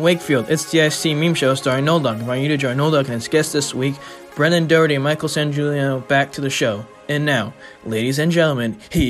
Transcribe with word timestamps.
Wakefield. 0.00 0.50
It's 0.50 0.70
the 0.70 0.80
IST 0.80 1.06
Meme 1.06 1.34
Show 1.34 1.54
starring 1.54 1.84
Noldog. 1.84 2.20
Invite 2.20 2.42
you 2.42 2.48
to 2.48 2.56
join 2.56 2.76
Noldog 2.76 3.00
and 3.00 3.14
his 3.14 3.28
guest 3.28 3.52
this 3.52 3.74
week, 3.74 3.94
Brendan 4.34 4.66
Dougherty 4.66 4.94
and 4.94 5.04
Michael 5.04 5.28
Sangiuliano, 5.28 6.06
back 6.08 6.32
to 6.32 6.40
the 6.40 6.50
show. 6.50 6.86
And 7.08 7.24
now, 7.24 7.54
ladies 7.84 8.18
and 8.18 8.30
gentlemen, 8.30 8.78
here's 8.90 9.08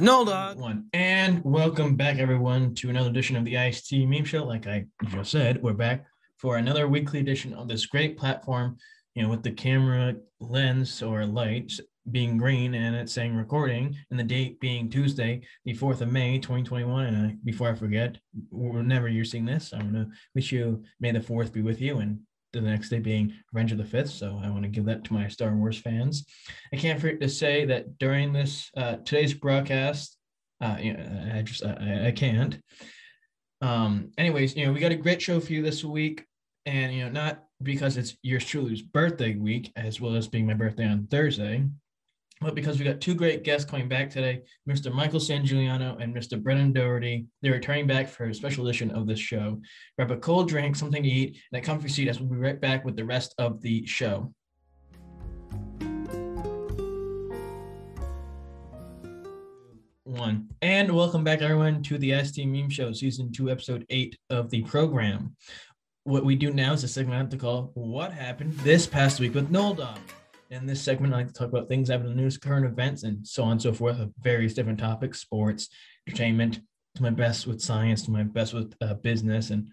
Noldog. 0.00 0.56
One 0.56 0.86
and 0.92 1.42
welcome 1.44 1.96
back, 1.96 2.18
everyone, 2.18 2.74
to 2.76 2.88
another 2.90 3.10
edition 3.10 3.36
of 3.36 3.44
the 3.44 3.56
IST 3.56 3.92
Meme 3.92 4.24
Show. 4.24 4.44
Like 4.44 4.66
I 4.66 4.86
just 5.08 5.32
said, 5.32 5.62
we're 5.62 5.72
back 5.72 6.06
for 6.38 6.56
another 6.56 6.88
weekly 6.88 7.20
edition 7.20 7.52
of 7.54 7.68
this 7.68 7.86
great 7.86 8.16
platform. 8.16 8.78
You 9.14 9.24
know, 9.24 9.28
with 9.28 9.42
the 9.42 9.50
camera 9.50 10.14
lens 10.38 11.02
or 11.02 11.26
lights 11.26 11.80
being 12.10 12.36
green 12.36 12.74
and 12.74 12.96
it's 12.96 13.12
saying 13.12 13.34
recording 13.34 13.96
and 14.10 14.18
the 14.18 14.24
date 14.24 14.60
being 14.60 14.88
Tuesday, 14.88 15.42
the 15.64 15.74
4th 15.74 16.00
of 16.00 16.10
May, 16.10 16.38
2021. 16.38 17.06
And 17.06 17.32
uh, 17.32 17.34
before 17.44 17.70
I 17.70 17.74
forget, 17.74 18.18
whenever 18.50 19.08
you're 19.08 19.24
seeing 19.24 19.44
this, 19.44 19.72
I 19.72 19.78
want 19.78 19.94
to 19.94 20.08
wish 20.34 20.52
you 20.52 20.82
May 21.00 21.12
the 21.12 21.20
4th 21.20 21.52
be 21.52 21.62
with 21.62 21.80
you 21.80 21.98
and 21.98 22.20
the 22.52 22.60
next 22.60 22.88
day 22.88 22.98
being 22.98 23.32
Revenge 23.52 23.72
of 23.72 23.78
the 23.78 23.84
Fifth. 23.84 24.10
So 24.10 24.40
I 24.42 24.50
want 24.50 24.62
to 24.62 24.68
give 24.68 24.84
that 24.86 25.04
to 25.04 25.12
my 25.12 25.28
Star 25.28 25.54
Wars 25.54 25.78
fans. 25.78 26.26
I 26.72 26.76
can't 26.76 27.00
forget 27.00 27.20
to 27.20 27.28
say 27.28 27.64
that 27.66 27.98
during 27.98 28.32
this 28.32 28.70
uh, 28.76 28.96
today's 28.96 29.34
broadcast, 29.34 30.16
uh, 30.60 30.76
I 30.76 31.42
just 31.44 31.64
I, 31.64 32.08
I 32.08 32.12
can't. 32.12 32.58
Um, 33.62 34.10
anyways, 34.18 34.56
you 34.56 34.66
know, 34.66 34.72
we 34.72 34.80
got 34.80 34.92
a 34.92 34.96
great 34.96 35.22
show 35.22 35.40
for 35.40 35.52
you 35.52 35.62
this 35.62 35.84
week, 35.84 36.26
and 36.66 36.92
you 36.92 37.04
know, 37.04 37.10
not 37.10 37.44
because 37.62 37.96
it's 37.96 38.16
yours 38.22 38.44
truly's 38.44 38.82
birthday 38.82 39.34
week, 39.34 39.72
as 39.76 40.00
well 40.00 40.16
as 40.16 40.28
being 40.28 40.46
my 40.46 40.54
birthday 40.54 40.86
on 40.86 41.06
Thursday, 41.06 41.64
but 42.40 42.54
because 42.54 42.78
we 42.78 42.86
got 42.86 43.02
two 43.02 43.14
great 43.14 43.44
guests 43.44 43.70
coming 43.70 43.86
back 43.86 44.08
today, 44.08 44.40
Mr. 44.68 44.90
Michael 44.90 45.20
Sangiuliano 45.20 46.00
and 46.02 46.14
Mr. 46.14 46.42
Brendan 46.42 46.72
Dougherty. 46.72 47.26
They're 47.42 47.52
returning 47.52 47.86
back 47.86 48.08
for 48.08 48.26
a 48.26 48.34
special 48.34 48.66
edition 48.66 48.90
of 48.92 49.06
this 49.06 49.20
show. 49.20 49.60
Grab 49.98 50.10
a 50.10 50.16
cold 50.16 50.48
drink, 50.48 50.74
something 50.74 51.02
to 51.02 51.08
eat, 51.08 51.38
and 51.52 51.62
a 51.62 51.64
comfy 51.64 51.90
seat 51.90 52.08
as 52.08 52.18
we'll 52.18 52.30
be 52.30 52.36
right 52.36 52.58
back 52.58 52.84
with 52.84 52.96
the 52.96 53.04
rest 53.04 53.34
of 53.36 53.60
the 53.60 53.84
show. 53.84 54.32
One. 60.04 60.48
And 60.62 60.90
welcome 60.92 61.22
back, 61.22 61.42
everyone, 61.42 61.82
to 61.84 61.98
the 61.98 62.24
ST 62.24 62.48
Meme 62.48 62.70
Show, 62.70 62.92
Season 62.92 63.30
2, 63.30 63.50
Episode 63.50 63.84
8 63.90 64.16
of 64.30 64.48
the 64.48 64.62
program. 64.62 65.36
What 66.04 66.24
we 66.24 66.36
do 66.36 66.50
now 66.54 66.72
is 66.72 66.84
a 66.84 66.88
segment 66.88 67.30
to 67.32 67.36
call 67.36 67.70
What 67.74 68.12
Happened 68.12 68.54
This 68.60 68.86
Past 68.86 69.20
Week 69.20 69.34
with 69.34 69.52
Noldog. 69.52 69.98
In 70.50 70.66
this 70.66 70.82
segment, 70.82 71.14
I 71.14 71.18
like 71.18 71.28
to 71.28 71.32
talk 71.32 71.48
about 71.48 71.68
things 71.68 71.88
happening 71.88 72.10
in 72.10 72.16
the 72.16 72.22
news, 72.24 72.36
current 72.36 72.66
events, 72.66 73.04
and 73.04 73.24
so 73.24 73.44
on 73.44 73.52
and 73.52 73.62
so 73.62 73.72
forth, 73.72 74.00
of 74.00 74.12
various 74.20 74.52
different 74.52 74.80
topics, 74.80 75.20
sports, 75.20 75.68
entertainment, 76.08 76.58
to 76.96 77.02
my 77.02 77.10
best 77.10 77.46
with 77.46 77.60
science, 77.60 78.02
to 78.02 78.10
my 78.10 78.24
best 78.24 78.52
with 78.52 78.74
uh, 78.80 78.94
business, 78.94 79.50
and 79.50 79.68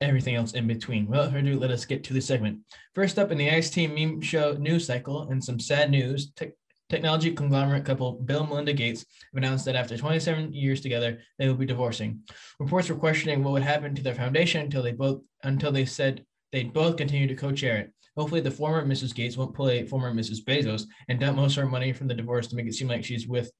everything 0.00 0.34
else 0.34 0.54
in 0.54 0.66
between. 0.66 1.06
Without 1.06 1.26
further 1.26 1.40
ado, 1.40 1.58
let 1.58 1.70
us 1.70 1.84
get 1.84 2.02
to 2.04 2.14
the 2.14 2.22
segment. 2.22 2.60
First 2.94 3.18
up 3.18 3.32
in 3.32 3.38
the 3.38 3.48
IST 3.48 3.76
meme 3.76 4.22
show 4.22 4.54
news 4.54 4.86
cycle, 4.86 5.28
and 5.28 5.44
some 5.44 5.60
sad 5.60 5.90
news, 5.90 6.32
te- 6.32 6.52
technology 6.88 7.30
conglomerate 7.30 7.84
couple 7.84 8.12
Bill 8.12 8.40
and 8.40 8.48
Melinda 8.48 8.72
Gates 8.72 9.04
have 9.34 9.42
announced 9.42 9.66
that 9.66 9.76
after 9.76 9.98
27 9.98 10.54
years 10.54 10.80
together, 10.80 11.18
they 11.38 11.48
will 11.48 11.54
be 11.54 11.66
divorcing. 11.66 12.20
Reports 12.58 12.88
were 12.88 12.96
questioning 12.96 13.44
what 13.44 13.52
would 13.52 13.62
happen 13.62 13.94
to 13.94 14.02
their 14.02 14.14
foundation 14.14 14.62
until 14.62 14.82
they 14.82 14.92
both 14.92 15.20
until 15.42 15.70
they 15.70 15.84
said 15.84 16.24
they'd 16.50 16.72
both 16.72 16.96
continue 16.96 17.26
to 17.26 17.34
co-chair 17.34 17.76
it. 17.76 17.92
Hopefully, 18.16 18.40
the 18.40 18.50
former 18.50 18.84
Mrs. 18.86 19.14
Gates 19.14 19.36
won't 19.36 19.54
play 19.54 19.86
former 19.86 20.12
Mrs. 20.12 20.44
Bezos 20.44 20.86
and 21.08 21.18
dump 21.18 21.36
most 21.36 21.56
of 21.56 21.64
her 21.64 21.68
money 21.68 21.92
from 21.92 22.06
the 22.06 22.14
divorce 22.14 22.46
to 22.48 22.56
make 22.56 22.66
it 22.66 22.74
seem 22.74 22.88
like 22.88 23.04
she's 23.04 23.26
with 23.26 23.50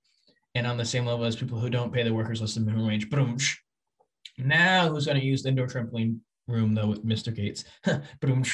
and 0.55 0.67
on 0.67 0.77
the 0.77 0.85
same 0.85 1.05
level 1.07 1.25
as 1.25 1.37
people 1.37 1.59
who 1.59 1.69
don't 1.69 1.93
pay 1.93 2.03
their 2.03 2.15
workers 2.15 2.41
less 2.41 2.55
than 2.55 2.65
minimum 2.65 2.87
wage. 2.87 3.11
Boom. 3.11 3.37
Now, 4.39 4.89
who's 4.89 5.07
going 5.07 5.19
to 5.19 5.27
use 5.27 5.43
the 5.43 5.49
indoor 5.49 5.67
trampoline 5.67 6.19
room 6.47 6.75
though 6.75 6.87
with 6.87 7.05
Mr. 7.05 7.35
Gates? 7.35 7.65
Boom. 8.21 8.45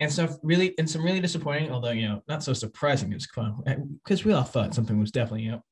And 0.00 0.12
stuff 0.12 0.36
really, 0.42 0.74
and 0.78 0.90
some 0.90 1.04
really 1.04 1.20
disappointing, 1.20 1.70
although 1.70 1.90
you 1.90 2.08
know, 2.08 2.22
not 2.28 2.42
so 2.42 2.52
surprising 2.52 3.10
news, 3.10 3.28
because 4.04 4.24
we 4.24 4.32
all 4.32 4.42
thought 4.42 4.74
something 4.74 4.98
was 4.98 5.12
definitely 5.12 5.42
you 5.42 5.52
know 5.52 5.62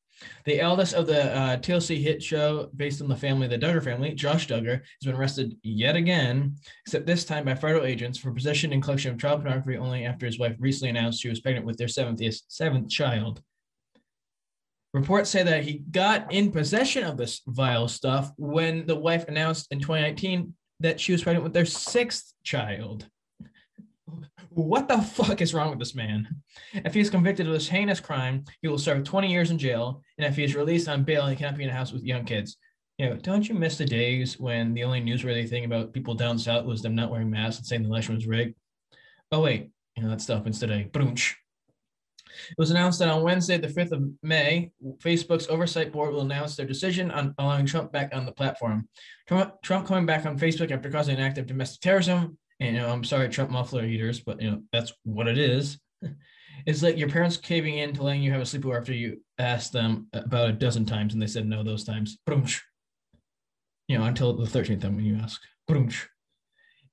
the 0.44 0.60
eldest 0.60 0.94
of 0.94 1.06
the 1.06 1.34
uh, 1.34 1.56
TLC 1.58 2.00
hit 2.00 2.22
show 2.22 2.70
based 2.76 3.02
on 3.02 3.08
the 3.08 3.16
family, 3.16 3.47
the 3.47 3.58
Duggar 3.58 3.82
family, 3.82 4.12
Josh 4.14 4.47
Duggar, 4.47 4.80
has 4.80 5.04
been 5.04 5.14
arrested 5.14 5.56
yet 5.62 5.97
again, 5.97 6.56
except 6.86 7.06
this 7.06 7.25
time 7.25 7.44
by 7.44 7.54
federal 7.54 7.84
agents 7.84 8.19
for 8.19 8.32
possession 8.32 8.72
and 8.72 8.82
collection 8.82 9.12
of 9.12 9.20
child 9.20 9.42
pornography 9.42 9.76
only 9.76 10.04
after 10.04 10.26
his 10.26 10.38
wife 10.38 10.56
recently 10.58 10.91
announced 10.91 11.20
she 11.20 11.28
was 11.28 11.41
pregnant 11.41 11.66
with 11.66 11.76
their 11.76 11.88
seventh, 11.88 12.20
seventh 12.48 12.88
child. 12.88 13.42
Reports 14.92 15.30
say 15.30 15.42
that 15.42 15.64
he 15.64 15.82
got 15.91 16.32
in 16.32 16.52
possession 16.52 17.02
of 17.04 17.16
this 17.16 17.41
vile 17.48 17.88
stuff 17.88 18.31
when 18.36 18.86
the 18.86 18.94
wife 18.94 19.26
announced 19.26 19.66
in 19.72 19.81
2019 19.81 20.54
that 20.81 21.00
she 21.00 21.12
was 21.12 21.22
pregnant 21.22 21.42
with 21.42 21.52
their 21.52 21.64
sixth 21.64 22.32
child 22.44 23.08
what 24.54 24.88
the 24.88 24.98
fuck 24.98 25.41
is 25.41 25.54
wrong 25.54 25.70
with 25.70 25.78
this 25.78 25.94
man? 25.94 26.28
If 26.72 26.94
he 26.94 27.00
is 27.00 27.10
convicted 27.10 27.47
of 27.47 27.53
this 27.53 27.69
heinous 27.69 28.00
crime, 28.00 28.44
he 28.62 28.69
will 28.69 28.78
serve 28.78 29.04
20 29.04 29.31
years 29.31 29.50
in 29.50 29.59
jail. 29.59 30.03
And 30.19 30.26
if 30.26 30.37
he 30.37 30.44
is 30.44 30.54
released 30.54 30.88
on 30.88 31.04
bail, 31.04 31.26
he 31.26 31.37
cannot 31.37 31.56
be 31.56 31.65
in 31.65 31.70
a 31.70 31.75
house 31.75 31.92
with 31.92 32.04
young 32.04 32.25
kids. 32.25 32.56
You 32.98 33.10
know, 33.10 33.16
don't 33.16 33.48
you 33.48 33.54
miss 33.54 33.76
the 33.76 33.84
days 33.84 34.38
when 34.38 34.72
the 34.72 34.84
only 34.84 35.00
newsworthy 35.00 35.48
thing 35.48 35.64
about 35.64 35.93
people 35.93 36.14
down 36.14 36.38
south 36.38 36.64
was 36.64 36.81
them 36.81 36.94
not 36.94 37.10
wearing 37.10 37.31
masks 37.31 37.59
and 37.59 37.66
saying 37.66 37.82
the 37.82 37.88
election 37.88 38.14
was 38.14 38.26
rigged? 38.26 38.54
Oh, 39.32 39.41
wait, 39.41 39.70
you 39.97 40.03
know, 40.03 40.10
that 40.10 40.20
stuff 40.20 40.38
happens 40.38 40.60
today. 40.60 40.88
Brunch. 40.93 41.34
It 42.50 42.59
was 42.59 42.70
announced 42.70 42.98
that 42.98 43.09
on 43.09 43.22
Wednesday, 43.22 43.59
the 43.59 43.69
5th 43.69 43.93
of 43.93 44.03
May, 44.22 44.70
Facebook's 44.98 45.48
oversight 45.48 45.93
board 45.93 46.12
will 46.12 46.22
announce 46.22 46.56
their 46.56 46.66
decision 46.66 47.10
on 47.10 47.34
allowing 47.38 47.66
Trump 47.66 47.93
back 47.93 48.14
on 48.14 48.26
the 48.26 48.32
platform. 48.32 48.88
Trump, 49.26 49.54
Trump 49.62 49.87
coming 49.87 50.06
back 50.06 50.26
on 50.26 50.38
Facebook 50.38 50.70
after 50.70 50.91
causing 50.91 51.16
an 51.16 51.22
act 51.22 51.38
of 51.38 51.47
domestic 51.47 51.81
terrorism 51.81 52.37
and 52.60 52.75
you 52.75 52.81
know, 52.81 52.91
I'm 52.91 53.04
sorry, 53.04 53.28
Trump 53.28 53.50
muffler 53.50 53.84
eaters, 53.84 54.20
but 54.20 54.41
you 54.41 54.50
know, 54.50 54.62
that's 54.72 54.92
what 55.04 55.28
it 55.28 55.38
is. 55.38 55.78
it's 56.66 56.82
like 56.82 56.97
your 56.97 57.09
parents 57.09 57.37
caving 57.37 57.78
in 57.78 57.92
to 57.94 58.03
letting 58.03 58.22
you 58.22 58.32
have 58.32 58.41
a 58.41 58.44
sleepover 58.44 58.78
after 58.78 58.92
you 58.92 59.20
asked 59.38 59.72
them 59.72 60.09
about 60.12 60.50
a 60.50 60.53
dozen 60.53 60.84
times 60.84 61.12
and 61.12 61.22
they 61.22 61.26
said 61.26 61.47
no 61.47 61.62
those 61.62 61.84
times. 61.84 62.19
You 63.88 63.98
know, 63.98 64.04
until 64.04 64.32
the 64.32 64.47
13th 64.47 64.81
time 64.81 64.97
when 64.97 65.04
you 65.04 65.16
ask. 65.16 65.41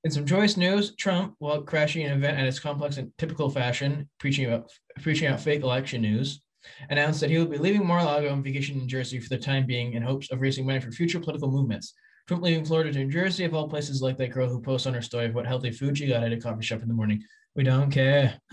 In 0.03 0.11
some 0.11 0.25
joyous 0.25 0.57
news, 0.57 0.95
Trump, 0.95 1.35
while 1.37 1.61
crashing 1.61 2.03
an 2.05 2.17
event 2.17 2.39
at 2.39 2.47
its 2.47 2.59
complex 2.59 2.97
in 2.97 3.13
typical 3.17 3.49
fashion, 3.49 4.09
preaching 4.19 4.47
about 4.47 4.71
preaching 5.01 5.27
out 5.27 5.39
fake 5.39 5.61
election 5.61 6.01
news, 6.01 6.41
announced 6.89 7.21
that 7.21 7.29
he 7.29 7.37
will 7.37 7.45
be 7.45 7.57
leaving 7.57 7.85
Mar-a-Lago 7.85 8.31
on 8.31 8.43
vacation 8.43 8.79
in 8.79 8.87
Jersey 8.87 9.19
for 9.19 9.29
the 9.29 9.37
time 9.37 9.65
being 9.65 9.93
in 9.93 10.01
hopes 10.01 10.31
of 10.31 10.41
raising 10.41 10.65
money 10.65 10.79
for 10.79 10.91
future 10.91 11.19
political 11.19 11.51
movements. 11.51 11.93
Trump 12.31 12.45
leaving 12.45 12.63
Florida 12.63 12.93
to 12.93 12.99
New 12.99 13.11
Jersey, 13.11 13.43
of 13.43 13.53
all 13.53 13.67
places, 13.67 14.01
like 14.01 14.17
that 14.17 14.31
girl 14.31 14.47
who 14.47 14.61
posts 14.61 14.87
on 14.87 14.93
her 14.93 15.01
story 15.01 15.25
of 15.25 15.35
what 15.35 15.45
healthy 15.45 15.69
food 15.69 15.97
she 15.97 16.07
got 16.07 16.23
at 16.23 16.31
a 16.31 16.39
coffee 16.39 16.63
shop 16.63 16.81
in 16.81 16.87
the 16.87 16.93
morning. 16.93 17.21
We 17.57 17.63
don't 17.63 17.91
care. 17.91 18.39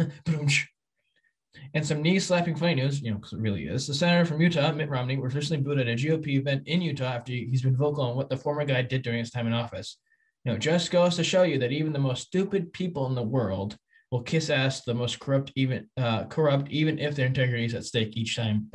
and 1.75 1.87
some 1.87 2.03
knee 2.03 2.19
slapping 2.19 2.57
funny 2.57 2.75
news, 2.75 3.01
you 3.01 3.13
know, 3.13 3.19
because 3.19 3.35
it 3.35 3.39
really 3.39 3.69
is. 3.69 3.87
The 3.87 3.95
senator 3.95 4.25
from 4.25 4.41
Utah, 4.41 4.73
Mitt 4.73 4.89
Romney, 4.89 5.17
was 5.17 5.37
recently 5.37 5.63
booed 5.63 5.79
at 5.79 5.87
a 5.87 5.93
GOP 5.93 6.27
event 6.41 6.65
in 6.67 6.83
Utah 6.83 7.13
after 7.13 7.31
he's 7.31 7.63
been 7.63 7.77
vocal 7.77 8.03
on 8.03 8.17
what 8.17 8.29
the 8.29 8.37
former 8.37 8.65
guy 8.65 8.83
did 8.83 9.03
during 9.03 9.21
his 9.21 9.31
time 9.31 9.47
in 9.47 9.53
office. 9.53 9.99
You 10.45 10.51
know, 10.51 10.59
just 10.59 10.91
goes 10.91 11.15
to 11.15 11.23
show 11.23 11.45
you 11.45 11.61
that 11.61 11.71
even 11.71 11.93
the 11.93 12.01
most 12.01 12.27
stupid 12.27 12.73
people 12.73 13.07
in 13.07 13.15
the 13.15 13.23
world 13.23 13.77
will 14.11 14.23
kiss 14.25 14.51
ass 14.51 14.83
the 14.83 14.95
most 14.95 15.21
corrupt, 15.21 15.53
even 15.55 15.89
uh, 15.97 16.25
corrupt, 16.25 16.69
even 16.73 16.99
if 16.99 17.15
their 17.15 17.27
integrity 17.27 17.67
is 17.67 17.75
at 17.75 17.85
stake 17.85 18.17
each 18.17 18.35
time. 18.35 18.67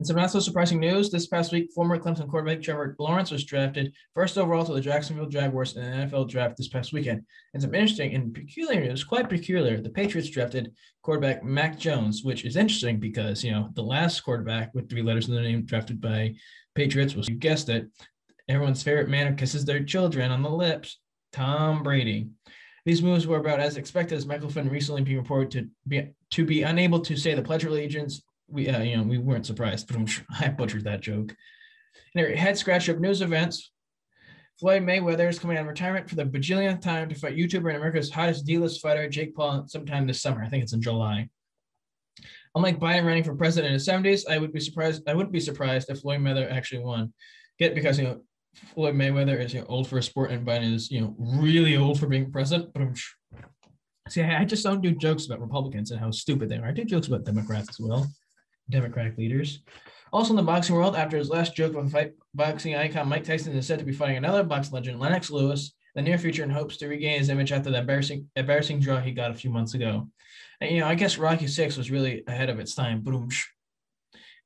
In 0.00 0.04
some 0.04 0.14
not 0.14 0.30
so 0.30 0.38
surprising 0.38 0.78
news, 0.78 1.10
this 1.10 1.26
past 1.26 1.50
week, 1.50 1.72
former 1.72 1.98
Clemson 1.98 2.28
quarterback 2.28 2.62
Trevor 2.62 2.94
Lawrence 3.00 3.32
was 3.32 3.44
drafted 3.44 3.92
first 4.14 4.38
overall 4.38 4.64
to 4.64 4.72
the 4.72 4.80
Jacksonville 4.80 5.26
Jaguars 5.26 5.74
in 5.74 5.82
the 5.82 5.88
NFL 5.88 6.28
draft 6.28 6.56
this 6.56 6.68
past 6.68 6.92
weekend. 6.92 7.24
And 7.52 7.60
some 7.60 7.74
interesting 7.74 8.14
and 8.14 8.32
peculiar 8.32 8.80
news, 8.80 9.02
quite 9.02 9.28
peculiar, 9.28 9.80
the 9.80 9.90
Patriots 9.90 10.30
drafted 10.30 10.72
quarterback 11.02 11.42
Mac 11.42 11.80
Jones, 11.80 12.22
which 12.22 12.44
is 12.44 12.54
interesting 12.54 13.00
because, 13.00 13.42
you 13.42 13.50
know, 13.50 13.70
the 13.74 13.82
last 13.82 14.20
quarterback 14.20 14.72
with 14.72 14.88
three 14.88 15.02
letters 15.02 15.28
in 15.28 15.34
the 15.34 15.40
name 15.40 15.64
drafted 15.64 16.00
by 16.00 16.36
Patriots 16.76 17.16
was, 17.16 17.28
you 17.28 17.34
guessed 17.34 17.68
it, 17.68 17.88
everyone's 18.48 18.84
favorite 18.84 19.08
man 19.08 19.26
who 19.26 19.34
kisses 19.34 19.64
their 19.64 19.82
children 19.82 20.30
on 20.30 20.42
the 20.42 20.50
lips, 20.50 21.00
Tom 21.32 21.82
Brady. 21.82 22.28
These 22.84 23.02
moves 23.02 23.26
were 23.26 23.38
about 23.38 23.58
as 23.58 23.76
expected 23.76 24.16
as 24.16 24.26
Michael 24.26 24.48
Flynn 24.48 24.68
recently 24.68 25.02
being 25.02 25.18
reported 25.18 25.50
to 25.50 25.68
be 25.88 26.12
to 26.30 26.44
be 26.44 26.62
unable 26.62 27.00
to 27.00 27.16
say 27.16 27.34
the 27.34 27.42
Pledge 27.42 27.64
of 27.64 27.72
Allegiance 27.72 28.22
we 28.48 28.68
uh, 28.68 28.82
you 28.82 28.96
know 28.96 29.02
we 29.02 29.18
weren't 29.18 29.46
surprised, 29.46 29.88
but 29.88 29.96
I 30.40 30.48
butchered 30.48 30.84
that 30.84 31.00
joke. 31.00 31.34
And 32.14 32.36
head 32.36 32.58
scratch 32.58 32.88
of 32.88 33.00
news 33.00 33.20
events. 33.20 33.70
Floyd 34.58 34.82
Mayweather 34.82 35.28
is 35.28 35.38
coming 35.38 35.56
out 35.56 35.62
of 35.62 35.68
retirement 35.68 36.08
for 36.08 36.16
the 36.16 36.24
bajillionth 36.24 36.80
time 36.80 37.08
to 37.08 37.14
fight 37.14 37.36
YouTuber 37.36 37.68
and 37.68 37.76
America's 37.76 38.10
hottest 38.10 38.44
D-list 38.44 38.80
fighter 38.80 39.08
Jake 39.08 39.36
Paul 39.36 39.66
sometime 39.68 40.04
this 40.04 40.20
summer. 40.20 40.42
I 40.42 40.48
think 40.48 40.64
it's 40.64 40.72
in 40.72 40.82
July. 40.82 41.28
Unlike 42.56 42.80
Biden 42.80 43.04
running 43.04 43.22
for 43.22 43.36
president 43.36 43.72
in 43.72 43.78
the 43.78 44.10
70s, 44.10 44.28
I 44.28 44.38
would 44.38 44.52
be 44.52 44.58
surprised. 44.58 45.08
I 45.08 45.14
wouldn't 45.14 45.32
be 45.32 45.38
surprised 45.38 45.90
if 45.90 46.00
Floyd 46.00 46.20
Mayweather 46.20 46.50
actually 46.50 46.82
won. 46.82 47.12
Get 47.60 47.74
because 47.74 47.98
you 47.98 48.04
know 48.04 48.22
Floyd 48.74 48.96
Mayweather 48.96 49.38
is 49.38 49.54
you 49.54 49.60
know, 49.60 49.66
old 49.68 49.88
for 49.88 49.98
a 49.98 50.02
sport 50.02 50.32
and 50.32 50.44
Biden 50.44 50.74
is 50.74 50.90
you 50.90 51.02
know 51.02 51.14
really 51.18 51.76
old 51.76 52.00
for 52.00 52.08
being 52.08 52.32
president. 52.32 52.70
See, 54.08 54.22
I 54.22 54.44
just 54.44 54.64
don't 54.64 54.80
do 54.80 54.92
jokes 54.92 55.26
about 55.26 55.40
Republicans 55.40 55.90
and 55.90 56.00
how 56.00 56.10
stupid 56.10 56.48
they 56.48 56.56
are. 56.56 56.66
I 56.66 56.72
do 56.72 56.84
jokes 56.84 57.08
about 57.08 57.24
Democrats 57.24 57.68
as 57.68 57.78
well. 57.78 58.08
Democratic 58.70 59.16
leaders. 59.18 59.60
Also 60.12 60.30
in 60.30 60.36
the 60.36 60.42
boxing 60.42 60.74
world, 60.74 60.96
after 60.96 61.16
his 61.16 61.28
last 61.28 61.54
joke 61.54 61.74
with 61.74 61.92
fight, 61.92 62.12
boxing 62.34 62.74
icon 62.74 63.08
Mike 63.08 63.24
Tyson 63.24 63.54
is 63.56 63.66
said 63.66 63.78
to 63.78 63.84
be 63.84 63.92
fighting 63.92 64.16
another 64.16 64.42
boxing 64.42 64.74
legend, 64.74 65.00
Lennox 65.00 65.30
Lewis, 65.30 65.74
in 65.94 66.04
the 66.04 66.10
near 66.10 66.18
future, 66.18 66.42
in 66.42 66.50
hopes 66.50 66.76
to 66.78 66.88
regain 66.88 67.18
his 67.18 67.28
image 67.28 67.52
after 67.52 67.70
the 67.70 67.78
embarrassing 67.78 68.28
embarrassing 68.36 68.80
draw 68.80 69.00
he 69.00 69.12
got 69.12 69.30
a 69.30 69.34
few 69.34 69.50
months 69.50 69.74
ago. 69.74 70.08
And 70.60 70.70
you 70.70 70.80
know, 70.80 70.86
I 70.86 70.94
guess 70.94 71.18
Rocky 71.18 71.46
Six 71.46 71.76
was 71.76 71.90
really 71.90 72.24
ahead 72.26 72.48
of 72.50 72.58
its 72.58 72.74
time. 72.74 73.02
Boom. 73.02 73.28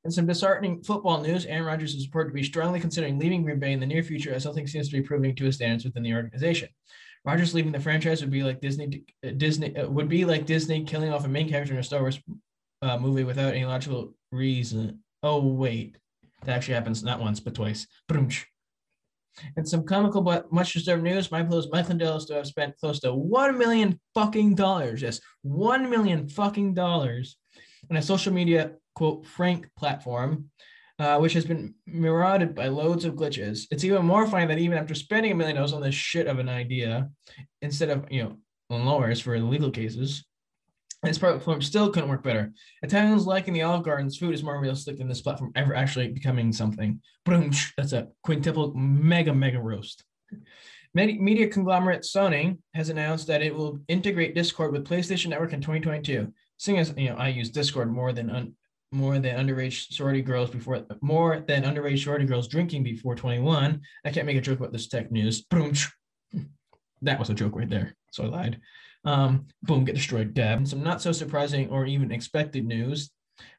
In 0.05 0.11
some 0.11 0.27
disheartening 0.27 0.83
football 0.83 1.23
news, 1.23 1.47
Aaron 1.47 1.65
Rodgers 1.65 1.95
is 1.95 2.07
reported 2.07 2.31
to 2.31 2.35
be 2.35 2.43
strongly 2.43 2.81
considering 2.81 3.21
leaving 3.21 3.45
Green 3.45 3.61
Bay 3.61 3.73
in 3.73 3.79
the 3.79 3.87
near 3.87 4.03
future 4.03 4.35
as 4.35 4.43
something 4.43 4.67
seems 4.67 4.89
to 4.89 4.97
be 4.97 5.07
proving 5.07 5.35
to 5.37 5.45
his 5.45 5.57
standards 5.57 5.85
within 5.85 6.03
the 6.03 6.13
organization. 6.13 6.69
Rodgers 7.25 7.55
leaving 7.55 7.71
the 7.71 7.79
franchise 7.79 8.21
would 8.21 8.33
be 8.33 8.43
like 8.43 8.61
Disney. 8.61 9.05
Uh, 9.25 9.31
Disney 9.37 9.77
uh, 9.77 9.89
would 9.89 10.09
be 10.09 10.25
like 10.25 10.45
Disney 10.45 10.85
killing 10.85 11.13
off 11.13 11.25
a 11.25 11.29
main 11.29 11.49
character 11.49 11.73
in 11.73 11.79
a 11.79 11.85
Star 11.85 12.01
Wars 12.01 12.21
uh, 12.83 12.99
movie 12.99 13.25
without 13.25 13.55
any 13.55 13.65
logical 13.65 14.15
reason. 14.31 15.03
Oh 15.23 15.45
wait, 15.45 15.97
that 16.45 16.57
actually 16.57 16.75
happens 16.75 17.03
not 17.03 17.21
once 17.21 17.41
but 17.41 17.55
twice. 17.55 17.87
And 19.57 19.67
some 19.67 19.85
comical 19.85 20.21
but 20.21 20.53
much 20.53 20.75
deserved 20.75 21.03
news. 21.03 21.31
My 21.31 21.43
Pillows 21.43 21.69
Mike 21.73 21.89
Lindell 21.89 22.17
is 22.17 22.27
to 22.27 22.35
have 22.35 22.47
spent 22.47 22.77
close 22.77 23.01
to 23.01 23.15
one 23.15 23.57
million 23.57 23.99
fucking 24.15 24.55
dollars. 24.57 25.01
Yes, 25.01 25.21
one 25.43 25.89
million 25.89 26.29
fucking 26.29 26.75
dollars 26.75 27.37
on 27.91 27.97
a 27.97 28.03
social 28.03 28.33
media 28.33 28.73
quote 28.95 29.27
Frank 29.27 29.69
platform 29.79 30.51
uh, 31.03 31.19
which 31.19 31.33
has 31.33 31.45
been 31.45 31.75
marauded 31.87 32.55
by 32.55 32.69
loads 32.69 33.05
of 33.05 33.15
glitches. 33.15 33.67
It's 33.71 33.83
even 33.83 34.07
more 34.07 34.27
funny 34.27 34.47
that 34.47 34.59
even 34.59 34.79
after 34.79 34.95
spending 34.95 35.33
a 35.33 35.35
million 35.35 35.57
dollars 35.57 35.73
on 35.73 35.83
this 35.83 35.95
shit 35.95 36.29
of 36.29 36.39
an 36.39 36.49
idea, 36.49 37.11
instead 37.61 37.91
of 37.91 38.07
you 38.09 38.23
know 38.23 38.37
on 38.71 38.85
lawyers 38.85 39.21
for 39.21 39.37
legal 39.39 39.71
cases, 39.71 40.25
this 41.03 41.19
platform 41.19 41.61
still 41.61 41.91
couldn't 41.91 42.09
work 42.09 42.23
better. 42.23 42.53
Italians 42.83 43.27
liking 43.27 43.55
the 43.55 43.63
Olive 43.63 43.85
Garden's 43.85 44.17
food 44.17 44.35
is 44.35 44.43
more 44.43 44.61
realistic 44.61 44.99
than 44.99 45.09
this 45.09 45.21
platform 45.21 45.53
ever 45.57 45.75
actually 45.75 46.09
becoming 46.09 46.53
something. 46.53 47.01
Boom! 47.25 47.51
That's 47.77 47.93
a 47.93 48.09
quintuple 48.23 48.73
mega 48.75 49.35
mega 49.35 49.61
roast. 49.61 50.05
Media 50.95 51.49
conglomerate 51.49 52.03
Sony 52.03 52.59
has 52.75 52.91
announced 52.91 53.27
that 53.27 53.43
it 53.43 53.55
will 53.55 53.81
integrate 53.89 54.35
Discord 54.35 54.73
with 54.73 54.87
PlayStation 54.87 55.29
Network 55.29 55.55
in 55.55 55.61
2022. 55.61 56.33
Seeing 56.59 56.79
as 56.79 56.93
you 56.97 57.11
know, 57.11 57.17
I 57.17 57.29
use 57.29 57.51
Discord 57.51 57.91
more 57.91 58.13
than 58.13 58.31
un- 58.31 58.55
more 58.93 59.19
than 59.19 59.37
underage 59.37 59.91
sorority 59.93 60.21
girls 60.21 60.51
before 60.51 60.85
more 61.01 61.41
than 61.41 61.65
underage 61.65 62.05
sorority 62.05 62.27
girls 62.27 62.47
drinking 62.47 62.83
before 62.83 63.17
21. 63.17 63.81
I 64.05 64.11
can't 64.11 64.27
make 64.27 64.37
a 64.37 64.41
joke 64.41 64.59
about 64.59 64.73
this 64.73 64.87
tech 64.87 65.11
news. 65.11 65.43
Boom. 65.43 65.73
That 67.01 67.19
was 67.19 67.31
a 67.31 67.35
joke 67.35 67.57
right 67.57 67.69
there. 67.69 67.97
So 68.13 68.25
I 68.25 68.27
lied. 68.27 68.61
Um, 69.05 69.47
boom, 69.63 69.85
get 69.85 69.95
destroyed, 69.95 70.35
Deb. 70.35 70.67
Some 70.67 70.83
not 70.83 71.03
so 71.03 71.13
surprising 71.13 71.69
or 71.71 71.87
even 71.87 72.13
expected 72.13 72.65
news. 72.65 73.11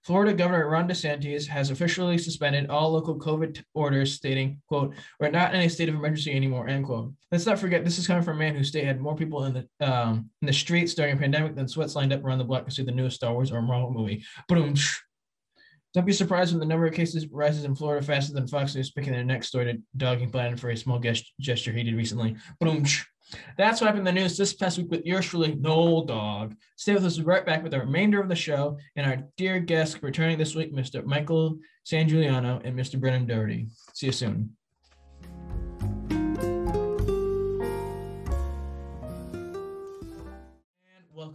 Florida 0.03 0.33
Governor 0.33 0.69
Ron 0.69 0.87
DeSantis 0.87 1.47
has 1.47 1.69
officially 1.69 2.17
suspended 2.17 2.69
all 2.69 2.91
local 2.91 3.17
COVID 3.17 3.63
orders, 3.73 4.13
stating, 4.13 4.61
quote, 4.67 4.93
we're 5.19 5.29
not 5.29 5.53
in 5.53 5.61
a 5.61 5.69
state 5.69 5.89
of 5.89 5.95
emergency 5.95 6.33
anymore, 6.33 6.67
end 6.67 6.85
quote. 6.85 7.11
Let's 7.31 7.45
not 7.45 7.59
forget 7.59 7.83
this 7.83 7.97
is 7.97 8.07
coming 8.07 8.23
from 8.23 8.37
a 8.37 8.39
man 8.39 8.55
whose 8.55 8.67
state 8.67 8.85
had 8.85 9.01
more 9.01 9.15
people 9.15 9.45
in 9.45 9.53
the 9.53 9.85
um, 9.85 10.29
in 10.41 10.45
the 10.45 10.53
streets 10.53 10.93
during 10.93 11.15
a 11.15 11.19
pandemic 11.19 11.55
than 11.55 11.67
sweats 11.67 11.95
lined 11.95 12.13
up 12.13 12.23
around 12.23 12.37
the 12.37 12.43
block 12.43 12.65
to 12.65 12.71
see 12.71 12.83
the 12.83 12.91
newest 12.91 13.17
Star 13.17 13.33
Wars 13.33 13.51
or 13.51 13.61
Marvel 13.61 13.91
movie. 13.91 14.23
Boom. 14.47 14.75
Don't 15.93 16.07
be 16.07 16.13
surprised 16.13 16.51
when 16.51 16.59
the 16.59 16.65
number 16.65 16.87
of 16.87 16.93
cases 16.93 17.27
rises 17.27 17.65
in 17.65 17.75
Florida 17.75 18.03
faster 18.03 18.33
than 18.33 18.47
Fox 18.47 18.73
News 18.73 18.91
picking 18.91 19.13
their 19.13 19.23
next 19.23 19.49
story 19.49 19.65
to 19.65 19.81
dogging 19.95 20.31
Biden 20.31 20.59
for 20.59 20.71
a 20.71 20.77
small 20.77 20.99
gesture 21.39 21.71
he 21.71 21.83
did 21.83 21.95
recently. 21.95 22.35
Boom. 22.59 22.83
That's 23.57 23.81
what 23.81 23.87
happened 23.87 24.07
in 24.07 24.15
the 24.15 24.21
news 24.21 24.37
this 24.37 24.53
past 24.53 24.77
week 24.77 24.89
with 24.91 25.05
yours 25.05 25.25
truly, 25.25 25.55
Noldog. 25.55 26.55
Stay 26.75 26.93
with 26.93 27.05
us 27.05 27.19
right 27.19 27.45
back 27.45 27.63
with 27.63 27.71
the 27.71 27.79
remainder 27.79 28.21
of 28.21 28.29
the 28.29 28.35
show 28.35 28.77
and 28.95 29.05
our 29.05 29.17
dear 29.37 29.59
guest 29.59 29.99
returning 30.01 30.37
this 30.37 30.55
week, 30.55 30.73
Mr. 30.73 31.05
Michael 31.05 31.59
Sangiuliano 31.85 32.61
and 32.63 32.77
Mr. 32.77 32.99
Brendan 32.99 33.25
Dougherty. 33.25 33.67
See 33.93 34.07
you 34.07 34.11
soon. 34.11 34.55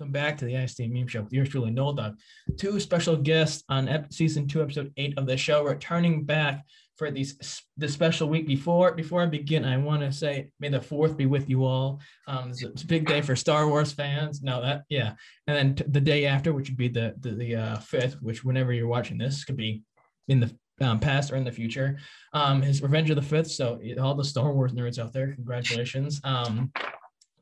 welcome 0.09 0.13
back 0.13 0.39
to 0.39 0.45
the 0.45 0.55
IST 0.55 0.81
Meme 0.89 1.07
Show 1.07 1.23
with 1.23 1.33
yours 1.33 1.49
truly, 1.49 1.71
Noldog. 1.71 2.17
Two 2.57 2.79
special 2.81 3.17
guests 3.17 3.65
on 3.69 3.89
ep- 3.89 4.13
season 4.13 4.47
two, 4.47 4.63
episode 4.63 4.93
eight 4.97 5.13
of 5.19 5.27
the 5.27 5.37
show, 5.37 5.65
returning 5.65 6.25
back 6.25 6.65
for 6.99 7.11
these 7.11 7.63
the 7.77 7.89
special 7.89 8.29
week. 8.29 8.47
Before 8.47 8.93
before 8.93 9.23
I 9.23 9.27
begin, 9.27 9.65
I 9.65 9.77
want 9.77 10.03
to 10.03 10.13
say, 10.13 10.51
may 10.59 10.69
the 10.69 10.81
fourth 10.81 11.17
be 11.17 11.27
with 11.27 11.49
you 11.49 11.65
all. 11.65 12.01
Um, 12.27 12.51
it's, 12.51 12.83
a, 12.83 12.87
big 12.87 13.07
day 13.07 13.23
for 13.23 13.37
Star 13.37 13.69
Wars 13.69 13.93
fans. 13.93 14.43
No, 14.43 14.61
that 14.61 14.83
yeah, 14.89 15.15
and 15.47 15.57
then 15.57 15.75
t- 15.77 15.85
the 15.89 16.01
day 16.01 16.27
after, 16.27 16.53
which 16.53 16.69
would 16.69 16.77
be 16.77 16.89
the 16.89 17.15
the, 17.21 17.31
the 17.31 17.57
uh, 17.57 17.79
fifth, 17.79 18.21
which 18.21 18.45
whenever 18.45 18.73
you're 18.73 18.89
watching 18.89 19.17
this 19.17 19.45
could 19.45 19.57
be 19.57 19.83
in 20.27 20.41
the 20.41 20.55
um, 20.81 20.99
past 20.99 21.33
or 21.33 21.37
in 21.37 21.45
the 21.45 21.53
future. 21.53 21.99
Um, 22.33 22.63
his 22.63 22.83
Revenge 22.83 23.11
of 23.11 23.17
the 23.17 23.23
Fifth. 23.23 23.51
So 23.51 23.81
all 24.01 24.15
the 24.15 24.25
Star 24.25 24.53
Wars 24.53 24.73
nerds 24.73 24.99
out 24.99 25.13
there, 25.13 25.33
congratulations. 25.35 26.21
Um, 26.25 26.73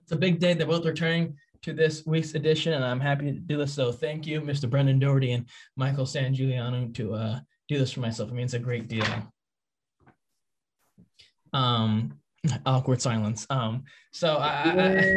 it's 0.02 0.12
a 0.12 0.16
big 0.16 0.38
day. 0.38 0.54
They're 0.54 0.66
both 0.66 0.84
returning 0.84 1.36
to 1.62 1.72
this 1.72 2.04
week's 2.06 2.34
edition, 2.34 2.74
and 2.74 2.84
I'm 2.84 3.00
happy 3.00 3.32
to 3.32 3.38
do 3.38 3.56
this. 3.56 3.74
So 3.74 3.90
thank 3.90 4.26
you, 4.26 4.40
Mr. 4.40 4.68
Brendan 4.70 4.98
Dougherty 4.98 5.32
and 5.32 5.46
Michael 5.76 6.04
Sangiuliano, 6.04 6.94
to 6.94 7.14
uh, 7.14 7.40
do 7.68 7.78
this 7.78 7.92
for 7.92 8.00
myself. 8.00 8.30
It 8.30 8.34
means 8.34 8.54
a 8.54 8.58
great 8.58 8.88
deal. 8.88 9.04
Um, 11.56 12.18
awkward 12.64 13.00
silence. 13.00 13.46
Um, 13.50 13.84
so 14.12 14.36
I, 14.36 14.74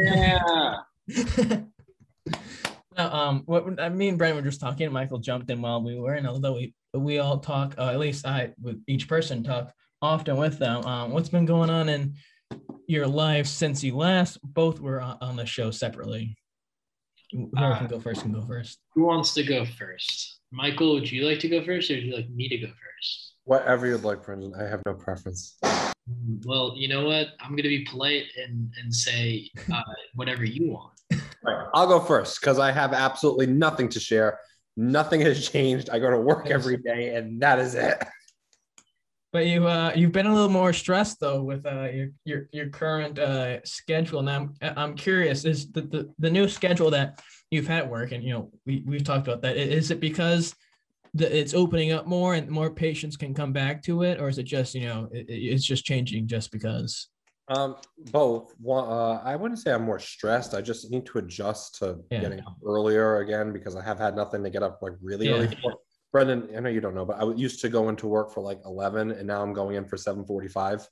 yeah. 0.08 0.76
now, 2.96 3.12
um, 3.12 3.42
what 3.46 3.80
I 3.80 3.88
mean, 3.88 4.16
Brendan 4.16 4.36
were 4.36 4.48
just 4.48 4.60
talking. 4.60 4.90
Michael 4.92 5.18
jumped 5.18 5.50
in 5.50 5.60
while 5.60 5.82
we 5.82 5.98
were, 5.98 6.14
and 6.14 6.26
although 6.26 6.54
we 6.54 6.74
we 6.94 7.18
all 7.18 7.38
talk, 7.38 7.74
uh, 7.78 7.90
at 7.90 7.98
least 7.98 8.26
I 8.26 8.52
with 8.60 8.82
each 8.86 9.08
person 9.08 9.42
talk 9.42 9.72
often 10.02 10.36
with 10.36 10.58
them. 10.58 10.84
Um, 10.86 11.12
what's 11.12 11.28
been 11.28 11.46
going 11.46 11.70
on 11.70 11.88
in 11.88 12.14
your 12.86 13.06
life 13.06 13.46
since 13.46 13.84
you 13.84 13.96
last 13.96 14.38
both 14.42 14.80
were 14.80 15.00
on 15.00 15.36
the 15.36 15.46
show 15.46 15.70
separately? 15.70 16.36
Whoever 17.32 17.74
uh, 17.74 17.78
can 17.78 17.86
go 17.86 18.00
first 18.00 18.22
can 18.22 18.32
go 18.32 18.42
first. 18.42 18.78
Who 18.94 19.04
wants 19.04 19.34
to 19.34 19.44
go 19.44 19.64
first? 19.64 20.40
Michael, 20.50 20.94
would 20.94 21.10
you 21.10 21.24
like 21.26 21.38
to 21.40 21.48
go 21.48 21.64
first 21.64 21.90
or 21.90 21.94
would 21.94 22.02
you 22.02 22.16
like 22.16 22.28
me 22.28 22.48
to 22.48 22.58
go 22.58 22.66
first? 22.66 23.34
Whatever 23.44 23.86
you'd 23.86 24.02
like, 24.02 24.24
Brendan. 24.24 24.52
I 24.58 24.64
have 24.64 24.82
no 24.84 24.94
preference. 24.94 25.56
Well, 26.44 26.74
you 26.76 26.88
know 26.88 27.06
what? 27.06 27.28
I'm 27.40 27.50
going 27.50 27.62
to 27.62 27.68
be 27.68 27.84
polite 27.84 28.24
and, 28.36 28.72
and 28.82 28.94
say 28.94 29.50
uh, 29.72 29.82
whatever 30.14 30.44
you 30.44 30.72
want. 30.72 30.92
Right. 31.42 31.66
I'll 31.74 31.86
go 31.86 32.00
first 32.00 32.40
because 32.40 32.58
I 32.58 32.72
have 32.72 32.92
absolutely 32.92 33.46
nothing 33.46 33.88
to 33.90 34.00
share. 34.00 34.38
Nothing 34.76 35.20
has 35.22 35.48
changed. 35.52 35.90
I 35.90 35.98
go 35.98 36.10
to 36.10 36.18
work 36.18 36.50
every 36.50 36.76
day 36.76 37.14
and 37.14 37.40
that 37.42 37.58
is 37.58 37.74
it. 37.74 38.02
But 39.32 39.46
you 39.46 39.68
uh 39.68 39.92
you've 39.94 40.10
been 40.10 40.26
a 40.26 40.34
little 40.34 40.48
more 40.48 40.72
stressed 40.72 41.20
though 41.20 41.40
with 41.42 41.64
uh 41.64 41.84
your 41.84 42.08
your, 42.24 42.48
your 42.52 42.68
current 42.68 43.16
uh 43.16 43.64
schedule. 43.64 44.22
Now 44.22 44.50
I'm 44.60 44.72
I'm 44.76 44.94
curious 44.96 45.44
is 45.44 45.70
the, 45.70 45.82
the 45.82 46.12
the 46.18 46.30
new 46.30 46.48
schedule 46.48 46.90
that 46.90 47.22
you've 47.52 47.68
had 47.68 47.84
at 47.84 47.88
work 47.88 48.10
and 48.10 48.24
you 48.24 48.32
know 48.32 48.50
we 48.66 48.82
we've 48.84 49.04
talked 49.04 49.28
about 49.28 49.40
that. 49.42 49.56
Is 49.56 49.92
it 49.92 50.00
because 50.00 50.56
the, 51.14 51.38
it's 51.38 51.54
opening 51.54 51.92
up 51.92 52.06
more 52.06 52.34
and 52.34 52.48
more 52.48 52.70
patients 52.70 53.16
can 53.16 53.34
come 53.34 53.52
back 53.52 53.82
to 53.84 54.02
it, 54.02 54.20
or 54.20 54.28
is 54.28 54.38
it 54.38 54.44
just 54.44 54.74
you 54.74 54.86
know 54.86 55.08
it, 55.12 55.26
it's 55.28 55.64
just 55.64 55.84
changing 55.84 56.26
just 56.26 56.50
because? 56.52 57.08
Um, 57.48 57.76
both. 58.12 58.54
One, 58.60 58.88
uh, 58.88 59.20
I 59.24 59.34
wouldn't 59.34 59.58
say 59.58 59.72
I'm 59.72 59.82
more 59.82 59.98
stressed. 59.98 60.54
I 60.54 60.60
just 60.60 60.90
need 60.90 61.04
to 61.06 61.18
adjust 61.18 61.76
to 61.80 61.98
yeah. 62.10 62.20
getting 62.20 62.40
up 62.40 62.56
earlier 62.64 63.18
again 63.18 63.52
because 63.52 63.74
I 63.74 63.82
have 63.82 63.98
had 63.98 64.14
nothing 64.14 64.44
to 64.44 64.50
get 64.50 64.62
up 64.62 64.78
like 64.82 64.92
really 65.02 65.28
yeah. 65.28 65.34
early 65.34 65.56
for. 65.60 65.74
Brendan, 66.12 66.48
I 66.56 66.60
know 66.60 66.70
you 66.70 66.80
don't 66.80 66.94
know, 66.94 67.04
but 67.04 67.20
I 67.20 67.32
used 67.34 67.60
to 67.60 67.68
go 67.68 67.88
into 67.88 68.08
work 68.08 68.32
for 68.32 68.40
like 68.40 68.60
11 68.64 69.12
and 69.12 69.26
now 69.26 69.42
I'm 69.42 69.52
going 69.52 69.76
in 69.76 69.84
for 69.84 69.96
745. 69.96 70.88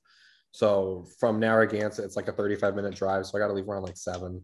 So 0.52 1.06
from 1.18 1.40
Narragansett, 1.40 2.04
it's 2.04 2.16
like 2.16 2.28
a 2.28 2.32
35 2.32 2.76
minute 2.76 2.94
drive. 2.94 3.26
So 3.26 3.36
I 3.36 3.40
got 3.40 3.48
to 3.48 3.52
leave 3.52 3.68
around 3.68 3.82
like 3.82 3.96
7 3.96 4.40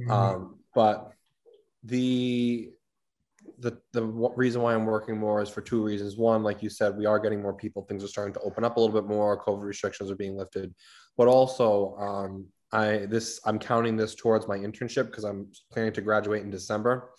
mm-hmm. 0.00 0.10
Um, 0.10 0.58
but 0.74 1.12
the, 1.82 2.70
the, 3.64 3.78
the 3.92 4.04
reason 4.04 4.62
why 4.62 4.74
I'm 4.74 4.84
working 4.84 5.18
more 5.18 5.42
is 5.42 5.48
for 5.48 5.60
two 5.60 5.82
reasons. 5.82 6.16
One, 6.16 6.42
like 6.42 6.62
you 6.62 6.68
said, 6.68 6.96
we 6.96 7.06
are 7.06 7.18
getting 7.18 7.42
more 7.42 7.54
people. 7.54 7.82
Things 7.82 8.04
are 8.04 8.08
starting 8.08 8.34
to 8.34 8.40
open 8.40 8.64
up 8.64 8.76
a 8.76 8.80
little 8.80 8.94
bit 8.94 9.08
more. 9.08 9.42
COVID 9.42 9.62
restrictions 9.62 10.10
are 10.10 10.16
being 10.16 10.36
lifted, 10.36 10.74
but 11.16 11.28
also 11.28 11.96
um, 11.96 12.46
I 12.72 13.06
this 13.06 13.40
I'm 13.46 13.58
counting 13.58 13.96
this 13.96 14.14
towards 14.14 14.46
my 14.46 14.58
internship 14.58 15.06
because 15.06 15.24
I'm 15.24 15.48
planning 15.72 15.92
to 15.94 16.02
graduate 16.02 16.42
in 16.42 16.50
December. 16.50 17.10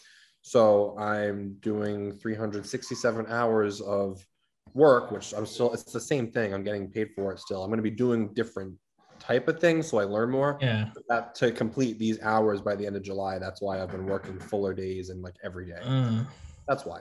So 0.43 0.95
I'm 0.99 1.55
doing 1.61 2.13
367 2.19 3.25
hours 3.29 3.81
of 3.81 4.23
work, 4.75 5.09
which 5.09 5.33
I'm 5.33 5.47
still, 5.47 5.73
it's 5.73 5.91
the 5.91 5.99
same 5.99 6.31
thing. 6.31 6.53
I'm 6.53 6.63
getting 6.63 6.91
paid 6.91 7.09
for 7.15 7.33
it 7.33 7.39
still. 7.39 7.63
I'm 7.63 7.69
going 7.69 7.77
to 7.77 7.83
be 7.83 7.89
doing 7.89 8.31
different 8.35 8.75
type 9.19 9.47
of 9.47 9.59
things 9.59 9.87
so 9.87 9.99
I 9.99 10.03
learn 10.03 10.29
more. 10.29 10.57
Yeah. 10.61 10.89
That 11.09 11.35
to 11.35 11.51
complete 11.51 11.99
these 11.99 12.21
hours 12.21 12.61
by 12.61 12.75
the 12.75 12.85
end 12.85 12.95
of 12.95 13.03
July. 13.03 13.39
That's 13.39 13.61
why 13.61 13.81
I've 13.81 13.91
been 13.91 14.05
working 14.05 14.39
fuller 14.39 14.73
days 14.73 15.09
and 15.09 15.21
like 15.21 15.35
every 15.43 15.67
day. 15.67 15.79
Uh, 15.83 16.23
that's 16.67 16.85
why. 16.85 16.99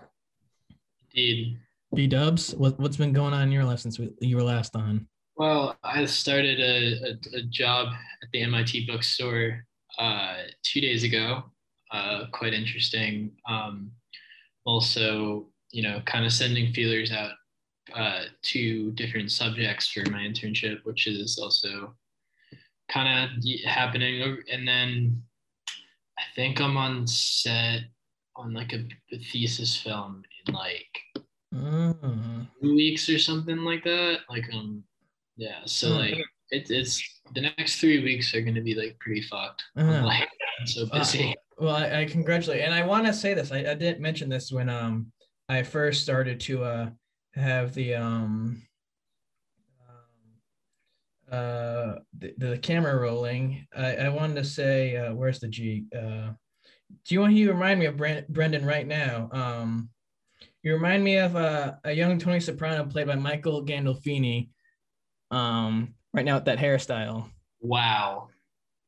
Indeed. 1.10 1.58
B 1.94 2.06
Dubs, 2.06 2.54
what 2.56 2.78
what's 2.80 2.96
been 2.96 3.12
going 3.12 3.32
on 3.32 3.42
in 3.42 3.52
your 3.52 3.64
life 3.64 3.78
since 3.78 3.98
we, 3.98 4.10
you 4.20 4.36
were 4.36 4.42
last 4.42 4.74
on? 4.74 5.06
Well, 5.36 5.76
I 5.82 6.04
started 6.06 6.60
a, 6.60 7.10
a, 7.10 7.38
a 7.38 7.42
job 7.42 7.88
at 8.22 8.28
the 8.32 8.42
MIT 8.42 8.86
bookstore 8.86 9.64
uh, 9.98 10.36
two 10.62 10.80
days 10.80 11.04
ago 11.04 11.44
uh, 11.94 12.26
quite 12.32 12.52
interesting. 12.52 13.30
Um, 13.48 13.92
also, 14.66 15.46
you 15.70 15.82
know, 15.82 16.02
kind 16.06 16.24
of 16.24 16.32
sending 16.32 16.72
feelers 16.72 17.12
out 17.12 17.32
uh, 17.94 18.24
two 18.42 18.90
different 18.92 19.30
subjects 19.30 19.88
for 19.88 20.08
my 20.10 20.18
internship, 20.18 20.78
which 20.84 21.06
is 21.06 21.38
also 21.40 21.94
kind 22.90 23.30
of 23.38 23.44
happening. 23.64 24.38
And 24.50 24.66
then 24.66 25.22
I 26.18 26.22
think 26.34 26.60
I'm 26.60 26.76
on 26.76 27.06
set 27.06 27.82
on 28.36 28.52
like 28.52 28.72
a, 28.72 28.86
a 29.12 29.18
thesis 29.18 29.76
film 29.76 30.22
in 30.46 30.54
like 30.54 30.98
mm-hmm. 31.54 32.42
two 32.62 32.74
weeks 32.74 33.08
or 33.08 33.18
something 33.18 33.58
like 33.58 33.84
that. 33.84 34.18
Like 34.28 34.48
um, 34.52 34.82
yeah. 35.36 35.60
So 35.66 35.88
mm-hmm. 35.88 35.98
like 35.98 36.24
it's 36.50 36.70
it's 36.70 37.20
the 37.34 37.40
next 37.40 37.80
three 37.80 38.02
weeks 38.02 38.34
are 38.34 38.42
gonna 38.42 38.62
be 38.62 38.74
like 38.74 38.98
pretty 39.00 39.22
fucked. 39.22 39.64
Mm-hmm. 39.76 40.04
Like 40.04 40.28
so 40.66 40.86
busy. 40.86 41.30
Uh, 41.30 41.34
well, 41.56 41.76
I, 41.76 42.00
I, 42.00 42.04
congratulate, 42.04 42.62
and 42.62 42.74
I 42.74 42.84
want 42.84 43.06
to 43.06 43.12
say 43.12 43.32
this. 43.32 43.52
I, 43.52 43.58
I 43.58 43.74
didn't 43.74 44.00
mention 44.00 44.28
this 44.28 44.50
when 44.50 44.68
um 44.68 45.12
I 45.48 45.62
first 45.62 46.02
started 46.02 46.40
to 46.40 46.64
uh 46.64 46.90
have 47.34 47.74
the 47.74 47.94
um 47.94 48.62
uh 51.30 51.96
the, 52.18 52.34
the 52.38 52.58
camera 52.58 52.96
rolling 52.96 53.66
i 53.76 53.96
i 53.96 54.08
wanted 54.08 54.34
to 54.34 54.44
say 54.44 54.96
uh 54.96 55.14
where's 55.14 55.40
the 55.40 55.48
g 55.48 55.84
uh 55.96 56.30
do 57.04 57.14
you 57.14 57.20
want 57.20 57.34
to 57.36 57.48
remind 57.48 57.80
me 57.80 57.86
of 57.86 57.96
Brand- 57.96 58.26
brendan 58.28 58.64
right 58.64 58.86
now. 58.86 59.28
Um 59.32 59.88
you 60.62 60.72
remind 60.72 61.04
me 61.04 61.18
of 61.18 61.36
uh, 61.36 61.74
a 61.84 61.92
young 61.92 62.18
tony 62.18 62.40
soprano 62.40 62.84
played 62.84 63.06
by 63.06 63.14
michael 63.14 63.64
gandolfini 63.64 64.48
um 65.30 65.94
right 66.12 66.24
now 66.24 66.36
with 66.36 66.44
that 66.44 66.58
hairstyle. 66.58 67.28
Wow. 67.60 68.28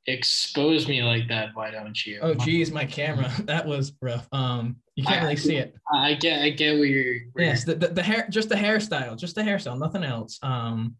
Expose 0.06 0.86
me 0.86 1.02
like 1.02 1.26
that 1.28 1.48
why 1.54 1.70
don't 1.70 2.06
you? 2.06 2.20
Oh 2.22 2.34
geez 2.34 2.70
my 2.70 2.84
camera. 2.84 3.32
That 3.44 3.66
was 3.66 3.92
rough. 4.00 4.28
Um 4.32 4.76
you 4.94 5.04
can't 5.04 5.20
I, 5.20 5.24
really 5.24 5.36
see 5.36 5.56
it. 5.56 5.74
I 5.92 6.14
get 6.14 6.42
i 6.42 6.50
get 6.50 6.74
where 6.74 6.84
you're 6.84 7.22
where 7.32 7.46
yes 7.46 7.64
the, 7.64 7.74
the, 7.74 7.88
the 7.88 8.02
hair 8.02 8.26
just 8.30 8.48
the 8.48 8.54
hairstyle 8.54 9.16
just 9.16 9.34
the 9.34 9.42
hairstyle 9.42 9.78
nothing 9.78 10.04
else. 10.04 10.38
Um 10.42 10.96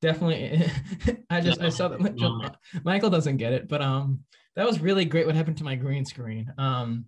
definitely. 0.00 0.70
I 1.30 1.40
just 1.40 1.60
i 1.60 1.68
saw 1.68 1.88
that 1.88 2.56
michael 2.84 3.10
doesn't 3.10 3.36
get 3.36 3.52
it 3.52 3.68
but 3.68 3.82
um 3.82 4.20
that 4.56 4.66
was 4.66 4.80
really 4.80 5.04
great 5.04 5.26
what 5.26 5.36
happened 5.36 5.58
to 5.58 5.64
my 5.64 5.76
green 5.76 6.04
screen. 6.04 6.52
Um 6.58 7.06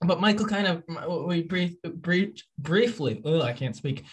but 0.00 0.20
michael 0.20 0.46
kind 0.46 0.66
of 0.66 0.82
we 1.26 1.42
brief, 1.42 1.74
brief 1.82 2.42
briefly 2.58 3.22
oh 3.24 3.40
i 3.42 3.52
can't 3.52 3.76
speak 3.76 4.04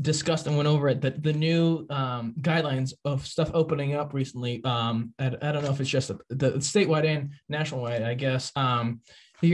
discussed 0.00 0.46
and 0.46 0.56
went 0.56 0.68
over 0.68 0.88
it 0.88 1.00
that 1.02 1.22
the 1.22 1.32
new 1.32 1.86
um, 1.90 2.34
guidelines 2.40 2.94
of 3.04 3.26
stuff 3.26 3.50
opening 3.52 3.94
up 3.94 4.14
recently 4.14 4.62
um 4.64 5.12
I, 5.18 5.26
I 5.26 5.52
don't 5.52 5.64
know 5.64 5.70
if 5.70 5.80
it's 5.80 5.90
just 5.90 6.08
the 6.08 6.52
statewide 6.52 7.04
and 7.04 7.32
national 7.48 7.82
nationwide 7.82 8.02
i 8.02 8.14
guess 8.14 8.52
um 8.56 9.00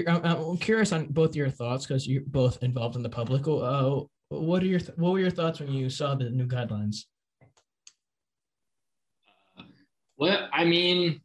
i'm 0.07 0.57
curious 0.59 0.93
on 0.93 1.07
both 1.07 1.35
your 1.35 1.51
thoughts 1.51 1.87
because 1.87 2.07
you're 2.07 2.23
both 2.27 2.63
involved 2.63 2.97
in 2.97 3.03
the 3.03 3.09
public. 3.09 3.49
Uh, 3.49 4.01
what 4.29 4.63
are 4.63 4.67
your 4.67 4.81
what 4.97 5.13
were 5.13 5.21
your 5.21 5.31
thoughts 5.31 5.61
when 5.61 5.73
you 5.73 5.89
saw 5.89 6.15
the 6.15 6.29
new 6.29 6.47
guidelines 6.47 7.05
well, 10.19 10.49
I 10.53 10.65
mean, 10.65 11.21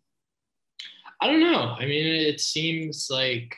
I 1.19 1.27
don't 1.27 1.41
know. 1.41 1.75
I 1.79 1.85
mean, 1.85 2.05
it 2.05 2.39
seems 2.39 3.07
like 3.09 3.55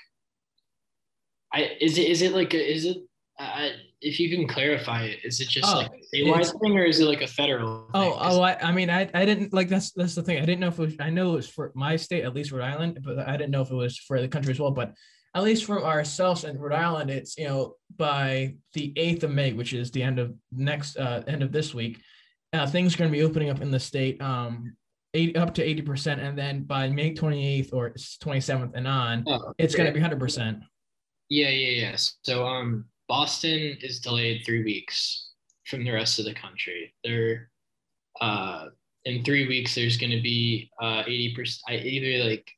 I 1.53 1.77
is 1.81 1.97
it 1.97 2.09
is 2.09 2.21
it 2.21 2.33
like 2.33 2.53
a, 2.53 2.73
is 2.73 2.85
it 2.85 2.97
uh, 3.37 3.69
if 4.01 4.19
you 4.19 4.29
can 4.29 4.47
clarify 4.47 5.03
it, 5.03 5.19
is 5.23 5.41
it 5.41 5.49
just 5.49 5.73
oh, 5.73 5.79
like 5.79 5.91
a 5.91 6.15
statewide 6.15 6.59
thing 6.61 6.77
or 6.77 6.85
is 6.85 6.99
it 6.99 7.05
like 7.05 7.21
a 7.21 7.27
federal? 7.27 7.89
Oh, 7.93 8.11
thing? 8.11 8.19
oh, 8.21 8.41
I, 8.41 8.57
I 8.61 8.71
mean, 8.71 8.89
I, 8.89 9.09
I 9.13 9.25
didn't 9.25 9.51
like 9.51 9.67
that's 9.67 9.91
that's 9.91 10.15
the 10.15 10.23
thing. 10.23 10.37
I 10.37 10.45
didn't 10.45 10.61
know 10.61 10.67
if 10.67 10.79
it 10.79 10.81
was. 10.81 10.95
I 10.99 11.09
know 11.09 11.33
it 11.33 11.37
was 11.37 11.49
for 11.49 11.71
my 11.75 11.95
state, 11.97 12.23
at 12.23 12.33
least 12.33 12.51
Rhode 12.51 12.63
Island, 12.63 12.99
but 13.03 13.19
I 13.19 13.35
didn't 13.35 13.51
know 13.51 13.61
if 13.61 13.71
it 13.71 13.75
was 13.75 13.97
for 13.97 14.21
the 14.21 14.27
country 14.27 14.51
as 14.51 14.59
well. 14.59 14.71
But 14.71 14.93
at 15.33 15.43
least 15.43 15.65
for 15.65 15.83
ourselves 15.83 16.45
in 16.45 16.57
Rhode 16.57 16.77
Island, 16.77 17.09
it's 17.09 17.37
you 17.37 17.47
know 17.47 17.75
by 17.97 18.55
the 18.73 18.93
eighth 18.95 19.23
of 19.23 19.31
May, 19.31 19.51
which 19.51 19.73
is 19.73 19.91
the 19.91 20.03
end 20.03 20.19
of 20.19 20.33
next 20.51 20.97
uh, 20.97 21.23
end 21.27 21.43
of 21.43 21.51
this 21.51 21.73
week, 21.73 21.99
uh, 22.53 22.67
things 22.67 22.95
are 22.95 22.99
going 22.99 23.11
to 23.11 23.17
be 23.17 23.23
opening 23.23 23.49
up 23.49 23.61
in 23.61 23.71
the 23.71 23.79
state. 23.79 24.21
Um, 24.21 24.77
80, 25.15 25.35
up 25.35 25.53
to 25.55 25.65
80%. 25.65 26.19
And 26.19 26.37
then 26.37 26.63
by 26.63 26.89
May 26.89 27.13
28th 27.13 27.73
or 27.73 27.91
27th 27.91 28.71
and 28.75 28.87
on, 28.87 29.23
oh, 29.27 29.53
it's 29.57 29.75
going 29.75 29.91
to 29.91 29.97
be 29.97 30.05
100%. 30.05 30.61
Yeah, 31.29 31.49
yeah, 31.49 31.89
yeah. 31.89 31.95
So 32.23 32.45
um, 32.45 32.85
Boston 33.07 33.77
is 33.81 33.99
delayed 33.99 34.43
three 34.45 34.63
weeks 34.63 35.31
from 35.65 35.83
the 35.83 35.91
rest 35.91 36.19
of 36.19 36.25
the 36.25 36.33
country. 36.33 36.93
They're 37.03 37.49
uh, 38.21 38.67
in 39.05 39.23
three 39.23 39.47
weeks, 39.47 39.75
there's 39.75 39.97
going 39.97 40.11
to 40.11 40.21
be 40.21 40.69
uh, 40.81 41.03
80%, 41.03 41.59
either 41.69 42.29
like 42.29 42.49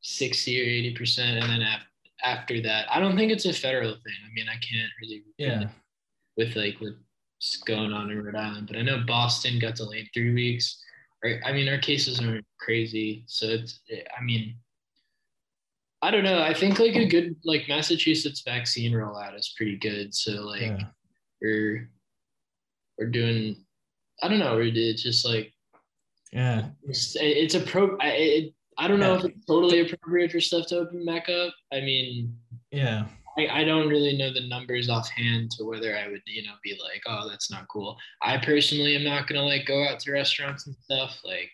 60 0.00 0.60
or 0.60 0.92
80%. 0.98 1.18
And 1.18 1.42
then 1.42 1.62
af- 1.62 1.86
after 2.24 2.60
that, 2.62 2.86
I 2.90 3.00
don't 3.00 3.16
think 3.16 3.32
it's 3.32 3.46
a 3.46 3.52
federal 3.52 3.92
thing. 3.92 4.14
I 4.24 4.32
mean, 4.34 4.46
I 4.48 4.54
can't 4.54 4.90
really, 5.02 5.24
yeah, 5.38 5.68
with 6.36 6.54
like 6.56 6.76
what's 6.80 7.56
going 7.66 7.92
on 7.92 8.10
in 8.10 8.22
Rhode 8.22 8.36
Island, 8.36 8.68
but 8.68 8.76
I 8.76 8.82
know 8.82 9.02
Boston 9.06 9.58
got 9.58 9.74
delayed 9.74 10.08
three 10.14 10.34
weeks. 10.34 10.82
I 11.44 11.52
mean, 11.52 11.68
our 11.68 11.78
cases 11.78 12.20
are 12.20 12.24
mm-hmm. 12.24 12.38
crazy. 12.60 13.24
So 13.26 13.46
it's, 13.46 13.80
I 14.18 14.22
mean, 14.22 14.56
I 16.02 16.10
don't 16.10 16.24
know. 16.24 16.42
I 16.42 16.54
think 16.54 16.78
like 16.78 16.94
a 16.94 17.06
good 17.06 17.36
like 17.44 17.68
Massachusetts 17.68 18.42
vaccine 18.44 18.92
rollout 18.92 19.36
is 19.38 19.54
pretty 19.56 19.76
good. 19.76 20.14
So 20.14 20.32
like 20.42 20.60
yeah. 20.60 20.84
we're 21.40 21.90
we're 22.98 23.10
doing. 23.10 23.64
I 24.22 24.28
don't 24.28 24.38
know. 24.38 24.58
It's 24.60 25.02
just 25.02 25.26
like 25.26 25.52
yeah. 26.32 26.66
It's, 26.84 27.16
it's 27.18 27.54
a 27.54 27.60
pro. 27.60 27.96
I, 28.00 28.52
I 28.78 28.88
don't 28.88 29.00
know 29.00 29.14
if 29.14 29.24
it's 29.24 29.46
totally 29.46 29.80
appropriate 29.80 30.32
for 30.32 30.40
stuff 30.40 30.66
to 30.66 30.78
open 30.78 31.04
back 31.04 31.28
up. 31.28 31.54
I 31.72 31.80
mean, 31.80 32.36
yeah. 32.70 33.06
I, 33.38 33.60
I 33.60 33.64
don't 33.64 33.88
really 33.88 34.16
know 34.16 34.32
the 34.32 34.48
numbers 34.48 34.88
offhand 34.88 35.50
to 35.52 35.64
whether 35.64 35.96
I 35.96 36.08
would, 36.08 36.22
you 36.26 36.42
know, 36.42 36.54
be 36.64 36.78
like, 36.82 37.02
oh, 37.06 37.28
that's 37.28 37.50
not 37.50 37.68
cool. 37.68 37.96
I 38.22 38.38
personally 38.38 38.96
am 38.96 39.04
not 39.04 39.26
gonna 39.26 39.42
like 39.42 39.66
go 39.66 39.86
out 39.86 40.00
to 40.00 40.12
restaurants 40.12 40.66
and 40.66 40.76
stuff. 40.76 41.20
Like, 41.24 41.50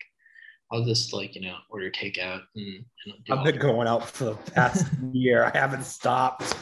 I'll 0.70 0.84
just 0.84 1.12
like, 1.12 1.34
you 1.34 1.42
know, 1.42 1.56
order 1.68 1.90
takeout 1.90 2.42
and. 2.56 2.84
I've 3.30 3.44
been 3.44 3.58
going 3.58 3.88
out 3.88 4.08
for 4.08 4.24
the 4.24 4.34
past 4.52 4.86
year. 5.12 5.50
I 5.52 5.58
haven't 5.58 5.84
stopped. 5.84 6.54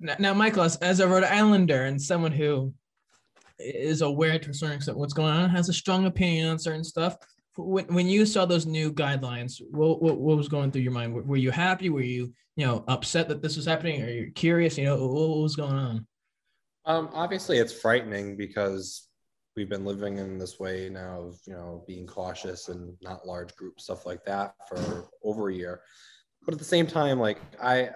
Now, 0.00 0.16
now, 0.18 0.34
Michael, 0.34 0.64
as, 0.64 0.76
as 0.76 0.98
a 0.98 1.06
Rhode 1.06 1.24
Islander 1.24 1.84
and 1.84 2.00
someone 2.00 2.32
who 2.32 2.74
is 3.58 4.02
aware 4.02 4.38
to 4.38 4.50
a 4.50 4.54
certain 4.54 4.76
extent 4.76 4.98
what's 4.98 5.14
going 5.14 5.32
on, 5.32 5.48
has 5.50 5.68
a 5.68 5.72
strong 5.72 6.06
opinion 6.06 6.48
on 6.48 6.58
certain 6.58 6.82
stuff. 6.82 7.16
When, 7.56 7.86
when 7.86 8.08
you 8.08 8.26
saw 8.26 8.46
those 8.46 8.66
new 8.66 8.92
guidelines, 8.92 9.60
what, 9.70 10.02
what, 10.02 10.18
what 10.18 10.36
was 10.36 10.48
going 10.48 10.70
through 10.70 10.82
your 10.82 10.92
mind? 10.92 11.14
Were, 11.14 11.22
were 11.22 11.36
you 11.36 11.50
happy? 11.50 11.88
Were 11.88 12.02
you 12.02 12.32
you 12.56 12.66
know 12.66 12.84
upset 12.88 13.28
that 13.28 13.42
this 13.42 13.56
was 13.56 13.66
happening? 13.66 14.02
Or 14.02 14.08
you're 14.08 14.30
curious? 14.30 14.78
You 14.78 14.84
know 14.84 15.06
what, 15.06 15.42
was 15.42 15.56
going 15.56 15.74
on? 15.74 16.06
Um 16.86 17.10
obviously 17.12 17.58
it's 17.58 17.72
frightening 17.72 18.36
because 18.36 19.08
we've 19.56 19.68
been 19.68 19.84
living 19.84 20.18
in 20.18 20.38
this 20.38 20.58
way 20.58 20.88
now 20.90 21.22
of 21.22 21.38
you 21.46 21.52
know 21.52 21.84
being 21.86 22.06
cautious 22.06 22.68
and 22.68 22.96
not 23.00 23.26
large 23.26 23.54
group 23.56 23.80
stuff 23.80 24.04
like 24.06 24.24
that 24.24 24.54
for 24.68 25.08
over 25.22 25.48
a 25.48 25.54
year. 25.54 25.80
But 26.44 26.54
at 26.54 26.58
the 26.58 26.64
same 26.64 26.86
time 26.86 27.18
like 27.18 27.38
i 27.62 27.90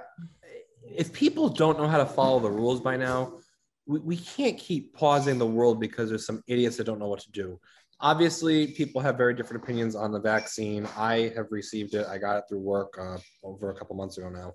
if 0.83 1.13
people 1.13 1.51
don't 1.51 1.79
know 1.79 1.87
how 1.87 1.99
to 1.99 2.07
follow 2.07 2.41
the 2.41 2.51
rules 2.51 2.81
by 2.81 2.97
now 2.97 3.35
we, 3.87 3.99
we 4.01 4.17
can't 4.17 4.57
keep 4.57 4.95
pausing 4.95 5.37
the 5.39 5.47
world 5.47 5.81
because 5.81 6.09
there's 6.09 6.25
some 6.25 6.43
idiots 6.47 6.77
that 6.77 6.85
don't 6.85 6.99
know 6.99 7.09
what 7.09 7.21
to 7.21 7.31
do 7.31 7.61
obviously 8.01 8.69
people 8.69 9.01
have 9.01 9.17
very 9.17 9.35
different 9.35 9.63
opinions 9.63 9.97
on 9.97 10.13
the 10.13 10.21
vaccine. 10.21 10.87
I 10.97 11.33
have 11.35 11.47
received 11.51 11.95
it. 11.95 12.07
I 12.07 12.19
got 12.19 12.37
it 12.37 12.45
through 12.49 12.61
work 12.61 12.97
uh, 13.01 13.19
over 13.43 13.71
a 13.71 13.75
couple 13.75 13.97
months 13.97 14.19
ago 14.19 14.29
now. 14.29 14.55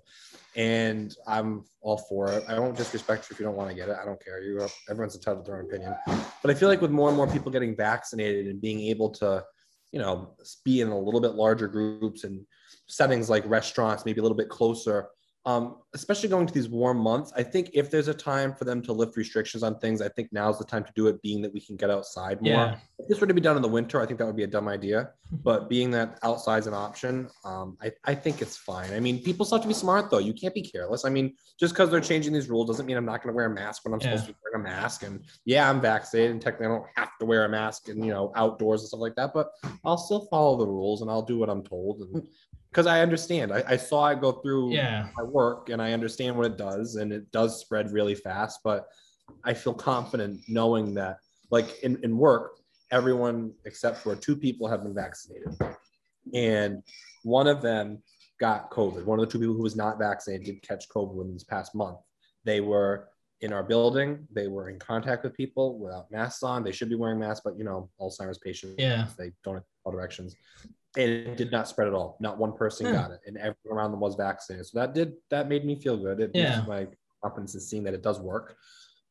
And 0.56 1.14
i'm 1.26 1.64
all 1.82 1.98
for 1.98 2.30
it. 2.32 2.44
I 2.48 2.58
won't 2.58 2.76
disrespect 2.76 3.28
you 3.28 3.34
if 3.34 3.40
you 3.40 3.44
don't 3.44 3.56
want 3.56 3.70
to 3.70 3.76
get 3.76 3.88
it. 3.88 3.96
I 4.00 4.04
don't 4.04 4.22
care. 4.24 4.40
You 4.40 4.66
everyone's 4.88 5.14
entitled 5.14 5.44
to 5.44 5.50
their 5.50 5.60
own 5.60 5.66
opinion. 5.66 5.94
But 6.06 6.50
i 6.50 6.54
feel 6.54 6.68
like 6.68 6.80
with 6.80 6.90
more 6.90 7.08
and 7.08 7.16
more 7.16 7.26
people 7.26 7.52
getting 7.52 7.76
vaccinated 7.76 8.46
and 8.46 8.60
being 8.60 8.80
able 8.80 9.10
to 9.10 9.44
you 9.92 10.00
know 10.00 10.34
be 10.64 10.80
in 10.80 10.88
a 10.88 10.98
little 10.98 11.20
bit 11.20 11.34
larger 11.34 11.68
groups 11.68 12.24
and 12.24 12.44
settings 12.88 13.30
like 13.30 13.44
restaurants 13.46 14.04
maybe 14.04 14.20
a 14.20 14.22
little 14.22 14.36
bit 14.36 14.48
closer 14.48 15.08
um, 15.46 15.76
especially 15.94 16.28
going 16.28 16.46
to 16.46 16.54
these 16.54 16.68
warm 16.68 16.98
months. 16.98 17.32
I 17.36 17.42
think 17.42 17.70
if 17.74 17.90
there's 17.90 18.08
a 18.08 18.14
time 18.14 18.54
for 18.54 18.64
them 18.64 18.80
to 18.82 18.92
lift 18.92 19.16
restrictions 19.16 19.62
on 19.62 19.78
things, 19.78 20.00
I 20.00 20.08
think 20.08 20.32
now's 20.32 20.58
the 20.58 20.64
time 20.64 20.84
to 20.84 20.92
do 20.94 21.06
it, 21.08 21.20
being 21.22 21.42
that 21.42 21.52
we 21.52 21.60
can 21.60 21.76
get 21.76 21.90
outside 21.90 22.40
more. 22.40 22.52
Yeah. 22.52 22.76
If 22.98 23.08
this 23.08 23.20
were 23.20 23.26
to 23.26 23.34
be 23.34 23.40
done 23.40 23.56
in 23.56 23.62
the 23.62 23.68
winter, 23.68 24.00
I 24.00 24.06
think 24.06 24.18
that 24.18 24.26
would 24.26 24.36
be 24.36 24.44
a 24.44 24.48
dumb 24.48 24.68
idea. 24.68 25.10
But 25.42 25.68
being 25.68 25.90
that 25.90 26.18
outside's 26.22 26.66
an 26.66 26.74
option, 26.74 27.28
um, 27.44 27.76
I, 27.82 27.92
I 28.04 28.14
think 28.14 28.40
it's 28.40 28.56
fine. 28.56 28.92
I 28.92 29.00
mean, 29.00 29.22
people 29.22 29.44
still 29.44 29.58
have 29.58 29.62
to 29.62 29.68
be 29.68 29.74
smart, 29.74 30.10
though. 30.10 30.18
You 30.18 30.32
can't 30.32 30.54
be 30.54 30.62
careless. 30.62 31.04
I 31.04 31.10
mean, 31.10 31.34
just 31.58 31.74
because 31.74 31.90
they're 31.90 32.00
changing 32.00 32.32
these 32.32 32.48
rules 32.48 32.68
doesn't 32.68 32.86
mean 32.86 32.96
I'm 32.96 33.04
not 33.04 33.22
going 33.22 33.32
to 33.32 33.36
wear 33.36 33.46
a 33.46 33.50
mask 33.50 33.84
when 33.84 33.94
I'm 33.94 34.00
yeah. 34.00 34.10
supposed 34.12 34.26
to 34.26 34.32
be 34.32 34.38
wearing 34.44 34.66
a 34.66 34.70
mask. 34.70 35.02
And 35.02 35.24
yeah, 35.44 35.68
I'm 35.68 35.80
vaccinated, 35.80 36.30
and 36.30 36.40
technically 36.40 36.66
I 36.66 36.68
don't 36.70 36.86
have 36.94 37.18
to 37.18 37.26
wear 37.26 37.44
a 37.44 37.48
mask 37.48 37.88
and, 37.88 38.04
you 38.04 38.12
know, 38.12 38.32
outdoors 38.36 38.82
and 38.82 38.88
stuff 38.88 39.00
like 39.00 39.16
that. 39.16 39.32
But 39.34 39.50
I'll 39.84 39.98
still 39.98 40.26
follow 40.30 40.56
the 40.56 40.66
rules 40.66 41.02
and 41.02 41.10
I'll 41.10 41.22
do 41.22 41.38
what 41.38 41.50
I'm 41.50 41.62
told. 41.62 42.00
And 42.00 42.28
because 42.74 42.88
I 42.88 43.02
understand. 43.02 43.52
I, 43.52 43.62
I, 43.68 43.76
saw 43.76 44.08
it 44.08 44.20
go 44.20 44.32
through 44.32 44.72
yeah. 44.72 45.06
my 45.16 45.22
work 45.22 45.68
and 45.68 45.80
I 45.80 45.92
understand 45.92 46.36
what 46.36 46.46
it 46.46 46.58
does, 46.58 46.96
and 46.96 47.12
it 47.12 47.30
does 47.30 47.60
spread 47.60 47.92
really 47.92 48.16
fast. 48.16 48.60
But 48.64 48.86
I 49.44 49.54
feel 49.54 49.74
confident 49.74 50.40
knowing 50.48 50.92
that, 50.94 51.18
like 51.52 51.84
in, 51.84 52.02
in 52.02 52.18
work, 52.18 52.58
everyone 52.90 53.52
except 53.64 53.98
for 53.98 54.16
two 54.16 54.34
people 54.34 54.66
have 54.66 54.82
been 54.82 54.94
vaccinated. 54.94 55.56
And 56.34 56.82
one 57.22 57.46
of 57.46 57.62
them 57.62 58.02
got 58.40 58.72
COVID. 58.72 59.04
One 59.04 59.20
of 59.20 59.26
the 59.26 59.30
two 59.30 59.38
people 59.38 59.54
who 59.54 59.62
was 59.62 59.76
not 59.76 59.96
vaccinated 59.96 60.46
did 60.46 60.62
catch 60.62 60.88
COVID 60.88 61.14
within 61.14 61.34
this 61.34 61.44
past 61.44 61.76
month. 61.76 61.98
They 62.42 62.60
were 62.60 63.08
in 63.40 63.52
our 63.52 63.62
building. 63.62 64.26
They 64.32 64.48
were 64.48 64.68
in 64.68 64.80
contact 64.80 65.22
with 65.22 65.34
people 65.34 65.78
without 65.78 66.10
masks 66.10 66.42
on. 66.42 66.64
They 66.64 66.72
should 66.72 66.88
be 66.88 66.96
wearing 66.96 67.20
masks, 67.20 67.42
but 67.44 67.56
you 67.56 67.62
know, 67.62 67.88
Alzheimer's 68.00 68.38
patients, 68.38 68.74
yeah, 68.78 69.06
they 69.16 69.30
don't 69.44 69.54
have 69.54 69.64
all 69.84 69.92
directions. 69.92 70.34
And 70.96 71.10
it 71.10 71.36
did 71.36 71.50
not 71.50 71.68
spread 71.68 71.88
at 71.88 71.94
all. 71.94 72.16
Not 72.20 72.38
one 72.38 72.52
person 72.52 72.92
got 72.92 73.10
it, 73.10 73.20
and 73.26 73.36
everyone 73.36 73.56
around 73.78 73.90
them 73.90 74.00
was 74.00 74.14
vaccinated. 74.14 74.66
So 74.66 74.78
that 74.78 74.94
did 74.94 75.14
that 75.30 75.48
made 75.48 75.64
me 75.64 75.80
feel 75.80 75.96
good. 75.96 76.20
It 76.20 76.30
yeah. 76.34 76.64
my 76.68 76.86
confidence 77.22 77.54
in 77.54 77.60
seeing 77.60 77.84
that 77.84 77.94
it 77.94 78.02
does 78.02 78.20
work. 78.20 78.56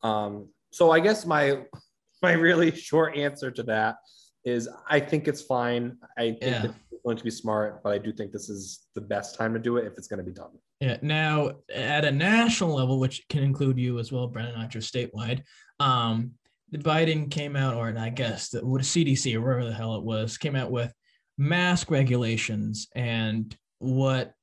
Um, 0.02 0.50
so 0.72 0.92
I 0.92 1.00
guess 1.00 1.26
my 1.26 1.64
my 2.22 2.34
really 2.34 2.72
short 2.72 3.18
answer 3.18 3.52
to 3.52 3.64
that 3.64 3.98
is 4.46 4.70
I 4.90 5.00
think 5.00 5.28
it's 5.28 5.42
fine. 5.42 5.98
I 6.18 6.32
think 6.32 6.42
Yeah. 6.42 6.64
it's 6.66 6.74
going 7.04 7.18
to 7.18 7.24
be 7.24 7.32
smart, 7.32 7.82
but 7.84 7.94
I 7.94 7.98
do 7.98 8.14
think 8.14 8.32
this 8.32 8.50
is 8.50 8.88
the 8.96 9.02
best 9.02 9.36
time 9.36 9.54
to 9.54 9.60
do 9.60 9.78
it 9.78 9.86
if 9.86 9.98
it's 9.98 10.08
going 10.08 10.20
to 10.20 10.24
be 10.24 10.32
done. 10.32 10.52
Yeah. 10.80 10.98
Now, 11.02 11.52
at 11.74 12.06
a 12.06 12.12
national 12.12 12.76
level, 12.76 13.00
which 13.00 13.26
can 13.30 13.44
include 13.44 13.78
you 13.78 14.00
as 14.00 14.12
well, 14.12 14.28
Brendan, 14.28 14.56
not 14.56 14.70
just 14.70 14.94
statewide, 14.94 15.44
um, 15.80 16.32
the 16.72 16.78
Biden 16.80 17.30
came 17.30 17.56
out, 17.56 17.76
or 17.76 17.94
I 17.98 18.10
guess 18.10 18.50
the 18.50 18.62
CDC 18.62 19.36
or 19.36 19.42
wherever 19.42 19.66
the 19.66 19.74
hell 19.74 19.96
it 19.96 20.04
was, 20.04 20.38
came 20.38 20.56
out 20.56 20.72
with 20.72 20.92
mask 21.38 21.92
regulations 21.92 22.88
and 22.96 23.56
what 23.80 24.34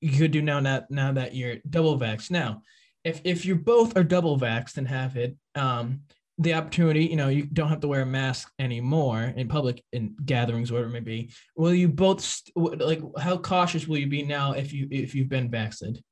you 0.00 0.18
could 0.18 0.30
do 0.30 0.42
now. 0.42 0.60
Now, 0.60 0.84
now 0.90 1.12
that 1.12 1.34
you're 1.34 1.56
double 1.68 1.98
vaxxed. 1.98 2.30
Now, 2.30 2.62
if 3.04 3.20
if 3.24 3.44
you 3.44 3.56
both 3.56 3.96
are 3.96 4.04
double 4.04 4.38
vaxxed 4.38 4.76
and 4.76 4.88
have 4.88 5.16
it, 5.16 5.36
um, 5.54 6.02
the 6.38 6.54
opportunity, 6.54 7.04
you 7.06 7.16
know, 7.16 7.28
you 7.28 7.44
don't 7.44 7.68
have 7.68 7.80
to 7.80 7.88
wear 7.88 8.02
a 8.02 8.06
mask 8.06 8.50
anymore 8.58 9.32
in 9.36 9.48
public 9.48 9.82
in 9.92 10.16
gatherings, 10.24 10.72
whatever 10.72 10.90
it 10.90 10.92
may 10.92 11.00
be. 11.00 11.30
Will 11.56 11.74
you 11.74 11.88
both 11.88 12.20
st- 12.20 12.80
like 12.80 13.02
how 13.18 13.36
cautious 13.36 13.86
will 13.86 13.98
you 13.98 14.08
be 14.08 14.22
now 14.22 14.52
if 14.52 14.72
you 14.72 14.88
if 14.90 15.14
you've 15.14 15.28
been 15.28 15.50
vaccinated? 15.50 16.02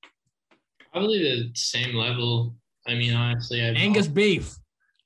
Probably 0.93 1.19
the 1.19 1.51
same 1.55 1.95
level. 1.95 2.55
I 2.87 2.95
mean, 2.95 3.15
honestly, 3.15 3.65
I've 3.65 3.77
Angus 3.77 4.09
beef. 4.09 4.57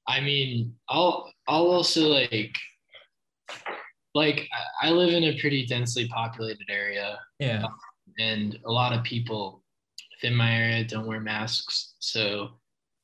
I 0.07 0.21
mean, 0.21 0.75
I'll 0.89 1.33
I'll 1.49 1.67
also 1.67 2.09
like 2.09 2.57
like 4.15 4.49
I- 4.53 4.89
I 4.89 4.91
live 4.91 5.13
in 5.13 5.25
a 5.25 5.39
pretty 5.41 5.67
densely 5.67 6.09
populated 6.09 6.69
area 6.71 7.19
Yeah. 7.39 7.67
and 8.19 8.59
a 8.65 8.71
lot 8.71 8.93
of 8.93 9.03
people 9.05 9.63
within 10.13 10.37
my 10.37 10.53
area 10.55 10.85
don't 10.85 11.07
wear 11.07 11.21
masks. 11.21 11.95
So 11.99 12.61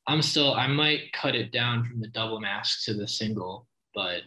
I'm 0.06 0.22
still 0.22 0.54
I 0.54 0.66
might 0.66 1.12
cut 1.12 1.34
it 1.34 1.52
down 1.52 1.84
from 1.84 2.00
the 2.00 2.08
double 2.08 2.40
mask 2.40 2.84
to 2.86 2.94
the 2.94 3.06
single, 3.08 3.66
but 3.94 4.22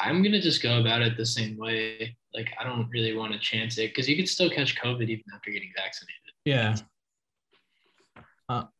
I'm 0.00 0.22
gonna 0.22 0.40
just 0.40 0.62
go 0.62 0.80
about 0.80 1.02
it 1.02 1.16
the 1.16 1.26
same 1.26 1.56
way. 1.56 2.16
Like 2.34 2.50
I 2.58 2.64
don't 2.64 2.88
really 2.90 3.14
want 3.14 3.32
to 3.32 3.38
chance 3.38 3.78
it 3.78 3.90
because 3.90 4.08
you 4.08 4.16
could 4.16 4.28
still 4.28 4.50
catch 4.50 4.74
COVID 4.76 5.08
even 5.08 5.24
after 5.34 5.50
getting 5.50 5.72
vaccinated. 5.76 6.20
Yeah. 6.44 6.76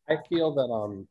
I 0.07 0.17
feel 0.29 0.53
that 0.53 0.71
um, 0.71 1.07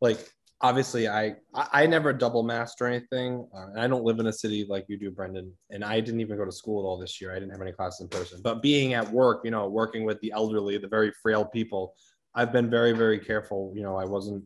like 0.00 0.18
obviously 0.62 1.08
I 1.08 1.36
I, 1.54 1.86
never 1.86 2.12
double 2.12 2.42
masked 2.42 2.80
or 2.80 2.86
anything. 2.86 3.46
Uh, 3.54 3.68
and 3.68 3.80
I 3.80 3.86
don't 3.86 4.04
live 4.04 4.18
in 4.18 4.26
a 4.26 4.32
city 4.32 4.66
like 4.68 4.86
you 4.88 4.98
do, 4.98 5.10
Brendan. 5.10 5.52
And 5.70 5.84
I 5.84 6.00
didn't 6.00 6.20
even 6.20 6.36
go 6.36 6.44
to 6.44 6.52
school 6.52 6.82
at 6.82 6.86
all 6.86 6.98
this 6.98 7.20
year. 7.20 7.30
I 7.30 7.34
didn't 7.34 7.50
have 7.50 7.62
any 7.62 7.72
classes 7.72 8.00
in 8.00 8.08
person. 8.08 8.40
But 8.42 8.62
being 8.62 8.94
at 8.94 9.10
work, 9.10 9.42
you 9.44 9.50
know, 9.50 9.68
working 9.68 10.04
with 10.04 10.20
the 10.20 10.32
elderly, 10.32 10.78
the 10.78 10.88
very 10.88 11.12
frail 11.22 11.44
people, 11.44 11.94
I've 12.34 12.52
been 12.52 12.70
very 12.70 12.92
very 12.92 13.18
careful. 13.18 13.72
You 13.74 13.82
know, 13.82 13.96
I 13.96 14.04
wasn't 14.04 14.44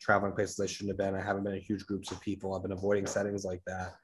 traveling 0.00 0.32
places 0.32 0.58
I 0.58 0.66
shouldn't 0.66 0.90
have 0.90 0.98
been. 0.98 1.18
I 1.18 1.24
haven't 1.24 1.44
been 1.44 1.54
in 1.54 1.60
huge 1.60 1.86
groups 1.86 2.10
of 2.10 2.20
people. 2.20 2.54
I've 2.54 2.62
been 2.62 2.72
avoiding 2.72 3.06
settings 3.06 3.44
like 3.44 3.62
that. 3.66 3.94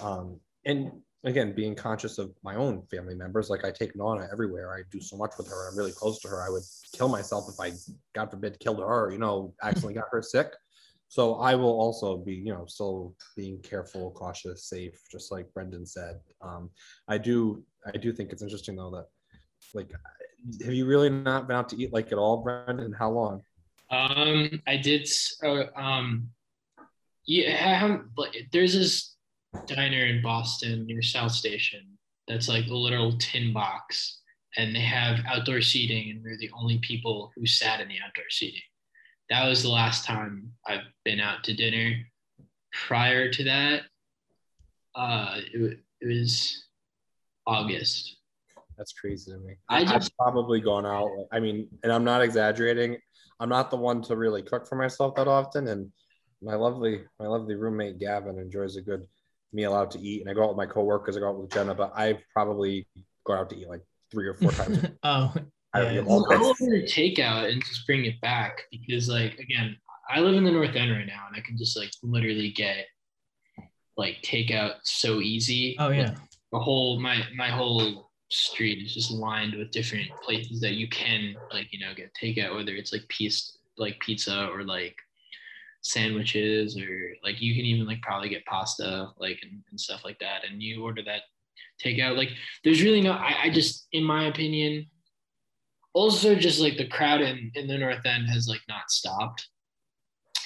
Um, 0.00 0.38
and 0.64 0.92
again, 1.24 1.52
being 1.52 1.74
conscious 1.74 2.18
of 2.18 2.32
my 2.44 2.54
own 2.54 2.82
family 2.90 3.14
members, 3.14 3.50
like 3.50 3.64
I 3.64 3.72
take 3.72 3.96
Nana 3.96 4.28
everywhere. 4.32 4.72
I 4.72 4.82
do 4.90 5.00
so 5.00 5.16
much 5.16 5.32
with 5.36 5.48
her. 5.48 5.68
I'm 5.68 5.76
really 5.76 5.92
close 5.92 6.20
to 6.20 6.28
her. 6.28 6.42
I 6.42 6.48
would 6.48 6.62
kill 6.94 7.08
myself 7.08 7.46
if 7.48 7.58
I, 7.58 7.72
God 8.14 8.30
forbid, 8.30 8.60
killed 8.60 8.78
her, 8.78 9.10
you 9.10 9.18
know, 9.18 9.52
accidentally 9.62 9.94
got 9.94 10.04
her 10.12 10.22
sick. 10.22 10.52
So 11.08 11.36
I 11.36 11.54
will 11.54 11.80
also 11.80 12.18
be, 12.18 12.34
you 12.34 12.52
know, 12.52 12.66
still 12.66 13.14
being 13.34 13.60
careful, 13.62 14.10
cautious, 14.10 14.64
safe, 14.68 15.00
just 15.10 15.32
like 15.32 15.52
Brendan 15.54 15.86
said. 15.86 16.20
Um, 16.42 16.70
I 17.08 17.16
do, 17.16 17.64
I 17.86 17.96
do 17.96 18.12
think 18.12 18.30
it's 18.30 18.42
interesting 18.42 18.76
though 18.76 18.90
that, 18.90 19.06
like, 19.74 19.90
have 20.64 20.74
you 20.74 20.86
really 20.86 21.10
not 21.10 21.48
been 21.48 21.56
out 21.56 21.68
to 21.70 21.76
eat 21.76 21.92
like 21.92 22.12
at 22.12 22.18
all, 22.18 22.42
Brendan? 22.42 22.92
How 22.92 23.10
long? 23.10 23.42
Um, 23.90 24.62
I 24.66 24.76
did. 24.76 25.08
Uh, 25.42 25.64
um, 25.76 26.28
yeah, 27.26 27.98
there's 28.52 28.74
this 28.74 29.16
diner 29.66 30.06
in 30.06 30.22
Boston 30.22 30.86
near 30.86 31.02
South 31.02 31.32
Station 31.32 31.80
that's 32.26 32.48
like 32.48 32.66
a 32.66 32.74
literal 32.74 33.16
tin 33.18 33.52
box, 33.52 34.20
and 34.56 34.74
they 34.74 34.80
have 34.80 35.20
outdoor 35.26 35.60
seating, 35.60 36.10
and 36.10 36.22
we're 36.22 36.38
the 36.38 36.50
only 36.58 36.78
people 36.78 37.30
who 37.34 37.46
sat 37.46 37.80
in 37.80 37.88
the 37.88 37.96
outdoor 38.04 38.28
seating. 38.30 38.60
That 39.30 39.46
was 39.46 39.62
the 39.62 39.68
last 39.68 40.04
time 40.04 40.52
I've 40.66 40.84
been 41.04 41.20
out 41.20 41.44
to 41.44 41.54
dinner. 41.54 41.96
Prior 42.72 43.30
to 43.30 43.44
that, 43.44 43.82
uh, 44.94 45.40
it, 45.52 45.80
it 46.00 46.06
was 46.06 46.64
August. 47.46 48.16
That's 48.76 48.92
crazy 48.92 49.32
to 49.32 49.38
me. 49.38 49.54
I 49.68 49.82
just- 49.82 49.92
have 49.92 50.10
probably 50.18 50.60
gone 50.60 50.86
out. 50.86 51.10
I 51.32 51.40
mean, 51.40 51.68
and 51.82 51.92
I'm 51.92 52.04
not 52.04 52.22
exaggerating. 52.22 52.98
I'm 53.40 53.48
not 53.48 53.70
the 53.70 53.76
one 53.76 54.02
to 54.02 54.16
really 54.16 54.42
cook 54.42 54.66
for 54.66 54.76
myself 54.76 55.14
that 55.16 55.28
often, 55.28 55.68
and 55.68 55.92
my 56.42 56.54
lovely, 56.54 57.02
my 57.20 57.26
lovely 57.26 57.54
roommate 57.54 57.98
Gavin 57.98 58.38
enjoys 58.38 58.76
a 58.76 58.82
good 58.82 59.06
meal 59.52 59.74
out 59.74 59.90
to 59.92 59.98
eat. 60.00 60.20
And 60.20 60.30
I 60.30 60.34
go 60.34 60.42
out 60.44 60.48
with 60.48 60.56
my 60.56 60.66
coworkers. 60.66 61.16
I 61.16 61.20
go 61.20 61.28
out 61.28 61.40
with 61.40 61.50
Jenna, 61.50 61.74
but 61.74 61.92
I've 61.94 62.18
probably 62.32 62.86
gone 63.24 63.38
out 63.38 63.50
to 63.50 63.56
eat 63.56 63.68
like 63.68 63.82
three 64.10 64.26
or 64.26 64.34
four 64.34 64.50
times. 64.52 64.84
oh, 65.02 65.34
yeah. 65.74 66.00
Well, 66.00 66.26
I'll 66.30 66.54
night. 66.54 66.60
order 66.60 66.82
takeout 66.82 67.50
and 67.50 67.64
just 67.64 67.86
bring 67.86 68.04
it 68.04 68.20
back 68.20 68.62
because, 68.70 69.08
like, 69.08 69.38
again, 69.38 69.76
I 70.08 70.20
live 70.20 70.34
in 70.34 70.44
the 70.44 70.50
North 70.50 70.74
End 70.74 70.90
right 70.90 71.06
now, 71.06 71.26
and 71.28 71.36
I 71.36 71.40
can 71.40 71.56
just 71.56 71.76
like 71.76 71.90
literally 72.02 72.50
get 72.50 72.86
like 73.96 74.16
takeout 74.22 74.76
so 74.82 75.20
easy. 75.20 75.76
oh 75.78 75.90
yeah. 75.90 76.14
the 76.52 76.58
whole 76.58 77.00
my 77.00 77.22
my 77.36 77.48
whole 77.48 78.10
street 78.30 78.84
is 78.84 78.94
just 78.94 79.10
lined 79.10 79.54
with 79.54 79.70
different 79.70 80.08
places 80.22 80.60
that 80.60 80.74
you 80.74 80.88
can 80.88 81.34
like 81.52 81.72
you 81.72 81.80
know 81.80 81.92
get 81.94 82.10
takeout, 82.20 82.54
whether 82.54 82.72
it's 82.72 82.92
like 82.92 83.06
piece 83.08 83.58
like 83.76 84.00
pizza 84.00 84.48
or 84.48 84.64
like 84.64 84.96
sandwiches 85.82 86.78
or 86.78 87.14
like 87.22 87.40
you 87.40 87.54
can 87.54 87.64
even 87.64 87.86
like 87.86 88.02
probably 88.02 88.28
get 88.28 88.44
pasta 88.46 89.10
like 89.18 89.38
and, 89.42 89.62
and 89.70 89.78
stuff 89.78 90.04
like 90.04 90.18
that, 90.20 90.42
and 90.48 90.62
you 90.62 90.82
order 90.82 91.02
that 91.02 91.22
takeout. 91.84 92.16
Like, 92.16 92.30
there's 92.64 92.82
really 92.82 93.00
no. 93.00 93.12
I, 93.12 93.44
I 93.44 93.50
just, 93.50 93.86
in 93.92 94.04
my 94.04 94.26
opinion, 94.26 94.86
also 95.94 96.34
just 96.34 96.60
like 96.60 96.76
the 96.76 96.88
crowd 96.88 97.20
in 97.20 97.50
in 97.54 97.66
the 97.66 97.78
North 97.78 98.04
End 98.04 98.28
has 98.28 98.48
like 98.48 98.62
not 98.68 98.90
stopped 98.90 99.48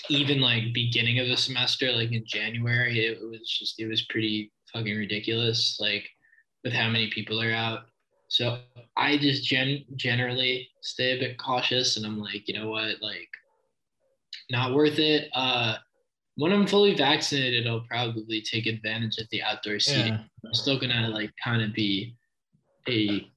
even 0.08 0.40
like 0.40 0.74
beginning 0.74 1.18
of 1.18 1.28
the 1.28 1.36
semester, 1.36 1.92
like 1.92 2.12
in 2.12 2.24
January, 2.26 3.06
it 3.06 3.18
was 3.20 3.48
just 3.48 3.78
it 3.78 3.86
was 3.86 4.02
pretty 4.02 4.52
fucking 4.72 4.96
ridiculous, 4.96 5.78
like 5.80 6.08
with 6.64 6.72
how 6.72 6.88
many 6.88 7.10
people 7.10 7.40
are 7.40 7.52
out. 7.52 7.80
So 8.28 8.60
I 8.96 9.18
just 9.18 9.44
gen- 9.44 9.84
generally 9.96 10.68
stay 10.80 11.16
a 11.16 11.20
bit 11.20 11.38
cautious, 11.38 11.96
and 11.96 12.06
I'm 12.06 12.18
like, 12.18 12.48
you 12.48 12.58
know 12.58 12.68
what, 12.68 13.02
like, 13.02 13.28
not 14.50 14.74
worth 14.74 14.98
it. 14.98 15.28
Uh, 15.34 15.76
when 16.36 16.52
I'm 16.52 16.66
fully 16.66 16.94
vaccinated, 16.94 17.66
I'll 17.66 17.84
probably 17.88 18.40
take 18.40 18.66
advantage 18.66 19.18
of 19.18 19.28
the 19.30 19.42
outdoor 19.42 19.78
seating. 19.78 20.14
Yeah. 20.14 20.24
I'm 20.46 20.54
still 20.54 20.80
gonna 20.80 21.08
like 21.10 21.30
kind 21.42 21.62
of 21.62 21.74
be 21.74 22.16
a 22.88 23.28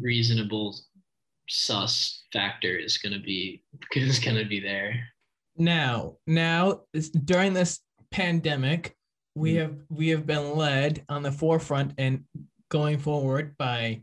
reasonable 0.00 0.76
sus 1.48 2.24
factor 2.32 2.76
is 2.76 2.98
gonna 2.98 3.20
be 3.20 3.62
is 3.94 4.18
gonna 4.18 4.44
be 4.44 4.60
there. 4.60 5.08
Now, 5.56 6.16
now 6.26 6.82
during 7.24 7.52
this 7.52 7.80
pandemic, 8.10 8.96
we 9.34 9.54
have 9.54 9.76
we 9.88 10.08
have 10.08 10.26
been 10.26 10.56
led 10.56 11.04
on 11.08 11.22
the 11.22 11.32
forefront 11.32 11.92
and 11.98 12.24
going 12.70 12.98
forward 12.98 13.56
by 13.58 14.02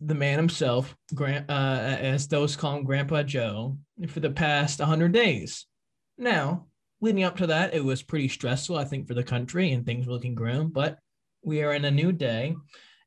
the 0.00 0.14
man 0.14 0.38
himself, 0.38 0.96
Grant, 1.14 1.48
uh, 1.48 1.52
as 1.52 2.26
those 2.26 2.56
call 2.56 2.76
him 2.76 2.84
Grandpa 2.84 3.22
Joe, 3.22 3.78
for 4.08 4.20
the 4.20 4.30
past 4.30 4.80
100 4.80 5.12
days. 5.12 5.66
Now, 6.18 6.66
leading 7.00 7.22
up 7.22 7.36
to 7.36 7.46
that, 7.48 7.74
it 7.74 7.84
was 7.84 8.02
pretty 8.02 8.28
stressful, 8.28 8.76
I 8.76 8.84
think, 8.84 9.06
for 9.06 9.14
the 9.14 9.22
country 9.22 9.72
and 9.72 9.86
things 9.86 10.06
were 10.06 10.12
looking 10.12 10.34
grim, 10.34 10.70
but 10.70 10.98
we 11.44 11.62
are 11.62 11.72
in 11.72 11.84
a 11.84 11.90
new 11.90 12.12
day. 12.12 12.56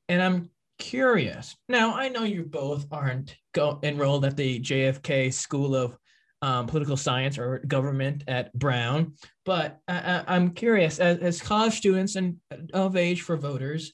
And 0.08 0.22
I'm 0.22 0.50
curious. 0.78 1.56
Now, 1.70 1.96
I 1.96 2.10
know 2.10 2.24
you 2.24 2.44
both 2.44 2.86
aren't 2.92 3.36
go- 3.54 3.80
enrolled 3.84 4.26
at 4.26 4.38
the 4.38 4.60
JFK 4.60 5.34
School 5.34 5.76
of 5.76 5.98
um, 6.42 6.68
Political 6.68 6.98
Science 6.98 7.38
or 7.38 7.60
Government 7.60 8.24
at 8.28 8.54
Brown, 8.54 9.14
but 9.46 9.80
I, 9.88 10.24
I'm 10.28 10.52
curious, 10.52 11.00
as, 11.00 11.20
as 11.20 11.42
college 11.42 11.74
students 11.74 12.16
and 12.16 12.38
of 12.74 12.96
age 12.96 13.22
for 13.22 13.38
voters, 13.38 13.92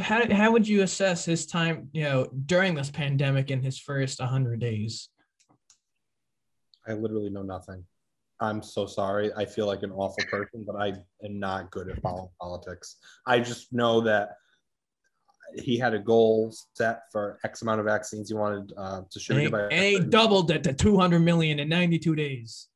how, 0.00 0.32
how 0.32 0.52
would 0.52 0.66
you 0.66 0.82
assess 0.82 1.24
his 1.24 1.46
time, 1.46 1.88
you 1.92 2.04
know, 2.04 2.28
during 2.46 2.74
this 2.74 2.90
pandemic 2.90 3.50
in 3.50 3.62
his 3.62 3.78
first 3.78 4.20
100 4.20 4.60
days? 4.60 5.08
I 6.86 6.92
literally 6.92 7.30
know 7.30 7.42
nothing. 7.42 7.84
I'm 8.40 8.62
so 8.62 8.86
sorry. 8.86 9.30
I 9.36 9.44
feel 9.44 9.66
like 9.66 9.82
an 9.82 9.92
awful 9.92 10.24
person, 10.30 10.64
but 10.66 10.76
I 10.76 10.94
am 11.24 11.38
not 11.38 11.70
good 11.70 11.90
at 11.90 12.00
following 12.00 12.30
politics. 12.40 12.96
I 13.26 13.40
just 13.40 13.72
know 13.72 14.00
that 14.02 14.30
he 15.54 15.78
had 15.78 15.94
a 15.94 15.98
goal 15.98 16.54
set 16.74 17.02
for 17.10 17.38
X 17.44 17.62
amount 17.62 17.80
of 17.80 17.86
vaccines 17.86 18.28
he 18.28 18.34
wanted 18.34 18.72
uh, 18.76 18.96
And 18.98 19.10
distributed 19.10 19.46
he, 19.46 19.50
by. 19.50 19.62
and 19.74 19.84
he 19.84 20.00
doubled 20.00 20.50
it 20.50 20.64
to 20.64 20.72
200 20.72 21.20
million 21.20 21.58
in 21.58 21.68
92 21.68 22.14
days. 22.14 22.68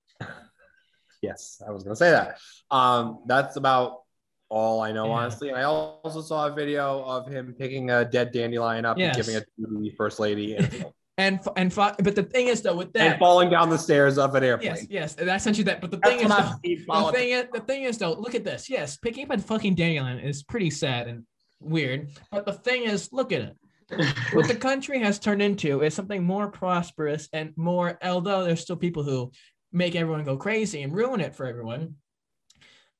yes, 1.22 1.62
I 1.66 1.70
was 1.70 1.82
gonna 1.82 1.96
say 1.96 2.10
that. 2.10 2.38
Um, 2.70 3.20
that's 3.26 3.56
about 3.56 4.00
all 4.48 4.80
I 4.80 4.92
know, 4.92 5.06
yeah. 5.06 5.12
honestly. 5.12 5.48
And 5.48 5.58
I 5.58 5.64
also 5.64 6.20
saw 6.20 6.46
a 6.46 6.52
video 6.52 7.02
of 7.02 7.26
him 7.26 7.54
picking 7.58 7.90
a 7.90 8.04
dead 8.04 8.32
dandelion 8.32 8.84
up 8.84 8.98
yes. 8.98 9.16
and 9.16 9.24
giving 9.24 9.40
it 9.40 9.48
to 9.58 9.80
the 9.82 9.90
first 9.96 10.20
lady. 10.20 10.56
and 11.18 11.40
and 11.56 11.74
but 11.74 12.14
the 12.14 12.22
thing 12.24 12.48
is 12.48 12.62
though 12.62 12.74
with 12.74 12.92
that 12.92 13.12
and 13.12 13.18
falling 13.18 13.48
down 13.48 13.70
the 13.70 13.78
stairs 13.78 14.18
of 14.18 14.34
an 14.34 14.44
airplane. 14.44 14.74
Yes, 14.74 14.86
yes, 14.90 15.16
and 15.16 15.30
I 15.30 15.38
sent 15.38 15.58
you 15.58 15.64
that. 15.64 15.80
But 15.80 15.90
the 15.90 15.98
That's 15.98 16.16
thing 16.16 16.24
is, 16.24 16.30
though, 16.30 16.52
the 16.62 17.12
thing 17.12 17.30
is, 17.30 17.44
the 17.52 17.60
thing 17.60 17.82
is 17.84 17.98
though, 17.98 18.12
look 18.14 18.34
at 18.34 18.44
this. 18.44 18.68
Yes, 18.68 18.96
picking 18.96 19.24
up 19.24 19.36
a 19.36 19.40
fucking 19.40 19.76
dandelion 19.76 20.18
is 20.18 20.42
pretty 20.42 20.70
sad 20.70 21.08
and 21.08 21.24
weird. 21.64 22.10
But 22.30 22.46
the 22.46 22.52
thing 22.52 22.84
is, 22.84 23.12
look 23.12 23.32
at 23.32 23.40
it. 23.42 23.56
what 24.32 24.48
the 24.48 24.54
country 24.54 24.98
has 25.00 25.18
turned 25.18 25.42
into 25.42 25.82
is 25.82 25.94
something 25.94 26.24
more 26.24 26.50
prosperous 26.50 27.28
and 27.32 27.52
more. 27.56 27.98
Although 28.02 28.44
there's 28.44 28.60
still 28.60 28.76
people 28.76 29.02
who 29.02 29.30
make 29.72 29.94
everyone 29.94 30.24
go 30.24 30.36
crazy 30.36 30.82
and 30.82 30.94
ruin 30.94 31.20
it 31.20 31.34
for 31.34 31.46
everyone. 31.46 31.96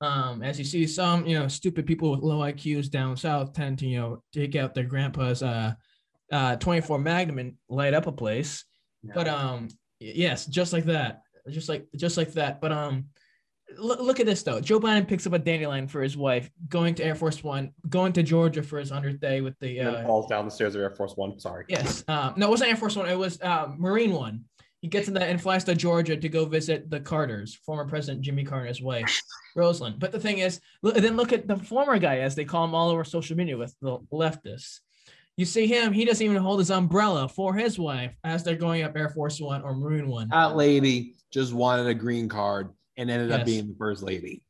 Um, 0.00 0.42
as 0.42 0.59
you 0.59 0.64
see, 0.64 0.87
some 0.87 1.27
you 1.27 1.38
know 1.38 1.48
stupid 1.48 1.87
people 1.87 2.11
with 2.11 2.20
low 2.20 2.40
IQs 2.40 2.90
down 2.90 3.16
south 3.16 3.53
tend 3.53 3.79
to 3.79 3.87
you 3.87 3.98
know 3.98 4.22
take 4.33 4.57
out 4.57 4.74
their 4.74 4.85
grandpa's 4.85 5.42
uh, 5.42 5.72
uh 6.31 6.57
24 6.57 6.98
Magnum 6.98 7.38
and 7.38 7.55
light 7.68 7.94
up 7.94 8.07
a 8.07 8.12
place. 8.12 8.64
Yeah. 9.03 9.12
But 9.14 9.29
um, 9.29 9.68
yes, 10.00 10.46
just 10.46 10.72
like 10.72 10.85
that, 10.85 11.22
just 11.48 11.68
like 11.68 11.87
just 11.96 12.16
like 12.16 12.33
that. 12.33 12.61
But 12.61 12.72
um, 12.72 13.07
look, 13.78 14.00
look 14.00 14.20
at 14.20 14.26
this 14.26 14.42
though. 14.42 14.60
Joe 14.60 14.80
Biden 14.80 15.06
picks 15.06 15.26
up 15.26 15.32
a 15.32 15.38
dandelion 15.38 15.88
for 15.88 16.02
his 16.02 16.16
wife, 16.16 16.50
going 16.68 16.94
to 16.96 17.04
Air 17.04 17.14
Force 17.14 17.42
One, 17.42 17.72
going 17.88 18.12
to 18.14 18.22
Georgia 18.22 18.62
for 18.62 18.78
his 18.78 18.90
hundredth 18.90 19.20
day 19.20 19.40
with 19.40 19.58
the 19.60 19.80
uh, 19.80 20.06
falls 20.06 20.26
down 20.26 20.44
the 20.44 20.50
stairs 20.50 20.74
of 20.74 20.80
Air 20.80 20.90
Force 20.90 21.14
One. 21.16 21.38
Sorry. 21.38 21.64
Yes. 21.68 22.04
Um, 22.08 22.34
no, 22.37 22.46
it 22.46 22.50
wasn't 22.50 22.70
Air 22.70 22.76
Force 22.76 22.96
One. 22.96 23.08
It 23.08 23.18
was 23.18 23.40
uh, 23.40 23.68
Marine 23.76 24.12
One. 24.12 24.44
He 24.80 24.88
gets 24.88 25.08
in 25.08 25.14
that 25.14 25.30
and 25.30 25.40
flies 25.40 25.64
to 25.64 25.74
Georgia 25.74 26.14
to 26.14 26.28
go 26.28 26.44
visit 26.44 26.90
the 26.90 27.00
Carters, 27.00 27.54
former 27.54 27.87
President 27.87 28.20
Jimmy 28.20 28.44
Carter's 28.44 28.82
wife, 28.82 29.18
Rosalynn. 29.56 29.98
But 29.98 30.12
the 30.12 30.20
thing 30.20 30.40
is, 30.40 30.60
then 30.82 31.16
look 31.16 31.32
at 31.32 31.48
the 31.48 31.56
former 31.56 31.98
guy, 31.98 32.18
as 32.18 32.34
they 32.34 32.44
call 32.44 32.64
him 32.64 32.74
all 32.74 32.90
over 32.90 33.02
social 33.02 33.34
media 33.34 33.56
with 33.56 33.74
the 33.80 33.98
leftists. 34.12 34.80
You 35.38 35.46
see 35.46 35.66
him, 35.66 35.92
he 35.92 36.04
doesn't 36.04 36.24
even 36.24 36.37
hold 36.37 36.58
his 36.58 36.70
umbrella 36.70 37.28
for 37.28 37.54
his 37.54 37.78
wife 37.78 38.14
as 38.22 38.44
they're 38.44 38.56
going 38.56 38.82
up 38.82 38.94
Air 38.94 39.08
Force 39.08 39.40
One 39.40 39.62
or 39.62 39.74
Marine 39.74 40.06
One. 40.06 40.28
That 40.28 40.54
lady 40.54 41.14
just 41.30 41.54
wanted 41.54 41.87
a 41.87 41.94
green 41.94 42.28
card 42.28 42.68
and 42.96 43.11
ended 43.11 43.30
yes. 43.30 43.40
up 43.40 43.46
being 43.46 43.68
the 43.68 43.74
first 43.76 44.02
lady. 44.02 44.42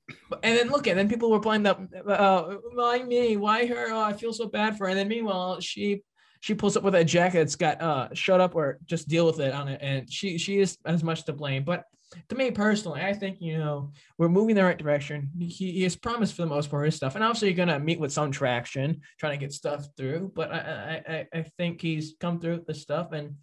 And 0.42 0.57
then 0.57 0.68
look 0.68 0.87
at 0.87 0.96
then 0.96 1.09
people 1.09 1.30
were 1.30 1.40
playing 1.40 1.62
that 1.64 1.78
uh, 2.07 2.57
why 2.72 3.02
me? 3.02 3.37
Why 3.37 3.66
her? 3.66 3.87
Oh, 3.90 4.02
I 4.02 4.12
feel 4.12 4.33
so 4.33 4.46
bad 4.46 4.76
for 4.76 4.85
her. 4.85 4.90
And 4.90 4.98
then 4.98 5.09
meanwhile, 5.09 5.61
she 5.61 6.02
she 6.44 6.54
pulls 6.54 6.76
up 6.76 6.83
with 6.83 6.94
a 6.94 7.02
jacket 7.02 7.38
that's 7.38 7.57
got 7.57 7.80
uh 7.80 8.09
shut 8.12 8.38
up 8.38 8.54
or 8.54 8.78
just 8.85 9.09
deal 9.09 9.24
with 9.24 9.40
it 9.40 9.54
on 9.54 9.66
it 9.66 9.80
and 9.80 10.12
she 10.12 10.37
she 10.37 10.59
is 10.61 10.76
as 10.85 11.02
much 11.02 11.24
to 11.24 11.33
blame 11.33 11.64
but 11.64 11.85
to 12.28 12.37
me 12.37 12.50
personally 12.50 13.00
i 13.00 13.14
think 13.14 13.38
you 13.40 13.57
know 13.57 13.90
we're 14.18 14.28
moving 14.28 14.50
in 14.50 14.57
the 14.57 14.62
right 14.62 14.76
direction 14.76 15.30
he, 15.38 15.72
he 15.72 15.83
has 15.83 15.96
promised 15.96 16.35
for 16.35 16.42
the 16.42 16.48
most 16.48 16.70
part 16.70 16.85
his 16.85 16.94
stuff 16.94 17.14
and 17.14 17.24
obviously 17.24 17.48
you're 17.48 17.57
gonna 17.57 17.78
meet 17.80 17.98
with 17.98 18.12
some 18.12 18.30
traction 18.30 19.00
trying 19.18 19.33
to 19.33 19.42
get 19.42 19.54
stuff 19.54 19.87
through 19.96 20.30
but 20.37 20.52
i 20.52 21.02
i, 21.09 21.38
I 21.38 21.42
think 21.57 21.80
he's 21.80 22.14
come 22.20 22.38
through 22.38 22.57
with 22.57 22.66
the 22.66 22.74
stuff 22.74 23.12
and 23.12 23.37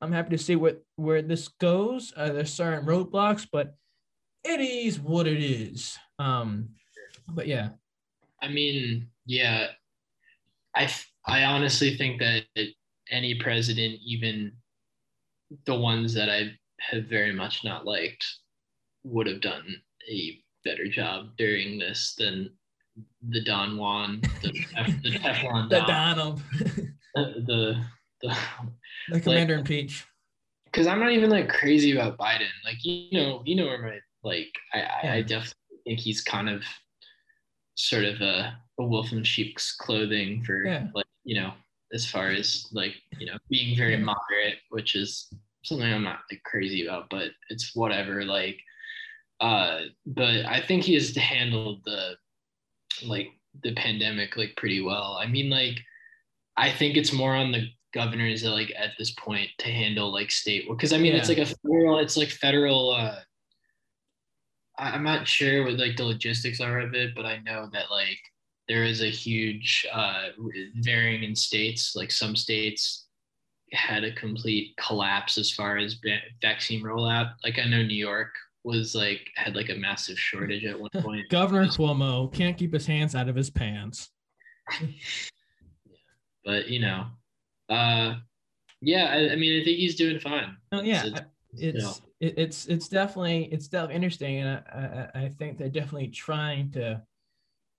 i'm 0.00 0.10
happy 0.10 0.30
to 0.30 0.42
see 0.42 0.56
what 0.56 0.82
where 0.96 1.20
this 1.20 1.48
goes 1.48 2.14
uh, 2.16 2.32
there's 2.32 2.54
certain 2.54 2.86
roadblocks 2.86 3.46
but 3.52 3.74
it 4.44 4.60
is 4.60 4.98
what 5.00 5.26
it 5.26 5.42
is. 5.42 5.98
Um 6.18 6.70
but 7.28 7.46
yeah. 7.46 7.70
I 8.42 8.48
mean 8.48 9.08
yeah. 9.26 9.68
I 10.74 10.90
I 11.26 11.44
honestly 11.44 11.96
think 11.96 12.20
that 12.20 12.44
any 13.10 13.34
president, 13.34 13.98
even 14.04 14.52
the 15.66 15.74
ones 15.74 16.14
that 16.14 16.28
I 16.30 16.52
have 16.80 17.04
very 17.04 17.32
much 17.32 17.64
not 17.64 17.84
liked, 17.84 18.24
would 19.02 19.26
have 19.26 19.40
done 19.40 19.64
a 20.10 20.38
better 20.64 20.86
job 20.88 21.30
during 21.36 21.78
this 21.78 22.14
than 22.16 22.50
the 23.28 23.42
Don 23.42 23.76
Juan, 23.76 24.20
the, 24.42 24.52
the 25.02 25.10
Teflon 25.18 25.68
the 25.68 25.80
Donald, 25.86 26.42
the 26.60 26.94
the, 27.46 27.84
the, 28.22 28.36
the 29.10 29.20
Commander 29.20 29.56
like, 29.58 29.66
Peach. 29.66 30.04
Because 30.66 30.86
I'm 30.86 31.00
not 31.00 31.12
even 31.12 31.30
like 31.30 31.48
crazy 31.48 31.92
about 31.92 32.18
Biden. 32.18 32.48
Like 32.64 32.84
you 32.84 33.08
know, 33.12 33.42
you 33.44 33.56
know 33.56 33.66
where 33.66 33.82
my 33.82 33.98
like 34.22 34.52
I, 34.72 34.78
yeah. 34.78 35.12
I 35.14 35.22
definitely 35.22 35.78
think 35.84 36.00
he's 36.00 36.20
kind 36.20 36.48
of 36.48 36.62
sort 37.74 38.04
of 38.04 38.20
a, 38.20 38.54
a 38.78 38.84
wolf 38.84 39.12
in 39.12 39.24
sheep's 39.24 39.74
clothing 39.74 40.42
for 40.44 40.64
yeah. 40.64 40.86
like 40.94 41.06
you 41.24 41.40
know, 41.40 41.52
as 41.92 42.06
far 42.06 42.28
as 42.28 42.66
like, 42.72 42.94
you 43.18 43.26
know, 43.26 43.36
being 43.48 43.76
very 43.76 43.96
moderate, 43.96 44.58
which 44.70 44.94
is 44.94 45.32
something 45.64 45.86
I'm 45.86 46.04
not 46.04 46.20
like 46.30 46.42
crazy 46.44 46.86
about, 46.86 47.10
but 47.10 47.28
it's 47.48 47.74
whatever. 47.74 48.24
Like, 48.24 48.58
uh, 49.40 49.80
but 50.06 50.46
I 50.46 50.60
think 50.60 50.84
he 50.84 50.94
has 50.94 51.14
handled 51.16 51.82
the 51.84 52.14
like 53.04 53.28
the 53.62 53.74
pandemic 53.74 54.36
like 54.36 54.56
pretty 54.56 54.80
well. 54.80 55.18
I 55.20 55.26
mean, 55.26 55.50
like, 55.50 55.78
I 56.56 56.70
think 56.70 56.96
it's 56.96 57.12
more 57.12 57.34
on 57.34 57.52
the 57.52 57.68
governors 57.92 58.42
that 58.42 58.50
like 58.50 58.72
at 58.78 58.90
this 58.98 59.10
point 59.12 59.50
to 59.58 59.68
handle 59.68 60.12
like 60.12 60.30
state 60.30 60.68
because 60.68 60.92
I 60.92 60.98
mean 60.98 61.12
yeah. 61.12 61.18
it's 61.18 61.28
like 61.28 61.38
a 61.38 61.46
federal, 61.46 61.98
it's 61.98 62.16
like 62.16 62.28
federal. 62.28 62.90
uh 62.90 63.20
I'm 64.80 65.04
not 65.04 65.28
sure 65.28 65.64
what 65.64 65.78
like 65.78 65.96
the 65.96 66.04
logistics 66.04 66.60
are 66.60 66.80
of 66.80 66.94
it, 66.94 67.14
but 67.14 67.26
I 67.26 67.38
know 67.38 67.68
that 67.72 67.90
like 67.90 68.18
there 68.68 68.84
is 68.84 69.02
a 69.02 69.10
huge 69.10 69.86
uh, 69.92 70.28
varying 70.76 71.22
in 71.22 71.34
states. 71.34 71.94
Like 71.94 72.10
some 72.10 72.34
states 72.34 73.06
had 73.72 74.04
a 74.04 74.12
complete 74.14 74.74
collapse 74.76 75.38
as 75.38 75.50
far 75.50 75.76
as 75.76 76.00
vaccine 76.40 76.82
rollout. 76.82 77.34
Like 77.44 77.58
I 77.58 77.64
know 77.64 77.82
New 77.82 77.94
York 77.94 78.30
was 78.64 78.94
like 78.94 79.28
had 79.36 79.54
like 79.54 79.70
a 79.70 79.74
massive 79.74 80.18
shortage 80.18 80.64
at 80.64 80.78
one 80.78 80.90
point. 80.96 81.28
Governor 81.30 81.66
Cuomo 81.66 82.32
can't 82.32 82.56
keep 82.56 82.72
his 82.72 82.86
hands 82.86 83.14
out 83.14 83.28
of 83.28 83.36
his 83.36 83.50
pants. 83.50 84.10
but 86.44 86.68
you 86.68 86.80
know, 86.80 87.06
uh, 87.68 88.14
yeah, 88.80 89.06
I, 89.06 89.32
I, 89.32 89.36
mean, 89.36 89.60
I 89.60 89.64
think 89.64 89.78
he's 89.78 89.96
doing 89.96 90.18
fine. 90.20 90.56
Oh 90.72 90.80
yeah, 90.80 91.04
it's 91.04 91.20
it's, 91.20 91.20
you 91.52 91.72
know. 91.72 91.92
it's, 92.20 92.66
it's 92.66 92.88
definitely 92.88 93.44
it's 93.52 93.68
definitely 93.68 93.96
interesting, 93.96 94.38
and 94.38 94.48
I, 94.48 95.10
I 95.14 95.20
I 95.24 95.28
think 95.38 95.58
they're 95.58 95.68
definitely 95.68 96.08
trying 96.08 96.72
to 96.72 97.02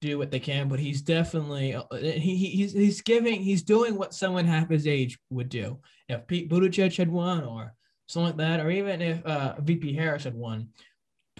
do 0.02 0.18
what 0.18 0.32
they 0.32 0.40
can, 0.40 0.68
but 0.68 0.80
he's 0.80 1.02
definitely 1.02 1.76
uh, 1.76 1.84
he, 1.94 2.36
he's 2.36 2.74
he's 2.74 3.02
giving 3.02 3.42
he's 3.42 3.62
doing 3.62 3.96
what 3.96 4.14
someone 4.14 4.46
half 4.46 4.70
his 4.70 4.88
age 4.88 5.20
would 5.30 5.50
do. 5.50 5.80
If 6.10 6.28
Pete 6.28 6.50
Buttigieg 6.50 6.98
had 6.98 7.10
won, 7.10 7.44
or 7.44 7.74
something 8.08 8.38
like 8.38 8.38
that, 8.38 8.60
or 8.66 8.70
even 8.72 9.02
if 9.02 9.26
uh, 9.26 9.56
VP 9.62 9.94
Harris 9.94 10.24
had 10.24 10.36
won, 10.36 10.70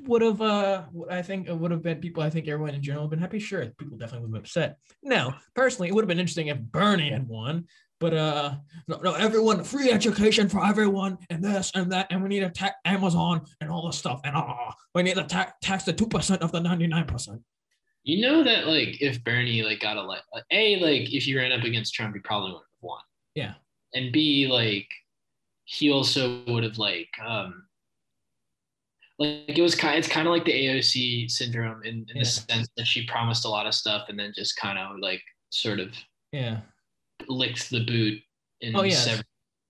would 0.04 0.22
have 0.22 0.42
uh 0.42 0.84
I 1.10 1.22
think 1.22 1.48
it 1.48 1.58
would 1.58 1.72
have 1.72 1.82
been 1.82 2.00
people 2.00 2.24
I 2.24 2.30
think 2.30 2.48
everyone 2.48 2.76
in 2.76 2.84
general 2.84 3.06
have 3.06 3.12
been 3.12 3.20
happy. 3.20 3.40
Sure, 3.40 3.66
people 3.78 3.98
definitely 3.98 4.28
would 4.28 4.28
have 4.28 4.34
been 4.34 4.42
upset. 4.42 4.78
No, 5.04 5.34
personally, 5.56 5.90
it 5.90 5.96
would 5.96 6.04
have 6.04 6.10
been 6.10 6.20
interesting 6.20 6.48
if 6.48 6.60
Bernie 6.60 7.12
had 7.12 7.28
won. 7.28 7.66
But 8.02 8.16
uh 8.16 8.56
no, 8.88 8.98
no, 8.98 9.14
everyone 9.14 9.64
free 9.64 9.92
education 9.92 10.50
for 10.50 10.66
everyone 10.66 11.20
and 11.30 11.42
this 11.42 11.72
and 11.76 11.90
that, 11.92 12.08
and 12.10 12.22
we 12.24 12.30
need 12.30 12.40
to 12.40 12.50
tax 12.50 12.76
Amazon 12.84 13.44
and 13.62 13.70
all 13.70 13.86
this 13.86 13.98
stuff, 13.98 14.20
and 14.26 14.36
uh 14.36 14.72
we 14.96 15.04
need 15.04 15.16
to 15.16 15.24
ta- 15.24 15.54
tax 15.62 15.84
the 15.84 15.94
two 15.94 16.08
percent 16.08 16.42
of 16.42 16.52
the 16.52 16.60
ninety 16.60 16.88
nine 16.88 17.06
percent. 17.06 17.42
You 18.04 18.22
know 18.22 18.44
that 18.44 18.68
like 18.68 19.00
if 19.02 19.24
Bernie 19.24 19.62
like 19.62 19.82
got 19.82 19.98
a 19.98 20.02
like, 20.02 20.24
a 20.52 20.80
like 20.82 21.14
if 21.14 21.24
he 21.24 21.38
ran 21.38 21.52
up 21.52 21.64
against 21.64 21.94
Trump, 21.94 22.16
he 22.16 22.22
probably 22.22 22.54
would 22.54 22.58
have 22.58 22.82
won. 22.82 23.02
Yeah. 23.36 23.54
And 23.94 24.12
B 24.12 24.48
like 24.48 24.90
he 25.66 25.92
also 25.92 26.42
would 26.48 26.64
have 26.64 26.80
like 26.80 27.10
um 27.24 27.66
like 29.20 29.58
it 29.58 29.62
was 29.62 29.76
kind 29.76 30.00
it's 30.00 30.08
kind 30.08 30.28
of 30.28 30.34
like 30.34 30.46
the 30.46 30.52
AOC 30.52 31.30
syndrome 31.30 31.84
in, 31.84 32.08
in 32.10 32.16
yeah. 32.16 32.24
the 32.24 32.26
sense 32.26 32.68
that 32.78 32.88
she 32.88 33.06
promised 33.06 33.46
a 33.46 33.50
lot 33.50 33.68
of 33.68 33.76
stuff 33.76 34.10
and 34.10 34.20
then 34.20 34.34
just 34.36 34.58
kind 34.58 34.80
of 34.80 34.98
like 35.00 35.22
sort 35.52 35.80
of 35.80 35.94
yeah 36.32 36.62
licked 37.30 37.70
the 37.70 37.86
boot 37.86 38.20
in 38.62 38.76
oh 38.76 38.84
yeah 38.84 38.96
several- 38.96 39.26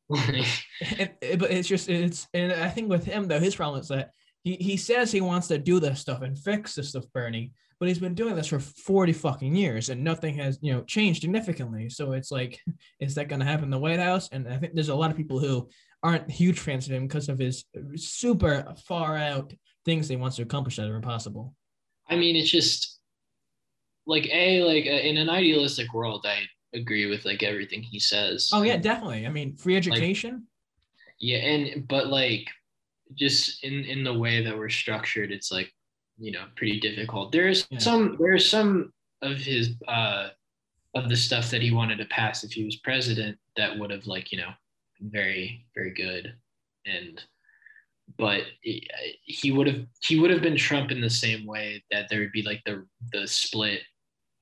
but 0.10 1.52
it's 1.52 1.68
just 1.68 1.90
it's 1.90 2.28
and 2.34 2.52
I 2.52 2.70
think 2.70 2.90
with 2.90 3.06
him 3.06 3.28
though 3.28 3.40
his 3.40 3.56
problem 3.56 3.80
is 3.82 3.88
that 3.88 4.12
he, 4.44 4.56
he 4.56 4.78
says 4.78 5.12
he 5.12 5.22
wants 5.22 5.48
to 5.48 5.58
do 5.58 5.80
this 5.80 6.00
stuff 6.00 6.22
and 6.22 6.38
fix 6.38 6.76
this 6.76 6.90
stuff, 6.90 7.06
Bernie, 7.14 7.52
but 7.80 7.88
he's 7.88 8.00
been 8.00 8.16
doing 8.16 8.36
this 8.36 8.48
for 8.48 8.60
40 8.60 9.14
fucking 9.14 9.56
years 9.56 9.90
and 9.90 10.04
nothing 10.04 10.36
has, 10.36 10.58
you 10.62 10.74
know, 10.74 10.82
changed 10.84 11.22
significantly. 11.22 11.90
So 11.90 12.14
it's 12.14 12.32
like, 12.32 12.60
is 13.00 13.16
that 13.16 13.28
going 13.28 13.40
to 13.40 13.46
happen 13.46 13.66
in 13.66 13.72
the 13.72 13.80
White 13.80 14.00
House? 14.00 14.30
And 14.32 14.48
I 14.48 14.58
think 14.58 14.74
there's 14.74 14.90
a 14.90 14.96
lot 14.96 15.12
of 15.12 15.18
people 15.18 15.40
who 15.40 15.70
aren't 16.04 16.30
huge 16.30 16.60
fans 16.60 16.88
of 16.88 16.94
him 16.94 17.08
because 17.08 17.30
of 17.30 17.38
his 17.38 17.66
super 17.96 18.74
far 18.88 19.16
out 19.16 19.54
things 19.86 20.08
he 20.08 20.16
wants 20.16 20.38
to 20.38 20.44
accomplish 20.44 20.78
that 20.78 20.90
are 20.90 20.96
impossible. 20.96 21.54
I 22.10 22.16
mean, 22.16 22.36
it's 22.36 22.50
just 22.50 23.00
like, 24.08 24.28
A, 24.32 24.64
like 24.64 24.86
uh, 24.86 25.08
in 25.08 25.18
an 25.18 25.30
idealistic 25.30 25.94
world, 25.94 26.26
I 26.28 26.40
agree 26.74 27.06
with 27.06 27.26
like 27.26 27.44
everything 27.44 27.82
he 27.84 28.00
says. 28.00 28.50
Oh, 28.54 28.62
yeah, 28.62 28.78
definitely. 28.78 29.26
I 29.26 29.30
mean, 29.30 29.56
free 29.56 29.76
education. 29.76 30.32
Like, 30.32 30.42
yeah. 31.20 31.38
And, 31.38 31.88
but 31.88 32.08
like, 32.08 32.48
just 33.16 33.64
in 33.64 33.84
in 33.86 34.04
the 34.04 34.14
way 34.14 34.44
that 34.44 34.58
we're 34.58 34.70
structured 34.70 35.32
it's 35.32 35.52
like 35.52 35.72
you 36.18 36.32
know 36.32 36.46
pretty 36.56 36.80
difficult 36.80 37.32
there's 37.32 37.68
yeah. 37.70 37.80
some 37.80 38.18
there's 38.20 38.50
some 38.50 38.92
of 39.22 39.38
his 39.38 39.72
uh 39.88 40.30
of 40.96 41.10
the 41.10 41.16
stuff 41.16 41.50
that 41.50 41.62
he 41.62 41.72
wanted 41.72 41.98
to 41.98 42.06
pass 42.06 42.44
if 42.44 42.52
he 42.52 42.66
was 42.66 42.76
president 42.78 43.38
that 43.56 43.78
would 43.78 43.92
have 43.92 44.06
like 44.08 44.32
you 44.32 44.38
know 44.38 44.50
very 45.02 45.66
very 45.74 45.92
good 45.92 46.34
and 46.86 47.24
but 48.18 48.44
he 48.62 49.52
would 49.52 49.68
have 49.68 49.86
he 50.02 50.20
would 50.20 50.30
have 50.30 50.42
been 50.42 50.58
Trump 50.58 50.92
in 50.92 51.00
the 51.00 51.10
same 51.10 51.46
way 51.46 51.82
that 51.92 52.10
there 52.10 52.20
would 52.20 52.32
be 52.34 52.44
like 52.44 52.62
the 52.66 52.86
the 53.14 53.26
split 53.26 53.82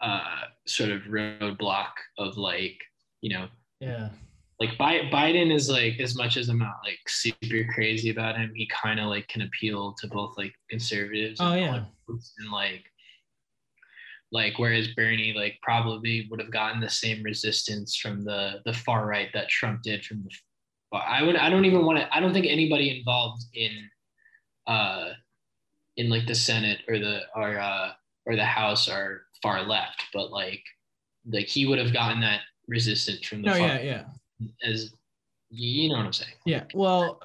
uh, 0.02 0.42
sort 0.66 0.92
of 0.92 1.02
roadblock 1.04 1.92
of 2.18 2.38
like 2.38 2.80
you 3.22 3.36
know 3.36 3.48
yeah 3.80 4.10
like 4.60 4.78
Biden 4.78 5.54
is 5.54 5.70
like 5.70 6.00
as 6.00 6.16
much 6.16 6.36
as 6.36 6.50
I'm 6.50 6.60
not 6.60 6.82
like 6.84 7.00
super 7.08 7.64
crazy 7.74 8.10
about 8.10 8.36
him, 8.36 8.52
he 8.54 8.68
kind 8.68 9.00
of 9.00 9.08
like 9.08 9.28
can 9.30 9.44
appeal 9.44 9.96
to 10.00 10.08
both 10.08 10.38
like 10.38 10.54
conservatives. 10.70 11.40
Oh 11.40 11.54
yeah, 11.54 11.86
and 12.08 12.52
like 12.52 12.84
like 14.32 14.60
whereas 14.60 14.90
Bernie 14.90 15.34
like 15.34 15.58
probably 15.62 16.28
would 16.30 16.42
have 16.42 16.52
gotten 16.52 16.82
the 16.82 16.90
same 16.90 17.24
resistance 17.24 17.96
from 17.96 18.22
the 18.22 18.62
the 18.66 18.74
far 18.74 19.08
right 19.08 19.30
that 19.34 19.48
Trump 19.48 19.82
did 19.82 20.06
from 20.06 20.24
the. 20.24 20.30
I 20.98 21.24
would 21.24 21.38
I 21.38 21.50
don't 21.50 21.66
even 21.66 21.86
want 21.86 22.00
to 22.00 22.14
I 22.16 22.20
don't 22.20 22.34
think 22.34 22.48
anybody 22.48 22.98
involved 22.98 23.44
in 23.54 23.72
uh 24.68 25.12
in 25.96 26.10
like 26.10 26.28
the 26.28 26.36
Senate 26.36 26.80
or 26.90 27.00
the 27.00 27.22
or 27.34 27.58
uh 27.60 27.92
or 28.26 28.36
the 28.36 28.46
House 28.46 28.90
are 28.90 29.22
far 29.42 29.64
left, 29.64 30.04
but 30.14 30.32
like 30.32 30.64
like 31.30 31.48
he 31.48 31.66
would 31.66 31.80
have 31.80 31.94
gotten 31.94 32.22
that 32.22 32.42
resistance 32.68 33.26
from 33.26 33.42
the. 33.42 33.50
No, 33.50 33.54
far 33.54 33.62
yeah, 33.62 33.82
yeah 33.82 34.04
as 34.64 34.94
you 35.52 35.90
know 35.90 35.98
what 35.98 36.06
I'm 36.06 36.14
saying. 36.14 36.34
Yeah. 36.46 36.66
Well, 36.76 37.20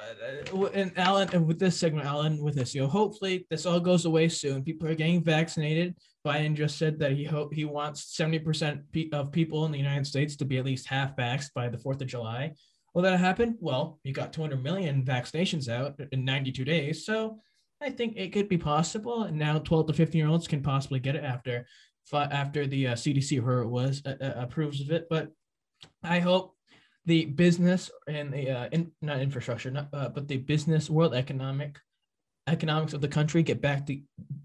uh, 0.52 0.66
and 0.68 0.92
Alan, 0.96 1.28
and 1.34 1.46
with 1.46 1.58
this 1.58 1.78
segment, 1.78 2.06
Alan, 2.06 2.42
with 2.42 2.54
this, 2.54 2.74
you 2.74 2.80
know, 2.80 2.86
hopefully 2.86 3.46
this 3.50 3.66
all 3.66 3.80
goes 3.80 4.06
away 4.06 4.30
soon. 4.30 4.64
People 4.64 4.88
are 4.88 4.94
getting 4.94 5.22
vaccinated. 5.22 5.94
Biden 6.26 6.54
just 6.54 6.78
said 6.78 6.98
that 7.00 7.12
he 7.12 7.24
hope 7.24 7.52
he 7.52 7.66
wants 7.66 8.16
70% 8.18 9.12
of 9.12 9.30
people 9.30 9.66
in 9.66 9.72
the 9.72 9.78
United 9.78 10.06
States 10.06 10.36
to 10.36 10.46
be 10.46 10.56
at 10.56 10.64
least 10.64 10.86
half 10.86 11.14
vaxxed 11.16 11.52
by 11.54 11.68
the 11.68 11.76
4th 11.76 12.00
of 12.00 12.06
July. 12.06 12.54
Will 12.94 13.02
that 13.02 13.20
happen? 13.20 13.58
Well, 13.60 13.98
you 14.04 14.14
got 14.14 14.32
200 14.32 14.62
million 14.62 15.04
vaccinations 15.04 15.68
out 15.68 16.00
in 16.12 16.24
92 16.24 16.64
days. 16.64 17.04
So 17.04 17.40
I 17.82 17.90
think 17.90 18.16
it 18.16 18.32
could 18.32 18.48
be 18.48 18.56
possible. 18.56 19.24
And 19.24 19.36
now 19.36 19.58
12 19.58 19.88
to 19.88 19.92
15 19.92 20.18
year 20.18 20.28
olds 20.28 20.48
can 20.48 20.62
possibly 20.62 20.98
get 20.98 21.16
it 21.16 21.24
after 21.24 21.66
after 22.12 22.66
the 22.66 22.88
uh, 22.88 22.94
CDC, 22.94 23.36
whoever 23.36 23.62
it 23.62 23.68
was, 23.68 24.02
uh, 24.06 24.14
uh, 24.20 24.34
approves 24.36 24.80
of 24.80 24.90
it. 24.90 25.06
But 25.08 25.30
I 26.02 26.20
hope 26.20 26.54
the 27.06 27.26
business 27.26 27.90
and 28.08 28.32
the 28.32 28.50
uh, 28.50 28.68
in, 28.72 28.92
not 29.02 29.20
infrastructure, 29.20 29.70
not, 29.70 29.88
uh, 29.92 30.08
but 30.08 30.28
the 30.28 30.38
business 30.38 30.88
world 30.88 31.14
economic 31.14 31.78
economics 32.46 32.92
of 32.92 33.00
the 33.00 33.08
country 33.08 33.42
get 33.42 33.62
back 33.62 33.86
to 33.86 34.00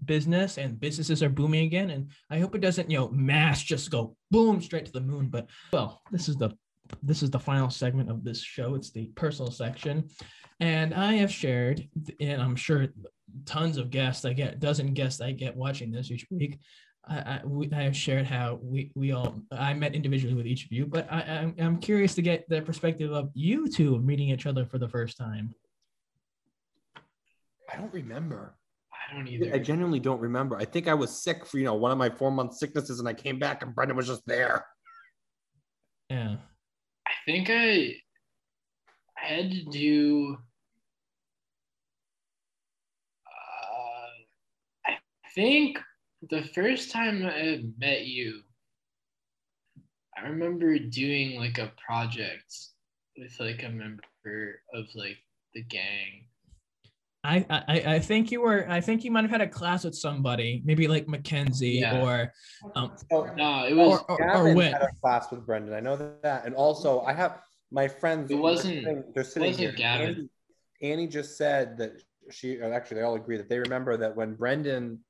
business 0.06 0.56
and 0.56 0.80
businesses 0.80 1.22
are 1.22 1.28
booming 1.28 1.66
again. 1.66 1.90
And 1.90 2.10
I 2.30 2.38
hope 2.38 2.54
it 2.54 2.62
doesn't, 2.62 2.90
you 2.90 2.98
know, 2.98 3.10
mass 3.10 3.62
just 3.62 3.90
go 3.90 4.16
boom 4.30 4.60
straight 4.60 4.86
to 4.86 4.92
the 4.92 5.00
moon. 5.00 5.28
But 5.28 5.48
well, 5.72 6.00
this 6.10 6.28
is 6.28 6.36
the 6.36 6.50
this 7.02 7.22
is 7.22 7.30
the 7.30 7.38
final 7.38 7.70
segment 7.70 8.10
of 8.10 8.24
this 8.24 8.42
show. 8.42 8.74
It's 8.74 8.90
the 8.90 9.06
personal 9.14 9.52
section. 9.52 10.08
And 10.58 10.92
I 10.92 11.14
have 11.14 11.30
shared, 11.30 11.88
and 12.20 12.42
I'm 12.42 12.56
sure 12.56 12.88
tons 13.46 13.76
of 13.76 13.90
guests 13.90 14.24
I 14.24 14.32
get, 14.32 14.58
dozen 14.58 14.92
guests 14.92 15.20
I 15.20 15.32
get 15.32 15.56
watching 15.56 15.90
this 15.90 16.10
each 16.10 16.26
week 16.30 16.58
I, 17.10 17.14
I, 17.14 17.40
we, 17.44 17.68
I 17.72 17.82
have 17.82 17.96
shared 17.96 18.24
how 18.24 18.60
we, 18.62 18.92
we 18.94 19.10
all 19.10 19.42
I 19.50 19.74
met 19.74 19.96
individually 19.96 20.34
with 20.34 20.46
each 20.46 20.64
of 20.64 20.72
you, 20.72 20.86
but 20.86 21.10
I, 21.10 21.22
I'm, 21.22 21.54
I'm 21.58 21.78
curious 21.78 22.14
to 22.14 22.22
get 22.22 22.48
the 22.48 22.62
perspective 22.62 23.10
of 23.12 23.30
you 23.34 23.68
two 23.68 23.98
meeting 23.98 24.28
each 24.28 24.46
other 24.46 24.64
for 24.64 24.78
the 24.78 24.88
first 24.88 25.18
time. 25.18 25.52
I 27.72 27.76
don't 27.76 27.92
remember. 27.92 28.54
I 28.92 29.14
don't 29.14 29.26
either. 29.26 29.52
I 29.52 29.58
genuinely 29.58 29.98
don't 29.98 30.20
remember. 30.20 30.56
I 30.56 30.64
think 30.64 30.86
I 30.86 30.94
was 30.94 31.10
sick 31.10 31.44
for 31.44 31.58
you 31.58 31.64
know 31.64 31.74
one 31.74 31.90
of 31.90 31.98
my 31.98 32.10
four 32.10 32.30
month 32.30 32.54
sicknesses, 32.54 33.00
and 33.00 33.08
I 33.08 33.14
came 33.14 33.40
back 33.40 33.62
and 33.62 33.74
Brendan 33.74 33.96
was 33.96 34.06
just 34.06 34.22
there. 34.26 34.66
Yeah. 36.08 36.36
I 37.06 37.12
think 37.26 37.48
I 37.50 37.94
I 39.20 39.26
had 39.34 39.50
to 39.50 39.64
do. 39.64 40.36
Uh, 43.26 44.92
I 44.92 44.96
think 45.34 45.80
the 46.28 46.42
first 46.54 46.90
time 46.90 47.24
I 47.24 47.62
met 47.78 48.06
you, 48.06 48.42
I 50.16 50.26
remember 50.26 50.78
doing 50.78 51.38
like 51.38 51.58
a 51.58 51.72
project 51.84 52.54
with 53.16 53.34
like 53.40 53.62
a 53.62 53.68
member 53.68 54.60
of 54.74 54.84
like 54.94 55.16
the 55.54 55.62
gang. 55.62 56.26
I, 57.22 57.44
I 57.50 57.94
I 57.94 57.98
think 57.98 58.30
you 58.30 58.40
were 58.40 58.66
I 58.70 58.80
think 58.80 59.04
you 59.04 59.10
might 59.10 59.22
have 59.22 59.30
had 59.30 59.42
a 59.42 59.48
class 59.48 59.84
with 59.84 59.94
somebody 59.94 60.62
maybe 60.64 60.88
like 60.88 61.06
Mackenzie 61.06 61.80
yeah. 61.80 62.00
or 62.00 62.32
um 62.74 62.92
oh, 63.12 63.28
no 63.36 63.66
it 63.66 63.74
was 63.74 64.02
or, 64.08 64.22
or, 64.22 64.56
or 64.56 64.62
had 64.62 64.82
a 64.82 64.88
class 65.02 65.30
with 65.30 65.44
Brendan 65.44 65.74
I 65.74 65.80
know 65.80 65.96
that 66.22 66.46
and 66.46 66.54
also 66.54 67.02
I 67.02 67.12
have 67.12 67.42
my 67.70 67.88
friends 67.88 68.30
it 68.30 68.36
wasn't 68.36 68.84
they're 68.84 68.94
sitting, 68.94 69.12
they're 69.14 69.24
sitting 69.24 69.48
wasn't 69.50 69.68
here 69.68 69.72
Gavin. 69.72 70.30
Annie, 70.80 70.92
Annie 70.92 71.06
just 71.08 71.36
said 71.36 71.76
that 71.76 72.02
she 72.30 72.58
actually 72.58 72.96
they 72.96 73.02
all 73.02 73.16
agree 73.16 73.36
that 73.36 73.50
they 73.50 73.58
remember 73.58 73.98
that 73.98 74.16
when 74.16 74.34
Brendan 74.34 75.00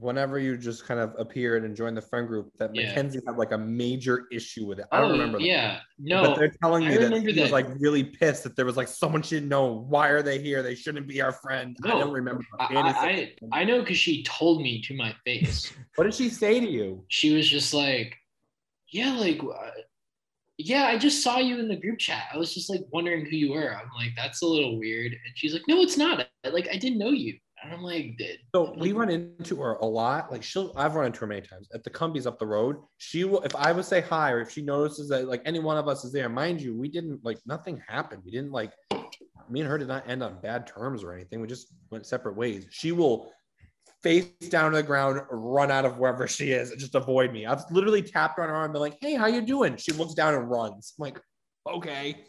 whenever 0.00 0.38
you 0.38 0.56
just 0.56 0.86
kind 0.86 1.00
of 1.00 1.14
appeared 1.18 1.64
and 1.64 1.74
joined 1.74 1.96
the 1.96 2.02
friend 2.02 2.26
group 2.26 2.50
that 2.58 2.74
yeah. 2.74 2.88
Mackenzie 2.88 3.20
had 3.26 3.36
like 3.36 3.52
a 3.52 3.58
major 3.58 4.26
issue 4.32 4.66
with 4.66 4.78
it. 4.78 4.86
I 4.92 5.00
don't 5.00 5.10
oh, 5.10 5.12
remember. 5.12 5.38
That. 5.38 5.44
Yeah, 5.44 5.80
no. 5.98 6.22
But 6.22 6.38
they're 6.38 6.54
telling 6.62 6.86
me 6.86 6.96
that 6.96 7.12
he 7.22 7.32
that. 7.32 7.42
was 7.42 7.52
like 7.52 7.66
really 7.78 8.04
pissed 8.04 8.44
that 8.44 8.56
there 8.56 8.64
was 8.64 8.76
like 8.76 8.88
someone 8.88 9.22
should 9.22 9.48
know 9.48 9.84
why 9.88 10.08
are 10.08 10.22
they 10.22 10.40
here? 10.40 10.62
They 10.62 10.74
shouldn't 10.74 11.06
be 11.06 11.20
our 11.20 11.32
friend. 11.32 11.76
No, 11.82 11.96
I 11.96 12.00
don't 12.00 12.12
remember. 12.12 12.44
I, 12.58 13.32
I, 13.52 13.60
I, 13.60 13.64
know 13.64 13.80
because 13.80 13.98
she 13.98 14.22
told 14.22 14.62
me 14.62 14.80
to 14.82 14.94
my 14.94 15.14
face. 15.24 15.72
what 15.96 16.04
did 16.04 16.14
she 16.14 16.28
say 16.28 16.60
to 16.60 16.68
you? 16.68 17.04
She 17.08 17.34
was 17.34 17.48
just 17.48 17.74
like, 17.74 18.16
yeah, 18.90 19.16
like. 19.16 19.40
Uh, 19.42 19.70
yeah, 20.60 20.86
I 20.86 20.98
just 20.98 21.22
saw 21.22 21.38
you 21.38 21.60
in 21.60 21.68
the 21.68 21.76
group 21.76 22.00
chat. 22.00 22.24
I 22.34 22.36
was 22.36 22.52
just 22.52 22.68
like 22.68 22.84
wondering 22.92 23.24
who 23.24 23.36
you 23.36 23.52
were. 23.52 23.72
I'm 23.72 23.88
like, 23.96 24.10
that's 24.16 24.42
a 24.42 24.46
little 24.46 24.76
weird. 24.76 25.12
And 25.12 25.32
she's 25.36 25.52
like, 25.52 25.62
no, 25.68 25.80
it's 25.82 25.96
not. 25.96 26.26
Like, 26.44 26.68
I 26.68 26.76
didn't 26.76 26.98
know 26.98 27.10
you. 27.10 27.38
And 27.62 27.72
I'm 27.72 27.82
like, 27.82 28.20
so 28.54 28.74
we 28.78 28.92
run 28.92 29.10
into 29.10 29.60
her 29.60 29.74
a 29.74 29.84
lot. 29.84 30.30
Like 30.30 30.42
she'll, 30.42 30.72
I've 30.76 30.94
run 30.94 31.06
into 31.06 31.20
her 31.20 31.26
many 31.26 31.40
times 31.40 31.68
at 31.74 31.82
the 31.82 31.90
Cumbies 31.90 32.26
up 32.26 32.38
the 32.38 32.46
road. 32.46 32.76
She 32.98 33.24
will, 33.24 33.42
if 33.42 33.54
I 33.56 33.72
would 33.72 33.84
say 33.84 34.00
hi, 34.00 34.30
or 34.30 34.40
if 34.40 34.50
she 34.50 34.62
notices 34.62 35.08
that 35.08 35.26
like 35.26 35.42
any 35.44 35.58
one 35.58 35.76
of 35.76 35.88
us 35.88 36.04
is 36.04 36.12
there, 36.12 36.28
mind 36.28 36.60
you, 36.60 36.76
we 36.76 36.88
didn't 36.88 37.24
like 37.24 37.38
nothing 37.46 37.82
happened. 37.88 38.22
We 38.24 38.30
didn't 38.30 38.52
like, 38.52 38.72
me 39.50 39.60
and 39.60 39.68
her 39.68 39.78
did 39.78 39.88
not 39.88 40.08
end 40.08 40.22
on 40.22 40.40
bad 40.40 40.66
terms 40.66 41.02
or 41.02 41.12
anything. 41.12 41.40
We 41.40 41.48
just 41.48 41.74
went 41.90 42.06
separate 42.06 42.36
ways. 42.36 42.66
She 42.70 42.92
will 42.92 43.32
face 44.02 44.26
down 44.50 44.70
to 44.70 44.76
the 44.76 44.82
ground, 44.82 45.20
run 45.30 45.70
out 45.70 45.84
of 45.84 45.98
wherever 45.98 46.28
she 46.28 46.52
is, 46.52 46.70
and 46.70 46.78
just 46.78 46.94
avoid 46.94 47.32
me. 47.32 47.46
I've 47.46 47.64
literally 47.70 48.02
tapped 48.02 48.36
her 48.36 48.44
on 48.44 48.50
her 48.50 48.54
arm 48.54 48.66
and 48.66 48.72
been 48.74 48.82
like, 48.82 48.98
"Hey, 49.00 49.14
how 49.14 49.26
you 49.26 49.40
doing?" 49.40 49.76
She 49.76 49.92
looks 49.92 50.14
down 50.14 50.34
and 50.34 50.48
runs. 50.48 50.94
I'm 50.98 51.02
like, 51.02 51.20
okay. 51.66 52.24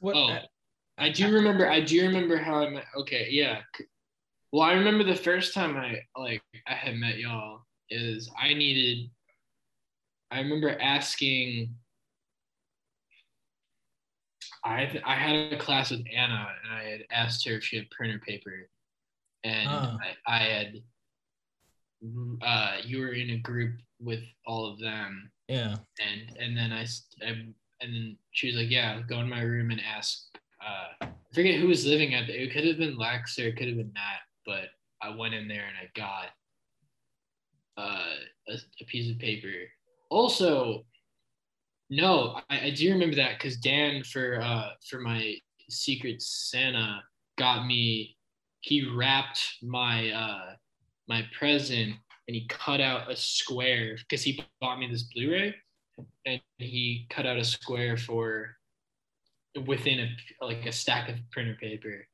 What? 0.00 0.16
Oh, 0.16 0.38
I 0.98 1.10
do 1.10 1.32
remember. 1.32 1.68
I 1.68 1.80
do 1.80 2.02
remember 2.06 2.36
how 2.36 2.64
I 2.64 2.70
met. 2.70 2.86
Okay, 2.96 3.28
yeah. 3.30 3.60
Well, 4.54 4.62
I 4.62 4.74
remember 4.74 5.02
the 5.02 5.16
first 5.16 5.52
time 5.52 5.76
I 5.76 6.02
like 6.16 6.40
I 6.68 6.74
had 6.74 6.94
met 6.94 7.18
y'all 7.18 7.62
is 7.90 8.30
I 8.40 8.54
needed. 8.54 9.10
I 10.30 10.38
remember 10.38 10.78
asking. 10.80 11.74
I 14.64 14.88
I 15.04 15.14
had 15.16 15.52
a 15.52 15.58
class 15.58 15.90
with 15.90 16.04
Anna 16.16 16.46
and 16.62 16.72
I 16.72 16.84
had 16.84 17.00
asked 17.10 17.44
her 17.48 17.54
if 17.54 17.64
she 17.64 17.78
had 17.78 17.90
printer 17.90 18.20
paper, 18.24 18.68
and 19.42 19.68
oh. 19.68 19.98
I, 20.24 20.36
I 20.36 20.38
had. 20.38 20.74
Uh, 22.40 22.76
you 22.84 23.00
were 23.00 23.12
in 23.12 23.30
a 23.30 23.38
group 23.38 23.74
with 23.98 24.22
all 24.46 24.70
of 24.70 24.78
them. 24.78 25.32
Yeah. 25.48 25.78
And 25.98 26.36
and 26.38 26.56
then 26.56 26.70
I, 26.70 26.86
I 27.26 27.30
and 27.30 27.54
then 27.80 28.16
she 28.30 28.46
was 28.46 28.56
like, 28.56 28.70
"Yeah, 28.70 29.02
go 29.08 29.18
in 29.18 29.28
my 29.28 29.40
room 29.40 29.72
and 29.72 29.80
ask." 29.80 30.26
Uh, 30.64 31.06
I 31.06 31.34
forget 31.34 31.58
who 31.58 31.66
was 31.66 31.84
living 31.84 32.14
at 32.14 32.28
it. 32.28 32.40
It 32.40 32.52
could 32.52 32.64
have 32.64 32.78
been 32.78 32.96
Lex 32.96 33.36
or 33.40 33.48
it 33.48 33.56
could 33.56 33.66
have 33.66 33.78
been 33.78 33.92
Matt 33.92 34.20
but 34.46 34.68
I 35.02 35.14
went 35.14 35.34
in 35.34 35.48
there 35.48 35.64
and 35.66 35.76
I 35.76 35.90
got 35.94 36.30
uh, 37.76 38.14
a, 38.48 38.54
a, 38.80 38.84
piece 38.86 39.10
of 39.10 39.18
paper. 39.18 39.48
Also, 40.10 40.84
no, 41.90 42.40
I, 42.48 42.66
I 42.66 42.70
do 42.70 42.92
remember 42.92 43.16
that 43.16 43.38
because 43.38 43.56
Dan 43.56 44.02
for 44.04 44.40
uh, 44.40 44.70
for 44.88 45.00
my 45.00 45.34
Secret 45.68 46.22
Santa 46.22 47.02
got 47.38 47.66
me. 47.66 48.16
He 48.60 48.88
wrapped 48.88 49.56
my 49.62 50.10
uh, 50.10 50.54
my 51.08 51.22
present 51.36 51.96
and 52.26 52.34
he 52.34 52.46
cut 52.48 52.80
out 52.80 53.10
a 53.10 53.16
square 53.16 53.96
because 53.96 54.22
he 54.22 54.42
bought 54.60 54.78
me 54.78 54.88
this 54.90 55.02
Blu-ray, 55.02 55.54
and 56.24 56.40
he 56.58 57.06
cut 57.10 57.26
out 57.26 57.36
a 57.36 57.44
square 57.44 57.96
for 57.96 58.56
within 59.66 60.00
a 60.00 60.44
like 60.44 60.66
a 60.66 60.72
stack 60.72 61.08
of 61.08 61.16
printer 61.30 61.56
paper. 61.60 62.06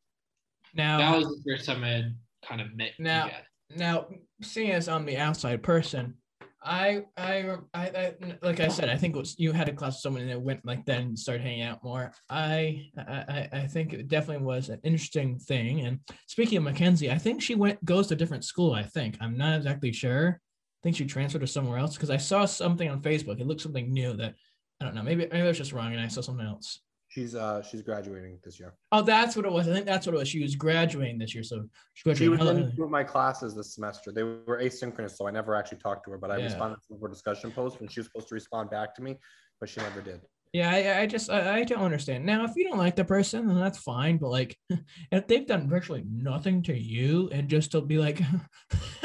Now 0.75 0.99
that 0.99 1.19
was 1.19 1.27
the 1.27 1.43
first 1.47 1.67
time 1.67 1.85
I 1.85 1.89
had 1.89 2.17
kind 2.47 2.61
of 2.61 2.75
met 2.75 2.93
now. 2.99 3.31
Now, 3.77 4.07
seeing 4.43 4.73
as 4.73 4.89
I'm 4.89 5.07
the 5.07 5.17
outside 5.17 5.63
person, 5.63 6.15
I, 6.63 7.05
I, 7.17 7.57
I, 7.73 7.87
I, 7.87 8.15
like 8.43 8.61
I 8.61 8.69
said, 8.69 8.91
I 8.91 8.97
think 8.97 9.15
it 9.15 9.19
was 9.19 9.39
you 9.39 9.53
had 9.53 9.69
a 9.69 9.73
class 9.73 9.95
with 9.95 10.01
someone 10.03 10.23
and 10.23 10.31
that 10.31 10.41
went 10.41 10.65
like 10.67 10.85
then 10.85 11.17
started 11.17 11.43
hanging 11.43 11.63
out 11.63 11.83
more. 11.83 12.13
I, 12.29 12.91
I, 12.99 13.49
I 13.51 13.67
think 13.67 13.95
it 13.95 14.09
definitely 14.09 14.45
was 14.45 14.69
an 14.69 14.81
interesting 14.83 15.39
thing. 15.39 15.87
And 15.87 16.01
speaking 16.27 16.59
of 16.59 16.65
Mackenzie, 16.65 17.11
I 17.11 17.17
think 17.17 17.41
she 17.41 17.55
went 17.55 17.83
goes 17.85 18.09
to 18.09 18.15
a 18.15 18.17
different 18.17 18.45
school. 18.45 18.75
I 18.75 18.83
think 18.83 19.17
I'm 19.21 19.39
not 19.39 19.57
exactly 19.57 19.93
sure. 19.93 20.39
I 20.39 20.81
think 20.83 20.97
she 20.97 21.07
transferred 21.07 21.41
to 21.41 21.47
somewhere 21.47 21.79
else 21.79 21.95
because 21.95 22.11
I 22.11 22.19
saw 22.19 22.45
something 22.45 22.91
on 22.91 23.01
Facebook. 23.01 23.41
It 23.41 23.47
looked 23.47 23.63
something 23.63 23.91
new 23.91 24.15
that 24.15 24.35
I 24.81 24.85
don't 24.85 24.95
know. 24.95 25.03
Maybe 25.03 25.29
maybe 25.31 25.43
I 25.43 25.49
was 25.49 25.59
just 25.59 25.73
wrong 25.73 25.93
and 25.93 26.01
I 26.01 26.09
saw 26.09 26.21
something 26.21 26.47
else. 26.47 26.81
She's 27.11 27.35
uh 27.35 27.61
she's 27.61 27.83
graduating 27.83 28.39
this 28.45 28.61
year. 28.61 28.73
Oh, 28.93 29.03
that's 29.03 29.35
what 29.35 29.45
it 29.45 29.51
was. 29.51 29.69
I 29.69 29.73
think 29.73 29.85
that's 29.85 30.07
what 30.07 30.15
it 30.15 30.19
was. 30.19 30.29
She 30.29 30.41
was 30.41 30.55
graduating 30.55 31.19
this 31.19 31.35
year, 31.35 31.43
so 31.43 31.65
she 31.95 32.05
graduated. 32.05 32.39
She 32.39 32.45
was 32.47 32.57
in 32.57 32.77
two 32.77 32.85
of 32.85 32.91
my 32.91 33.03
classes 33.03 33.53
this 33.53 33.75
semester. 33.75 34.13
They 34.13 34.23
were 34.23 34.61
asynchronous, 34.63 35.17
so 35.17 35.27
I 35.27 35.33
never 35.33 35.57
actually 35.57 35.79
talked 35.79 36.05
to 36.05 36.13
her. 36.13 36.19
But 36.19 36.31
I 36.31 36.37
yeah. 36.37 36.45
responded 36.45 36.79
to 36.87 36.97
her 37.03 37.09
discussion 37.09 37.51
post, 37.51 37.81
and 37.81 37.91
she 37.91 37.99
was 37.99 38.07
supposed 38.07 38.29
to 38.29 38.35
respond 38.37 38.71
back 38.71 38.95
to 38.95 39.03
me, 39.03 39.19
but 39.59 39.69
she 39.69 39.81
never 39.81 40.01
did. 40.01 40.21
Yeah, 40.53 40.71
I, 40.71 41.01
I 41.01 41.07
just 41.07 41.31
I, 41.31 41.59
I, 41.59 41.65
don't 41.65 41.83
understand. 41.83 42.25
Now, 42.25 42.45
if 42.45 42.53
you 42.55 42.69
don't 42.69 42.79
like 42.79 42.95
the 42.95 43.05
person, 43.05 43.49
then 43.49 43.59
that's 43.59 43.79
fine. 43.79 44.17
But 44.17 44.31
like, 44.31 44.57
if 45.11 45.27
they've 45.27 45.47
done 45.47 45.69
virtually 45.69 46.05
nothing 46.09 46.63
to 46.65 46.79
you, 46.79 47.29
and 47.33 47.49
just 47.49 47.73
to 47.73 47.81
be 47.81 47.99
like, 47.99 48.21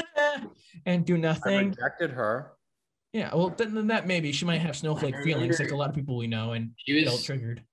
and 0.86 1.04
do 1.04 1.18
nothing, 1.18 1.56
I 1.56 1.62
rejected 1.62 2.12
her. 2.12 2.52
Yeah, 3.12 3.34
well, 3.34 3.48
then, 3.48 3.74
then 3.74 3.88
that 3.88 4.06
maybe 4.06 4.30
she 4.30 4.44
might 4.44 4.58
have 4.58 4.76
snowflake 4.76 5.16
feelings, 5.24 5.58
like 5.58 5.72
a 5.72 5.76
lot 5.76 5.88
of 5.88 5.94
people 5.96 6.16
we 6.16 6.28
know, 6.28 6.52
and 6.52 6.70
she 6.76 6.94
was 6.94 7.04
get 7.04 7.24
triggered. 7.24 7.64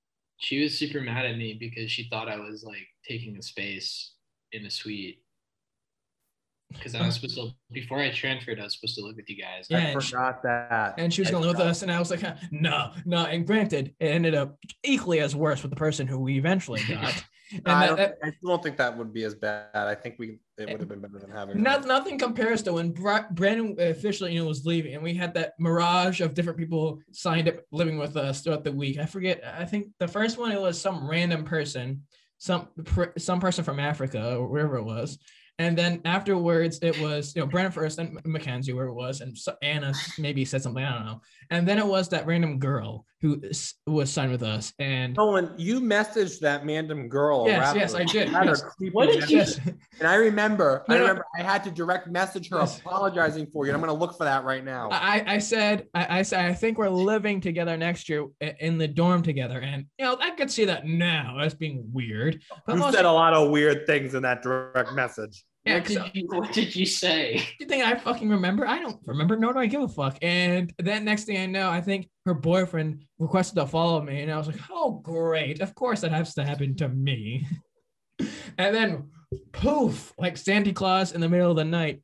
She 0.43 0.61
was 0.61 0.77
super 0.77 0.99
mad 0.99 1.25
at 1.25 1.37
me 1.37 1.55
because 1.57 1.89
she 1.89 2.09
thought 2.09 2.27
I 2.27 2.37
was 2.37 2.65
like 2.65 2.85
taking 3.07 3.37
a 3.37 3.41
space 3.41 4.11
in 4.51 4.65
a 4.65 4.69
suite. 4.69 5.19
Because 6.73 6.95
I 6.95 7.05
was 7.05 7.15
supposed 7.15 7.35
to 7.35 7.53
before 7.71 7.99
I 7.99 8.11
transferred, 8.11 8.59
I 8.59 8.63
was 8.63 8.73
supposed 8.73 8.95
to 8.95 9.05
live 9.05 9.15
with 9.15 9.29
you 9.29 9.41
guys. 9.41 9.67
Yeah, 9.69 9.89
I 9.89 9.93
forgot 9.93 10.39
she, 10.41 10.47
that. 10.47 10.95
And 10.97 11.13
she 11.13 11.21
was 11.21 11.31
gonna 11.31 11.45
live 11.45 11.57
with 11.57 11.65
us, 11.65 11.81
and 11.81 11.91
I 11.91 11.99
was 11.99 12.11
like, 12.11 12.23
no, 12.51 12.91
no. 13.05 13.25
And 13.25 13.47
granted, 13.47 13.93
it 13.99 14.07
ended 14.07 14.35
up 14.35 14.57
equally 14.83 15.19
as 15.19 15.33
worse 15.35 15.61
with 15.61 15.69
the 15.69 15.77
person 15.77 16.07
who 16.07 16.19
we 16.19 16.37
eventually 16.37 16.81
got. 16.89 17.23
I, 17.65 17.87
that, 17.87 17.97
that, 17.97 18.17
I, 18.23 18.33
don't 18.43 18.61
think 18.63 18.77
that 18.77 18.97
would 18.97 19.13
be 19.13 19.23
as 19.23 19.35
bad. 19.35 19.69
I 19.73 19.95
think 19.95 20.15
we 20.17 20.39
it 20.57 20.69
would 20.69 20.79
have 20.79 20.89
been 20.89 20.99
better 20.99 21.19
than 21.19 21.31
having. 21.31 21.61
Not, 21.61 21.85
nothing 21.85 22.17
compares 22.17 22.61
to 22.63 22.73
when 22.73 22.91
Brendan 22.91 23.75
officially 23.79 24.33
you 24.33 24.39
know 24.41 24.47
was 24.47 24.65
leaving, 24.65 24.93
and 24.93 25.03
we 25.03 25.13
had 25.13 25.33
that 25.35 25.53
mirage 25.59 26.21
of 26.21 26.33
different 26.33 26.57
people 26.57 26.99
signed 27.11 27.47
up 27.47 27.55
living 27.71 27.97
with 27.97 28.17
us 28.17 28.41
throughout 28.41 28.63
the 28.63 28.71
week. 28.71 28.97
I 28.97 29.05
forget. 29.05 29.43
I 29.45 29.65
think 29.65 29.89
the 29.99 30.07
first 30.07 30.37
one 30.37 30.51
it 30.51 30.61
was 30.61 30.79
some 30.79 31.09
random 31.09 31.43
person, 31.43 32.03
some 32.37 32.69
some 33.17 33.39
person 33.39 33.63
from 33.63 33.79
Africa 33.79 34.35
or 34.37 34.47
wherever 34.47 34.77
it 34.77 34.83
was, 34.83 35.17
and 35.59 35.77
then 35.77 36.01
afterwards, 36.05 36.79
it 36.81 36.99
was 36.99 37.35
you 37.35 37.41
know 37.41 37.47
Brendan 37.47 37.71
first, 37.71 37.99
and 37.99 38.19
Mackenzie 38.25 38.73
where 38.73 38.87
it 38.87 38.93
was, 38.93 39.21
and 39.21 39.37
Anna 39.61 39.93
maybe 40.17 40.45
said 40.45 40.61
something 40.61 40.83
I 40.83 40.93
don't 40.93 41.05
know, 41.05 41.21
and 41.49 41.67
then 41.67 41.77
it 41.77 41.85
was 41.85 42.09
that 42.09 42.25
random 42.25 42.59
girl 42.59 43.05
who 43.23 43.41
was 43.87 44.11
signed 44.11 44.31
with 44.31 44.43
us. 44.43 44.73
And 44.79 45.15
Nolan, 45.15 45.53
you 45.55 45.79
messaged 45.79 46.41
that 46.41 46.65
random 46.65 47.07
girl. 47.07 47.47
Yes, 47.47 47.73
yes, 47.73 47.95
I 47.95 48.03
did. 48.03 48.29
Yes. 48.29 48.61
What 48.91 49.07
did 49.07 49.29
you? 49.29 49.43
And 49.99 50.07
I 50.07 50.15
remember, 50.15 50.83
no, 50.89 50.95
I 50.95 50.99
remember, 50.99 51.25
no. 51.37 51.43
I 51.43 51.47
had 51.47 51.63
to 51.65 51.71
direct 51.71 52.07
message 52.07 52.49
her 52.49 52.57
yes. 52.59 52.79
apologizing 52.79 53.47
for 53.53 53.65
you. 53.65 53.71
And 53.71 53.75
I'm 53.75 53.87
going 53.87 53.95
to 53.95 53.99
look 53.99 54.17
for 54.17 54.23
that 54.23 54.43
right 54.43 54.65
now. 54.65 54.89
I, 54.91 55.23
I 55.25 55.37
said, 55.37 55.85
I, 55.93 56.19
I 56.19 56.21
said, 56.23 56.43
I 56.43 56.53
think 56.53 56.79
we're 56.79 56.89
living 56.89 57.39
together 57.39 57.77
next 57.77 58.09
year 58.09 58.25
in 58.41 58.79
the 58.79 58.87
dorm 58.87 59.21
together, 59.21 59.61
and 59.61 59.85
you 59.97 60.05
know 60.05 60.17
I 60.19 60.31
could 60.31 60.51
see 60.51 60.65
that 60.65 60.85
now 60.85 61.37
as 61.39 61.53
being 61.53 61.87
weird. 61.93 62.41
But 62.65 62.75
you 62.75 62.91
said 62.91 63.05
a 63.05 63.11
lot 63.11 63.33
of 63.33 63.51
weird 63.51 63.85
things 63.85 64.15
in 64.15 64.23
that 64.23 64.41
direct 64.41 64.93
message. 64.93 65.45
Yeah, 65.65 65.75
what 65.75 65.85
did, 65.85 66.11
you, 66.13 66.27
what 66.27 66.53
did 66.53 66.75
you 66.75 66.85
say? 66.85 67.41
You 67.59 67.65
think 67.65 67.85
I 67.85 67.95
fucking 67.95 68.29
remember? 68.29 68.67
I 68.67 68.79
don't 68.79 68.99
remember, 69.05 69.37
nor 69.37 69.53
do 69.53 69.59
I 69.59 69.67
give 69.67 69.81
a 69.81 69.87
fuck. 69.87 70.17
And 70.21 70.73
then 70.77 71.05
next 71.05 71.23
thing 71.23 71.37
I 71.37 71.45
know, 71.45 71.69
I 71.69 71.79
think 71.79 72.09
her 72.25 72.33
boyfriend 72.33 73.05
requested 73.17 73.55
to 73.55 73.67
follow 73.67 74.01
me, 74.01 74.21
and 74.21 74.31
I 74.31 74.37
was 74.37 74.47
like, 74.47 74.59
"Oh, 74.69 74.99
great! 75.03 75.61
Of 75.61 75.73
course 75.73 76.01
that 76.01 76.11
has 76.11 76.33
to 76.33 76.43
happen 76.43 76.75
to 76.77 76.89
me." 76.89 77.47
and 78.57 78.75
then, 78.75 79.09
poof, 79.53 80.13
like 80.17 80.35
Santa 80.35 80.73
Claus 80.73 81.13
in 81.13 81.21
the 81.21 81.29
middle 81.29 81.51
of 81.51 81.57
the 81.57 81.63
night, 81.63 82.01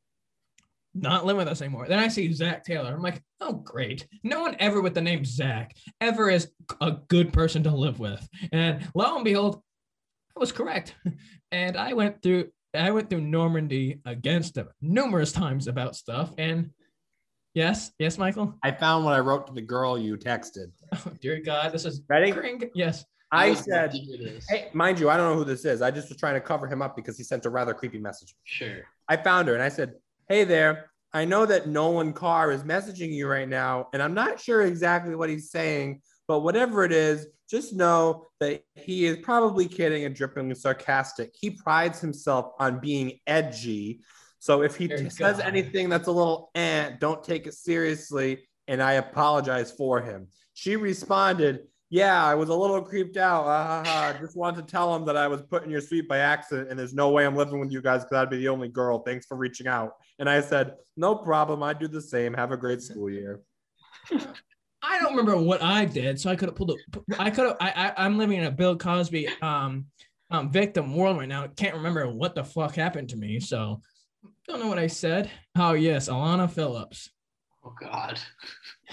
not 0.94 1.26
living 1.26 1.38
with 1.38 1.48
us 1.48 1.60
anymore. 1.60 1.86
Then 1.86 1.98
I 1.98 2.08
see 2.08 2.32
Zach 2.32 2.64
Taylor. 2.64 2.94
I'm 2.94 3.02
like, 3.02 3.22
"Oh, 3.40 3.52
great! 3.52 4.06
No 4.22 4.40
one 4.40 4.56
ever 4.58 4.80
with 4.80 4.94
the 4.94 5.02
name 5.02 5.24
Zach 5.26 5.76
ever 6.00 6.30
is 6.30 6.50
a 6.80 6.92
good 7.08 7.30
person 7.32 7.62
to 7.64 7.70
live 7.70 8.00
with." 8.00 8.26
And 8.52 8.88
lo 8.94 9.16
and 9.16 9.24
behold, 9.24 9.62
I 10.34 10.40
was 10.40 10.52
correct. 10.52 10.94
And 11.52 11.76
I 11.76 11.94
went 11.94 12.22
through 12.22 12.52
I 12.74 12.90
went 12.90 13.10
through 13.10 13.22
Normandy 13.22 14.00
against 14.06 14.56
him 14.56 14.68
numerous 14.80 15.32
times 15.32 15.66
about 15.66 15.96
stuff. 15.96 16.32
And 16.38 16.70
yes, 17.54 17.90
yes, 17.98 18.18
Michael. 18.18 18.54
I 18.62 18.70
found 18.70 19.04
what 19.04 19.14
I 19.14 19.20
wrote 19.20 19.46
to 19.48 19.52
the 19.52 19.62
girl 19.62 19.98
you 19.98 20.16
texted. 20.16 20.70
Oh, 20.92 21.12
dear 21.20 21.40
God, 21.40 21.72
this 21.72 21.84
is 21.84 22.02
ready. 22.08 22.32
Yes. 22.74 23.04
I 23.32 23.54
said, 23.54 23.94
hey, 24.48 24.70
mind 24.72 24.98
you, 24.98 25.08
I 25.08 25.16
don't 25.16 25.30
know 25.30 25.38
who 25.38 25.44
this 25.44 25.64
is. 25.64 25.82
I 25.82 25.92
just 25.92 26.08
was 26.08 26.18
trying 26.18 26.34
to 26.34 26.40
cover 26.40 26.66
him 26.66 26.82
up 26.82 26.96
because 26.96 27.16
he 27.16 27.22
sent 27.22 27.46
a 27.46 27.50
rather 27.50 27.72
creepy 27.72 27.98
message. 27.98 28.34
Sure. 28.42 28.78
I 29.08 29.16
found 29.16 29.46
her 29.46 29.54
and 29.54 29.62
I 29.62 29.68
said, 29.68 29.94
hey 30.28 30.44
there. 30.44 30.90
I 31.12 31.24
know 31.24 31.44
that 31.46 31.66
Nolan 31.66 32.12
Carr 32.12 32.52
is 32.52 32.62
messaging 32.62 33.12
you 33.12 33.26
right 33.26 33.48
now, 33.48 33.88
and 33.92 34.00
I'm 34.00 34.14
not 34.14 34.38
sure 34.38 34.62
exactly 34.62 35.16
what 35.16 35.28
he's 35.28 35.50
saying, 35.50 36.02
but 36.30 36.44
whatever 36.44 36.84
it 36.84 36.92
is, 36.92 37.26
just 37.50 37.74
know 37.74 38.28
that 38.38 38.62
he 38.76 39.04
is 39.04 39.16
probably 39.16 39.66
kidding 39.66 40.04
and 40.04 40.14
drippingly 40.14 40.56
sarcastic. 40.56 41.34
He 41.34 41.50
prides 41.50 42.00
himself 42.00 42.52
on 42.60 42.78
being 42.78 43.18
edgy. 43.26 44.02
So 44.38 44.62
if 44.62 44.76
he 44.76 44.86
says 45.10 45.38
go. 45.38 45.42
anything 45.42 45.88
that's 45.88 46.06
a 46.06 46.12
little 46.12 46.52
eh, 46.54 46.90
don't 47.00 47.24
take 47.24 47.48
it 47.48 47.54
seriously. 47.54 48.46
And 48.68 48.80
I 48.80 48.92
apologize 48.92 49.72
for 49.72 50.00
him. 50.00 50.28
She 50.54 50.76
responded, 50.76 51.62
Yeah, 51.88 52.24
I 52.24 52.36
was 52.36 52.48
a 52.48 52.54
little 52.54 52.80
creeped 52.80 53.16
out. 53.16 53.46
Ah, 53.46 53.82
ha, 53.84 54.14
I 54.14 54.20
just 54.20 54.36
wanted 54.36 54.64
to 54.64 54.70
tell 54.70 54.94
him 54.94 55.04
that 55.06 55.16
I 55.16 55.26
was 55.26 55.42
put 55.42 55.64
in 55.64 55.70
your 55.70 55.80
suite 55.80 56.06
by 56.06 56.18
accident 56.18 56.70
and 56.70 56.78
there's 56.78 56.94
no 56.94 57.10
way 57.10 57.26
I'm 57.26 57.34
living 57.34 57.58
with 57.58 57.72
you 57.72 57.82
guys 57.82 58.04
because 58.04 58.18
I'd 58.18 58.30
be 58.30 58.36
the 58.36 58.50
only 58.50 58.68
girl. 58.68 59.00
Thanks 59.00 59.26
for 59.26 59.36
reaching 59.36 59.66
out. 59.66 59.94
And 60.20 60.30
I 60.30 60.42
said, 60.42 60.76
No 60.96 61.16
problem. 61.16 61.64
I 61.64 61.72
do 61.72 61.88
the 61.88 62.00
same. 62.00 62.34
Have 62.34 62.52
a 62.52 62.56
great 62.56 62.82
school 62.82 63.10
year. 63.10 63.40
I 65.00 65.04
don't 65.04 65.16
remember 65.16 65.40
what 65.40 65.62
I 65.62 65.86
did, 65.86 66.20
so 66.20 66.30
I 66.30 66.36
could 66.36 66.48
have 66.48 66.56
pulled. 66.56 66.72
up. 66.72 67.04
I 67.18 67.30
could 67.30 67.46
have. 67.46 67.56
I, 67.60 67.92
I 67.96 68.06
am 68.06 68.18
living 68.18 68.38
in 68.38 68.44
a 68.44 68.50
Bill 68.50 68.76
Cosby 68.76 69.28
um, 69.40 69.86
um 70.30 70.50
victim 70.50 70.94
world 70.94 71.16
right 71.16 71.28
now. 71.28 71.46
Can't 71.56 71.74
remember 71.74 72.08
what 72.10 72.34
the 72.34 72.44
fuck 72.44 72.74
happened 72.74 73.08
to 73.10 73.16
me. 73.16 73.40
So 73.40 73.80
don't 74.46 74.60
know 74.60 74.68
what 74.68 74.78
I 74.78 74.88
said. 74.88 75.30
Oh 75.56 75.72
yes, 75.72 76.08
Alana 76.08 76.50
Phillips. 76.50 77.10
Oh 77.64 77.74
God. 77.80 78.20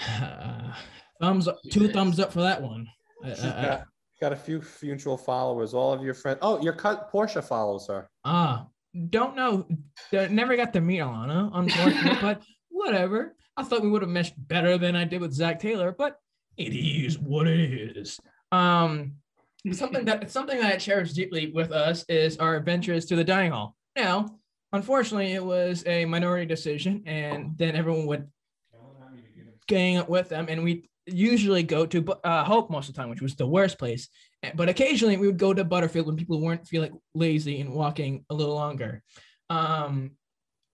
Uh, 0.08 0.72
thumbs 1.20 1.46
up. 1.46 1.58
Two 1.70 1.88
thumbs 1.88 2.18
up 2.20 2.32
for 2.32 2.40
that 2.40 2.62
one. 2.62 2.88
I, 3.24 3.28
got, 3.34 3.84
got, 4.20 4.32
a 4.32 4.36
few 4.36 4.62
mutual 4.82 5.18
followers. 5.18 5.74
All 5.74 5.92
of 5.92 6.02
your 6.02 6.14
friends. 6.14 6.38
Oh, 6.40 6.62
your 6.62 6.72
cut 6.72 7.10
Portia 7.10 7.42
follows 7.42 7.86
her. 7.88 8.08
Ah, 8.24 8.66
don't 9.10 9.36
know. 9.36 9.66
Never 10.12 10.56
got 10.56 10.72
to 10.72 10.80
meet 10.80 11.00
Alana, 11.00 11.50
unfortunately, 11.52 12.18
but 12.22 12.42
whatever. 12.68 13.34
I 13.58 13.64
thought 13.64 13.82
we 13.82 13.90
would 13.90 14.02
have 14.02 14.10
meshed 14.10 14.34
better 14.36 14.78
than 14.78 14.94
I 14.94 15.02
did 15.02 15.20
with 15.20 15.32
Zach 15.32 15.58
Taylor, 15.58 15.90
but 15.90 16.20
it 16.56 16.72
is 16.72 17.18
what 17.18 17.48
it 17.48 17.96
is. 17.96 18.20
Um, 18.52 19.14
something 19.72 20.04
that 20.04 20.30
something 20.30 20.60
that 20.60 20.74
I 20.74 20.76
cherish 20.76 21.12
deeply 21.12 21.50
with 21.50 21.72
us 21.72 22.04
is 22.08 22.36
our 22.38 22.54
adventures 22.54 23.04
to 23.06 23.16
the 23.16 23.24
dining 23.24 23.50
hall. 23.50 23.76
Now, 23.96 24.38
unfortunately, 24.72 25.32
it 25.32 25.44
was 25.44 25.82
a 25.86 26.04
minority 26.04 26.46
decision, 26.46 27.02
and 27.04 27.58
then 27.58 27.74
everyone 27.74 28.06
would 28.06 28.28
gang 29.66 29.96
up 29.96 30.08
with 30.08 30.28
them, 30.28 30.46
and 30.48 30.62
we 30.62 30.88
usually 31.06 31.64
go 31.64 31.84
to 31.84 32.12
uh, 32.22 32.44
Hope 32.44 32.70
most 32.70 32.88
of 32.88 32.94
the 32.94 33.00
time, 33.00 33.10
which 33.10 33.22
was 33.22 33.34
the 33.34 33.46
worst 33.46 33.76
place. 33.76 34.08
But 34.54 34.68
occasionally, 34.68 35.16
we 35.16 35.26
would 35.26 35.36
go 35.36 35.52
to 35.52 35.64
Butterfield 35.64 36.06
when 36.06 36.16
people 36.16 36.40
weren't 36.40 36.68
feeling 36.68 37.00
lazy 37.12 37.60
and 37.60 37.72
walking 37.72 38.24
a 38.30 38.34
little 38.34 38.54
longer. 38.54 39.02
Um, 39.50 40.12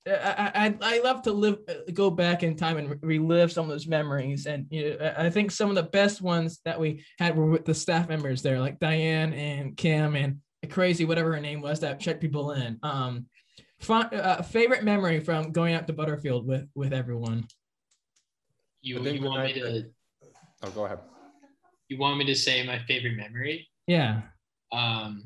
I, 0.06 0.50
I, 0.54 0.74
I 0.82 1.00
love 1.00 1.22
to 1.22 1.32
live, 1.32 1.58
uh, 1.68 1.90
go 1.92 2.10
back 2.10 2.42
in 2.42 2.56
time 2.56 2.76
and 2.76 2.98
relive 3.02 3.50
some 3.50 3.64
of 3.64 3.70
those 3.70 3.86
memories. 3.86 4.46
And 4.46 4.66
you 4.70 4.96
know, 4.98 5.14
I 5.16 5.30
think 5.30 5.50
some 5.50 5.70
of 5.70 5.76
the 5.76 5.82
best 5.82 6.20
ones 6.20 6.60
that 6.64 6.78
we 6.78 7.04
had 7.18 7.36
were 7.36 7.46
with 7.46 7.64
the 7.64 7.74
staff 7.74 8.08
members 8.08 8.42
there, 8.42 8.60
like 8.60 8.78
Diane 8.78 9.32
and 9.32 9.76
Kim 9.76 10.14
and 10.14 10.40
Crazy, 10.70 11.04
whatever 11.04 11.32
her 11.34 11.40
name 11.40 11.60
was, 11.60 11.80
that 11.80 12.00
checked 12.00 12.22
people 12.22 12.52
in. 12.52 12.78
Um, 12.82 13.26
fun, 13.80 14.06
uh, 14.14 14.42
favorite 14.42 14.82
memory 14.82 15.20
from 15.20 15.52
going 15.52 15.74
out 15.74 15.86
to 15.86 15.92
Butterfield 15.92 16.46
with 16.46 16.66
with 16.74 16.94
everyone. 16.94 17.46
You, 18.80 19.00
you 19.02 19.22
want 19.22 19.44
me 19.44 19.52
to? 19.54 19.84
Oh, 20.62 20.70
go 20.70 20.86
ahead. 20.86 21.00
You 21.88 21.98
want 21.98 22.18
me 22.18 22.24
to 22.26 22.34
say 22.34 22.66
my 22.66 22.78
favorite 22.78 23.16
memory? 23.16 23.68
Yeah. 23.86 24.22
Um, 24.72 25.24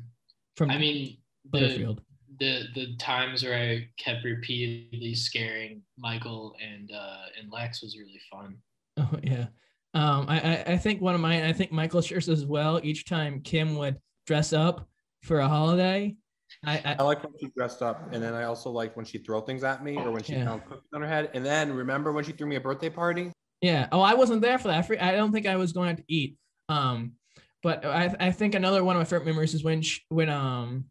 from 0.57 0.71
I 0.71 0.77
mean, 0.77 1.17
Butterfield 1.45 2.01
the 2.39 2.63
the 2.75 2.95
times 2.97 3.43
where 3.43 3.55
I 3.55 3.87
kept 3.97 4.23
repeatedly 4.23 5.15
scaring 5.15 5.81
Michael 5.97 6.55
and 6.61 6.91
uh, 6.91 7.25
and 7.39 7.51
Lex 7.51 7.81
was 7.81 7.97
really 7.97 8.21
fun. 8.31 8.57
Oh 9.01 9.17
yeah. 9.23 9.45
Um, 9.93 10.25
I, 10.27 10.63
I 10.67 10.77
think 10.77 11.01
one 11.01 11.15
of 11.15 11.21
mine, 11.21 11.43
I 11.43 11.53
think 11.53 11.71
Michael 11.71 12.01
shares 12.01 12.27
as 12.27 12.45
well. 12.45 12.81
Each 12.83 13.05
time 13.05 13.39
Kim 13.41 13.77
would 13.77 13.97
dress 14.27 14.51
up 14.51 14.89
for 15.23 15.39
a 15.39 15.47
holiday, 15.47 16.17
I, 16.65 16.77
I, 16.77 16.95
I 16.99 17.03
like 17.03 17.23
when 17.23 17.33
she 17.39 17.47
dressed 17.55 17.81
up, 17.81 18.11
and 18.13 18.21
then 18.21 18.33
I 18.33 18.43
also 18.43 18.69
like 18.69 18.95
when 18.95 19.05
she 19.05 19.19
throw 19.19 19.41
things 19.41 19.63
at 19.63 19.83
me 19.83 19.97
or 19.97 20.11
when 20.11 20.23
she 20.23 20.33
yeah. 20.33 20.45
found 20.45 20.65
cookies 20.65 20.89
on 20.93 21.01
her 21.01 21.07
head. 21.07 21.29
And 21.33 21.45
then 21.45 21.71
remember 21.73 22.11
when 22.11 22.23
she 22.23 22.31
threw 22.31 22.47
me 22.47 22.55
a 22.55 22.61
birthday 22.61 22.89
party? 22.89 23.31
Yeah. 23.61 23.87
Oh, 23.91 24.01
I 24.01 24.13
wasn't 24.13 24.41
there 24.41 24.57
for 24.57 24.69
that. 24.69 24.89
I 25.01 25.11
don't 25.11 25.31
think 25.31 25.45
I 25.45 25.55
was 25.55 25.71
going 25.71 25.95
to 25.97 26.03
eat. 26.07 26.37
Um, 26.67 27.13
but 27.61 27.85
I, 27.85 28.15
I 28.19 28.31
think 28.31 28.55
another 28.55 28.83
one 28.83 28.95
of 28.95 28.99
my 28.99 29.05
favorite 29.05 29.25
memories 29.25 29.53
is 29.53 29.63
when 29.63 29.81
she, 29.81 30.01
when 30.09 30.29
um 30.29 30.85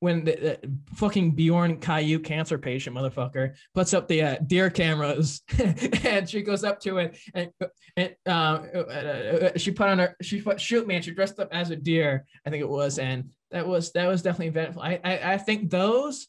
when 0.00 0.24
the, 0.24 0.32
the 0.32 0.94
fucking 0.94 1.32
Bjorn 1.32 1.78
Caillou 1.78 2.18
cancer 2.18 2.58
patient 2.58 2.96
motherfucker 2.96 3.54
puts 3.74 3.94
up 3.94 4.08
the 4.08 4.22
uh, 4.22 4.36
deer 4.46 4.70
cameras 4.70 5.42
and 6.04 6.28
she 6.28 6.42
goes 6.42 6.64
up 6.64 6.80
to 6.80 6.98
it 6.98 7.18
and, 7.34 7.50
and 7.96 8.14
uh, 8.26 9.50
she 9.56 9.70
put 9.70 9.88
on 9.88 9.98
her 9.98 10.16
she 10.22 10.40
put 10.40 10.60
shoot 10.60 10.86
me 10.86 10.96
and 10.96 11.04
she 11.04 11.12
dressed 11.12 11.38
up 11.38 11.48
as 11.52 11.70
a 11.70 11.76
deer 11.76 12.26
I 12.46 12.50
think 12.50 12.62
it 12.62 12.68
was 12.68 12.98
and 12.98 13.30
that 13.50 13.66
was 13.66 13.92
that 13.92 14.08
was 14.08 14.22
definitely 14.22 14.48
eventful. 14.48 14.82
I 14.82 15.00
I, 15.04 15.34
I 15.34 15.38
think 15.38 15.70
those 15.70 16.26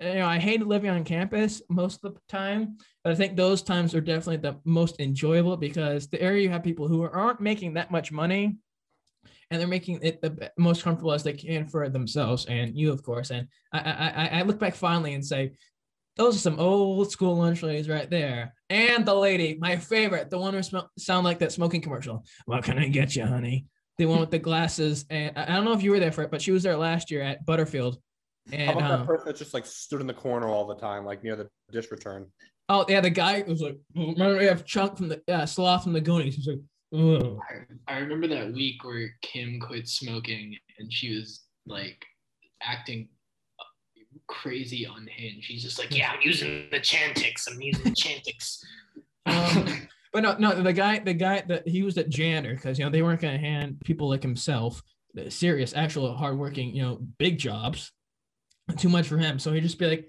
you 0.00 0.14
know 0.14 0.26
I 0.26 0.38
hated 0.38 0.66
living 0.66 0.90
on 0.90 1.04
campus 1.04 1.62
most 1.68 2.04
of 2.04 2.14
the 2.14 2.20
time 2.28 2.78
but 3.04 3.12
I 3.12 3.16
think 3.16 3.36
those 3.36 3.62
times 3.62 3.94
are 3.94 4.00
definitely 4.00 4.38
the 4.38 4.58
most 4.64 5.00
enjoyable 5.00 5.56
because 5.58 6.08
the 6.08 6.20
area 6.20 6.44
you 6.44 6.50
have 6.50 6.62
people 6.62 6.88
who 6.88 7.02
aren't 7.02 7.40
making 7.40 7.74
that 7.74 7.90
much 7.90 8.10
money 8.10 8.56
and 9.52 9.60
they're 9.60 9.68
making 9.68 10.00
it 10.02 10.22
the 10.22 10.50
most 10.56 10.82
comfortable 10.82 11.12
as 11.12 11.22
they 11.22 11.34
can 11.34 11.68
for 11.68 11.88
themselves 11.90 12.46
and 12.46 12.76
you, 12.76 12.90
of 12.90 13.02
course. 13.02 13.30
And 13.30 13.48
I, 13.72 13.78
I, 13.78 14.38
I 14.38 14.42
look 14.42 14.58
back 14.58 14.74
fondly 14.74 15.12
and 15.12 15.24
say, 15.24 15.52
those 16.16 16.36
are 16.36 16.40
some 16.40 16.58
old 16.58 17.10
school 17.10 17.36
lunch 17.36 17.62
ladies 17.62 17.88
right 17.88 18.08
there. 18.08 18.54
And 18.70 19.04
the 19.04 19.14
lady, 19.14 19.58
my 19.60 19.76
favorite, 19.76 20.30
the 20.30 20.38
one 20.38 20.54
who 20.54 20.62
sm- 20.62 20.88
sound 20.98 21.24
like 21.24 21.38
that 21.40 21.52
smoking 21.52 21.82
commercial. 21.82 22.24
What 22.46 22.64
can 22.64 22.78
I 22.78 22.88
get 22.88 23.14
you, 23.14 23.26
honey? 23.26 23.66
The 23.98 24.06
one 24.06 24.20
with 24.20 24.30
the 24.30 24.38
glasses. 24.38 25.04
And 25.10 25.36
I 25.36 25.54
don't 25.54 25.66
know 25.66 25.74
if 25.74 25.82
you 25.82 25.90
were 25.90 26.00
there 26.00 26.12
for 26.12 26.22
it, 26.22 26.30
but 26.30 26.40
she 26.40 26.50
was 26.50 26.62
there 26.62 26.76
last 26.76 27.10
year 27.10 27.22
at 27.22 27.44
Butterfield. 27.44 27.98
And, 28.50 28.70
How 28.70 28.72
about 28.72 28.90
um, 28.90 29.00
that 29.00 29.06
person 29.06 29.26
that 29.26 29.36
just 29.36 29.54
like 29.54 29.66
stood 29.66 30.00
in 30.00 30.06
the 30.06 30.14
corner 30.14 30.48
all 30.48 30.66
the 30.66 30.76
time, 30.76 31.04
like 31.04 31.22
near 31.22 31.36
the 31.36 31.48
dish 31.70 31.90
return? 31.90 32.26
Oh 32.68 32.86
yeah, 32.88 33.00
the 33.00 33.10
guy 33.10 33.44
was 33.46 33.60
like, 33.60 33.78
remember 33.94 34.38
we 34.38 34.46
have 34.46 34.64
Chunk 34.64 34.96
from 34.96 35.08
the 35.08 35.22
uh, 35.28 35.44
Sloth 35.44 35.84
from 35.84 35.92
the 35.92 36.00
Goonies. 36.00 36.36
He's 36.36 36.46
like, 36.46 36.60
I, 37.88 37.94
I 37.94 37.98
remember 37.98 38.28
that 38.28 38.52
week 38.52 38.84
where 38.84 39.14
Kim 39.22 39.60
quit 39.60 39.88
smoking 39.88 40.56
and 40.78 40.92
she 40.92 41.14
was 41.14 41.42
like 41.66 42.04
acting 42.62 43.08
crazy 44.26 44.84
unhinged. 44.84 45.46
She's 45.46 45.62
just 45.62 45.78
like, 45.78 45.96
yeah, 45.96 46.10
I'm 46.12 46.20
using 46.22 46.68
the 46.70 46.80
Chantix. 46.80 47.50
I'm 47.50 47.60
using 47.60 47.84
the 47.84 47.90
Chantix. 47.90 48.58
um, 49.26 49.88
but 50.12 50.22
no, 50.22 50.36
no, 50.36 50.62
the 50.62 50.72
guy, 50.72 50.98
the 50.98 51.14
guy 51.14 51.42
that 51.48 51.66
he 51.66 51.82
was 51.82 51.96
at 51.96 52.10
janitor 52.10 52.54
because 52.54 52.78
you 52.78 52.84
know 52.84 52.90
they 52.90 53.02
weren't 53.02 53.20
going 53.20 53.34
to 53.34 53.46
hand 53.46 53.80
people 53.84 54.08
like 54.08 54.22
himself 54.22 54.82
serious, 55.28 55.74
actual, 55.74 56.14
hardworking, 56.14 56.74
you 56.74 56.82
know, 56.82 56.98
big 57.18 57.38
jobs. 57.38 57.92
Too 58.76 58.88
much 58.88 59.08
for 59.08 59.18
him, 59.18 59.38
so 59.38 59.52
he'd 59.52 59.62
just 59.62 59.78
be 59.78 59.86
like 59.86 60.08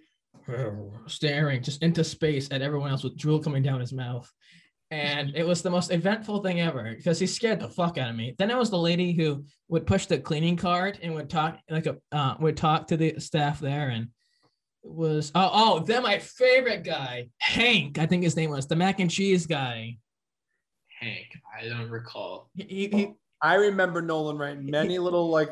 staring 1.07 1.63
just 1.63 1.81
into 1.81 2.03
space 2.03 2.49
at 2.51 2.61
everyone 2.61 2.91
else 2.91 3.03
with 3.03 3.17
drool 3.17 3.41
coming 3.41 3.63
down 3.63 3.79
his 3.79 3.93
mouth 3.93 4.29
and 4.93 5.35
it 5.35 5.45
was 5.45 5.63
the 5.63 5.69
most 5.71 5.91
eventful 5.91 6.43
thing 6.43 6.61
ever 6.61 6.93
because 6.95 7.17
he 7.17 7.25
scared 7.25 7.59
the 7.59 7.67
fuck 7.67 7.97
out 7.97 8.11
of 8.11 8.15
me. 8.15 8.35
Then 8.37 8.51
it 8.51 8.57
was 8.57 8.69
the 8.69 8.77
lady 8.77 9.11
who 9.11 9.43
would 9.69 9.87
push 9.87 10.05
the 10.05 10.19
cleaning 10.19 10.55
cart 10.55 10.99
and 11.01 11.15
would 11.15 11.31
talk 11.31 11.57
like 11.67 11.87
a 11.87 11.97
uh, 12.11 12.35
would 12.39 12.57
talk 12.57 12.87
to 12.87 12.97
the 12.97 13.19
staff 13.19 13.59
there, 13.59 13.89
and 13.89 14.09
it 14.83 14.91
was 14.91 15.31
oh 15.33 15.49
oh 15.51 15.79
then 15.79 16.03
my 16.03 16.19
favorite 16.19 16.83
guy 16.83 17.29
Hank 17.39 17.97
I 17.97 18.05
think 18.05 18.21
his 18.23 18.35
name 18.35 18.51
was 18.51 18.67
the 18.67 18.75
mac 18.75 18.99
and 18.99 19.09
cheese 19.09 19.47
guy. 19.47 19.97
Hank, 20.99 21.27
I 21.59 21.67
don't 21.67 21.89
recall. 21.89 22.49
He, 22.55 22.87
he, 22.87 23.13
I 23.41 23.55
remember 23.55 24.01
Nolan 24.01 24.37
writing 24.37 24.69
many 24.69 24.99
little 24.99 25.29
like 25.29 25.49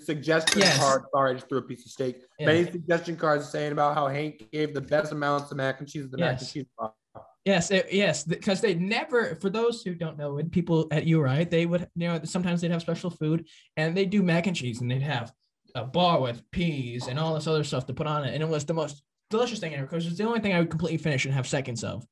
suggestion 0.00 0.60
yes. 0.60 0.78
cards. 0.78 1.04
Sorry, 1.14 1.30
I 1.30 1.34
just 1.34 1.48
threw 1.48 1.58
a 1.58 1.62
piece 1.62 1.84
of 1.84 1.92
steak. 1.92 2.16
Yeah. 2.38 2.46
Many 2.46 2.70
suggestion 2.70 3.16
cards 3.16 3.48
saying 3.48 3.72
about 3.72 3.94
how 3.94 4.08
Hank 4.08 4.50
gave 4.50 4.72
the 4.72 4.80
best 4.80 5.12
amounts 5.12 5.50
of 5.50 5.58
mac 5.58 5.78
and 5.80 5.88
cheese 5.88 6.10
the 6.10 6.18
yes. 6.18 6.32
mac 6.32 6.40
and 6.40 6.50
cheese. 6.50 6.66
Yes, 7.44 7.72
it, 7.72 7.88
yes, 7.90 8.22
because 8.22 8.60
they 8.60 8.74
never. 8.74 9.34
For 9.36 9.50
those 9.50 9.82
who 9.82 9.94
don't 9.94 10.16
know, 10.16 10.34
when 10.34 10.48
people 10.48 10.86
at 10.92 11.06
URI, 11.06 11.44
they 11.44 11.66
would 11.66 11.88
you 11.96 12.08
know 12.08 12.20
sometimes 12.24 12.60
they'd 12.60 12.70
have 12.70 12.82
special 12.82 13.10
food, 13.10 13.48
and 13.76 13.96
they 13.96 14.06
do 14.06 14.22
mac 14.22 14.46
and 14.46 14.54
cheese, 14.54 14.80
and 14.80 14.90
they'd 14.90 15.02
have 15.02 15.32
a 15.74 15.84
bar 15.84 16.20
with 16.20 16.48
peas 16.52 17.08
and 17.08 17.18
all 17.18 17.34
this 17.34 17.46
other 17.46 17.64
stuff 17.64 17.86
to 17.86 17.94
put 17.94 18.06
on 18.06 18.24
it, 18.24 18.34
and 18.34 18.42
it 18.42 18.48
was 18.48 18.64
the 18.64 18.74
most 18.74 19.02
delicious 19.30 19.58
thing 19.58 19.74
ever 19.74 19.86
because 19.86 20.06
it's 20.06 20.18
the 20.18 20.24
only 20.24 20.38
thing 20.38 20.54
I 20.54 20.60
would 20.60 20.70
completely 20.70 20.98
finish 20.98 21.24
and 21.24 21.34
have 21.34 21.48
seconds 21.48 21.82
of. 21.82 22.06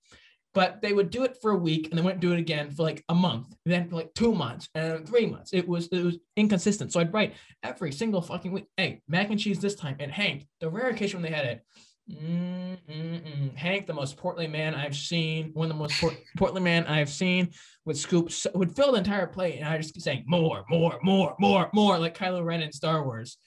But 0.53 0.83
they 0.83 0.93
would 0.93 1.11
do 1.11 1.23
it 1.23 1.37
for 1.41 1.53
a 1.53 1.57
week, 1.57 1.89
and 1.89 1.99
they 1.99 2.03
wouldn't 2.03 2.23
do 2.23 2.33
it 2.33 2.41
again 2.41 2.73
for 2.73 2.83
like 2.83 3.05
a 3.09 3.15
month, 3.15 3.55
then 3.65 3.89
for 3.89 3.95
like 3.95 4.13
two 4.15 4.35
months, 4.35 4.69
and 4.75 5.07
three 5.09 5.27
months. 5.27 5.53
It 5.53 5.69
was 5.69 5.87
it 5.93 6.03
was 6.03 6.19
inconsistent. 6.37 6.93
So 6.93 6.99
I'd 6.99 7.15
write 7.15 7.35
every 7.63 7.93
single 7.93 8.21
fucking 8.21 8.51
week, 8.51 8.67
hey, 8.77 9.01
mac 9.07 9.31
and 9.31 9.39
cheese 9.39 9.61
this 9.61 9.77
time, 9.77 9.95
and 10.01 10.11
Hank, 10.11 10.49
the 10.61 10.69
rare 10.69 10.89
occasion 10.89 11.23
when 11.23 11.31
they 11.31 11.37
had 11.37 11.47
it 11.47 11.63
Mm-mm-mm. 12.11 13.55
Hank, 13.57 13.87
the 13.87 13.95
most 13.95 14.17
portly 14.17 14.47
man 14.47 14.75
I've 14.75 14.97
seen, 14.97 15.51
one 15.55 15.71
of 15.71 15.77
the 15.77 15.79
most 15.79 16.01
port- 16.01 16.17
portly 16.37 16.61
man 16.61 16.87
I've 16.87 17.11
seen, 17.11 17.51
would 17.85 17.97
scoop, 17.97 18.31
would 18.55 18.75
fill 18.75 18.93
the 18.93 18.99
entire 18.99 19.27
plate, 19.27 19.59
and 19.59 19.69
I 19.69 19.79
just 19.79 19.95
keep 19.95 20.03
saying 20.03 20.25
more, 20.27 20.65
more, 20.69 20.99
more, 21.03 21.37
more, 21.39 21.71
more, 21.73 21.99
like 21.99 22.17
Kylo 22.17 22.45
Ren 22.45 22.63
in 22.63 22.73
Star 22.73 23.05
Wars. 23.05 23.39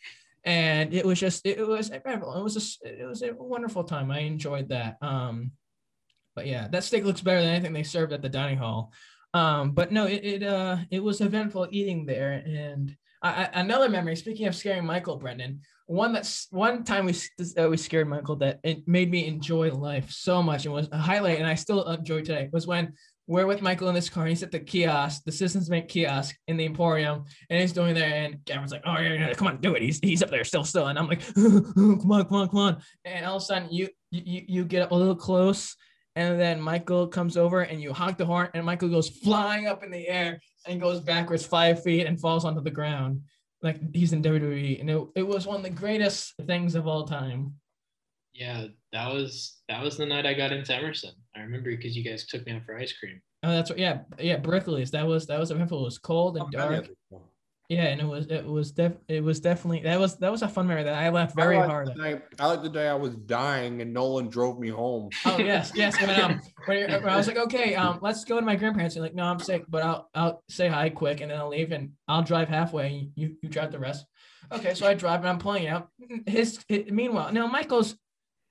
And 0.45 0.93
it 0.93 1.05
was 1.05 1.20
just, 1.20 1.45
it 1.45 1.66
was, 1.66 1.89
incredible. 1.89 2.34
it 2.38 2.43
was, 2.43 2.80
a, 2.84 3.01
it 3.01 3.05
was 3.05 3.22
a 3.22 3.34
wonderful 3.34 3.84
time. 3.84 4.11
I 4.11 4.20
enjoyed 4.20 4.70
that. 4.70 4.97
Um, 5.01 5.51
but 6.36 6.47
yeah, 6.47 6.68
that 6.70 6.84
steak 6.84 7.05
looks 7.05 7.22
better 7.22 7.41
than 7.41 7.51
anything 7.51 7.74
they 7.74 7.84
served 7.84 8.11
at 8.11 8.22
the 8.22 8.30
dining 8.30 8.57
hall. 8.57 8.91
Um, 9.34 9.72
but 9.72 9.91
no, 9.91 10.05
it, 10.05 10.24
it, 10.24 10.43
uh, 10.43 10.78
it 10.91 11.01
was 11.01 11.22
eventful 11.22 11.68
eating 11.72 12.05
there, 12.05 12.34
and 12.34 12.95
I, 13.24 13.50
another 13.54 13.90
memory. 13.90 14.16
Speaking 14.18 14.48
of 14.48 14.56
scaring 14.56 14.86
Michael, 14.86 15.16
Brendan, 15.16 15.62
one 15.86 16.12
that's 16.12 16.48
one 16.52 16.84
time 16.84 17.06
we 17.06 17.16
uh, 17.58 17.70
we 17.70 17.78
scared 17.78 18.08
Michael 18.08 18.36
that 18.38 18.60
it 18.64 18.86
made 18.88 19.10
me 19.10 19.26
enjoy 19.26 19.72
life 19.72 20.12
so 20.12 20.44
much 20.44 20.66
and 20.66 20.74
was 20.74 20.90
a 20.92 20.98
highlight, 20.98 21.40
and 21.40 21.48
I 21.48 21.56
still 21.56 21.84
enjoy 21.90 22.20
today. 22.20 22.50
Was 22.52 22.68
when 22.68 22.94
we're 23.26 23.46
with 23.46 23.62
Michael 23.62 23.88
in 23.88 23.96
this 23.96 24.10
car, 24.10 24.24
and 24.24 24.30
he's 24.30 24.44
at 24.44 24.52
the 24.52 24.60
kiosk, 24.60 25.24
the 25.24 25.32
Citizens 25.32 25.70
Bank 25.70 25.88
kiosk 25.88 26.36
in 26.50 26.58
the 26.58 26.66
Emporium, 26.66 27.24
and 27.50 27.62
he's 27.62 27.72
doing 27.72 27.96
there, 27.96 28.14
and 28.14 28.44
Gavin's 28.44 28.74
like, 28.74 28.84
"Oh 28.86 29.00
yeah, 29.00 29.14
yeah, 29.14 29.34
come 29.34 29.48
on, 29.48 29.62
do 29.62 29.74
it." 29.76 29.82
He's 29.82 30.00
he's 30.00 30.22
up 30.22 30.30
there 30.30 30.44
still, 30.44 30.66
still, 30.66 30.88
and 30.88 31.00
I'm 31.00 31.08
like, 31.08 31.22
"Come 31.34 32.12
on, 32.12 32.26
come 32.26 32.38
on, 32.38 32.50
come 32.50 32.60
on!" 32.60 32.82
And 33.06 33.26
all 33.26 33.38
of 33.38 33.42
a 33.42 33.46
sudden, 33.46 33.70
you 33.72 33.88
you 34.12 34.42
you 34.48 34.66
get 34.66 34.82
up 34.82 34.92
a 34.92 34.96
little 34.96 35.16
close, 35.16 35.78
and 36.18 36.38
then 36.38 36.60
Michael 36.60 37.08
comes 37.08 37.38
over, 37.38 37.62
and 37.62 37.82
you 37.82 37.94
honk 37.94 38.18
the 38.18 38.26
horn, 38.26 38.50
and 38.54 38.66
Michael 38.66 38.90
goes 38.90 39.08
flying 39.08 39.68
up 39.68 39.82
in 39.82 39.92
the 39.92 40.10
air 40.10 40.42
and 40.68 40.82
goes 40.82 40.99
backwards 40.99 41.45
five 41.45 41.84
feet 41.84 42.07
and 42.07 42.20
falls 42.20 42.45
onto 42.45 42.61
the 42.61 42.72
ground 42.72 43.22
like 43.64 43.80
he's 43.95 44.14
in 44.14 44.22
WWE, 44.22 44.82
and 44.82 44.89
it, 44.89 45.07
it 45.16 45.24
was 45.28 45.47
one 45.47 45.55
of 45.55 45.64
the 45.64 45.70
greatest 45.70 46.34
things 46.45 46.76
of 46.76 46.86
all 46.86 47.07
time. 47.07 47.53
Yeah, 48.34 48.68
that 48.91 49.11
was 49.11 49.61
that 49.70 49.82
was 49.82 49.97
the 49.97 50.05
night 50.05 50.26
I 50.26 50.34
got 50.34 50.51
into 50.51 50.76
Emerson. 50.76 51.11
I 51.36 51.39
remember 51.39 51.72
because 51.72 51.95
you 51.95 52.03
guys 52.03 52.28
took 52.28 52.45
me 52.45 52.51
out 52.51 52.66
for 52.66 52.78
ice 52.78 52.91
cream. 52.91 53.22
Oh, 53.41 53.51
that's 53.51 53.72
right. 53.72 53.80
Yeah, 53.80 53.99
yeah, 54.20 54.38
Brickley's. 54.38 54.91
That 54.91 55.07
was 55.07 55.26
that 55.28 55.39
was 55.39 55.51
eventful. 55.51 55.82
It 55.82 55.86
was 55.86 55.97
cold 55.97 56.38
and 56.38 56.45
oh, 56.45 56.49
dark. 56.49 56.89
Yeah, 57.70 57.86
and 57.86 58.01
it 58.01 58.05
was 58.05 58.28
it 58.28 58.45
was 58.45 58.72
def 58.72 58.93
it 59.07 59.24
was 59.24 59.39
definitely 59.39 59.82
that 59.84 59.97
was 59.99 60.18
that 60.18 60.32
was 60.32 60.41
a 60.41 60.49
fun 60.49 60.68
memory 60.68 60.84
that 60.84 60.95
I 60.95 61.09
laughed 61.09 61.36
very 61.36 61.57
I 61.57 61.66
hard. 61.66 61.95
Day, 61.95 62.22
I 62.38 62.47
like 62.47 62.61
the 62.61 62.70
day 62.70 62.88
I 62.88 62.93
was 62.93 63.16
dying 63.16 63.82
and 63.82 63.93
Nolan 63.93 64.30
drove 64.30 64.59
me 64.59 64.68
home. 64.68 65.09
Oh 65.26 65.38
yes, 65.39 65.72
yes. 65.74 65.95
When, 66.03 66.20
um, 66.20 66.41
when, 66.66 66.91
when 66.91 67.09
I 67.09 67.16
was 67.16 67.28
like, 67.28 67.38
okay, 67.38 67.76
um, 67.76 67.99
let's 68.01 68.26
go 68.26 68.39
to 68.39 68.45
my 68.45 68.57
grandparents. 68.57 68.95
You're 68.95 69.03
like, 69.03 69.16
no, 69.16 69.24
I'm 69.24 69.39
sick, 69.39 69.64
but 69.70 69.82
I'll 69.82 70.09
I'll 70.14 70.43
say 70.49 70.68
hi 70.68 70.89
quick 70.89 71.22
and 71.22 71.32
then 71.32 71.39
I'll 71.39 71.49
leave 71.49 71.72
and 71.72 71.91
I'll 72.07 72.24
drive 72.24 72.49
halfway. 72.49 73.09
You 73.16 73.38
you 73.41 73.49
drive 73.49 73.72
the 73.72 73.80
rest. 73.80 74.05
Okay, 74.51 74.74
so 74.74 74.86
I 74.86 74.93
drive 74.93 75.22
and 75.22 75.30
I'm 75.30 75.39
pulling 75.39 75.68
out. 75.68 75.88
His, 76.28 76.59
his 76.68 76.91
meanwhile, 76.91 77.32
now 77.32 77.47
Michael's 77.47 77.95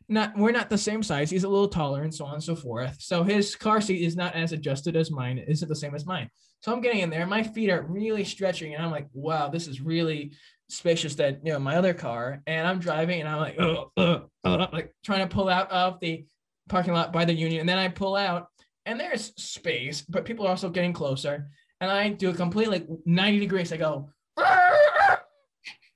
not 0.09 0.37
we're 0.37 0.53
not 0.53 0.71
the 0.71 0.79
same 0.79 1.03
size. 1.03 1.31
He's 1.31 1.45
a 1.45 1.49
little 1.49 1.69
taller 1.69 2.03
and 2.03 2.15
so 2.15 2.25
on 2.25 2.35
and 2.35 2.43
so 2.43 2.55
forth. 2.55 2.97
So 3.01 3.23
his 3.23 3.55
car 3.55 3.81
seat 3.81 4.03
is 4.03 4.17
not 4.17 4.35
as 4.35 4.53
adjusted 4.53 4.97
as 4.97 5.11
mine. 5.11 5.39
Isn't 5.39 5.69
the 5.69 5.77
same 5.77 5.95
as 5.95 6.07
mine. 6.07 6.31
So 6.61 6.73
I'm 6.73 6.81
getting 6.81 7.01
in 7.01 7.11
there. 7.11 7.27
My 7.27 7.43
feet 7.43 7.71
are 7.71 7.83
really 7.83 8.25
stretching, 8.25 8.75
and 8.75 8.85
I'm 8.85 8.91
like, 8.91 9.09
wow, 9.13 9.49
this 9.49 9.67
is 9.67 9.81
really 9.81 10.33
spacious. 10.69 11.17
That 11.17 11.41
you 11.45 11.53
know 11.53 11.59
my 11.59 11.77
other 11.77 11.93
car, 11.93 12.41
and 12.47 12.67
I'm 12.67 12.79
driving, 12.79 13.21
and 13.21 13.29
I'm 13.29 13.41
like, 13.41 13.61
oh, 13.61 13.91
oh, 13.97 14.25
oh, 14.45 14.69
like 14.73 14.95
trying 15.05 15.27
to 15.29 15.35
pull 15.35 15.49
out 15.49 15.71
of 15.73 15.99
the 16.01 16.25
parking 16.69 16.95
lot 16.95 17.13
by 17.13 17.25
the 17.25 17.35
Union, 17.35 17.61
and 17.61 17.69
then 17.69 17.79
I 17.79 17.89
pull 17.89 18.15
out, 18.15 18.47
and 18.87 18.99
there's 18.99 19.33
space, 19.37 20.03
but 20.03 20.25
people 20.25 20.47
are 20.47 20.51
also 20.51 20.71
getting 20.71 20.93
closer, 20.93 21.49
and 21.81 21.91
I 21.91 22.11
do 22.11 22.31
a 22.31 22.35
complete 22.35 22.69
like 22.69 22.87
90 23.05 23.41
degrees. 23.41 23.73
I 23.73 23.77
go 23.77 24.11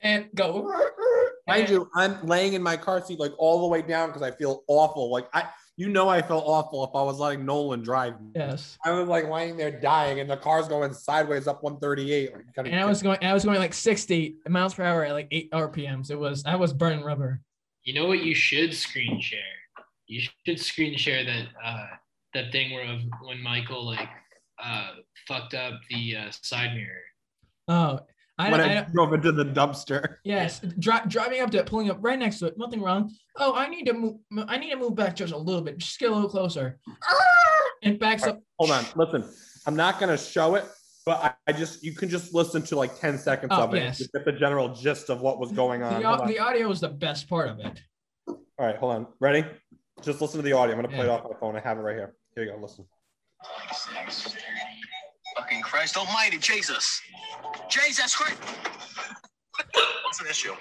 and 0.00 0.26
go 0.34 0.72
Mind 1.46 1.68
you, 1.68 1.88
I'm 1.94 2.24
laying 2.26 2.54
in 2.54 2.62
my 2.62 2.76
car 2.76 3.04
seat 3.04 3.20
like 3.20 3.32
all 3.38 3.60
the 3.60 3.68
way 3.68 3.82
down 3.82 4.08
because 4.08 4.22
I 4.22 4.32
feel 4.32 4.64
awful. 4.66 5.10
Like 5.10 5.28
I, 5.32 5.48
you 5.76 5.88
know, 5.90 6.08
I 6.08 6.22
felt 6.22 6.44
awful 6.46 6.84
if 6.84 6.90
I 6.94 7.02
was 7.02 7.18
letting 7.20 7.44
Nolan 7.44 7.82
drive 7.82 8.20
me. 8.20 8.30
Yes. 8.34 8.78
I 8.84 8.92
was 8.92 9.08
like 9.08 9.28
laying 9.28 9.56
there 9.56 9.70
dying, 9.70 10.20
and 10.20 10.28
the 10.28 10.36
car's 10.36 10.68
going 10.68 10.92
sideways 10.94 11.46
up 11.46 11.62
138. 11.62 12.30
and 12.56 12.80
I 12.80 12.84
was 12.86 13.02
going, 13.02 13.18
I 13.22 13.34
was 13.34 13.44
going 13.44 13.58
like 13.58 13.74
60 13.74 14.36
miles 14.48 14.74
per 14.74 14.82
hour 14.82 15.04
at 15.04 15.12
like 15.12 15.28
eight 15.30 15.50
RPMs. 15.52 16.10
It 16.10 16.18
was, 16.18 16.44
I 16.46 16.56
was 16.56 16.72
burning 16.72 17.04
rubber. 17.04 17.42
You 17.82 17.94
know 17.94 18.06
what? 18.06 18.22
You 18.22 18.34
should 18.34 18.74
screen 18.74 19.20
share. 19.20 19.38
You 20.06 20.22
should 20.46 20.58
screen 20.58 20.96
share 20.96 21.24
that 21.24 21.46
uh 21.64 21.86
that 22.34 22.52
thing 22.52 22.72
where 22.72 22.84
of 22.84 23.00
when 23.22 23.42
Michael 23.42 23.86
like 23.86 24.08
uh 24.62 24.90
fucked 25.26 25.54
up 25.54 25.74
the 25.90 26.16
uh, 26.16 26.30
side 26.30 26.74
mirror. 26.74 27.02
Oh, 27.68 28.00
I, 28.38 28.50
when 28.50 28.60
I, 28.60 28.80
I 28.80 28.82
drove 28.82 29.14
into 29.14 29.32
the 29.32 29.44
dumpster. 29.44 30.16
Yes, 30.24 30.60
dri- 30.78 31.00
driving 31.08 31.40
up 31.40 31.50
to 31.52 31.58
it, 31.58 31.66
pulling 31.66 31.90
up 31.90 31.98
right 32.00 32.18
next 32.18 32.40
to 32.40 32.46
it, 32.46 32.58
nothing 32.58 32.82
wrong. 32.82 33.10
Oh, 33.36 33.54
I 33.54 33.68
need 33.68 33.84
to 33.86 33.94
move. 33.94 34.16
I 34.46 34.58
need 34.58 34.70
to 34.70 34.76
move 34.76 34.94
back 34.94 35.16
just 35.16 35.32
a 35.32 35.38
little 35.38 35.62
bit. 35.62 35.78
Just 35.78 35.98
get 35.98 36.10
a 36.10 36.14
little 36.14 36.28
closer. 36.28 36.78
Ah! 36.88 37.14
And 37.82 37.98
backs 37.98 38.22
right, 38.22 38.32
up. 38.32 38.42
Hold 38.58 38.72
on, 38.72 38.84
listen. 38.94 39.24
I'm 39.66 39.76
not 39.76 39.98
gonna 39.98 40.18
show 40.18 40.54
it, 40.54 40.64
but 41.06 41.22
I, 41.22 41.50
I, 41.50 41.52
just 41.52 41.82
you 41.82 41.92
can 41.92 42.08
just 42.08 42.34
listen 42.34 42.62
to 42.62 42.76
like 42.76 42.98
10 43.00 43.18
seconds 43.18 43.52
oh, 43.54 43.62
of 43.62 43.74
it 43.74 43.82
yes. 43.82 43.98
to 43.98 44.08
get 44.12 44.24
the 44.24 44.32
general 44.32 44.74
gist 44.74 45.08
of 45.08 45.20
what 45.20 45.38
was 45.38 45.52
going 45.52 45.82
on. 45.82 46.02
The, 46.02 46.08
on. 46.08 46.28
the 46.28 46.38
audio 46.38 46.68
was 46.68 46.80
the 46.80 46.88
best 46.88 47.28
part 47.28 47.48
of 47.48 47.58
it. 47.60 47.80
All 48.28 48.36
right, 48.58 48.76
hold 48.76 48.94
on. 48.94 49.06
Ready? 49.20 49.44
Just 50.02 50.20
listen 50.20 50.38
to 50.38 50.42
the 50.42 50.52
audio. 50.52 50.74
I'm 50.74 50.82
gonna 50.82 50.88
play 50.88 51.06
yeah. 51.06 51.14
it 51.14 51.24
off 51.24 51.24
my 51.24 51.38
phone. 51.38 51.56
I 51.56 51.60
have 51.60 51.78
it 51.78 51.82
right 51.82 51.96
here. 51.96 52.14
Here 52.34 52.44
you 52.44 52.52
go. 52.52 52.58
Listen. 52.58 52.86
Fucking 55.36 55.62
Christ 55.62 55.96
Almighty, 55.96 56.38
Jesus, 56.38 57.00
Jesus 57.68 58.14
Christ. 58.16 58.40
What's 60.04 60.20
an 60.20 60.26
issue? 60.28 60.54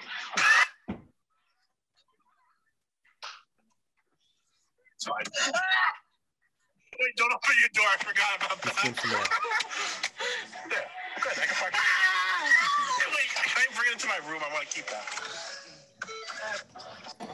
It's 4.96 5.06
fine. 5.06 5.24
Wait, 7.00 7.16
don't 7.16 7.32
open 7.32 7.54
your 7.60 7.68
door. 7.74 7.86
I 7.92 8.04
forgot 8.04 8.36
about 8.38 8.62
that. 8.62 8.82
there. 10.70 10.84
Good. 11.22 11.32
I 11.42 11.46
can 11.46 11.56
park. 11.56 11.72
Ah! 11.76 12.48
Wait, 13.10 13.28
can 13.34 13.62
I 13.62 13.76
bring 13.76 13.88
it 13.90 13.92
into 13.94 14.08
my 14.08 14.18
room? 14.30 14.42
I 14.48 14.52
want 14.54 14.68
to 14.68 14.74
keep 14.74 14.86
that. 14.88 15.04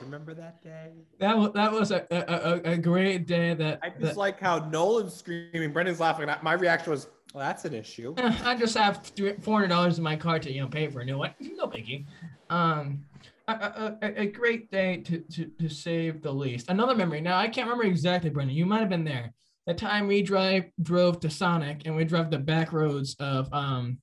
Remember 0.00 0.34
that 0.34 0.62
day? 0.62 0.90
That 1.18 1.36
was 1.36 1.52
that 1.54 1.72
was 1.72 1.90
a, 1.90 2.06
a, 2.10 2.72
a 2.72 2.76
great 2.76 3.26
day. 3.26 3.54
That 3.54 3.80
I 3.82 3.90
just 3.90 4.00
that, 4.00 4.16
like 4.16 4.40
how 4.40 4.58
Nolan's 4.58 5.14
screaming, 5.14 5.72
Brendan's 5.72 6.00
laughing. 6.00 6.28
My 6.42 6.52
reaction 6.52 6.90
was, 6.90 7.08
"Well, 7.32 7.44
that's 7.44 7.64
an 7.64 7.74
issue." 7.74 8.14
I 8.18 8.56
just 8.56 8.76
have 8.76 9.10
four 9.40 9.54
hundred 9.54 9.68
dollars 9.68 9.98
in 9.98 10.04
my 10.04 10.16
car 10.16 10.38
to 10.38 10.52
you 10.52 10.60
know 10.60 10.68
pay 10.68 10.88
for 10.88 11.00
a 11.00 11.04
new 11.04 11.18
one. 11.18 11.34
No 11.40 11.66
biggie. 11.66 12.06
Um, 12.50 13.04
a, 13.48 13.94
a, 14.02 14.20
a, 14.22 14.26
great 14.26 14.70
day 14.70 14.98
to, 14.98 15.18
to 15.18 15.46
to 15.46 15.68
save 15.68 16.22
the 16.22 16.32
least. 16.32 16.68
Another 16.68 16.94
memory. 16.94 17.20
Now 17.20 17.36
I 17.36 17.48
can't 17.48 17.68
remember 17.68 17.84
exactly, 17.84 18.30
Brendan. 18.30 18.56
You 18.56 18.66
might 18.66 18.80
have 18.80 18.88
been 18.88 19.04
there 19.04 19.32
the 19.66 19.74
time 19.74 20.06
we 20.06 20.22
drive 20.22 20.64
drove 20.82 21.20
to 21.20 21.30
Sonic 21.30 21.82
and 21.84 21.94
we 21.94 22.04
drove 22.04 22.30
the 22.30 22.38
back 22.38 22.72
roads 22.72 23.14
of 23.20 23.52
um 23.52 23.98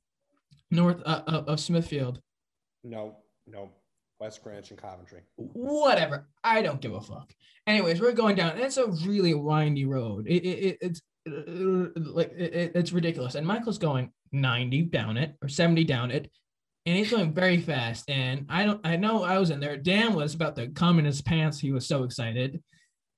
north 0.71 1.01
uh, 1.05 1.21
of 1.25 1.59
Smithfield. 1.59 2.21
No, 2.83 3.17
no, 3.47 3.69
West 4.19 4.43
Greenwich 4.43 4.69
and 4.71 4.81
Coventry. 4.81 5.21
Whatever. 5.35 6.27
I 6.43 6.61
don't 6.61 6.81
give 6.81 6.93
a 6.93 7.01
fuck. 7.01 7.33
Anyways, 7.65 8.01
we're 8.01 8.11
going 8.11 8.35
down. 8.35 8.57
It's 8.57 8.77
a 8.77 8.87
really 8.87 9.33
windy 9.33 9.85
road. 9.85 10.27
It, 10.27 10.43
it, 10.43 10.59
it 10.65 10.77
it's 10.81 11.01
uh, 11.27 11.89
like 11.95 12.31
it, 12.31 12.73
it's 12.75 12.91
ridiculous. 12.91 13.35
And 13.35 13.47
Michael's 13.47 13.77
going 13.77 14.11
90 14.31 14.83
down 14.83 15.17
it 15.17 15.35
or 15.41 15.47
70 15.47 15.83
down 15.85 16.11
it. 16.11 16.29
And 16.85 16.97
he's 16.97 17.11
going 17.11 17.33
very 17.33 17.61
fast. 17.61 18.09
And 18.09 18.45
I 18.49 18.65
don't 18.65 18.85
I 18.85 18.97
know 18.97 19.23
I 19.23 19.37
was 19.37 19.51
in 19.51 19.59
there. 19.59 19.77
Dan 19.77 20.13
was 20.13 20.33
about 20.33 20.55
to 20.57 20.67
come 20.67 20.99
in 20.99 21.05
his 21.05 21.21
pants. 21.21 21.59
He 21.59 21.71
was 21.71 21.87
so 21.87 22.03
excited. 22.03 22.61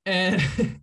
And 0.05 0.41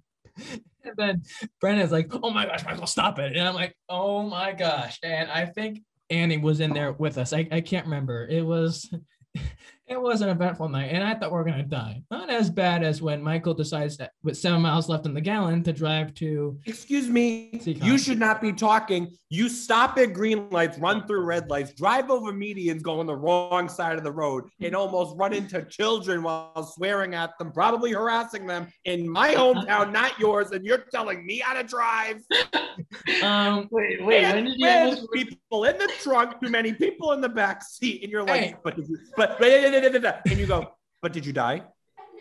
and 0.85 0.97
then 0.97 1.23
Brendan's 1.61 1.93
like, 1.93 2.13
"Oh 2.23 2.31
my 2.31 2.47
gosh, 2.47 2.65
Michael, 2.65 2.87
stop 2.87 3.19
it!" 3.19 3.37
And 3.37 3.47
I'm 3.47 3.55
like, 3.55 3.77
"Oh 3.89 4.23
my 4.23 4.53
gosh!" 4.53 4.99
And 5.03 5.31
I 5.31 5.47
think 5.47 5.83
Annie 6.11 6.39
was 6.39 6.61
in 6.61 6.73
there 6.73 6.93
with 6.93 7.19
us. 7.19 7.33
I, 7.33 7.49
I 7.51 7.61
can't 7.61 7.87
remember. 7.87 8.27
It 8.27 8.45
was 8.45 8.89
it 9.89 10.01
was 10.01 10.21
an 10.21 10.29
eventful 10.29 10.69
night, 10.69 10.91
and 10.93 11.03
I 11.03 11.15
thought 11.15 11.33
we 11.33 11.39
are 11.39 11.45
gonna 11.45 11.63
die. 11.63 12.03
Not 12.11 12.31
as 12.31 12.51
bad 12.51 12.83
as 12.83 13.01
when 13.01 13.23
Michael 13.23 13.55
decides 13.55 13.97
that 13.97 14.13
with 14.23 14.37
seven 14.37 14.61
miles 14.61 14.89
left 14.89 15.07
in 15.07 15.15
the 15.15 15.21
gallon 15.21 15.63
to 15.65 15.73
drive 15.73 16.15
to. 16.15 16.59
Excuse 16.67 17.09
me, 17.09 17.61
you 17.65 17.97
should 17.97 18.19
not 18.19 18.41
be 18.41 18.53
talking. 18.53 19.17
You 19.31 19.49
stop 19.49 19.99
at 19.99 20.13
green 20.13 20.49
lights, 20.51 20.79
run 20.79 21.07
through 21.07 21.23
red 21.23 21.49
lights, 21.49 21.73
drive 21.73 22.11
over 22.11 22.33
medians, 22.33 22.83
go 22.83 23.01
on 23.01 23.07
the 23.07 23.17
wrong 23.17 23.69
side 23.69 23.97
of 23.97 24.05
the 24.05 24.13
road, 24.13 24.45
and 24.61 24.75
almost 24.75 25.17
run 25.17 25.33
into 25.33 25.63
children 25.63 26.23
while 26.23 26.63
swearing 26.63 27.15
at 27.15 27.39
them, 27.39 27.51
probably 27.53 27.93
harassing 27.93 28.47
them 28.47 28.69
in 28.85 29.09
my 29.09 29.35
hometown, 29.35 29.93
not 29.93 30.19
yours. 30.19 30.51
And 30.51 30.65
you're 30.65 30.85
telling 30.93 31.25
me 31.25 31.39
how 31.39 31.55
to 31.55 31.67
drive. 31.67 32.23
Um, 33.23 33.69
wait, 33.71 34.03
wait, 34.05 34.25
and, 34.25 34.47
when 34.47 34.91
did 34.91 34.99
you 34.99 35.09
people 35.13 35.65
in 35.65 35.77
the 35.77 35.91
trunk, 36.01 36.41
too 36.41 36.49
many 36.49 36.73
people 36.73 37.13
in 37.13 37.21
the 37.21 37.29
back 37.29 37.63
seat, 37.63 38.03
and 38.03 38.13
you're 38.13 38.23
like, 38.23 38.41
hey. 38.41 38.55
but, 38.63 38.77
but, 39.17 39.39
but 39.39 39.51
and 39.85 40.39
you 40.39 40.47
go, 40.47 40.73
but 41.03 41.13
did 41.13 41.25
you 41.27 41.33
die? 41.33 41.63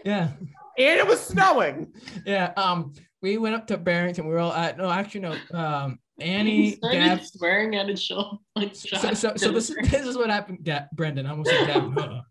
Yeah. 0.05 0.29
And 0.77 0.99
it 0.99 1.07
was 1.07 1.19
snowing. 1.19 1.93
Yeah. 2.25 2.53
Um, 2.57 2.93
we 3.21 3.37
went 3.37 3.55
up 3.55 3.67
to 3.67 3.77
Barrington. 3.77 4.25
We 4.27 4.33
were 4.33 4.39
all 4.39 4.53
at 4.53 4.77
no, 4.77 4.89
actually 4.89 5.21
no. 5.21 5.35
Um, 5.51 5.99
Annie, 6.19 6.77
Gab, 6.91 7.23
swearing 7.23 7.75
at 7.75 7.87
his 7.87 8.01
show. 8.01 8.39
Like, 8.55 8.75
so, 8.75 9.13
so, 9.13 9.33
so 9.35 9.51
this 9.51 9.69
is 9.69 9.75
this 9.89 10.05
is 10.05 10.17
what 10.17 10.29
happened, 10.29 10.63
Ga- 10.63 10.87
Brendan. 10.93 11.25
I 11.25 11.31
almost 11.31 11.49
said 11.49 11.67
Gavin. 11.67 12.21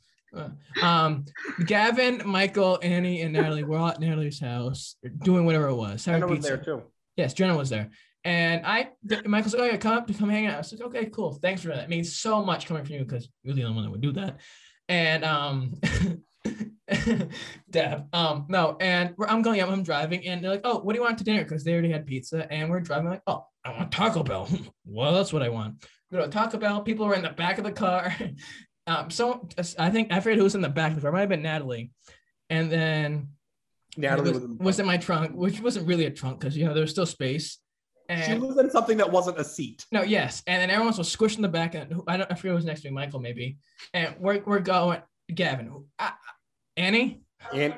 um, 0.83 1.25
Gavin, 1.67 2.23
Michael, 2.25 2.79
Annie, 2.83 3.23
and 3.23 3.33
Natalie 3.33 3.65
were 3.65 3.79
all 3.79 3.89
at 3.89 4.01
Natalie's 4.01 4.41
house 4.41 4.97
doing 5.23 5.45
whatever 5.47 5.69
it 5.69 5.75
was. 5.75 6.05
Jenna 6.05 6.27
was 6.27 6.45
there 6.45 6.57
too. 6.59 6.83
Yes, 7.17 7.33
Jenna 7.33 7.57
was 7.57 7.71
there. 7.71 7.91
And 8.25 8.67
I, 8.67 8.91
Michael 9.25 9.51
said, 9.51 9.61
"Oh 9.61 9.65
yeah, 9.65 9.77
come 9.77 9.97
up 9.97 10.07
to 10.09 10.15
come 10.15 10.29
hang 10.29 10.47
out." 10.47 10.59
I 10.59 10.63
said, 10.63 10.81
"Okay, 10.81 11.07
cool. 11.07 11.35
Thanks 11.35 11.63
for 11.63 11.69
that. 11.69 11.85
It 11.85 11.89
means 11.89 12.17
so 12.17 12.45
much 12.45 12.67
coming 12.67 12.85
from 12.85 12.95
you 12.95 13.05
because 13.05 13.29
you're 13.45 13.55
the 13.55 13.65
only 13.65 13.77
one 13.77 13.85
that 13.85 13.91
would 13.91 14.01
do 14.01 14.13
that." 14.13 14.41
And 14.89 15.25
um 15.25 15.75
Deb. 17.71 18.07
Um, 18.15 18.47
no, 18.49 18.77
and 18.81 19.15
I'm 19.27 19.43
going 19.43 19.61
up, 19.61 19.71
I'm 19.71 19.83
driving, 19.83 20.27
and 20.27 20.43
they're 20.43 20.53
like, 20.53 20.61
Oh, 20.65 20.79
what 20.79 20.93
do 20.93 20.99
you 20.99 21.05
want 21.05 21.19
to 21.19 21.25
dinner? 21.25 21.43
Because 21.43 21.65
they 21.65 21.73
already 21.73 21.91
had 21.91 22.07
pizza, 22.07 22.51
and 22.53 22.71
we're 22.71 22.81
driving 22.81 23.11
like, 23.11 23.23
Oh, 23.27 23.45
I 23.65 23.73
want 23.73 23.93
Taco 23.93 24.23
Bell. 24.23 24.49
well, 24.85 25.13
that's 25.13 25.33
what 25.33 25.43
I 25.43 25.49
want. 25.49 25.85
Go 26.13 26.21
to 26.21 26.29
Taco 26.29 26.59
Bell, 26.59 26.83
people 26.83 27.07
were 27.07 27.15
in 27.15 27.23
the 27.23 27.31
back 27.31 27.59
of 27.59 27.65
the 27.65 27.73
car. 27.73 28.15
um, 28.87 29.11
so 29.11 29.49
I 29.79 29.91
think 29.91 30.13
I 30.13 30.21
forget 30.21 30.39
who 30.39 30.45
was 30.45 30.55
in 30.55 30.61
the 30.61 30.69
back 30.69 30.91
of 30.91 30.97
the 30.97 31.01
car, 31.03 31.11
it 31.11 31.15
might 31.15 31.21
have 31.21 31.29
been 31.29 31.43
Natalie. 31.43 31.91
And 32.49 32.71
then 32.71 33.31
Natalie 33.97 34.33
was, 34.33 34.45
was 34.45 34.79
in 34.79 34.87
my 34.87 34.99
trunk, 34.99 35.33
which 35.35 35.61
wasn't 35.61 35.89
really 35.89 36.07
a 36.07 36.11
trunk 36.11 36.39
because 36.39 36.57
you 36.57 36.65
know 36.65 36.75
there 36.75 36.83
was 36.83 36.93
still 36.93 37.07
space. 37.07 37.59
And, 38.09 38.25
she 38.25 38.39
was 38.39 38.59
in 38.59 38.71
something 38.71 38.97
that 38.99 39.11
wasn't 39.11 39.39
a 39.39 39.45
seat. 39.45 39.85
No, 39.91 40.03
yes, 40.03 40.43
and 40.47 40.63
then 40.63 40.71
everyone 40.71 40.97
was 40.97 41.15
squished 41.15 41.37
in 41.37 41.43
the 41.43 41.49
back, 41.49 41.75
and 41.75 42.03
I 42.07 42.17
don't, 42.17 42.31
I 42.31 42.35
forget 42.35 42.51
who 42.51 42.55
was 42.55 42.65
next 42.65 42.83
to 42.83 42.89
me, 42.89 42.95
Michael 42.95 43.21
maybe, 43.21 43.59
and 43.95 44.15
we're 44.19 44.43
we're 44.45 44.61
going, 44.61 45.01
Gavin, 45.35 45.85
uh, 45.99 46.11
Annie, 46.77 47.23
and 47.53 47.75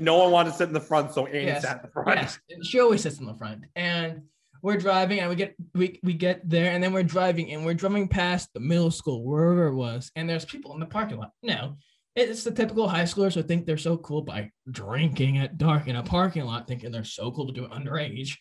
no 0.00 0.18
one 0.18 0.30
wanted 0.30 0.50
to 0.50 0.56
sit 0.56 0.68
in 0.68 0.74
the 0.74 0.80
front, 0.80 1.12
so 1.12 1.26
Annie 1.26 1.46
yes, 1.46 1.62
sat 1.62 1.78
in 1.78 1.82
the 1.82 1.88
front. 1.88 2.20
Yes, 2.20 2.38
she 2.62 2.80
always 2.80 3.02
sits 3.02 3.18
in 3.18 3.26
the 3.26 3.34
front, 3.34 3.64
and 3.74 4.22
we're 4.62 4.76
driving, 4.76 5.20
and 5.20 5.28
we 5.28 5.34
get 5.34 5.56
we 5.74 5.98
we 6.02 6.12
get 6.12 6.48
there, 6.48 6.72
and 6.72 6.82
then 6.82 6.92
we're 6.92 7.02
driving, 7.02 7.52
and 7.52 7.64
we're 7.64 7.74
driving 7.74 8.08
past 8.08 8.50
the 8.54 8.60
middle 8.60 8.90
school, 8.90 9.24
wherever 9.24 9.66
it 9.66 9.74
was, 9.74 10.10
and 10.14 10.28
there's 10.28 10.44
people 10.44 10.72
in 10.74 10.80
the 10.80 10.86
parking 10.86 11.18
lot. 11.18 11.32
No, 11.42 11.76
it's 12.14 12.44
the 12.44 12.52
typical 12.52 12.88
high 12.88 13.02
schoolers 13.02 13.34
who 13.34 13.42
think 13.42 13.66
they're 13.66 13.76
so 13.76 13.96
cool 13.96 14.22
by 14.22 14.50
drinking 14.70 15.38
at 15.38 15.58
dark 15.58 15.88
in 15.88 15.96
a 15.96 16.02
parking 16.02 16.44
lot, 16.44 16.68
thinking 16.68 16.92
they're 16.92 17.04
so 17.04 17.32
cool 17.32 17.46
to 17.48 17.52
do 17.52 17.64
it 17.64 17.72
underage, 17.72 18.36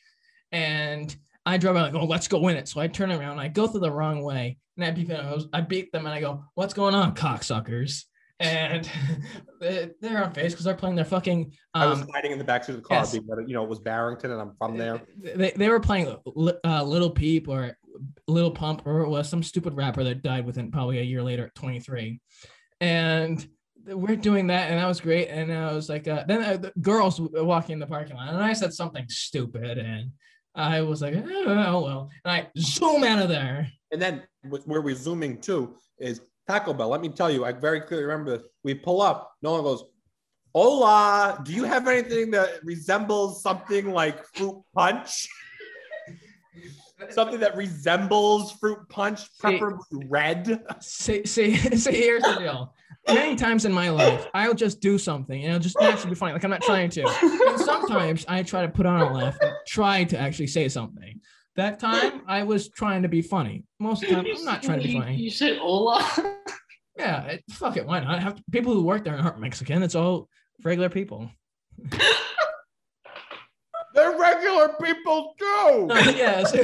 and 0.51 1.15
I 1.45 1.57
drove 1.57 1.75
out 1.75 1.93
like, 1.93 2.01
oh, 2.01 2.05
let's 2.05 2.27
go 2.27 2.47
in 2.49 2.57
it. 2.57 2.67
So 2.67 2.79
I 2.79 2.87
turn 2.87 3.11
around, 3.11 3.39
I 3.39 3.47
go 3.47 3.67
through 3.67 3.81
the 3.81 3.91
wrong 3.91 4.23
way, 4.23 4.57
and 4.77 4.85
I 4.85 4.91
beat 4.91 5.07
them. 5.07 5.49
I 5.53 5.61
beat 5.61 5.91
them, 5.91 6.05
and 6.05 6.13
I 6.13 6.19
go, 6.19 6.43
"What's 6.55 6.73
going 6.73 6.95
on, 6.95 7.15
cocksuckers?" 7.15 8.05
And 8.39 8.89
they're 9.59 10.23
on 10.23 10.33
face 10.33 10.53
because 10.53 10.65
they're 10.65 10.75
playing 10.75 10.95
their 10.95 11.05
fucking. 11.05 11.53
Um, 11.73 11.81
I 11.81 11.85
was 11.87 12.01
um, 12.01 12.07
hiding 12.13 12.31
in 12.31 12.37
the 12.37 12.43
back 12.43 12.63
seat 12.63 12.73
of 12.73 12.77
the 12.77 12.87
car, 12.87 12.99
yes. 12.99 13.11
being 13.11 13.25
that 13.27 13.47
you 13.47 13.53
know 13.53 13.63
it 13.63 13.69
was 13.69 13.79
Barrington, 13.79 14.31
and 14.31 14.41
I'm 14.41 14.53
from 14.57 14.77
there. 14.77 15.01
They, 15.17 15.51
they 15.55 15.69
were 15.69 15.79
playing 15.79 16.15
uh, 16.63 16.83
Little 16.83 17.11
Peep 17.11 17.47
or 17.47 17.77
Little 18.27 18.51
Pump, 18.51 18.83
or 18.85 19.01
it 19.01 19.09
was 19.09 19.29
some 19.29 19.43
stupid 19.43 19.73
rapper 19.73 20.03
that 20.03 20.23
died 20.23 20.45
within 20.45 20.71
probably 20.71 20.99
a 20.99 21.03
year 21.03 21.23
later 21.23 21.45
at 21.45 21.55
23, 21.55 22.19
and 22.79 23.47
we're 23.87 24.15
doing 24.15 24.47
that, 24.47 24.69
and 24.69 24.79
that 24.79 24.87
was 24.87 25.01
great. 25.01 25.27
And 25.27 25.51
I 25.51 25.73
was 25.73 25.89
like, 25.89 26.07
uh, 26.07 26.23
then 26.27 26.43
uh, 26.43 26.57
the 26.57 26.73
girls 26.81 27.19
walking 27.19 27.73
in 27.73 27.79
the 27.79 27.87
parking 27.87 28.15
lot, 28.15 28.29
and 28.29 28.43
I 28.43 28.53
said 28.53 28.73
something 28.73 29.05
stupid, 29.09 29.77
and 29.77 30.11
I 30.55 30.81
was 30.81 31.01
like, 31.01 31.13
oh, 31.15 31.23
oh 31.45 31.83
well. 31.83 32.09
And 32.25 32.31
I 32.31 32.47
zoom 32.57 33.03
out 33.03 33.19
of 33.19 33.29
there. 33.29 33.71
And 33.91 34.01
then 34.01 34.23
where 34.65 34.81
we're 34.81 34.95
zooming 34.95 35.39
to 35.41 35.75
is 35.97 36.21
Taco 36.47 36.73
Bell. 36.73 36.89
Let 36.89 37.01
me 37.01 37.09
tell 37.09 37.29
you, 37.29 37.45
I 37.45 37.51
very 37.51 37.81
clearly 37.81 38.05
remember 38.05 38.37
this. 38.37 38.47
We 38.63 38.73
pull 38.73 39.01
up, 39.01 39.33
no 39.41 39.53
one 39.53 39.63
goes, 39.63 39.83
Hola, 40.53 41.41
do 41.43 41.53
you 41.53 41.63
have 41.63 41.87
anything 41.87 42.31
that 42.31 42.63
resembles 42.63 43.41
something 43.41 43.91
like 43.91 44.25
fruit 44.33 44.61
punch? 44.75 45.27
something 47.09 47.39
that 47.39 47.55
resembles 47.55 48.51
fruit 48.53 48.79
punch, 48.89 49.21
preferably 49.39 50.05
red. 50.07 50.61
See, 50.81 51.25
see, 51.25 51.55
see, 51.77 51.93
here's 51.93 52.23
the 52.23 52.35
deal 52.35 52.73
many 53.07 53.35
times 53.35 53.65
in 53.65 53.73
my 53.73 53.89
life, 53.89 54.27
I'll 54.33 54.53
just 54.53 54.79
do 54.79 54.97
something 54.97 55.41
and 55.41 55.51
it'll 55.51 55.61
just 55.61 55.79
naturally 55.79 56.11
be 56.11 56.15
funny. 56.15 56.33
Like 56.33 56.43
I'm 56.43 56.49
not 56.49 56.61
trying 56.61 56.89
to. 56.91 57.03
And 57.47 57.59
sometimes 57.59 58.25
I 58.27 58.43
try 58.43 58.61
to 58.61 58.69
put 58.69 58.85
on 58.85 59.01
a 59.01 59.13
laugh 59.13 59.37
and 59.41 59.53
try 59.67 60.03
to 60.05 60.17
actually 60.17 60.47
say 60.47 60.69
something. 60.69 61.19
That 61.55 61.79
time 61.79 62.21
I 62.27 62.43
was 62.43 62.69
trying 62.69 63.01
to 63.01 63.09
be 63.09 63.21
funny. 63.21 63.65
Most 63.79 64.03
of 64.03 64.09
the 64.09 64.15
time, 64.15 64.25
I'm 64.25 64.45
not 64.45 64.63
trying 64.63 64.79
to 64.79 64.87
be 64.87 64.93
funny. 64.93 65.15
You 65.15 65.29
said 65.29 65.57
hola. 65.57 66.05
Yeah, 66.97 67.23
it, 67.25 67.43
fuck 67.51 67.77
it. 67.77 67.85
Why 67.85 67.99
not? 67.99 68.17
I 68.17 68.21
have 68.21 68.35
to, 68.35 68.43
people 68.51 68.73
who 68.73 68.83
work 68.83 69.03
there 69.03 69.17
aren't 69.17 69.39
Mexican. 69.39 69.81
It's 69.83 69.95
all 69.95 70.29
regular 70.63 70.89
people. 70.89 71.29
They're 73.93 74.17
regular 74.17 74.69
people 74.81 75.33
too. 75.37 75.87
Uh, 75.89 76.13
yes. 76.15 76.55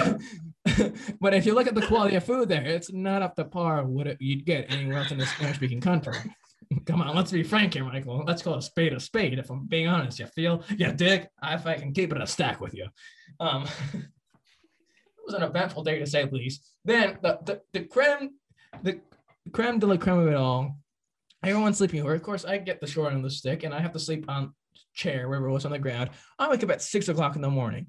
but 1.22 1.34
if 1.34 1.46
you 1.46 1.54
look 1.54 1.68
at 1.68 1.76
the 1.76 1.86
quality 1.86 2.16
of 2.16 2.24
food 2.24 2.50
there, 2.50 2.66
it's 2.66 2.92
not 2.92 3.22
up 3.22 3.36
to 3.36 3.46
par 3.46 3.84
what 3.86 4.20
you'd 4.22 4.46
get 4.46 4.72
anywhere 4.72 5.00
else 5.00 5.12
in 5.12 5.20
a 5.20 5.26
Spanish 5.26 5.58
speaking 5.58 5.82
country. 5.82 6.16
Come 6.86 7.02
on, 7.02 7.16
let's 7.16 7.32
be 7.32 7.44
frank 7.44 7.74
here, 7.74 7.86
Michael. 7.86 8.24
Let's 8.26 8.42
call 8.42 8.56
a 8.56 8.62
spade 8.62 8.94
a 8.94 9.00
spade. 9.00 9.40
If 9.40 9.50
I'm 9.50 9.68
being 9.68 9.88
honest, 9.88 10.20
you 10.20 10.26
feel, 10.28 10.64
yeah, 10.76 10.92
Dick, 10.92 11.30
if 11.44 11.66
I 11.66 11.76
can 11.76 11.94
keep 11.94 12.12
it 12.12 12.22
a 12.22 12.28
stack 12.28 12.60
with 12.60 12.74
you. 12.74 12.88
Um, 13.40 13.64
it 13.94 14.04
was 15.26 15.36
an 15.36 15.44
eventful 15.44 15.84
day 15.84 16.00
to 16.00 16.06
say 16.06 16.26
the 16.26 16.36
least. 16.36 16.74
Then 16.84 17.18
the 17.22 17.40
the, 17.46 17.62
the 17.74 17.86
creme, 17.86 18.32
the 18.84 19.00
creme 19.52 19.80
de 19.80 19.88
la 19.88 19.98
creme 19.98 20.20
of 20.20 20.28
it 20.28 20.36
all. 20.36 20.78
Everyone's 21.44 21.78
sleeping 21.78 22.02
over. 22.02 22.16
Of 22.16 22.24
course, 22.24 22.46
I 22.46 22.58
get 22.58 22.82
the 22.82 22.88
short 22.88 23.10
end 23.10 23.18
of 23.18 23.24
the 23.24 23.30
stick, 23.30 23.64
and 23.64 23.74
I 23.74 23.80
have 23.80 23.94
to 23.94 24.00
sleep 24.00 24.26
on 24.28 24.54
chair 24.94 25.30
wherever 25.30 25.48
it 25.48 25.54
was 25.54 25.66
on 25.66 25.72
the 25.72 25.80
ground. 25.80 26.10
I 26.38 26.50
wake 26.50 26.64
up 26.64 26.72
at 26.72 26.82
six 26.82 27.08
o'clock 27.08 27.36
in 27.36 27.42
the 27.42 27.50
morning. 27.50 27.88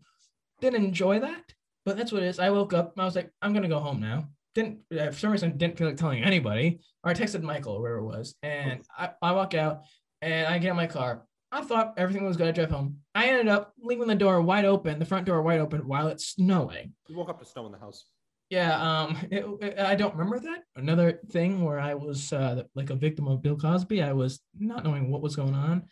Didn't 0.60 0.84
enjoy 0.84 1.20
that, 1.20 1.42
but 1.88 1.96
that's 1.96 2.12
what 2.12 2.22
it 2.22 2.26
is. 2.26 2.38
I 2.38 2.50
woke 2.50 2.74
up. 2.74 2.92
I 2.98 3.04
was 3.06 3.16
like, 3.16 3.30
I'm 3.40 3.54
gonna 3.54 3.66
go 3.66 3.80
home 3.80 3.98
now. 3.98 4.28
Didn't 4.54 4.80
for 4.90 5.12
some 5.12 5.30
reason 5.30 5.56
didn't 5.56 5.78
feel 5.78 5.86
like 5.86 5.96
telling 5.96 6.22
anybody. 6.22 6.80
Or 7.02 7.10
I 7.10 7.14
texted 7.14 7.40
Michael 7.40 7.76
or 7.76 7.80
wherever 7.80 8.00
it 8.00 8.04
was, 8.04 8.34
and 8.42 8.82
I, 8.96 9.10
I 9.22 9.32
walk 9.32 9.54
out 9.54 9.84
and 10.20 10.46
I 10.46 10.58
get 10.58 10.70
in 10.70 10.76
my 10.76 10.86
car. 10.86 11.24
I 11.50 11.62
thought 11.62 11.94
everything 11.96 12.26
was 12.26 12.36
gonna 12.36 12.52
drive 12.52 12.70
home. 12.70 12.98
I 13.14 13.28
ended 13.28 13.48
up 13.48 13.72
leaving 13.80 14.06
the 14.06 14.14
door 14.14 14.42
wide 14.42 14.66
open, 14.66 14.98
the 14.98 15.06
front 15.06 15.24
door 15.24 15.40
wide 15.40 15.60
open, 15.60 15.88
while 15.88 16.08
it's 16.08 16.28
snowing. 16.28 16.92
You 17.08 17.16
woke 17.16 17.30
up 17.30 17.38
to 17.38 17.46
snow 17.46 17.64
in 17.64 17.72
the 17.72 17.78
house. 17.78 18.04
Yeah, 18.50 18.78
um, 18.78 19.16
it, 19.30 19.46
it, 19.62 19.78
I 19.78 19.94
don't 19.94 20.14
remember 20.14 20.40
that. 20.40 20.64
Another 20.76 21.20
thing 21.30 21.64
where 21.64 21.80
I 21.80 21.94
was 21.94 22.34
uh, 22.34 22.64
like 22.74 22.90
a 22.90 22.96
victim 22.96 23.28
of 23.28 23.40
Bill 23.40 23.56
Cosby. 23.56 24.02
I 24.02 24.12
was 24.12 24.40
not 24.58 24.84
knowing 24.84 25.10
what 25.10 25.22
was 25.22 25.36
going 25.36 25.54
on, 25.54 25.84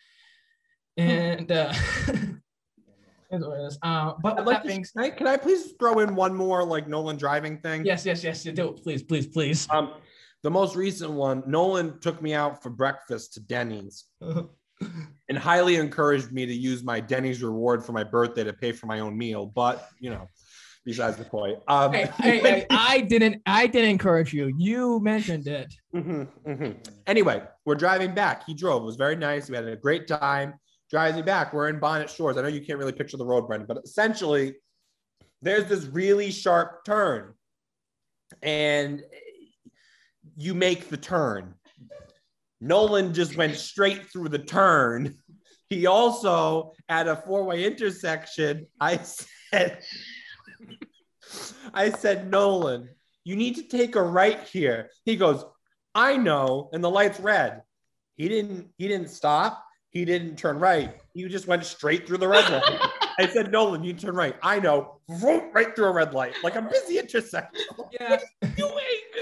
and 0.99 1.51
uh, 1.51 1.72
uh 3.83 4.12
but 4.22 4.45
like 4.45 4.62
to, 4.62 4.68
can, 4.68 4.85
I, 4.97 5.11
can 5.11 5.27
I 5.27 5.37
please 5.37 5.72
throw 5.79 5.99
in 6.01 6.14
one 6.14 6.35
more 6.35 6.64
like 6.64 6.89
Nolan 6.89 7.16
driving 7.16 7.59
thing? 7.59 7.85
Yes, 7.85 8.07
yes, 8.07 8.22
yes. 8.22 8.45
You 8.45 8.53
do. 8.53 8.72
Please, 8.72 9.03
please, 9.03 9.27
please. 9.27 9.66
Um, 9.70 9.95
the 10.43 10.51
most 10.51 10.77
recent 10.77 11.11
one, 11.11 11.43
Nolan 11.47 11.99
took 12.01 12.22
me 12.22 12.35
out 12.35 12.62
for 12.62 12.70
breakfast 12.70 13.35
to 13.35 13.41
Denny's. 13.41 14.05
and 15.29 15.39
highly 15.39 15.77
encouraged 15.77 16.33
me 16.33 16.45
to 16.47 16.55
use 16.55 16.85
my 16.85 17.01
Denny's 17.01 17.43
reward 17.43 17.85
for 17.85 17.93
my 17.93 18.05
birthday 18.05 18.45
to 18.45 18.53
pay 18.53 18.72
for 18.72 18.87
my 18.87 19.01
own 19.01 19.16
meal. 19.16 19.47
But 19.47 19.89
you 20.01 20.11
know, 20.11 20.29
besides 20.87 21.16
the 21.16 21.24
point. 21.24 21.59
Um, 21.68 21.93
hey, 21.93 22.09
hey, 22.18 22.39
hey, 22.39 22.66
I 22.70 23.01
didn't. 23.03 23.43
I 23.45 23.66
didn't 23.66 23.91
encourage 23.91 24.33
you. 24.33 24.55
You 24.57 25.01
mentioned 25.01 25.47
it. 25.49 25.74
Mm-hmm, 25.95 26.51
mm-hmm. 26.51 26.72
Anyway, 27.07 27.43
we're 27.66 27.74
driving 27.74 28.14
back. 28.14 28.47
He 28.47 28.55
drove. 28.55 28.83
It 28.83 28.87
was 28.87 28.97
very 28.97 29.16
nice. 29.16 29.51
We 29.51 29.57
had 29.57 29.66
a 29.66 29.77
great 29.77 30.07
time. 30.07 30.55
Driving 30.91 31.24
back. 31.24 31.53
We're 31.53 31.68
in 31.68 31.80
Bonnet 31.80 32.09
Shores. 32.09 32.37
I 32.37 32.43
know 32.43 32.49
you 32.49 32.64
can't 32.64 32.78
really 32.78 32.93
picture 32.93 33.16
the 33.16 33.26
road, 33.26 33.49
Brendan, 33.49 33.66
but 33.66 33.78
essentially, 33.84 34.55
there's 35.43 35.68
this 35.68 35.84
really 35.87 36.30
sharp 36.30 36.84
turn, 36.84 37.34
and 38.43 39.03
you 40.37 40.55
make 40.55 40.89
the 40.89 40.97
turn. 40.97 41.55
Nolan 42.61 43.12
just 43.12 43.37
went 43.37 43.57
straight 43.57 44.11
through 44.11 44.28
the 44.28 44.39
turn. 44.39 45.16
He 45.68 45.87
also 45.87 46.72
at 46.89 47.09
a 47.09 47.16
four-way 47.16 47.64
intersection. 47.64 48.66
I 48.80 48.99
said, 48.99 49.82
I 51.74 51.91
said, 51.91 52.30
Nolan, 52.30 52.89
you 53.24 53.34
need 53.34 53.57
to 53.57 53.64
take 53.64 53.97
a 53.97 54.03
right 54.03 54.41
here. 54.45 54.91
He 55.05 55.16
goes, 55.16 55.45
I 55.95 56.16
know, 56.16 56.70
and 56.72 56.82
the 56.82 56.91
light's 56.91 57.18
red. 57.18 57.62
He 58.16 58.28
didn't. 58.28 58.68
He 58.78 58.87
didn't 58.87 59.11
stop. 59.11 59.66
He 59.97 60.05
didn't 60.05 60.36
turn 60.36 60.59
right. 60.59 60.94
He 61.14 61.26
just 61.26 61.47
went 61.47 61.64
straight 61.64 62.07
through 62.07 62.18
the 62.18 62.28
red 62.28 62.47
light. 62.53 62.90
I 63.18 63.26
said, 63.28 63.51
Nolan, 63.51 63.82
you 63.82 63.94
turn 63.94 64.14
right. 64.14 64.36
I 64.42 64.61
know, 64.61 65.01
right 65.09 65.74
through 65.74 65.86
a 65.86 65.90
red 65.90 66.12
light, 66.12 66.34
like 66.44 66.55
a 66.55 66.61
busy 66.61 66.99
intersection. 66.99 67.64
Yeah. 67.99 68.20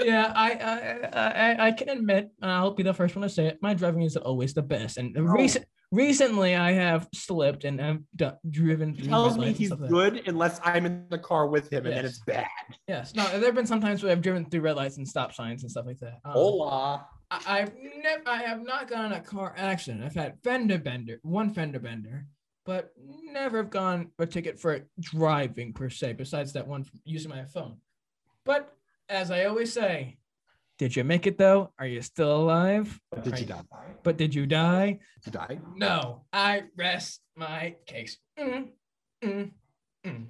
yeah, 0.03 0.33
I, 0.35 0.51
I, 0.51 1.19
I, 1.21 1.67
I 1.67 1.71
can 1.71 1.87
admit, 1.87 2.29
I'll 2.41 2.73
be 2.73 2.83
the 2.83 2.93
first 2.93 3.15
one 3.15 3.23
to 3.23 3.29
say 3.29 3.45
it. 3.45 3.59
My 3.61 3.73
driving 3.73 4.01
isn't 4.01 4.21
always 4.21 4.53
the 4.53 4.63
best, 4.63 4.97
and 4.97 5.17
oh. 5.17 5.21
recent, 5.21 5.63
recently 5.93 6.55
I 6.55 6.73
have 6.73 7.07
slipped 7.13 7.63
and 7.63 7.79
I've 7.79 8.01
done, 8.13 8.35
driven. 8.49 8.93
He 8.93 9.07
tells 9.07 9.37
me 9.37 9.53
he's 9.53 9.71
good 9.71 10.23
unless 10.27 10.59
I'm 10.61 10.85
in 10.85 11.05
the 11.07 11.19
car 11.19 11.47
with 11.47 11.71
him, 11.71 11.85
yes. 11.85 11.89
and 11.91 11.97
then 11.97 12.05
it's 12.05 12.19
bad. 12.27 12.47
Yes, 12.89 13.15
no, 13.15 13.23
there 13.29 13.45
have 13.45 13.55
been 13.55 13.65
some 13.65 13.79
times 13.79 14.03
where 14.03 14.11
I've 14.11 14.21
driven 14.21 14.43
through 14.49 14.59
red 14.59 14.75
lights 14.75 14.97
and 14.97 15.07
stop 15.07 15.33
signs 15.33 15.63
and 15.63 15.71
stuff 15.71 15.85
like 15.85 15.99
that. 15.99 16.19
Um, 16.25 16.33
Hola. 16.33 17.07
I, 17.45 17.59
have 17.59 17.73
never, 18.03 18.21
I 18.25 18.37
have 18.43 18.63
not 18.63 18.89
gotten 18.89 19.11
a 19.13 19.21
car 19.21 19.53
accident. 19.57 20.03
I've 20.03 20.15
had 20.15 20.37
fender 20.43 20.77
bender, 20.77 21.19
one 21.23 21.53
fender 21.53 21.79
bender, 21.79 22.25
but 22.65 22.91
never 23.23 23.57
have 23.57 23.69
gone 23.69 24.11
a 24.19 24.25
ticket 24.25 24.59
for 24.59 24.81
driving 24.99 25.73
per 25.73 25.89
se. 25.89 26.13
Besides 26.13 26.53
that 26.53 26.67
one 26.67 26.85
using 27.03 27.29
my 27.31 27.45
phone, 27.45 27.77
but 28.45 28.75
as 29.09 29.31
I 29.31 29.45
always 29.45 29.71
say, 29.71 30.17
did 30.77 30.95
you 30.95 31.03
make 31.03 31.25
it 31.25 31.37
though? 31.37 31.71
Are 31.79 31.87
you 31.87 32.01
still 32.01 32.35
alive? 32.35 32.99
But 33.09 33.23
did 33.23 33.39
you 33.39 33.45
die? 33.45 33.63
But 34.03 34.17
did 34.17 34.35
you 34.35 34.45
die? 34.45 34.99
Did 35.23 35.33
you 35.33 35.39
die? 35.39 35.59
No, 35.75 36.25
I 36.33 36.63
rest 36.75 37.21
my 37.35 37.75
case. 37.85 38.17
Mm, 38.37 38.69
mm, 39.23 39.51
mm. 40.05 40.25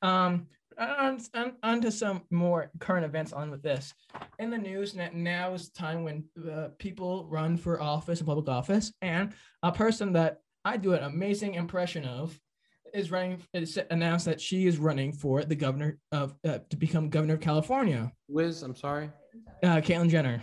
Um, 0.00 0.46
on, 0.78 1.20
on, 1.34 1.52
on 1.62 1.80
to 1.80 1.90
some 1.90 2.22
more 2.30 2.70
current 2.78 3.04
events 3.04 3.32
on 3.32 3.50
with 3.50 3.62
this. 3.62 3.94
In 4.38 4.50
the 4.50 4.58
news, 4.58 4.94
now 4.94 5.54
is 5.54 5.68
the 5.68 5.78
time 5.78 6.04
when 6.04 6.24
uh, 6.50 6.68
people 6.78 7.26
run 7.30 7.56
for 7.56 7.80
office 7.80 8.20
and 8.20 8.26
public 8.26 8.48
office, 8.48 8.92
and 9.02 9.32
a 9.62 9.72
person 9.72 10.12
that 10.14 10.40
I 10.64 10.76
do 10.76 10.92
an 10.94 11.04
amazing 11.04 11.54
impression 11.54 12.04
of 12.04 12.38
is 12.94 13.10
running 13.10 13.42
is 13.54 13.78
announced 13.90 14.26
that 14.26 14.40
she 14.40 14.66
is 14.66 14.78
running 14.78 15.12
for 15.12 15.44
the 15.44 15.56
governor 15.56 15.98
of 16.12 16.34
uh, 16.46 16.58
to 16.70 16.76
become 16.76 17.08
governor 17.08 17.34
of 17.34 17.40
California. 17.40 18.12
Wiz, 18.28 18.62
I'm 18.62 18.76
sorry. 18.76 19.10
Uh, 19.62 19.76
Caitlyn 19.76 20.10
Jenner. 20.10 20.42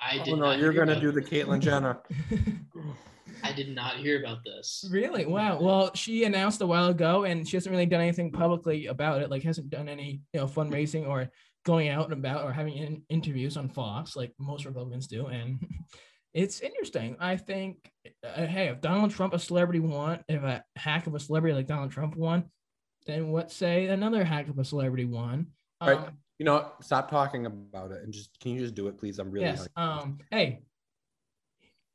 I 0.00 0.18
did. 0.18 0.34
Oh, 0.34 0.36
no, 0.36 0.52
you're 0.52 0.72
gonna 0.72 1.00
do 1.00 1.12
the 1.12 1.22
Caitlyn 1.22 1.60
Jenner. 1.60 2.00
I 3.42 3.52
did 3.52 3.74
not 3.74 3.96
hear 3.96 4.20
about 4.20 4.44
this. 4.44 4.88
Really? 4.90 5.26
Wow. 5.26 5.60
Well, 5.60 5.90
she 5.94 6.24
announced 6.24 6.60
a 6.60 6.66
while 6.66 6.88
ago, 6.88 7.24
and 7.24 7.46
she 7.48 7.56
hasn't 7.56 7.72
really 7.72 7.86
done 7.86 8.00
anything 8.00 8.32
publicly 8.32 8.86
about 8.86 9.22
it. 9.22 9.30
Like, 9.30 9.42
hasn't 9.42 9.70
done 9.70 9.88
any, 9.88 10.20
you 10.32 10.40
know, 10.40 10.46
fundraising 10.46 11.06
or 11.06 11.30
going 11.64 11.88
out 11.88 12.04
and 12.04 12.12
about 12.14 12.44
or 12.44 12.52
having 12.52 12.74
in- 12.74 13.02
interviews 13.08 13.56
on 13.56 13.68
Fox, 13.68 14.16
like 14.16 14.32
most 14.38 14.64
Republicans 14.64 15.06
do. 15.06 15.26
And 15.26 15.60
it's 16.34 16.60
interesting. 16.60 17.16
I 17.20 17.36
think, 17.36 17.90
uh, 18.24 18.46
hey, 18.46 18.68
if 18.68 18.80
Donald 18.80 19.10
Trump, 19.10 19.34
a 19.34 19.38
celebrity, 19.38 19.80
won, 19.80 20.24
if 20.28 20.42
a 20.42 20.64
hack 20.76 21.06
of 21.06 21.14
a 21.14 21.20
celebrity 21.20 21.54
like 21.54 21.66
Donald 21.66 21.90
Trump 21.90 22.16
won, 22.16 22.44
then 23.06 23.28
what 23.28 23.50
say 23.50 23.86
another 23.86 24.24
hack 24.24 24.48
of 24.48 24.58
a 24.58 24.64
celebrity 24.64 25.04
won? 25.04 25.46
Um, 25.80 25.88
All 25.88 25.88
right. 25.88 25.98
Um, 26.08 26.18
you 26.38 26.44
know, 26.46 26.72
stop 26.80 27.10
talking 27.10 27.44
about 27.44 27.92
it 27.92 28.02
and 28.02 28.14
just 28.14 28.30
can 28.40 28.52
you 28.52 28.60
just 28.60 28.74
do 28.74 28.88
it, 28.88 28.96
please? 28.96 29.18
I'm 29.18 29.30
really 29.30 29.44
yes. 29.44 29.68
Um. 29.76 30.18
Hey, 30.30 30.62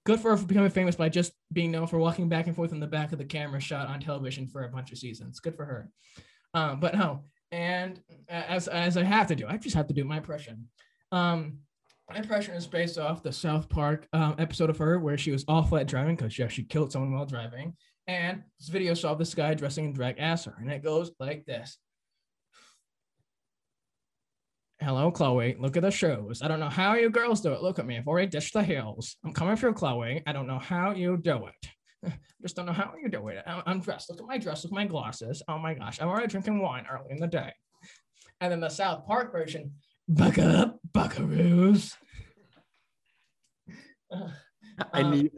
good 0.06 0.20
for 0.20 0.32
her 0.32 0.38
for 0.38 0.45
becoming 0.45 0.70
famous 0.70 0.95
by 0.95 1.10
just 1.10 1.34
being 1.51 1.72
known 1.72 1.88
for 1.88 1.99
walking 1.99 2.30
back 2.30 2.47
and 2.47 2.56
forth 2.56 2.72
in 2.72 2.80
the 2.80 2.88
back 2.88 3.12
of 3.12 3.18
the 3.18 3.26
camera 3.26 3.60
shot 3.60 3.88
on 3.88 3.99
television 3.99 4.47
for 4.47 4.64
a 4.64 4.70
bunch 4.70 4.91
of 4.91 4.97
seasons. 4.97 5.39
Good 5.39 5.56
for 5.56 5.66
her. 5.66 5.89
Um. 6.53 6.80
But 6.80 6.95
no. 6.95 7.24
And 7.51 8.01
as 8.30 8.68
as 8.68 8.97
I 8.97 9.03
have 9.03 9.28
to 9.28 9.36
do, 9.36 9.45
I 9.47 9.58
just 9.58 9.76
have 9.76 9.88
to 9.88 9.93
do 9.93 10.06
my 10.06 10.18
impression. 10.18 10.68
Um. 11.12 11.60
My 12.08 12.18
impression 12.18 12.53
is 12.53 12.68
based 12.68 12.99
off 12.99 13.24
the 13.24 13.32
South 13.32 13.68
Park 13.68 14.08
um, 14.14 14.36
episode 14.38 14.70
of 14.70 14.78
her 14.78 14.99
where 14.99 15.18
she 15.18 15.32
was 15.32 15.43
awful 15.47 15.80
at 15.80 15.88
driving 15.88 16.16
because 16.16 16.34
she 16.34 16.43
actually 16.43 16.66
killed 16.66 16.91
someone 16.91 17.12
while 17.12 17.26
driving. 17.26 17.76
And 18.06 18.43
this 18.60 18.70
video 18.70 18.93
saw 18.93 19.16
this 19.16 19.34
guy 19.34 19.56
dressing 19.56 19.86
in 19.86 19.93
drag 19.93 20.20
ass 20.20 20.45
her, 20.45 20.56
and 20.60 20.72
it 20.72 20.84
goes 20.84 21.10
like 21.20 21.45
this. 21.45 21.80
Hello, 24.82 25.09
Chloe. 25.09 25.55
Look 25.59 25.78
at 25.78 25.84
the 25.84 25.91
shoes. 25.91 26.41
I 26.41 26.47
don't 26.47 26.59
know 26.59 26.69
how 26.69 26.95
you 26.95 27.09
girls 27.09 27.41
do 27.41 27.53
it. 27.53 27.61
Look 27.61 27.80
at 27.80 27.86
me. 27.86 27.97
I've 27.97 28.07
already 28.07 28.28
ditched 28.28 28.53
the 28.53 28.63
heels. 28.63 29.15
I'm 29.23 29.34
coming 29.34 29.55
for 29.55 29.69
you, 29.69 29.73
Chloe. 29.73 30.21
I 30.28 30.34
don't 30.34 30.47
know 30.47 30.59
how 30.59 30.91
you 30.91 31.17
do 31.17 31.47
it. 31.47 32.11
Just 32.41 32.55
don't 32.57 32.65
know 32.65 32.73
how 32.73 32.93
you 33.01 33.09
do 33.09 33.28
it. 33.30 33.43
I'm 33.47 33.80
dressed. 33.80 34.09
Look 34.09 34.19
at 34.19 34.28
my 34.28 34.38
dress. 34.38 34.63
Look 34.63 34.73
at 34.73 34.76
my 34.76 34.86
glasses. 34.86 35.41
Oh 35.47 35.57
my 35.57 35.73
gosh. 35.73 36.01
I'm 36.01 36.09
already 36.09 36.28
drinking 36.28 36.59
wine 36.59 36.86
early 36.91 37.11
in 37.11 37.17
the 37.17 37.28
day. 37.28 37.53
And 38.41 38.51
then 38.51 38.59
the 38.59 38.69
South 38.69 39.05
Park 39.07 39.32
version 39.32 39.71
Buck 40.07 40.38
up, 40.38 40.80
buckaroos. 40.93 41.95
I 44.93 45.01
um, 45.01 45.11
need. 45.11 45.32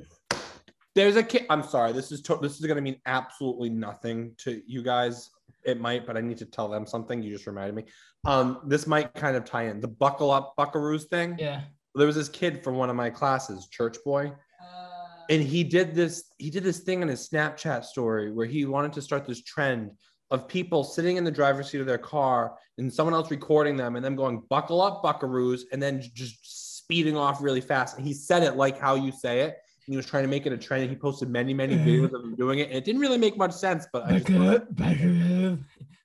There's 0.93 1.15
a 1.15 1.23
kid. 1.23 1.45
I'm 1.49 1.63
sorry. 1.63 1.93
This 1.93 2.11
is 2.11 2.21
to, 2.23 2.37
this 2.41 2.59
is 2.59 2.65
gonna 2.65 2.81
mean 2.81 2.99
absolutely 3.05 3.69
nothing 3.69 4.33
to 4.39 4.61
you 4.67 4.83
guys. 4.83 5.29
It 5.67 5.81
might, 5.81 6.07
but 6.07 6.15
I 6.15 6.21
need 6.21 6.37
to 6.37 6.45
tell 6.45 6.69
them 6.69 6.87
something. 6.87 7.21
You 7.21 7.33
just 7.33 7.45
reminded 7.45 7.75
me. 7.75 7.83
Um, 8.25 8.61
this 8.65 8.87
might 8.87 9.13
kind 9.13 9.35
of 9.35 9.43
tie 9.43 9.65
in 9.65 9.81
the 9.81 9.87
buckle 9.87 10.31
up 10.31 10.53
buckaroos 10.57 11.03
thing. 11.09 11.35
Yeah. 11.37 11.61
There 11.93 12.07
was 12.07 12.15
this 12.15 12.29
kid 12.29 12.63
from 12.63 12.75
one 12.75 12.89
of 12.89 12.95
my 12.95 13.09
classes, 13.09 13.67
church 13.67 13.97
boy, 14.05 14.31
uh, 14.63 15.15
and 15.29 15.43
he 15.43 15.63
did 15.63 15.93
this. 15.93 16.31
He 16.37 16.49
did 16.49 16.63
this 16.63 16.79
thing 16.79 17.01
in 17.01 17.09
his 17.09 17.27
Snapchat 17.27 17.83
story 17.83 18.31
where 18.31 18.45
he 18.45 18.65
wanted 18.65 18.93
to 18.93 19.01
start 19.01 19.25
this 19.25 19.43
trend 19.43 19.91
of 20.31 20.47
people 20.47 20.83
sitting 20.83 21.17
in 21.17 21.23
the 21.23 21.31
driver's 21.31 21.69
seat 21.69 21.81
of 21.81 21.87
their 21.87 21.97
car 21.97 22.55
and 22.77 22.91
someone 22.91 23.13
else 23.13 23.31
recording 23.31 23.75
them 23.75 23.95
and 23.95 24.05
them 24.05 24.15
going 24.15 24.43
buckle 24.49 24.81
up 24.81 25.03
buckaroos 25.03 25.61
and 25.71 25.81
then 25.81 26.01
just 26.13 26.77
speeding 26.77 27.17
off 27.17 27.41
really 27.41 27.61
fast 27.61 27.97
and 27.97 28.05
he 28.05 28.13
said 28.13 28.43
it 28.43 28.55
like 28.57 28.77
how 28.77 28.95
you 28.95 29.11
say 29.11 29.41
it 29.41 29.55
and 29.55 29.57
he 29.87 29.95
was 29.95 30.05
trying 30.05 30.23
to 30.23 30.29
make 30.29 30.45
it 30.45 30.53
a 30.53 30.57
trend 30.57 30.83
and 30.83 30.91
he 30.91 30.97
posted 30.97 31.29
many 31.29 31.53
many 31.53 31.75
videos 31.75 32.13
of 32.13 32.23
him 32.23 32.35
doing 32.35 32.59
it 32.59 32.67
and 32.69 32.77
it 32.77 32.85
didn't 32.85 33.01
really 33.01 33.17
make 33.17 33.37
much 33.37 33.53
sense 33.53 33.87
but 33.91 34.05
I 34.05 34.19
just 34.19 34.75
buckaroo. 34.75 35.59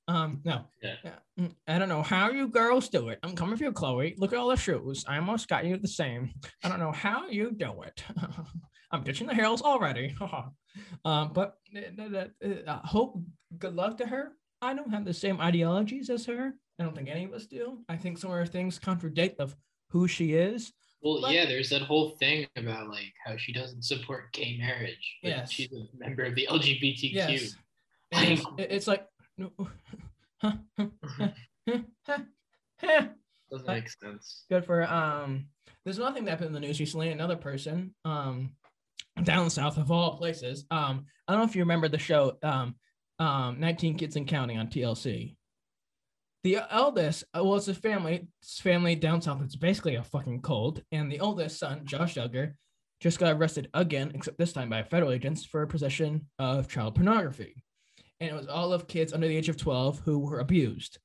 um 0.08 0.40
no 0.44 0.64
yeah. 0.82 0.94
Mm, 1.38 1.54
I 1.66 1.78
don't 1.78 1.88
know 1.88 2.02
how 2.02 2.30
you 2.30 2.48
girls 2.48 2.88
do 2.88 3.08
it. 3.08 3.18
I'm 3.22 3.34
coming 3.34 3.56
for 3.56 3.64
you, 3.64 3.72
Chloe. 3.72 4.14
Look 4.18 4.32
at 4.32 4.38
all 4.38 4.48
the 4.48 4.56
shoes. 4.56 5.04
I 5.08 5.16
almost 5.16 5.48
got 5.48 5.64
you 5.64 5.78
the 5.78 5.88
same. 5.88 6.30
I 6.62 6.68
don't 6.68 6.78
know 6.78 6.92
how 6.92 7.28
you 7.28 7.52
do 7.52 7.82
it. 7.82 8.04
I'm 8.90 9.02
ditching 9.02 9.26
the 9.26 9.34
heels 9.34 9.62
already. 9.62 10.14
um, 11.06 11.30
but 11.34 11.54
uh, 11.74 12.24
uh, 12.44 12.48
uh, 12.66 12.78
hope 12.84 13.18
good 13.58 13.74
luck 13.74 13.96
to 13.98 14.06
her. 14.06 14.32
I 14.60 14.74
don't 14.74 14.90
have 14.90 15.04
the 15.04 15.14
same 15.14 15.40
ideologies 15.40 16.10
as 16.10 16.26
her. 16.26 16.52
I 16.78 16.84
don't 16.84 16.94
think 16.94 17.08
any 17.08 17.24
of 17.24 17.32
us 17.32 17.46
do. 17.46 17.78
I 17.88 17.96
think 17.96 18.18
some 18.18 18.30
of 18.30 18.36
her 18.36 18.46
things 18.46 18.78
contradict 18.78 19.40
of 19.40 19.56
who 19.88 20.06
she 20.06 20.34
is. 20.34 20.72
Well, 21.02 21.20
but, 21.20 21.32
yeah, 21.32 21.46
there's 21.46 21.70
that 21.70 21.82
whole 21.82 22.10
thing 22.10 22.46
about 22.56 22.88
like 22.88 23.12
how 23.24 23.36
she 23.36 23.52
doesn't 23.52 23.82
support 23.82 24.32
gay 24.32 24.56
marriage. 24.58 25.16
Yes. 25.22 25.50
She's 25.50 25.72
a 25.72 25.84
member 25.98 26.22
of 26.22 26.34
the 26.34 26.46
LGBTQ. 26.48 27.12
Yes. 27.12 27.56
it's, 28.12 28.44
it's 28.58 28.86
like 28.86 29.06
doesn't 33.50 33.66
make 33.66 33.88
sense. 33.90 34.44
Good 34.48 34.64
for 34.64 34.84
um 34.84 35.46
there's 35.84 35.98
nothing 35.98 36.24
that 36.24 36.30
happened 36.32 36.48
in 36.48 36.52
the 36.52 36.60
news 36.60 36.78
recently. 36.78 37.10
Another 37.10 37.36
person, 37.36 37.94
um, 38.04 38.52
down 39.24 39.50
south 39.50 39.78
of 39.78 39.90
all 39.90 40.16
places. 40.16 40.64
Um, 40.70 41.06
I 41.26 41.32
don't 41.32 41.42
know 41.42 41.48
if 41.48 41.56
you 41.56 41.62
remember 41.62 41.88
the 41.88 41.98
show, 41.98 42.36
um, 42.42 42.76
um, 43.18 43.58
19 43.58 43.98
Kids 43.98 44.16
and 44.16 44.26
Counting 44.26 44.58
on 44.58 44.68
TLC. 44.68 45.36
The 46.44 46.58
eldest, 46.70 47.24
uh, 47.36 47.44
well, 47.44 47.56
it's 47.56 47.68
a 47.68 47.74
family, 47.74 48.26
family 48.42 48.96
down 48.96 49.22
south. 49.22 49.42
It's 49.42 49.54
basically 49.54 49.94
a 49.94 50.02
fucking 50.02 50.42
cold. 50.42 50.82
And 50.90 51.10
the 51.10 51.20
oldest 51.20 51.58
son, 51.58 51.82
Josh 51.84 52.14
Duggar, 52.14 52.54
just 53.00 53.20
got 53.20 53.34
arrested 53.36 53.68
again, 53.74 54.10
except 54.14 54.38
this 54.38 54.52
time 54.52 54.68
by 54.68 54.82
federal 54.82 55.12
agents 55.12 55.44
for 55.44 55.64
possession 55.66 56.26
of 56.38 56.68
child 56.68 56.96
pornography. 56.96 57.62
And 58.20 58.30
it 58.30 58.34
was 58.34 58.48
all 58.48 58.72
of 58.72 58.88
kids 58.88 59.12
under 59.12 59.28
the 59.28 59.36
age 59.36 59.48
of 59.48 59.56
12 59.56 60.00
who 60.04 60.18
were 60.18 60.40
abused. 60.40 60.98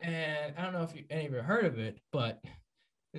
And 0.00 0.54
I 0.56 0.64
don't 0.64 0.72
know 0.72 0.82
if 0.82 0.94
you, 0.94 1.04
any 1.10 1.26
of 1.26 1.32
you 1.32 1.40
heard 1.40 1.64
of 1.66 1.78
it, 1.78 1.98
but 2.12 2.40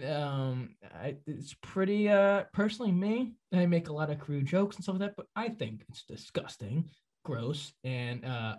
um 0.04 0.76
I, 0.93 1.16
it's 1.26 1.56
pretty 1.62 2.10
uh 2.10 2.43
personally 2.52 2.91
me 2.91 3.36
i 3.54 3.66
make 3.66 3.88
a 3.88 3.93
lot 3.93 4.10
of 4.10 4.20
crude 4.20 4.46
jokes 4.46 4.76
and 4.76 4.84
stuff 4.84 5.00
like 5.00 5.08
that 5.08 5.16
but 5.16 5.28
i 5.38 5.48
think 5.48 5.86
it's 5.88 6.04
disgusting 6.04 6.89
gross 7.24 7.72
and 7.86 8.26
uh 8.26 8.56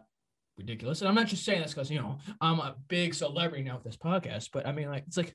ridiculous 0.58 1.00
and 1.00 1.08
i'm 1.08 1.14
not 1.14 1.26
just 1.26 1.44
saying 1.44 1.62
this 1.62 1.74
because 1.74 1.90
you 1.90 1.98
know 1.98 2.18
i'm 2.40 2.58
a 2.60 2.76
big 2.88 3.14
celebrity 3.14 3.62
now 3.62 3.74
with 3.74 3.84
this 3.84 3.96
podcast 3.96 4.48
but 4.52 4.66
i 4.66 4.72
mean 4.72 4.88
like 4.88 5.04
it's 5.06 5.16
like 5.16 5.34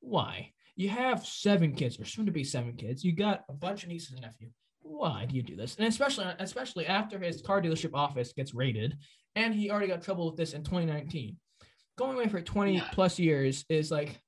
why 0.00 0.50
you 0.76 0.88
have 0.88 1.24
seven 1.24 1.74
kids 1.74 1.98
or 1.98 2.04
soon 2.04 2.26
to 2.26 2.32
be 2.32 2.44
seven 2.44 2.74
kids 2.74 3.04
you 3.04 3.12
got 3.12 3.44
a 3.48 3.52
bunch 3.52 3.82
of 3.82 3.88
nieces 3.88 4.12
and 4.12 4.20
nephews 4.20 4.52
why 4.82 5.24
do 5.24 5.34
you 5.34 5.42
do 5.42 5.56
this 5.56 5.76
and 5.76 5.86
especially 5.86 6.26
especially 6.40 6.86
after 6.86 7.18
his 7.18 7.40
car 7.40 7.62
dealership 7.62 7.94
office 7.94 8.32
gets 8.32 8.54
raided 8.54 8.96
and 9.34 9.54
he 9.54 9.70
already 9.70 9.88
got 9.88 10.02
trouble 10.02 10.26
with 10.26 10.36
this 10.36 10.52
in 10.52 10.62
2019 10.62 11.36
going 11.96 12.14
away 12.14 12.28
for 12.28 12.40
20 12.40 12.74
yeah. 12.74 12.88
plus 12.92 13.18
years 13.18 13.64
is 13.68 13.90
like 13.90 14.20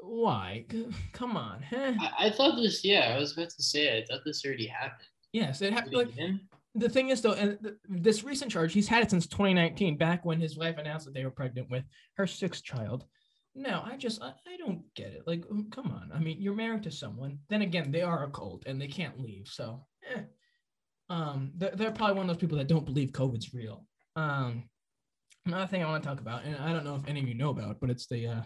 why? 0.00 0.64
Come 1.12 1.36
on. 1.36 1.62
Huh? 1.62 1.92
I, 2.00 2.26
I, 2.26 2.30
thought 2.30 2.56
this, 2.56 2.84
yeah, 2.84 3.14
I 3.14 3.18
was 3.18 3.36
about 3.36 3.50
to 3.50 3.62
say, 3.62 3.98
I 3.98 4.04
thought 4.04 4.22
this 4.24 4.44
already 4.44 4.66
happened. 4.66 5.08
Yes, 5.32 5.60
it 5.60 5.72
happened. 5.72 5.94
Like, 5.94 6.08
the 6.80 6.88
thing 6.88 7.10
is, 7.10 7.20
though, 7.20 7.32
and 7.32 7.58
this 7.88 8.24
recent 8.24 8.50
charge, 8.50 8.72
he's 8.72 8.88
had 8.88 9.02
it 9.02 9.10
since 9.10 9.26
2019, 9.26 9.96
back 9.96 10.24
when 10.24 10.40
his 10.40 10.56
wife 10.56 10.78
announced 10.78 11.06
that 11.06 11.14
they 11.14 11.24
were 11.24 11.30
pregnant 11.30 11.70
with 11.70 11.84
her 12.16 12.26
sixth 12.26 12.64
child. 12.64 13.04
No, 13.54 13.82
I 13.84 13.96
just, 13.96 14.22
I, 14.22 14.28
I 14.46 14.56
don't 14.56 14.82
get 14.94 15.08
it. 15.08 15.22
Like, 15.26 15.42
mm, 15.48 15.70
come 15.72 15.88
on. 15.88 16.10
I 16.14 16.20
mean, 16.20 16.40
you're 16.40 16.54
married 16.54 16.84
to 16.84 16.90
someone. 16.90 17.38
Then 17.48 17.62
again, 17.62 17.90
they 17.90 18.02
are 18.02 18.24
a 18.24 18.30
cult 18.30 18.64
and 18.66 18.80
they 18.80 18.86
can't 18.86 19.20
leave. 19.20 19.48
So, 19.48 19.84
eh. 20.14 20.20
um, 21.10 21.52
they're, 21.56 21.74
they're 21.74 21.90
probably 21.90 22.16
one 22.16 22.28
of 22.30 22.36
those 22.36 22.40
people 22.40 22.58
that 22.58 22.68
don't 22.68 22.84
believe 22.84 23.10
COVID's 23.10 23.52
real. 23.52 23.84
Um, 24.14 24.68
another 25.46 25.66
thing 25.66 25.82
I 25.82 25.88
want 25.88 26.02
to 26.02 26.08
talk 26.08 26.20
about, 26.20 26.44
and 26.44 26.56
I 26.56 26.72
don't 26.72 26.84
know 26.84 26.96
if 26.96 27.08
any 27.08 27.20
of 27.20 27.28
you 27.28 27.34
know 27.34 27.50
about, 27.50 27.80
but 27.80 27.90
it's 27.90 28.06
the 28.06 28.28
uh, 28.28 28.42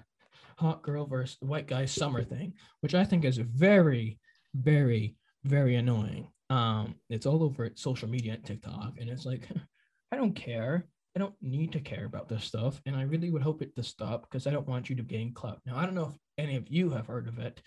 hot 0.56 0.82
girl 0.82 1.06
versus 1.06 1.36
white 1.40 1.66
guy 1.66 1.84
summer 1.84 2.24
thing, 2.24 2.54
which 2.80 2.94
I 2.94 3.04
think 3.04 3.24
is 3.24 3.38
very, 3.38 4.18
very, 4.54 5.16
very 5.44 5.76
annoying. 5.76 6.28
Um, 6.50 6.96
it's 7.08 7.26
all 7.26 7.42
over 7.42 7.70
social 7.74 8.08
media 8.08 8.34
and 8.34 8.44
TikTok, 8.44 8.94
and 9.00 9.08
it's 9.08 9.24
like, 9.24 9.48
I 10.12 10.16
don't 10.16 10.34
care. 10.34 10.86
I 11.16 11.18
don't 11.18 11.34
need 11.42 11.72
to 11.72 11.80
care 11.80 12.06
about 12.06 12.28
this 12.28 12.44
stuff, 12.44 12.80
and 12.86 12.96
I 12.96 13.02
really 13.02 13.30
would 13.30 13.42
hope 13.42 13.62
it 13.62 13.74
to 13.76 13.82
stop 13.82 14.22
because 14.22 14.46
I 14.46 14.50
don't 14.50 14.68
want 14.68 14.88
you 14.88 14.96
to 14.96 15.02
gain 15.02 15.34
clout. 15.34 15.60
Now, 15.66 15.76
I 15.76 15.84
don't 15.84 15.94
know 15.94 16.08
if 16.08 16.18
any 16.38 16.56
of 16.56 16.68
you 16.68 16.90
have 16.90 17.06
heard 17.06 17.28
of 17.28 17.38
it, 17.38 17.60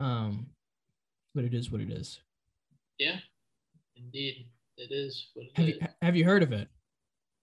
um, 0.00 0.48
but 1.34 1.44
it 1.44 1.54
is 1.54 1.70
what 1.70 1.80
it 1.80 1.90
is. 1.90 2.20
Yeah, 2.98 3.18
indeed, 3.96 4.48
it 4.76 4.92
is 4.92 5.28
what 5.34 5.46
it 5.46 5.52
have 5.54 5.68
is. 5.68 5.74
You, 5.80 5.88
have 6.02 6.16
you 6.16 6.24
heard 6.24 6.42
of 6.42 6.52
it? 6.52 6.68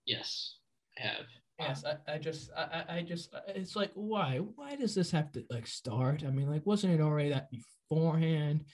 Yes, 0.05 0.57
I 0.97 1.07
have. 1.07 1.25
Yes, 1.59 1.83
I, 1.83 2.13
I 2.13 2.17
just, 2.19 2.51
I, 2.55 2.83
I 2.88 3.01
just, 3.01 3.33
it's 3.47 3.75
like, 3.75 3.89
why, 3.95 4.38
why 4.38 4.75
does 4.75 4.93
this 4.93 5.09
have 5.09 5.31
to 5.31 5.43
like 5.49 5.65
start? 5.65 6.23
I 6.23 6.29
mean, 6.29 6.49
like, 6.49 6.65
wasn't 6.67 6.93
it 6.93 7.01
already 7.01 7.29
that 7.29 7.49
beforehand? 7.49 8.65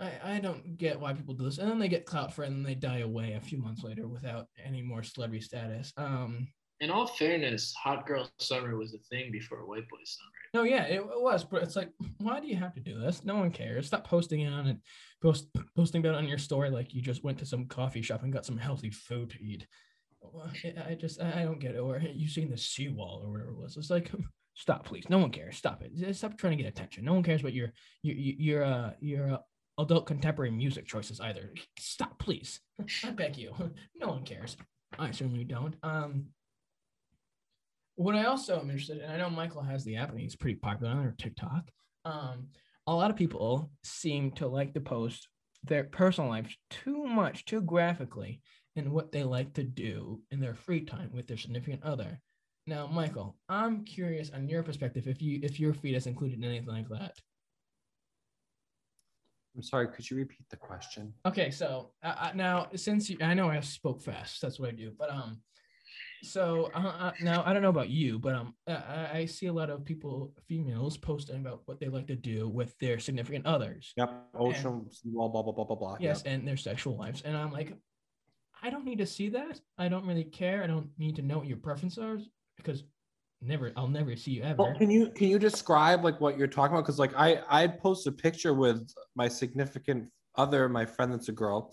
I, 0.00 0.36
I 0.36 0.40
don't 0.40 0.78
get 0.78 0.98
why 0.98 1.12
people 1.12 1.34
do 1.34 1.44
this, 1.44 1.58
and 1.58 1.70
then 1.70 1.78
they 1.78 1.88
get 1.88 2.06
clout 2.06 2.32
for 2.32 2.42
it, 2.42 2.48
and 2.48 2.56
then 2.56 2.62
they 2.62 2.74
die 2.74 3.00
away 3.00 3.34
a 3.34 3.40
few 3.40 3.58
months 3.58 3.82
later 3.84 4.08
without 4.08 4.46
any 4.64 4.82
more 4.82 5.02
celebrity 5.02 5.44
status. 5.44 5.92
Um, 5.96 6.48
in 6.80 6.90
all 6.90 7.06
fairness, 7.06 7.74
hot 7.74 8.06
girl 8.06 8.30
summer 8.38 8.76
was 8.76 8.94
a 8.94 8.98
thing 9.14 9.30
before 9.30 9.66
white 9.66 9.88
boy 9.90 9.98
summer. 10.04 10.30
No, 10.54 10.62
yeah, 10.62 10.84
it, 10.84 11.00
it 11.00 11.22
was, 11.22 11.44
but 11.44 11.62
it's 11.62 11.76
like, 11.76 11.90
why 12.18 12.40
do 12.40 12.46
you 12.46 12.56
have 12.56 12.72
to 12.74 12.80
do 12.80 12.98
this? 12.98 13.22
No 13.24 13.36
one 13.36 13.50
cares. 13.50 13.86
Stop 13.86 14.06
posting 14.06 14.40
it 14.40 14.52
on 14.52 14.66
it, 14.66 14.78
post 15.22 15.48
posting 15.76 16.00
about 16.00 16.14
it 16.14 16.18
on 16.18 16.28
your 16.28 16.38
story 16.38 16.70
like 16.70 16.94
you 16.94 17.02
just 17.02 17.22
went 17.22 17.38
to 17.38 17.46
some 17.46 17.66
coffee 17.66 18.02
shop 18.02 18.22
and 18.22 18.32
got 18.32 18.46
some 18.46 18.56
healthy 18.56 18.90
food 18.90 19.30
to 19.30 19.44
eat. 19.44 19.66
I 20.86 20.94
just 20.94 21.20
I 21.20 21.42
don't 21.42 21.60
get 21.60 21.74
it. 21.74 21.78
Or 21.78 21.98
you 21.98 22.28
seen 22.28 22.50
the 22.50 22.56
seawall 22.56 23.22
or 23.22 23.30
whatever 23.30 23.50
it 23.50 23.58
was. 23.58 23.76
It's 23.76 23.90
like 23.90 24.10
stop, 24.54 24.86
please. 24.86 25.04
No 25.10 25.18
one 25.18 25.30
cares. 25.30 25.56
Stop 25.56 25.82
it. 25.82 26.16
Stop 26.16 26.38
trying 26.38 26.56
to 26.56 26.62
get 26.62 26.68
attention. 26.68 27.04
No 27.04 27.12
one 27.12 27.22
cares 27.22 27.40
about 27.42 27.54
your 27.54 27.72
your 28.02 28.16
your 28.16 28.64
uh 28.64 28.92
your 29.00 29.34
uh, 29.34 29.38
adult 29.80 30.06
contemporary 30.06 30.50
music 30.50 30.86
choices 30.86 31.20
either. 31.20 31.52
Stop, 31.78 32.18
please. 32.18 32.60
I 33.04 33.10
beg 33.10 33.36
you. 33.36 33.52
No 33.96 34.08
one 34.08 34.24
cares. 34.24 34.56
I 34.98 35.10
certainly 35.10 35.44
don't. 35.44 35.74
Um. 35.82 36.26
What 37.96 38.14
I 38.14 38.24
also 38.24 38.58
am 38.58 38.70
interested 38.70 39.02
in, 39.02 39.10
I 39.10 39.18
know 39.18 39.28
Michael 39.28 39.62
has 39.62 39.84
the 39.84 39.96
app 39.96 40.10
and 40.10 40.18
he's 40.18 40.34
pretty 40.34 40.56
popular 40.56 40.92
on 40.92 41.14
TikTok. 41.18 41.70
Um, 42.06 42.48
a 42.86 42.94
lot 42.94 43.10
of 43.10 43.16
people 43.16 43.70
seem 43.84 44.30
to 44.32 44.46
like 44.46 44.72
to 44.72 44.80
post 44.80 45.28
their 45.64 45.84
personal 45.84 46.30
lives 46.30 46.56
too 46.70 47.04
much, 47.04 47.44
too 47.44 47.60
graphically, 47.60 48.40
and 48.74 48.90
what 48.90 49.12
they 49.12 49.22
like 49.22 49.52
to 49.54 49.64
do 49.64 50.22
in 50.30 50.40
their 50.40 50.54
free 50.54 50.80
time 50.80 51.10
with 51.12 51.26
their 51.26 51.36
significant 51.36 51.82
other. 51.82 52.18
Now, 52.66 52.86
Michael, 52.86 53.36
I'm 53.50 53.84
curious 53.84 54.30
on 54.30 54.48
your 54.48 54.62
perspective 54.62 55.06
if 55.06 55.20
you 55.20 55.40
if 55.42 55.60
your 55.60 55.74
feed 55.74 55.94
has 55.94 56.06
included 56.06 56.42
anything 56.42 56.68
like 56.68 56.88
that. 56.88 57.18
I'm 59.60 59.64
sorry, 59.64 59.88
could 59.88 60.10
you 60.10 60.16
repeat 60.16 60.48
the 60.48 60.56
question? 60.56 61.12
Okay, 61.26 61.50
so 61.50 61.90
uh, 62.02 62.30
now 62.34 62.68
since 62.76 63.10
you, 63.10 63.18
I 63.20 63.34
know 63.34 63.50
I 63.50 63.60
spoke 63.60 64.00
fast, 64.00 64.40
that's 64.40 64.58
what 64.58 64.70
I 64.70 64.72
do, 64.72 64.90
but 64.98 65.10
um, 65.10 65.42
so 66.22 66.70
uh, 66.74 66.78
uh, 66.78 67.12
now 67.20 67.42
I 67.44 67.52
don't 67.52 67.60
know 67.60 67.68
about 67.68 67.90
you, 67.90 68.18
but 68.18 68.34
um, 68.34 68.54
I, 68.66 69.10
I, 69.12 69.26
see 69.26 69.48
a 69.48 69.52
lot 69.52 69.68
of 69.68 69.84
people, 69.84 70.32
females, 70.48 70.96
posting 70.96 71.36
about 71.36 71.60
what 71.66 71.78
they 71.78 71.88
like 71.88 72.06
to 72.06 72.16
do 72.16 72.48
with 72.48 72.78
their 72.78 72.98
significant 72.98 73.44
others. 73.44 73.92
Yep, 73.98 74.28
ocean, 74.34 74.86
blah 75.04 75.28
blah 75.28 75.42
blah 75.42 75.52
blah 75.52 75.64
blah 75.64 75.76
blah. 75.76 75.96
Yes, 76.00 76.22
yep. 76.24 76.32
and 76.32 76.48
their 76.48 76.56
sexual 76.56 76.96
lives, 76.96 77.20
and 77.20 77.36
I'm 77.36 77.52
like, 77.52 77.74
I 78.62 78.70
don't 78.70 78.86
need 78.86 78.98
to 78.98 79.06
see 79.06 79.28
that. 79.28 79.60
I 79.76 79.88
don't 79.88 80.06
really 80.06 80.24
care. 80.24 80.64
I 80.64 80.68
don't 80.68 80.88
need 80.96 81.16
to 81.16 81.22
know 81.22 81.36
what 81.36 81.48
your 81.48 81.58
preferences 81.58 81.98
are 81.98 82.18
because 82.56 82.82
never 83.42 83.72
I'll 83.76 83.88
never 83.88 84.16
see 84.16 84.32
you 84.32 84.42
ever. 84.42 84.62
Well, 84.62 84.74
can 84.76 84.90
you 84.90 85.10
can 85.10 85.28
you 85.28 85.38
describe 85.38 86.04
like 86.04 86.20
what 86.20 86.38
you're 86.38 86.48
talking 86.48 86.74
about? 86.74 86.84
Because 86.84 86.98
like 86.98 87.14
I 87.16 87.42
I 87.48 87.66
post 87.66 88.06
a 88.06 88.12
picture 88.12 88.54
with 88.54 88.92
my 89.14 89.28
significant 89.28 90.08
other, 90.36 90.68
my 90.68 90.86
friend 90.86 91.12
that's 91.12 91.28
a 91.28 91.32
girl. 91.32 91.72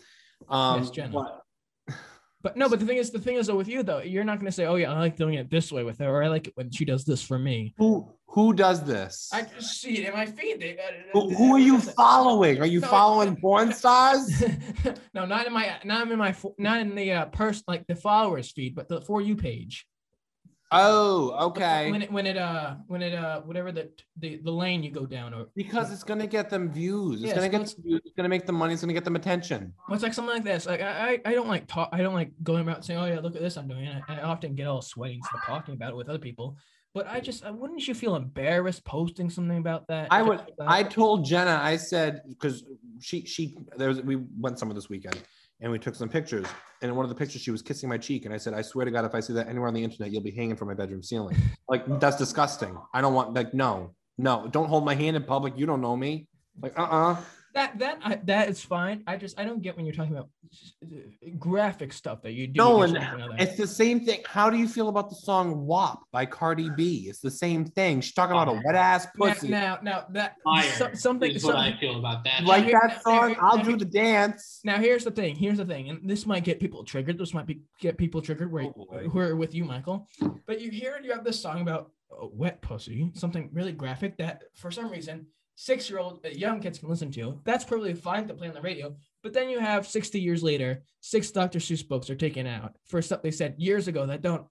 Um, 0.50 0.82
yes, 0.82 0.92
Jenna. 0.92 1.12
But, 1.12 1.42
but 2.42 2.58
no, 2.58 2.70
but 2.70 2.80
the 2.80 2.86
thing 2.86 2.98
is, 2.98 3.12
the 3.12 3.20
thing 3.20 3.36
is 3.36 3.48
though 3.48 3.56
with 3.56 3.68
you 3.68 3.84
though, 3.84 4.00
you're 4.00 4.24
not 4.24 4.40
gonna 4.40 4.52
say, 4.52 4.66
oh 4.66 4.76
yeah, 4.76 4.94
I 4.94 5.00
like 5.00 5.18
doing 5.18 5.36
it 5.36 5.50
this 5.50 5.72
way 5.72 5.84
with 5.84 6.00
her, 6.00 6.10
or 6.10 6.24
I 6.24 6.28
like 6.28 6.48
it 6.48 6.54
when 6.56 6.72
she 6.72 6.86
does 6.86 7.06
this 7.06 7.22
for 7.22 7.38
me. 7.38 7.74
Who 7.78 8.14
who 8.28 8.54
does 8.54 8.84
this? 8.84 9.30
I 9.34 9.42
just 9.42 9.82
see 9.82 10.00
it 10.00 10.10
in 10.10 10.14
my 10.14 10.26
feed. 10.26 10.60
They, 10.60 10.78
who, 11.14 11.34
who 11.34 11.56
are 11.56 11.60
you 11.60 11.80
following? 11.80 12.62
Are 12.62 12.66
you 12.66 12.82
no, 12.82 12.88
following 12.88 13.36
porn 13.38 13.74
stars? 13.74 14.44
no, 15.14 15.26
not 15.26 15.48
in 15.48 15.54
my 15.54 15.80
not 15.84 16.10
in 16.12 16.18
my 16.18 16.36
not 16.58 16.82
in 16.82 16.96
the 16.96 17.12
uh, 17.14 17.26
person 17.26 17.64
like 17.68 17.88
the 17.88 17.96
followers 17.96 18.52
feed, 18.52 18.76
but 18.76 18.88
the 18.90 19.02
for 19.02 19.22
you 19.22 19.36
page. 19.36 19.86
Oh, 20.72 21.48
okay. 21.48 21.90
When 21.92 22.02
it 22.02 22.12
when 22.12 22.26
it 22.26 22.38
uh 22.38 22.76
when 22.88 23.02
it 23.02 23.14
uh 23.14 23.42
whatever 23.42 23.72
the 23.72 23.90
the, 24.20 24.42
the 24.44 24.52
lane 24.52 24.84
you 24.84 24.92
go 24.92 25.06
down 25.06 25.34
or 25.34 25.48
because 25.56 25.94
it's 25.94 26.04
gonna 26.04 26.28
get 26.28 26.50
them 26.50 26.70
views. 26.70 27.22
It's 27.22 27.30
yeah, 27.30 27.36
gonna 27.36 27.66
so 27.66 27.76
get 27.76 27.86
views. 27.86 28.02
It's 28.04 28.16
gonna 28.16 28.28
make 28.28 28.46
them 28.46 28.56
money. 28.56 28.74
It's 28.74 28.82
gonna 28.82 28.94
get 28.94 29.06
them 29.06 29.16
attention. 29.16 29.74
Well, 29.88 29.96
it's 29.96 30.04
like 30.04 30.14
something 30.14 30.34
like 30.34 30.44
this. 30.44 30.66
Like 30.66 30.82
I 30.82 31.20
I 31.24 31.34
don't 31.34 31.48
like 31.48 31.68
talk. 31.68 31.90
I 31.94 32.02
don't 32.02 32.14
like 32.14 32.32
going 32.44 32.62
about 32.62 32.84
saying, 32.84 33.00
oh 33.00 33.06
yeah, 33.06 33.20
look 33.20 33.36
at 33.36 33.42
this 33.42 33.56
I'm 33.56 33.68
doing. 33.68 33.88
I, 33.88 34.20
I 34.20 34.22
often 34.24 34.56
get 34.56 34.68
all 34.68 34.82
sweaty 34.82 35.22
and 35.32 35.42
talking 35.46 35.74
about 35.74 35.92
it 35.92 35.96
with 35.96 36.10
other 36.10 36.20
people. 36.20 36.58
But 36.94 37.08
I 37.08 37.22
just 37.22 37.46
uh, 37.46 37.54
wouldn't 37.54 37.88
you 37.88 37.94
feel 37.94 38.16
embarrassed 38.16 38.84
posting 38.84 39.30
something 39.30 39.58
about 39.58 39.88
that? 39.88 40.08
I 40.12 40.22
would. 40.22 40.42
I 40.60 40.84
told 40.84 41.24
Jenna. 41.24 41.60
I 41.62 41.78
said 41.78 42.24
because 42.28 42.66
she 43.00 43.26
she 43.26 43.56
there 43.78 43.88
was 43.88 44.02
we 44.02 44.18
went 44.38 44.60
somewhere 44.60 44.76
this 44.76 44.90
weekend 44.90 45.22
and 45.62 45.72
we 45.72 45.80
took 45.80 45.96
some 45.96 46.10
pictures. 46.10 46.46
And 46.82 46.90
in 46.90 46.96
one 46.96 47.06
of 47.06 47.10
the 47.10 47.16
pictures, 47.16 47.42
she 47.42 47.52
was 47.52 47.62
kissing 47.62 47.90
my 47.90 47.98
cheek, 47.98 48.26
and 48.26 48.34
I 48.34 48.38
said, 48.38 48.54
"I 48.54 48.62
swear 48.62 48.86
to 48.86 48.92
God, 48.92 49.06
if 49.06 49.16
I 49.16 49.20
see 49.20 49.34
that 49.34 49.48
anywhere 49.48 49.68
on 49.68 49.74
the 49.74 49.84
internet, 49.84 50.12
you'll 50.12 50.22
be 50.22 50.32
hanging 50.32 50.56
from 50.56 50.68
my 50.68 50.74
bedroom 50.74 51.04
ceiling." 51.04 51.36
Like 51.70 52.00
that's 52.00 52.16
disgusting. 52.16 52.78
I 52.94 53.02
don't 53.02 53.14
want 53.14 53.34
like 53.34 53.54
no, 53.54 53.94
no, 54.18 54.48
don't 54.50 54.70
hold 54.70 54.86
my 54.86 54.96
hand 54.96 55.18
in 55.18 55.24
public. 55.24 55.58
You 55.58 55.66
don't 55.66 55.82
know 55.82 55.98
me. 55.98 56.30
Like 56.62 56.80
uh 56.80 56.84
uh-uh. 56.84 57.12
uh 57.12 57.18
that 57.58 57.80
that 57.80 58.00
I, 58.04 58.16
that 58.26 58.50
is 58.50 58.62
fine. 58.62 59.04
I 59.08 59.18
just 59.18 59.40
I 59.40 59.44
don't 59.44 59.62
get 59.62 59.76
when 59.76 59.86
you're 59.86 59.96
talking 59.96 60.14
about 60.14 60.30
uh, 60.84 61.30
graphic 61.40 61.92
stuff 61.92 62.22
that 62.22 62.34
you 62.34 62.48
do. 62.48 62.58
Nolan, 62.58 62.96
it's 63.40 63.58
the 63.58 63.68
same 63.68 64.06
thing. 64.06 64.22
How 64.26 64.50
do 64.50 64.58
you 64.58 64.68
feel 64.68 64.90
about 64.90 65.10
the 65.10 65.16
song 65.16 65.66
"WAP" 65.66 66.00
by 66.12 66.26
Cardi 66.26 66.70
B? 66.70 67.08
It's 67.10 67.20
the 67.20 67.32
same 67.32 67.66
thing. 67.66 68.02
She's 68.02 68.14
talking 68.14 68.36
about 68.36 68.48
a 68.48 68.62
wet 68.64 68.76
ass 68.76 69.08
pussy. 69.18 69.48
Now, 69.48 69.80
now, 69.82 69.92
now 69.92 70.06
that 70.12 70.36
so, 70.76 70.92
something. 70.94 71.32
Is 71.32 71.44
what 71.44 71.56
something, 71.56 71.74
I 71.74 71.80
feel 71.80 71.98
about 71.98 72.24
that. 72.26 72.44
Like 72.44 72.72
that 72.72 73.02
song, 73.04 73.34
now, 73.34 73.40
I'll 73.42 73.58
now, 73.58 73.64
do 73.64 73.76
the 73.76 73.86
dance. 73.86 74.62
Now 74.64 74.78
here's 74.78 75.04
the 75.04 75.12
thing. 75.12 75.36
Here's 75.36 75.58
the 75.58 75.66
thing, 75.66 75.90
and 75.90 76.08
this 76.10 76.26
might 76.26 76.44
get 76.44 76.60
people 76.60 76.84
triggered. 76.84 77.18
This 77.18 77.34
might 77.34 77.48
be 77.48 77.62
get 77.82 77.98
people 77.98 78.22
triggered. 78.22 78.52
Where, 78.52 78.66
oh 78.66 79.10
who 79.10 79.20
are 79.20 79.36
with 79.36 79.56
you, 79.56 79.66
Michael? 79.66 80.08
But 80.46 80.62
you 80.62 80.70
hear 80.70 81.00
you 81.04 81.12
have 81.12 81.24
this 81.24 81.42
song 81.42 81.62
about 81.62 81.92
a 82.12 82.28
wet 82.28 82.62
pussy, 82.62 83.12
something 83.16 83.50
really 83.52 83.72
graphic 83.72 84.18
that 84.18 84.44
for 84.56 84.72
some 84.72 84.90
reason 84.90 85.28
six 85.58 85.90
year 85.90 85.98
old 86.00 86.20
uh, 86.24 86.30
young 86.30 86.62
kids 86.62 86.78
can 86.78 86.88
listen 86.88 87.12
to. 87.12 87.42
That's 87.44 87.66
perfectly 87.66 87.96
fine 87.96 88.28
to 88.28 88.34
play 88.36 88.48
on 88.48 88.54
the 88.54 88.62
radio. 88.62 88.96
But 89.24 89.34
then 89.34 89.50
you 89.50 89.60
have 89.60 89.88
60 89.88 90.22
years 90.22 90.44
later, 90.44 90.84
six 91.02 91.32
Dr. 91.32 91.60
Seuss 91.60 91.86
books 91.86 92.10
are 92.10 92.16
taken 92.16 92.46
out 92.46 92.76
for 92.86 93.02
stuff 93.02 93.24
they 93.24 93.32
said 93.32 93.56
years 93.58 93.88
ago 93.88 94.06
that 94.06 94.22
don't 94.22 94.46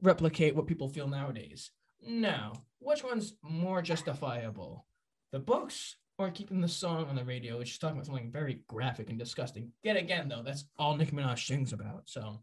replicate 0.00 0.54
what 0.54 0.68
people 0.68 0.88
feel 0.88 1.08
nowadays. 1.08 1.70
No, 2.00 2.52
which 2.78 3.04
one's 3.04 3.34
more 3.42 3.82
justifiable? 3.82 4.86
The 5.32 5.40
books 5.40 5.96
or 6.16 6.30
keeping 6.30 6.60
the 6.60 6.68
song 6.68 7.06
on 7.06 7.16
the 7.16 7.24
radio, 7.24 7.58
which 7.58 7.72
is 7.72 7.78
talking 7.78 7.96
about 7.96 8.06
something 8.06 8.30
very 8.30 8.62
graphic 8.68 9.10
and 9.10 9.18
disgusting. 9.18 9.72
Yet 9.82 9.96
again, 9.96 10.28
though, 10.28 10.42
that's 10.44 10.64
all 10.78 10.96
Nicki 10.96 11.12
Minaj 11.12 11.44
sings 11.44 11.72
about. 11.72 12.02
So 12.06 12.42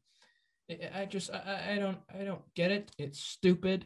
I 0.94 1.06
just 1.06 1.32
I, 1.32 1.76
I 1.76 1.80
don't 1.80 2.00
I 2.14 2.26
don't 2.26 2.42
get 2.54 2.72
it. 2.72 2.92
It's 2.98 3.20
stupid. 3.20 3.86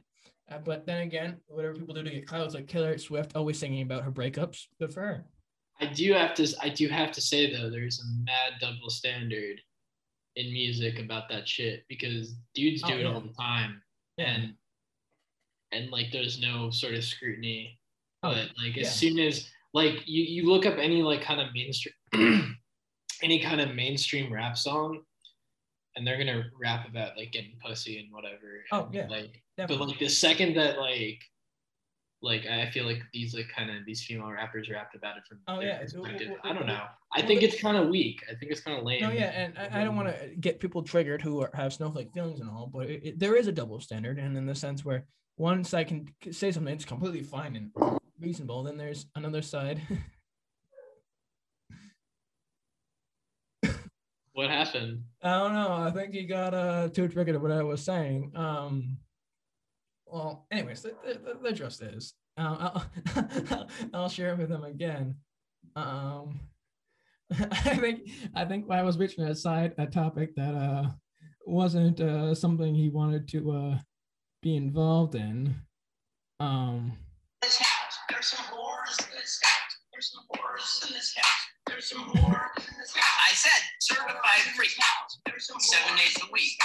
Uh, 0.54 0.60
but 0.64 0.86
then 0.86 1.02
again, 1.02 1.38
whatever 1.48 1.74
people 1.74 1.96
do 1.96 2.04
to 2.04 2.10
get 2.10 2.28
clouds, 2.28 2.54
like 2.54 2.68
Taylor 2.68 2.98
Swift 2.98 3.36
always 3.36 3.58
singing 3.58 3.82
about 3.82 4.04
her 4.04 4.12
breakups, 4.12 4.68
good 4.80 4.94
for 4.94 5.02
her. 5.02 5.26
I 5.80 5.88
do 5.88 6.14
have 6.14 6.34
to 6.36 6.48
I 6.62 6.70
do 6.70 6.88
have 6.88 7.12
to 7.14 7.22
say 7.22 7.52
though, 7.52 7.70
there's 7.70 8.00
a 8.00 8.24
mad 8.24 8.60
double 8.62 8.90
standard 8.90 9.60
in 10.36 10.54
music 10.54 11.00
about 11.00 11.30
that 11.30 11.48
shit 11.48 11.84
because 11.90 12.36
dudes 12.54 12.82
oh, 12.84 12.88
do 12.88 12.94
oh, 12.94 12.98
it 12.98 13.02
yeah. 13.02 13.14
all 13.14 13.22
the 13.22 13.34
time. 13.34 13.82
And 14.18 14.54
and 15.72 15.90
like 15.90 16.12
there's 16.12 16.40
no 16.40 16.70
sort 16.70 16.94
of 16.94 17.04
scrutiny. 17.04 17.80
Oh, 18.22 18.34
but 18.34 18.50
like 18.62 18.78
as 18.78 18.84
yeah. 18.84 18.90
soon 18.90 19.20
as 19.20 19.50
like 19.74 20.08
you, 20.08 20.24
you 20.24 20.50
look 20.50 20.66
up 20.66 20.78
any 20.78 21.02
like 21.02 21.22
kind 21.22 21.42
of 21.42 21.48
mainstream 21.54 21.96
any 23.24 23.40
kind 23.40 23.60
of 23.60 23.74
mainstream 23.74 24.32
rap 24.32 24.58
song 24.58 25.02
and 25.96 26.06
they're 26.06 26.18
gonna 26.18 26.44
rap 26.60 26.88
about 26.88 27.18
like 27.18 27.32
getting 27.32 27.54
pussy 27.64 28.00
and 28.00 28.12
whatever. 28.12 28.64
Oh 28.72 28.90
yeah. 28.92 29.08
Like 29.10 29.42
Definitely. 29.58 29.78
but 29.78 29.88
like 29.92 30.00
the 30.00 30.10
second 30.10 30.56
that 30.56 30.80
like 30.80 31.22
like 32.24 32.46
I 32.46 32.70
feel 32.72 32.86
like 32.86 33.02
these 33.12 33.36
like 33.36 33.50
kind 33.56 33.70
of 33.70 33.86
these 33.86 34.04
female 34.04 34.32
rappers 34.32 34.70
rapped 34.70 34.96
about 34.96 35.18
it 35.18 35.24
from 35.28 35.40
oh 35.48 35.60
yeah 35.60 35.80
perspective. 35.80 36.32
I 36.44 36.54
don't 36.54 36.66
know. 36.66 36.84
I 37.14 37.22
think 37.22 37.44
it's 37.44 37.62
kind 37.62 37.78
of 37.78 37.90
weak. 37.90 38.24
I 38.30 38.36
think 38.36 38.52
it's 38.52 38.62
kind 38.62 38.78
of 38.78 38.86
lame. 38.86 39.02
No, 39.02 39.12
yeah, 39.12 39.26
and 39.26 39.54
I, 39.58 39.82
I 39.82 39.84
don't 39.84 39.96
want 39.96 40.08
to 40.08 40.36
get 40.40 40.60
people 40.60 40.82
triggered 40.82 41.22
who 41.22 41.42
are, 41.42 41.52
have 41.54 41.74
snowflake 41.74 42.12
feelings 42.14 42.40
and 42.40 42.50
all, 42.50 42.72
but 42.74 42.90
it, 42.90 43.02
it, 43.04 43.20
there 43.20 43.36
is 43.36 43.48
a 43.48 43.52
double 43.52 43.80
standard, 43.80 44.18
and 44.18 44.36
in 44.38 44.46
the 44.46 44.56
sense 44.56 44.84
where 44.84 45.06
one 45.36 45.64
side 45.64 45.90
can 45.90 46.08
say 46.32 46.52
something 46.52 46.74
it's 46.74 46.86
completely 46.86 47.22
fine 47.22 47.56
and 47.56 48.00
reasonable, 48.20 48.64
then 48.64 48.78
there's 48.78 49.06
another 49.16 49.42
side 49.42 49.82
What 54.34 54.50
happened? 54.50 55.04
I 55.22 55.38
don't 55.40 55.54
know. 55.54 55.74
I 55.74 55.92
think 55.92 56.14
he 56.14 56.26
got 56.26 56.54
uh, 56.54 56.90
too 56.90 57.08
triggered 57.08 57.36
at 57.36 57.42
what 57.42 57.52
I 57.52 57.62
was 57.62 57.84
saying. 57.84 58.32
Um, 58.36 58.98
well, 60.08 60.48
anyways, 60.52 60.82
the, 60.82 60.96
the, 61.04 61.38
the 61.42 61.52
just 61.52 61.82
is. 61.84 62.14
Um, 62.38 62.58
I'll, 62.60 63.68
I'll 63.94 64.10
share 64.10 64.34
it 64.34 64.40
with 64.40 64.52
him 64.52 64.64
again. 64.64 65.16
Um, 65.76 66.40
I 67.32 67.78
think 67.78 68.10
I 68.36 68.46
think 68.46 68.70
I 68.70 68.82
was 68.82 68.98
reaching 68.98 69.24
a 69.24 69.36
side 69.36 69.74
a 69.78 69.86
topic 69.86 70.36
that 70.36 70.54
uh 70.54 70.90
wasn't 71.46 72.00
uh 72.00 72.36
something 72.36 72.76
he 72.76 72.90
wanted 72.90 73.28
to 73.30 73.52
uh 73.52 73.78
be 74.42 74.56
involved 74.56 75.16
in. 75.16 75.56
Um. 76.40 76.94
This 77.42 77.58
house, 77.58 77.98
there's 78.10 78.28
some 78.28 78.46
whores 78.46 79.00
in 79.00 79.16
this 79.16 79.40
house. 79.44 79.78
There's 79.92 80.12
some 80.12 80.24
whores 80.34 80.88
in 80.88 80.94
this 80.94 81.14
house. 81.16 81.48
There's 81.68 81.90
some 81.90 82.04
whores 82.06 82.14
in 82.16 82.22
this 82.22 82.32
house. 82.34 82.53
I 83.02 83.34
said 83.34 83.62
certified 83.80 84.54
free. 84.56 84.68
Seven 85.40 85.98
days 85.98 86.18
a 86.22 86.32
week. 86.32 86.60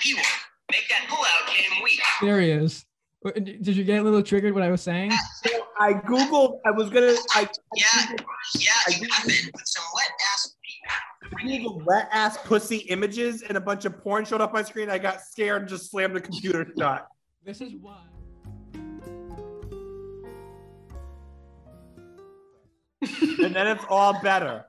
P-word. 0.00 0.24
Make 0.70 0.88
that 0.88 1.06
pull 1.08 1.24
out 1.24 1.48
game 1.48 1.82
week. 1.82 2.00
There 2.20 2.40
he 2.40 2.50
is. 2.50 2.84
Did 3.34 3.76
you 3.76 3.84
get 3.84 4.00
a 4.00 4.02
little 4.02 4.22
triggered 4.22 4.54
what 4.54 4.62
I 4.62 4.70
was 4.70 4.80
saying? 4.80 5.12
I 5.78 5.92
googled. 5.92 6.58
I 6.64 6.70
was 6.70 6.88
gonna. 6.90 7.14
I, 7.34 7.48
yeah, 7.74 7.84
Googled, 8.06 8.24
yeah. 8.58 8.70
I 8.86 8.92
Googled, 8.92 9.52
with 9.52 9.62
some 9.64 9.84
wet 9.94 10.10
ass. 10.32 10.56
Googled 11.42 11.84
wet 11.84 12.08
ass 12.12 12.38
pussy 12.44 12.78
images 12.78 13.42
and 13.42 13.56
a 13.56 13.60
bunch 13.60 13.84
of 13.84 14.02
porn 14.02 14.24
showed 14.24 14.40
up 14.40 14.50
on 14.50 14.54
my 14.54 14.62
screen. 14.62 14.88
I 14.88 14.98
got 14.98 15.20
scared 15.20 15.62
and 15.62 15.68
just 15.68 15.90
slammed 15.90 16.16
the 16.16 16.20
computer 16.20 16.66
shut. 16.78 17.06
This 17.44 17.60
is 17.60 17.74
why. 17.80 18.02
and 23.02 23.54
then 23.54 23.66
it's 23.66 23.84
all 23.88 24.20
better. 24.22 24.66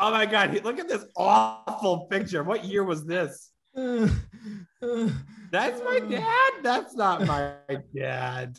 Oh 0.00 0.10
my 0.10 0.26
god, 0.26 0.62
look 0.64 0.78
at 0.78 0.88
this 0.88 1.04
awful 1.16 2.06
picture. 2.10 2.42
What 2.42 2.64
year 2.64 2.84
was 2.84 3.06
this? 3.06 3.50
That's 3.74 4.10
my 5.82 6.00
dad. 6.00 6.52
That's 6.62 6.94
not 6.94 7.26
my 7.26 7.54
dad. 7.96 8.58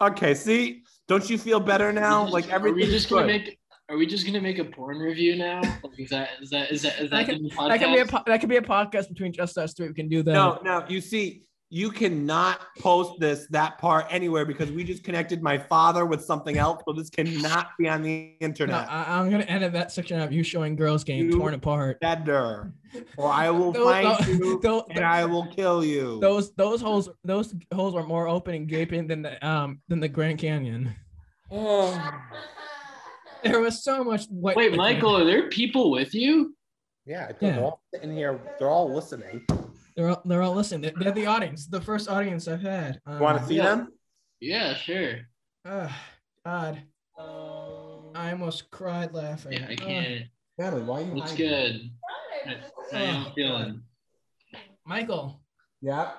Okay, 0.00 0.34
see, 0.34 0.82
don't 1.08 1.28
you 1.30 1.38
feel 1.38 1.60
better 1.60 1.92
now? 1.92 2.28
Like 2.28 2.50
everything. 2.50 2.82
Are 2.82 2.86
we 2.86 2.92
just 2.92 3.08
gonna 3.08 3.26
make? 3.26 3.58
Are 3.88 3.96
we 3.96 4.06
just 4.06 4.26
gonna 4.26 4.40
make 4.40 4.58
a 4.58 4.64
porn 4.64 4.98
review 4.98 5.36
now? 5.36 5.60
Like, 5.60 5.98
is 5.98 6.10
that 6.10 6.30
is 6.40 6.50
that 6.50 6.72
is 6.72 6.82
that 6.82 7.00
is 7.00 7.10
that, 7.10 7.10
that, 7.10 7.26
can, 7.26 7.48
that 7.68 7.78
can 7.78 7.94
be 7.94 8.00
a 8.00 8.22
that 8.26 8.40
can 8.40 8.48
be 8.48 8.56
a 8.56 8.62
podcast 8.62 9.08
between 9.08 9.32
just 9.32 9.56
us 9.58 9.74
three. 9.74 9.88
We 9.88 9.94
can 9.94 10.08
do 10.08 10.22
that. 10.22 10.32
No, 10.32 10.58
no. 10.64 10.84
You 10.88 11.00
see, 11.00 11.42
you 11.70 11.90
cannot 11.90 12.60
post 12.78 13.18
this 13.18 13.46
that 13.50 13.78
part 13.78 14.06
anywhere 14.10 14.44
because 14.44 14.70
we 14.70 14.84
just 14.84 15.02
connected 15.02 15.42
my 15.42 15.58
father 15.58 16.04
with 16.04 16.22
something 16.22 16.58
else 16.58 16.82
so 16.86 16.92
this 16.92 17.10
cannot 17.10 17.70
be 17.78 17.88
on 17.88 18.02
the 18.02 18.34
internet. 18.40 18.86
No, 18.86 18.92
I, 18.92 19.18
am 19.18 19.30
gonna 19.30 19.44
edit 19.44 19.72
that 19.72 19.90
section 19.90 20.20
of 20.20 20.32
you 20.32 20.42
showing 20.42 20.76
girls 20.76 21.04
getting 21.04 21.24
you 21.24 21.38
torn 21.38 21.54
apart. 21.54 22.00
better 22.00 22.72
or 23.16 23.28
i 23.28 23.50
will 23.50 23.72
those, 23.72 23.84
find 23.84 24.06
those, 24.06 24.28
you 24.28 24.60
those, 24.62 24.84
and 24.90 25.04
i 25.04 25.24
will 25.24 25.46
kill 25.46 25.84
you. 25.84 26.20
Those 26.20 26.54
those 26.54 26.80
holes 26.80 27.08
those 27.24 27.54
holes 27.74 27.94
are 27.94 28.04
more 28.04 28.28
open 28.28 28.54
and 28.54 28.68
gaping 28.68 29.06
than 29.06 29.22
the 29.22 29.44
um 29.46 29.80
than 29.88 30.00
the 30.00 30.08
grand 30.08 30.38
canyon. 30.38 30.94
Oh 31.50 32.12
there 33.42 33.60
was 33.60 33.82
so 33.82 34.04
much 34.04 34.26
wait 34.30 34.76
michael 34.76 35.16
are 35.16 35.24
there 35.24 35.48
people 35.48 35.90
with 35.90 36.14
you? 36.14 36.54
Yeah, 37.06 37.32
yeah. 37.40 37.50
they're 37.50 37.64
all 37.64 37.82
sitting 37.92 38.14
here 38.14 38.38
they're 38.58 38.70
all 38.70 38.94
listening 38.94 39.44
they're 39.96 40.10
all, 40.10 40.22
they're 40.24 40.42
all 40.42 40.54
listening. 40.54 40.80
They're, 40.80 40.92
they're 40.96 41.12
the 41.12 41.26
audience, 41.26 41.66
the 41.66 41.80
first 41.80 42.08
audience 42.08 42.48
I've 42.48 42.62
had. 42.62 43.00
Um, 43.06 43.20
Want 43.20 43.40
to 43.40 43.46
see 43.46 43.56
yeah. 43.56 43.62
them? 43.64 43.92
Yeah, 44.40 44.74
sure. 44.74 45.20
Uh, 45.64 45.88
God, 46.44 46.82
I 47.18 48.30
almost 48.32 48.70
cried 48.70 49.14
laughing. 49.14 49.52
Yeah, 49.52 49.66
I 49.68 49.76
can't. 49.76 50.22
Uh, 50.22 50.24
Natalie, 50.58 50.82
why 50.82 51.00
are 51.00 51.04
you? 51.04 51.22
It's 51.22 51.34
good. 51.34 51.90
How 52.92 52.98
am 52.98 53.32
feeling? 53.34 53.82
Michael. 54.84 55.40
Yeah. 55.80 56.12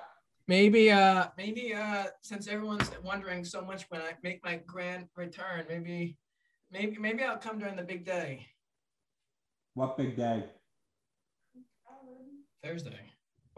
Maybe, 0.48 0.90
uh, 0.90 1.26
maybe, 1.36 1.74
uh, 1.74 2.04
since 2.22 2.46
everyone's 2.48 2.90
wondering 3.02 3.44
so 3.44 3.62
much 3.62 3.84
when 3.88 4.00
I 4.00 4.12
make 4.22 4.44
my 4.44 4.60
grand 4.66 5.06
return, 5.16 5.64
maybe, 5.68 6.16
maybe, 6.70 6.98
maybe 6.98 7.22
I'll 7.22 7.36
come 7.36 7.58
during 7.58 7.76
the 7.76 7.82
big 7.82 8.04
day. 8.04 8.46
What 9.74 9.96
big 9.96 10.16
day? 10.16 10.44
Thursday. 12.62 12.98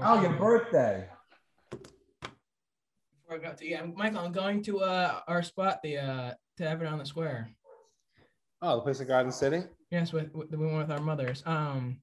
Oh, 0.00 0.22
your 0.22 0.32
birthday. 0.34 1.08
Before 1.72 3.36
I 3.36 3.38
got 3.38 3.58
to 3.58 3.68
yeah, 3.68 3.84
Michael, 3.84 4.20
I'm 4.20 4.32
going 4.32 4.62
to 4.62 4.80
uh 4.80 5.20
our 5.26 5.42
spot, 5.42 5.82
the 5.82 5.98
uh 5.98 6.34
to 6.58 6.68
have 6.68 6.80
it 6.82 6.86
on 6.86 6.98
the 6.98 7.04
square. 7.04 7.50
Oh, 8.62 8.76
the 8.76 8.82
place 8.82 9.00
in 9.00 9.08
Garden 9.08 9.32
City. 9.32 9.62
Yes, 9.90 10.12
with, 10.12 10.32
with 10.32 10.50
we 10.52 10.66
went 10.66 10.78
with 10.78 10.90
our 10.92 11.00
mothers. 11.00 11.42
Um, 11.46 12.00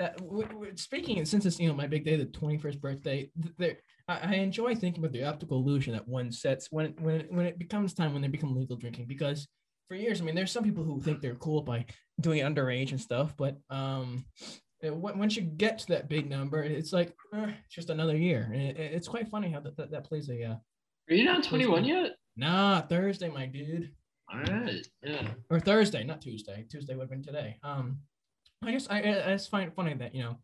uh, 0.00 0.08
w- 0.18 0.48
w- 0.48 0.76
speaking 0.76 1.24
since 1.24 1.46
it's 1.46 1.60
you 1.60 1.68
know 1.68 1.74
my 1.74 1.86
big 1.86 2.04
day, 2.04 2.16
the 2.16 2.26
21st 2.26 2.80
birthday, 2.80 3.30
there 3.56 3.76
I, 4.08 4.18
I 4.22 4.34
enjoy 4.34 4.74
thinking 4.74 5.02
about 5.04 5.12
the 5.12 5.24
optical 5.24 5.58
illusion 5.58 5.92
that 5.92 6.08
one 6.08 6.32
sets 6.32 6.72
when 6.72 6.94
when 6.98 7.26
when 7.30 7.46
it 7.46 7.58
becomes 7.58 7.94
time 7.94 8.12
when 8.12 8.22
they 8.22 8.28
become 8.28 8.56
legal 8.56 8.76
drinking 8.76 9.06
because 9.06 9.46
for 9.88 9.94
years, 9.94 10.20
I 10.20 10.24
mean, 10.24 10.34
there's 10.34 10.50
some 10.50 10.64
people 10.64 10.82
who 10.82 11.00
think 11.00 11.20
they're 11.20 11.36
cool 11.36 11.62
by 11.62 11.86
doing 12.20 12.40
it 12.40 12.44
underage 12.44 12.90
and 12.90 13.00
stuff, 13.00 13.36
but 13.36 13.56
um, 13.70 14.24
once 14.82 15.36
you 15.36 15.42
get 15.42 15.78
to 15.78 15.86
that 15.88 16.08
big 16.08 16.28
number, 16.28 16.62
it's 16.62 16.92
like 16.92 17.14
eh, 17.34 17.52
just 17.70 17.90
another 17.90 18.16
year. 18.16 18.50
And 18.52 18.62
it, 18.62 18.76
it's 18.78 19.08
quite 19.08 19.28
funny 19.28 19.50
how 19.50 19.60
that, 19.60 19.76
that, 19.76 19.90
that 19.90 20.04
plays 20.04 20.28
a. 20.28 20.42
Uh, 20.42 20.56
Are 21.10 21.14
you 21.14 21.24
not 21.24 21.44
21 21.44 21.84
yet? 21.84 22.12
Nah, 22.36 22.82
Thursday, 22.82 23.30
my 23.30 23.46
dude. 23.46 23.90
All 24.32 24.40
right. 24.40 24.86
Yeah. 25.02 25.28
Or 25.50 25.60
Thursday, 25.60 26.04
not 26.04 26.20
Tuesday. 26.20 26.66
Tuesday 26.70 26.94
would 26.94 27.02
have 27.02 27.10
been 27.10 27.22
today. 27.22 27.56
Um, 27.62 27.98
I 28.62 28.72
just 28.72 28.90
I, 28.90 28.98
I 28.98 29.32
just 29.32 29.50
find 29.50 29.68
it 29.68 29.74
funny 29.74 29.94
that 29.94 30.14
you 30.14 30.22
know 30.22 30.38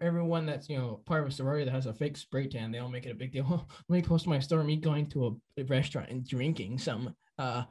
everyone 0.00 0.46
that's 0.46 0.68
you 0.68 0.78
know 0.78 1.00
part 1.06 1.22
of 1.22 1.28
a 1.28 1.32
sorority 1.32 1.64
that 1.64 1.72
has 1.72 1.86
a 1.86 1.94
fake 1.94 2.16
spray 2.16 2.46
tan, 2.46 2.70
they 2.70 2.78
all 2.78 2.88
make 2.88 3.06
it 3.06 3.12
a 3.12 3.16
big 3.16 3.32
deal. 3.32 3.68
Let 3.88 3.96
me 3.96 4.02
post 4.02 4.26
my 4.26 4.38
story 4.38 4.64
me 4.64 4.76
going 4.76 5.06
to 5.10 5.40
a, 5.58 5.64
restaurant 5.64 6.10
and 6.10 6.26
drinking 6.26 6.78
some 6.78 7.14
uh 7.38 7.64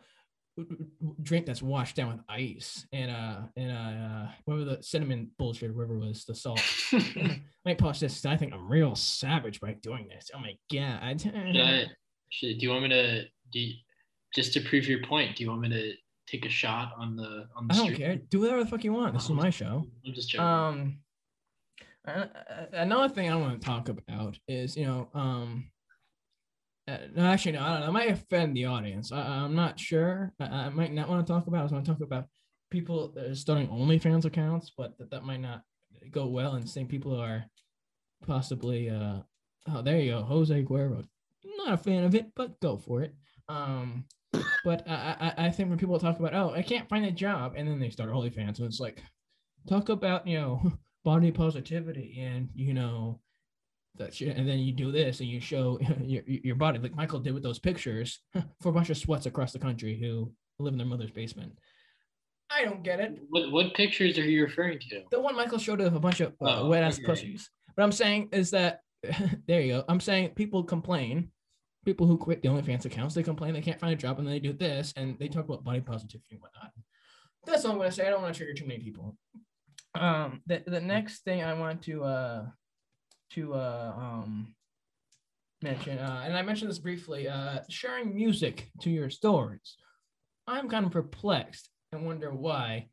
drink 1.21 1.45
that's 1.45 1.61
washed 1.61 1.95
down 1.95 2.09
with 2.09 2.19
ice 2.27 2.85
and 2.91 3.09
uh 3.09 3.39
and 3.55 3.71
uh 3.71 4.27
whatever 4.45 4.65
the 4.65 4.83
cinnamon 4.83 5.31
bullshit, 5.37 5.73
whatever 5.73 5.97
was 5.97 6.25
the 6.25 6.35
salt. 6.35 6.61
might 7.65 7.77
post 7.77 8.01
this. 8.01 8.25
I 8.25 8.37
think 8.37 8.53
I'm 8.53 8.69
real 8.69 8.95
savage 8.95 9.59
by 9.59 9.73
doing 9.81 10.07
this. 10.07 10.29
Oh 10.35 10.39
my 10.39 10.55
god. 10.71 11.03
I, 11.03 11.13
do 11.13 12.47
you 12.57 12.69
want 12.69 12.83
me 12.83 12.89
to 12.89 13.23
do 13.51 13.59
you, 13.59 13.73
just 14.33 14.53
to 14.53 14.61
prove 14.61 14.87
your 14.87 15.03
point? 15.03 15.35
Do 15.35 15.43
you 15.43 15.49
want 15.49 15.61
me 15.61 15.69
to 15.69 15.93
take 16.27 16.45
a 16.45 16.49
shot 16.49 16.93
on 16.97 17.15
the 17.15 17.47
on 17.55 17.67
the? 17.67 17.73
I 17.73 17.77
don't 17.77 17.85
street? 17.85 17.97
care. 17.97 18.15
Do 18.15 18.41
whatever 18.41 18.63
the 18.63 18.69
fuck 18.69 18.83
you 18.83 18.93
want. 18.93 19.13
This 19.13 19.23
is 19.23 19.31
my 19.31 19.49
show. 19.49 19.85
I'm 20.05 20.13
just 20.13 20.29
joking. 20.29 20.45
Um 20.45 20.97
another 22.05 23.13
thing 23.13 23.29
I 23.31 23.35
want 23.35 23.61
to 23.61 23.65
talk 23.65 23.89
about 23.89 24.37
is, 24.47 24.75
you 24.75 24.85
know, 24.85 25.09
um, 25.13 25.69
uh, 26.91 26.97
no, 27.15 27.25
actually, 27.25 27.53
no, 27.53 27.61
I 27.61 27.69
don't 27.69 27.79
know. 27.81 27.87
I 27.87 27.91
might 27.91 28.11
offend 28.11 28.55
the 28.55 28.65
audience. 28.65 29.11
I, 29.11 29.45
am 29.45 29.55
not 29.55 29.79
sure. 29.79 30.33
I, 30.39 30.45
I, 30.45 30.69
might 30.69 30.93
not 30.93 31.09
want 31.09 31.25
to 31.25 31.31
talk 31.31 31.47
about. 31.47 31.69
I 31.69 31.73
want 31.73 31.85
to 31.85 31.91
talk 31.91 32.01
about 32.01 32.25
people 32.69 33.13
starting 33.33 33.67
OnlyFans 33.67 34.25
accounts, 34.25 34.71
but 34.77 34.97
that, 34.97 35.11
that 35.11 35.23
might 35.23 35.41
not 35.41 35.63
go 36.11 36.27
well. 36.27 36.53
And 36.53 36.69
same 36.69 36.87
people 36.87 37.15
are 37.19 37.45
possibly, 38.25 38.89
uh, 38.89 39.19
oh, 39.69 39.81
there 39.81 39.99
you 39.99 40.11
go, 40.11 40.23
Jose 40.23 40.61
Guerrero. 40.63 41.03
Not 41.57 41.73
a 41.73 41.77
fan 41.77 42.03
of 42.03 42.15
it, 42.15 42.27
but 42.35 42.59
go 42.59 42.77
for 42.77 43.01
it. 43.01 43.15
Um, 43.47 44.05
but 44.63 44.87
I, 44.87 45.33
I, 45.37 45.45
I 45.45 45.49
think 45.49 45.69
when 45.69 45.79
people 45.79 45.99
talk 45.99 46.19
about, 46.19 46.33
oh, 46.33 46.53
I 46.53 46.61
can't 46.61 46.89
find 46.89 47.05
a 47.05 47.11
job, 47.11 47.53
and 47.55 47.67
then 47.67 47.79
they 47.79 47.89
start 47.89 48.09
OnlyFans, 48.09 48.59
and 48.59 48.67
it's 48.67 48.79
like, 48.79 49.01
talk 49.67 49.89
about, 49.89 50.27
you 50.27 50.39
know, 50.39 50.73
body 51.03 51.31
positivity 51.31 52.19
and 52.21 52.49
you 52.53 52.73
know 52.73 53.19
that 53.97 54.13
shit, 54.13 54.37
and 54.37 54.47
then 54.47 54.59
you 54.59 54.71
do 54.71 54.91
this 54.91 55.19
and 55.19 55.29
you 55.29 55.39
show 55.39 55.79
your, 56.01 56.23
your 56.25 56.55
body 56.55 56.79
like 56.79 56.95
Michael 56.95 57.19
did 57.19 57.33
with 57.33 57.43
those 57.43 57.59
pictures 57.59 58.19
for 58.61 58.69
a 58.69 58.71
bunch 58.71 58.89
of 58.89 58.97
sweats 58.97 59.25
across 59.25 59.51
the 59.51 59.59
country 59.59 59.97
who 59.99 60.31
live 60.59 60.73
in 60.73 60.77
their 60.77 60.87
mother's 60.87 61.11
basement. 61.11 61.57
I 62.49 62.65
don't 62.65 62.83
get 62.83 62.99
it. 62.99 63.17
What 63.29 63.51
what 63.51 63.73
pictures 63.73 64.17
are 64.17 64.23
you 64.25 64.43
referring 64.43 64.79
to? 64.89 65.03
The 65.09 65.19
one 65.19 65.35
Michael 65.35 65.57
showed 65.57 65.81
of 65.81 65.95
a 65.95 65.99
bunch 65.99 66.19
of 66.19 66.33
uh, 66.41 66.61
oh, 66.61 66.67
wet 66.67 66.83
ass 66.83 66.97
okay. 66.97 67.05
pussies. 67.05 67.49
What 67.75 67.83
I'm 67.83 67.91
saying 67.91 68.29
is 68.31 68.51
that 68.51 68.81
there 69.47 69.61
you 69.61 69.73
go. 69.73 69.85
I'm 69.87 69.99
saying 69.99 70.29
people 70.29 70.63
complain, 70.63 71.29
people 71.85 72.07
who 72.07 72.17
quit 72.17 72.41
the 72.41 72.49
OnlyFans 72.49 72.85
accounts, 72.85 73.15
they 73.15 73.23
complain 73.23 73.53
they 73.53 73.61
can't 73.61 73.79
find 73.79 73.93
a 73.93 73.95
job 73.95 74.19
and 74.19 74.27
then 74.27 74.33
they 74.33 74.39
do 74.39 74.53
this 74.53 74.93
and 74.97 75.17
they 75.17 75.27
talk 75.27 75.45
about 75.45 75.63
body 75.63 75.79
positivity 75.79 76.35
and 76.35 76.41
whatnot. 76.41 76.71
That's 77.45 77.65
all 77.65 77.71
I'm 77.71 77.77
gonna 77.77 77.91
say. 77.91 78.05
I 78.05 78.09
don't 78.09 78.21
want 78.21 78.33
to 78.33 78.37
trigger 78.37 78.53
too 78.53 78.67
many 78.67 78.79
people. 78.79 79.17
Um, 79.95 80.41
the 80.45 80.63
the 80.67 80.81
next 80.81 81.23
thing 81.23 81.43
I 81.43 81.53
want 81.53 81.83
to 81.83 82.03
uh 82.03 82.45
to 83.33 83.53
uh 83.53 83.93
um 83.97 84.53
mention, 85.61 85.97
uh, 85.99 86.23
and 86.25 86.35
I 86.35 86.41
mentioned 86.41 86.71
this 86.71 86.79
briefly, 86.79 87.27
uh, 87.27 87.59
sharing 87.69 88.15
music 88.15 88.71
to 88.81 88.89
your 88.89 89.09
stories. 89.09 89.75
I'm 90.47 90.69
kind 90.69 90.85
of 90.85 90.91
perplexed 90.91 91.69
and 91.91 92.05
wonder 92.05 92.31
why 92.31 92.87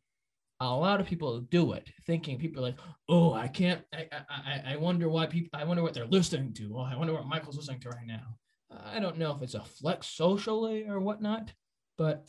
a 0.60 0.74
lot 0.74 1.00
of 1.00 1.06
people 1.06 1.40
do 1.40 1.72
it, 1.72 1.88
thinking 2.06 2.38
people 2.38 2.60
are 2.60 2.68
like, 2.68 2.78
oh, 3.08 3.32
I 3.32 3.48
can't. 3.48 3.82
I, 3.92 4.08
I 4.28 4.72
I 4.72 4.76
wonder 4.76 5.08
why 5.08 5.26
people. 5.26 5.58
I 5.58 5.64
wonder 5.64 5.82
what 5.82 5.94
they're 5.94 6.06
listening 6.06 6.52
to. 6.54 6.72
Well, 6.72 6.84
I 6.84 6.96
wonder 6.96 7.14
what 7.14 7.26
Michael's 7.26 7.56
listening 7.56 7.80
to 7.80 7.90
right 7.90 8.06
now. 8.06 8.36
I 8.70 9.00
don't 9.00 9.18
know 9.18 9.34
if 9.34 9.42
it's 9.42 9.54
a 9.54 9.62
flex 9.62 10.08
socially 10.08 10.86
or 10.86 11.00
whatnot, 11.00 11.52
but 11.96 12.28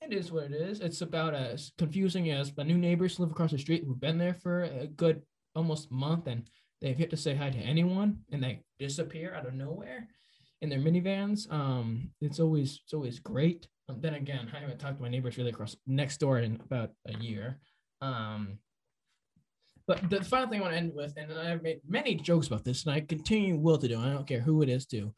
it 0.00 0.12
is 0.12 0.32
what 0.32 0.44
it 0.44 0.52
is. 0.52 0.80
It's 0.80 1.02
about 1.02 1.34
as 1.34 1.72
confusing 1.76 2.30
as 2.30 2.54
the 2.54 2.64
new 2.64 2.78
neighbors 2.78 3.18
live 3.18 3.30
across 3.30 3.50
the 3.50 3.58
street 3.58 3.84
who've 3.84 4.00
been 4.00 4.18
there 4.18 4.34
for 4.34 4.62
a 4.62 4.86
good 4.86 5.22
almost 5.54 5.90
month 5.90 6.26
and 6.28 6.48
they've 6.80 6.98
yet 6.98 7.10
to 7.10 7.16
say 7.16 7.34
hi 7.34 7.50
to 7.50 7.58
anyone 7.58 8.18
and 8.30 8.42
they 8.42 8.60
disappear 8.78 9.34
out 9.34 9.46
of 9.46 9.54
nowhere 9.54 10.08
in 10.62 10.68
their 10.68 10.78
minivans. 10.78 11.50
Um, 11.52 12.10
it's 12.20 12.40
always 12.40 12.80
it's 12.84 12.94
always 12.94 13.18
great. 13.18 13.66
Um, 13.88 14.00
then 14.00 14.14
again, 14.14 14.50
I 14.54 14.58
haven't 14.58 14.78
talked 14.78 14.96
to 14.96 15.02
my 15.02 15.08
neighbors 15.08 15.38
really 15.38 15.50
across 15.50 15.76
next 15.86 16.18
door 16.18 16.38
in 16.38 16.60
about 16.64 16.90
a 17.06 17.16
year. 17.18 17.58
Um, 18.00 18.58
but 19.86 20.10
the 20.10 20.24
final 20.24 20.48
thing 20.48 20.60
I 20.60 20.62
want 20.62 20.72
to 20.72 20.78
end 20.78 20.92
with, 20.94 21.14
and 21.16 21.32
I've 21.32 21.62
made 21.62 21.80
many 21.86 22.16
jokes 22.16 22.48
about 22.48 22.64
this, 22.64 22.84
and 22.84 22.94
I 22.94 23.00
continue 23.00 23.56
will 23.56 23.78
to 23.78 23.86
do. 23.86 24.00
I 24.00 24.10
don't 24.10 24.26
care 24.26 24.40
who 24.40 24.62
it 24.62 24.68
is 24.68 24.84
to 24.86 25.14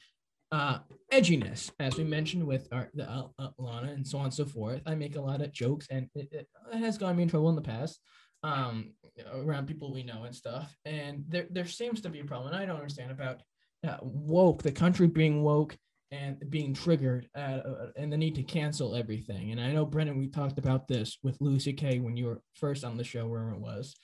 uh, 0.52 0.78
edginess, 1.12 1.70
as 1.80 1.96
we 1.96 2.04
mentioned 2.04 2.46
with 2.46 2.68
our 2.72 2.90
the 2.94 3.10
uh, 3.10 3.28
uh, 3.38 3.48
Lana 3.58 3.92
and 3.92 4.06
so 4.06 4.18
on 4.18 4.24
and 4.24 4.34
so 4.34 4.44
forth. 4.44 4.82
I 4.86 4.94
make 4.94 5.16
a 5.16 5.20
lot 5.20 5.40
of 5.40 5.52
jokes, 5.52 5.86
and 5.90 6.08
it, 6.14 6.28
it, 6.32 6.48
it, 6.72 6.78
has 6.78 6.98
gotten 6.98 7.16
me 7.16 7.22
in 7.22 7.28
trouble 7.28 7.48
in 7.48 7.56
the 7.56 7.62
past 7.62 8.00
um, 8.42 8.92
around 9.32 9.66
people 9.66 9.92
we 9.92 10.02
know 10.02 10.24
and 10.24 10.34
stuff. 10.34 10.76
And 10.84 11.24
there 11.28 11.46
there 11.50 11.66
seems 11.66 12.00
to 12.02 12.08
be 12.08 12.20
a 12.20 12.24
problem, 12.24 12.52
and 12.52 12.62
I 12.62 12.66
don't 12.66 12.76
understand 12.76 13.10
about 13.10 13.42
uh, 13.86 13.98
woke, 14.02 14.62
the 14.62 14.72
country 14.72 15.06
being 15.06 15.42
woke 15.42 15.76
and 16.10 16.38
being 16.48 16.72
triggered, 16.72 17.28
uh, 17.36 17.60
uh, 17.64 17.86
and 17.96 18.12
the 18.12 18.16
need 18.16 18.34
to 18.36 18.42
cancel 18.42 18.94
everything. 18.94 19.52
And 19.52 19.60
I 19.60 19.72
know 19.72 19.84
Brendan, 19.84 20.18
we 20.18 20.28
talked 20.28 20.58
about 20.58 20.88
this 20.88 21.18
with 21.22 21.36
Louis 21.40 21.58
C.K. 21.58 21.98
when 21.98 22.16
you 22.16 22.26
were 22.26 22.40
first 22.54 22.84
on 22.84 22.96
the 22.96 23.04
show, 23.04 23.26
wherever 23.26 23.52
it 23.52 23.60
was 23.60 23.94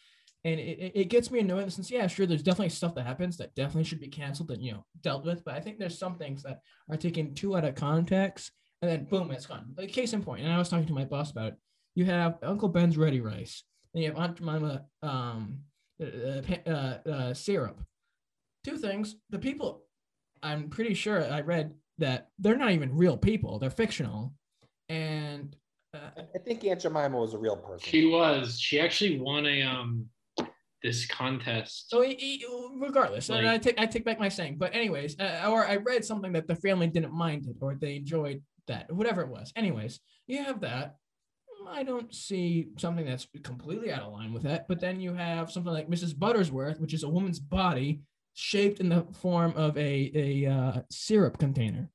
and 0.44 0.60
it, 0.60 0.92
it 0.94 1.08
gets 1.08 1.30
me 1.30 1.40
annoyed 1.40 1.72
sense, 1.72 1.90
yeah, 1.90 2.06
sure, 2.06 2.26
there's 2.26 2.42
definitely 2.42 2.68
stuff 2.68 2.94
that 2.94 3.06
happens 3.06 3.38
that 3.38 3.54
definitely 3.54 3.84
should 3.84 4.00
be 4.00 4.08
canceled 4.08 4.50
and 4.50 4.62
you 4.62 4.72
know 4.72 4.84
dealt 5.00 5.24
with, 5.24 5.44
but 5.44 5.54
I 5.54 5.60
think 5.60 5.78
there's 5.78 5.98
some 5.98 6.16
things 6.16 6.42
that 6.42 6.60
are 6.90 6.96
taken 6.96 7.34
too 7.34 7.56
out 7.56 7.64
of 7.64 7.74
context 7.74 8.52
and 8.82 8.90
then 8.90 9.04
boom, 9.04 9.30
it's 9.30 9.46
gone. 9.46 9.72
Like 9.76 9.90
case 9.90 10.12
in 10.12 10.22
point, 10.22 10.44
and 10.44 10.52
I 10.52 10.58
was 10.58 10.68
talking 10.68 10.86
to 10.86 10.92
my 10.92 11.04
boss 11.04 11.30
about 11.30 11.52
it. 11.52 11.58
You 11.94 12.04
have 12.04 12.38
Uncle 12.42 12.68
Ben's 12.68 12.98
Ready 12.98 13.20
Rice, 13.20 13.62
and 13.94 14.02
you 14.02 14.10
have 14.10 14.18
Aunt 14.18 14.36
Jemima 14.36 14.84
um, 15.02 15.58
uh, 16.02 16.42
uh, 16.66 16.70
uh, 17.08 17.34
syrup. 17.34 17.80
Two 18.64 18.76
things. 18.76 19.16
The 19.30 19.38
people, 19.38 19.84
I'm 20.42 20.68
pretty 20.68 20.94
sure 20.94 21.24
I 21.30 21.40
read 21.40 21.74
that 21.98 22.30
they're 22.38 22.56
not 22.56 22.72
even 22.72 22.94
real 22.94 23.16
people; 23.16 23.58
they're 23.58 23.70
fictional, 23.70 24.34
and 24.88 25.54
uh, 25.94 26.22
I 26.34 26.38
think 26.38 26.64
Aunt 26.64 26.80
Jemima 26.80 27.16
was 27.16 27.34
a 27.34 27.38
real 27.38 27.56
person. 27.56 27.88
She 27.88 28.06
was. 28.06 28.58
She 28.58 28.80
actually 28.80 29.20
won 29.20 29.46
a 29.46 29.62
um 29.62 30.06
this 30.82 31.06
contest. 31.06 31.88
So 31.88 32.04
regardless, 32.78 33.28
like, 33.30 33.46
I 33.46 33.58
take 33.58 33.80
I 33.80 33.86
take 33.86 34.04
back 34.04 34.18
my 34.18 34.28
saying. 34.28 34.56
But 34.58 34.74
anyways, 34.74 35.18
uh, 35.18 35.48
or 35.48 35.66
I 35.66 35.76
read 35.76 36.04
something 36.04 36.32
that 36.32 36.46
the 36.46 36.56
family 36.56 36.88
didn't 36.88 37.12
mind 37.12 37.46
it, 37.46 37.56
or 37.60 37.74
they 37.74 37.96
enjoyed 37.96 38.42
that, 38.66 38.92
whatever 38.92 39.22
it 39.22 39.28
was. 39.28 39.52
Anyways, 39.56 40.00
you 40.26 40.42
have 40.42 40.60
that. 40.60 40.96
I 41.68 41.82
don't 41.82 42.14
see 42.14 42.68
something 42.78 43.06
that's 43.06 43.26
completely 43.42 43.92
out 43.92 44.02
of 44.02 44.12
line 44.12 44.32
with 44.32 44.42
that. 44.44 44.66
But 44.68 44.80
then 44.80 45.00
you 45.00 45.14
have 45.14 45.50
something 45.50 45.72
like 45.72 45.88
Mrs. 45.88 46.14
Buttersworth, 46.14 46.80
which 46.80 46.94
is 46.94 47.02
a 47.02 47.08
woman's 47.08 47.40
body 47.40 48.00
shaped 48.34 48.80
in 48.80 48.88
the 48.88 49.06
form 49.20 49.52
of 49.56 49.76
a 49.76 50.10
a 50.14 50.50
uh, 50.50 50.82
syrup 50.90 51.38
container. 51.38 51.90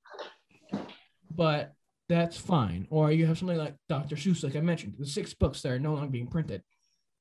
But 1.30 1.74
that's 2.08 2.38
fine. 2.38 2.88
Or 2.90 3.12
you 3.12 3.26
have 3.28 3.38
something 3.38 3.58
like 3.58 3.76
Dr. 3.88 4.16
Seuss, 4.16 4.44
like 4.44 4.56
I 4.56 4.62
mentioned, 4.62 4.96
the 4.98 5.06
six 5.06 5.34
books 5.34 5.62
that 5.62 5.72
are 5.72 5.80
no 5.80 5.94
longer 5.94 6.10
being 6.10 6.28
printed 6.28 6.64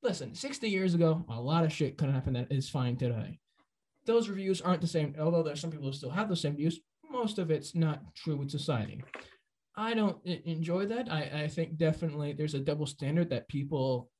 listen, 0.02 0.34
60 0.34 0.68
years 0.68 0.94
ago, 0.94 1.24
a 1.28 1.40
lot 1.40 1.64
of 1.64 1.72
shit 1.72 1.96
could 1.96 2.06
have 2.06 2.14
happened 2.14 2.36
that 2.36 2.52
is 2.52 2.68
fine 2.68 2.96
today. 2.96 3.38
Those 4.06 4.28
reviews 4.28 4.60
aren't 4.60 4.80
the 4.80 4.86
same, 4.86 5.14
although 5.18 5.42
there's 5.42 5.60
some 5.60 5.70
people 5.70 5.86
who 5.86 5.92
still 5.92 6.10
have 6.10 6.28
the 6.28 6.36
same 6.36 6.56
views. 6.56 6.80
Most 7.10 7.38
of 7.38 7.50
it's 7.50 7.74
not 7.74 8.14
true 8.14 8.36
with 8.36 8.50
society. 8.50 9.02
I 9.78 9.94
don't 9.94 10.18
enjoy 10.26 10.86
that. 10.86 11.10
I, 11.10 11.44
I 11.44 11.48
think 11.48 11.76
definitely 11.76 12.32
there's 12.32 12.54
a 12.54 12.58
double 12.58 12.84
standard 12.84 13.30
that 13.30 13.46
people 13.46 14.10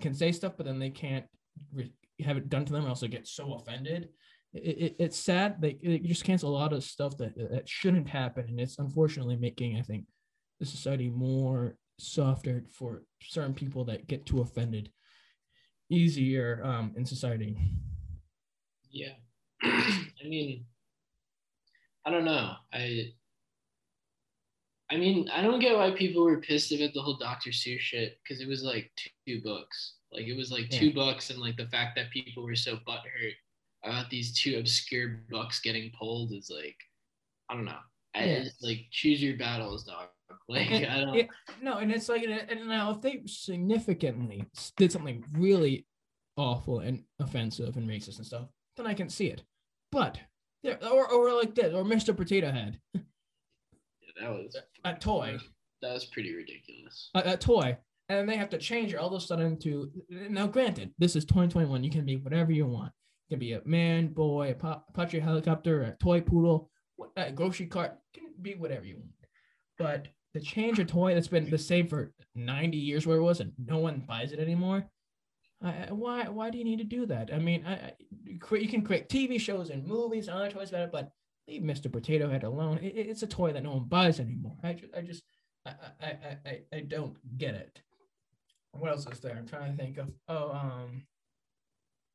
can 0.00 0.14
say 0.14 0.32
stuff, 0.32 0.54
but 0.56 0.64
then 0.64 0.78
they 0.78 0.88
can't 0.88 1.26
re- 1.74 1.92
have 2.24 2.38
it 2.38 2.48
done 2.48 2.64
to 2.64 2.72
them, 2.72 2.86
or 2.86 2.88
else 2.88 3.02
get 3.02 3.28
so 3.28 3.52
offended. 3.52 4.08
It, 4.54 4.78
it, 4.78 4.96
it's 4.98 5.18
sad. 5.18 5.60
They, 5.60 5.78
they 5.82 5.98
just 5.98 6.24
cancel 6.24 6.50
a 6.50 6.58
lot 6.58 6.72
of 6.72 6.82
stuff 6.82 7.18
that 7.18 7.36
that 7.36 7.68
shouldn't 7.68 8.08
happen, 8.08 8.46
and 8.48 8.58
it's 8.58 8.78
unfortunately 8.78 9.36
making 9.36 9.76
I 9.76 9.82
think 9.82 10.06
the 10.60 10.64
society 10.64 11.10
more 11.10 11.76
softer 11.98 12.64
for 12.72 13.02
certain 13.20 13.54
people 13.54 13.84
that 13.84 14.06
get 14.06 14.24
too 14.24 14.40
offended 14.40 14.90
easier 15.90 16.62
um, 16.64 16.94
in 16.96 17.04
society. 17.04 17.54
Yeah, 18.90 19.12
I 19.62 20.24
mean, 20.24 20.64
I 22.06 22.10
don't 22.10 22.24
know. 22.24 22.54
I 22.72 23.12
I 24.92 24.98
mean, 24.98 25.26
I 25.32 25.40
don't 25.40 25.58
get 25.58 25.74
why 25.74 25.90
people 25.92 26.22
were 26.22 26.40
pissed 26.40 26.70
about 26.70 26.92
the 26.92 27.00
whole 27.00 27.16
Dr. 27.16 27.48
Seuss 27.48 27.80
shit 27.80 28.18
because 28.22 28.42
it 28.42 28.48
was 28.48 28.62
like 28.62 28.90
two 29.26 29.40
books. 29.40 29.94
Like 30.12 30.26
it 30.26 30.36
was 30.36 30.52
like 30.52 30.68
two 30.68 30.92
books, 30.92 31.30
and 31.30 31.38
like 31.38 31.56
the 31.56 31.68
fact 31.68 31.96
that 31.96 32.10
people 32.10 32.44
were 32.44 32.54
so 32.54 32.76
butthurt 32.86 33.32
about 33.82 34.10
these 34.10 34.38
two 34.38 34.58
obscure 34.58 35.22
books 35.30 35.60
getting 35.60 35.90
pulled 35.98 36.32
is 36.32 36.52
like, 36.54 36.76
I 37.48 37.54
don't 37.54 37.64
know. 37.64 37.78
I 38.14 38.24
yeah. 38.24 38.42
just, 38.42 38.62
like 38.62 38.80
choose 38.90 39.22
your 39.22 39.38
battles, 39.38 39.84
dog. 39.84 40.08
Like 40.48 40.70
and, 40.70 40.86
I 40.86 41.00
don't. 41.00 41.14
It, 41.14 41.28
no, 41.62 41.76
and 41.78 41.92
it's 41.92 42.08
like, 42.08 42.24
and 42.24 42.66
now 42.66 42.90
if 42.90 43.00
they 43.00 43.22
significantly 43.26 44.44
did 44.76 44.90
something 44.90 45.24
really 45.32 45.86
awful 46.36 46.80
and 46.80 47.04
offensive 47.20 47.76
and 47.76 47.88
racist 47.88 48.16
and 48.16 48.26
stuff, 48.26 48.48
then 48.76 48.86
I 48.86 48.94
can 48.94 49.08
see 49.08 49.26
it. 49.26 49.42
But 49.90 50.18
or 50.64 51.06
or 51.10 51.32
like 51.34 51.54
this, 51.54 51.72
or 51.74 51.84
Mr. 51.84 52.16
Potato 52.16 52.50
Head. 52.50 52.80
That 54.20 54.30
was 54.30 54.56
a 54.84 54.94
toy. 54.94 55.38
That 55.80 55.94
was 55.94 56.04
pretty 56.06 56.34
ridiculous. 56.34 57.10
A, 57.14 57.32
a 57.32 57.36
toy 57.36 57.76
and 58.12 58.18
then 58.18 58.26
they 58.26 58.36
have 58.36 58.50
to 58.50 58.58
change 58.58 58.92
it 58.92 58.96
all 58.96 59.08
of 59.08 59.22
a 59.22 59.24
sudden 59.24 59.58
to 59.60 59.90
now. 60.10 60.46
Granted, 60.46 60.92
this 60.98 61.16
is 61.16 61.24
2021. 61.24 61.82
You 61.82 61.90
can 61.90 62.04
be 62.04 62.16
whatever 62.16 62.52
you 62.52 62.66
want. 62.66 62.92
You 63.28 63.36
can 63.36 63.40
be 63.40 63.52
a 63.52 63.62
man, 63.64 64.08
boy, 64.08 64.54
a 64.62 64.82
Apache 64.90 65.20
helicopter, 65.20 65.82
a 65.82 65.96
toy 65.96 66.20
poodle, 66.20 66.70
a 67.16 67.32
grocery 67.32 67.66
cart. 67.66 67.96
You 68.14 68.22
can 68.22 68.30
be 68.42 68.54
whatever 68.54 68.84
you 68.84 68.96
want. 68.96 69.12
But 69.78 70.08
to 70.34 70.40
change 70.40 70.78
a 70.78 70.84
toy 70.84 71.14
that's 71.14 71.28
been 71.28 71.48
the 71.48 71.58
same 71.58 71.86
for 71.86 72.12
90 72.34 72.76
years, 72.76 73.06
where 73.06 73.18
it 73.18 73.22
was, 73.22 73.40
and 73.40 73.52
no 73.64 73.78
one 73.78 74.04
buys 74.06 74.32
it 74.32 74.38
anymore. 74.38 74.84
I, 75.62 75.88
why? 75.90 76.28
Why 76.28 76.50
do 76.50 76.58
you 76.58 76.64
need 76.64 76.78
to 76.78 76.84
do 76.84 77.06
that? 77.06 77.30
I 77.32 77.38
mean, 77.38 77.64
I, 77.64 77.92
you 78.26 78.68
can 78.68 78.82
create 78.82 79.08
TV 79.08 79.40
shows 79.40 79.70
and 79.70 79.86
movies 79.86 80.28
and 80.28 80.36
other 80.36 80.50
toys 80.50 80.70
about 80.70 80.82
it, 80.82 80.92
but 80.92 81.12
leave 81.48 81.62
Mr. 81.62 81.90
Potato 81.90 82.30
Head 82.30 82.44
alone. 82.44 82.78
It, 82.78 82.96
it's 82.96 83.22
a 83.22 83.26
toy 83.26 83.52
that 83.52 83.62
no 83.62 83.72
one 83.72 83.84
buys 83.84 84.20
anymore. 84.20 84.56
I, 84.62 84.72
just, 84.74 84.94
I 84.94 85.00
just, 85.02 85.22
I, 85.66 85.72
I, 86.00 86.36
I, 86.46 86.60
I 86.72 86.80
don't 86.80 87.16
get 87.38 87.54
it 87.54 87.82
what 88.72 88.90
else 88.90 89.06
is 89.06 89.20
there? 89.20 89.36
I'm 89.36 89.46
trying 89.46 89.70
to 89.70 89.82
think 89.82 89.98
of. 89.98 90.10
Oh, 90.28 90.50
um, 90.50 91.02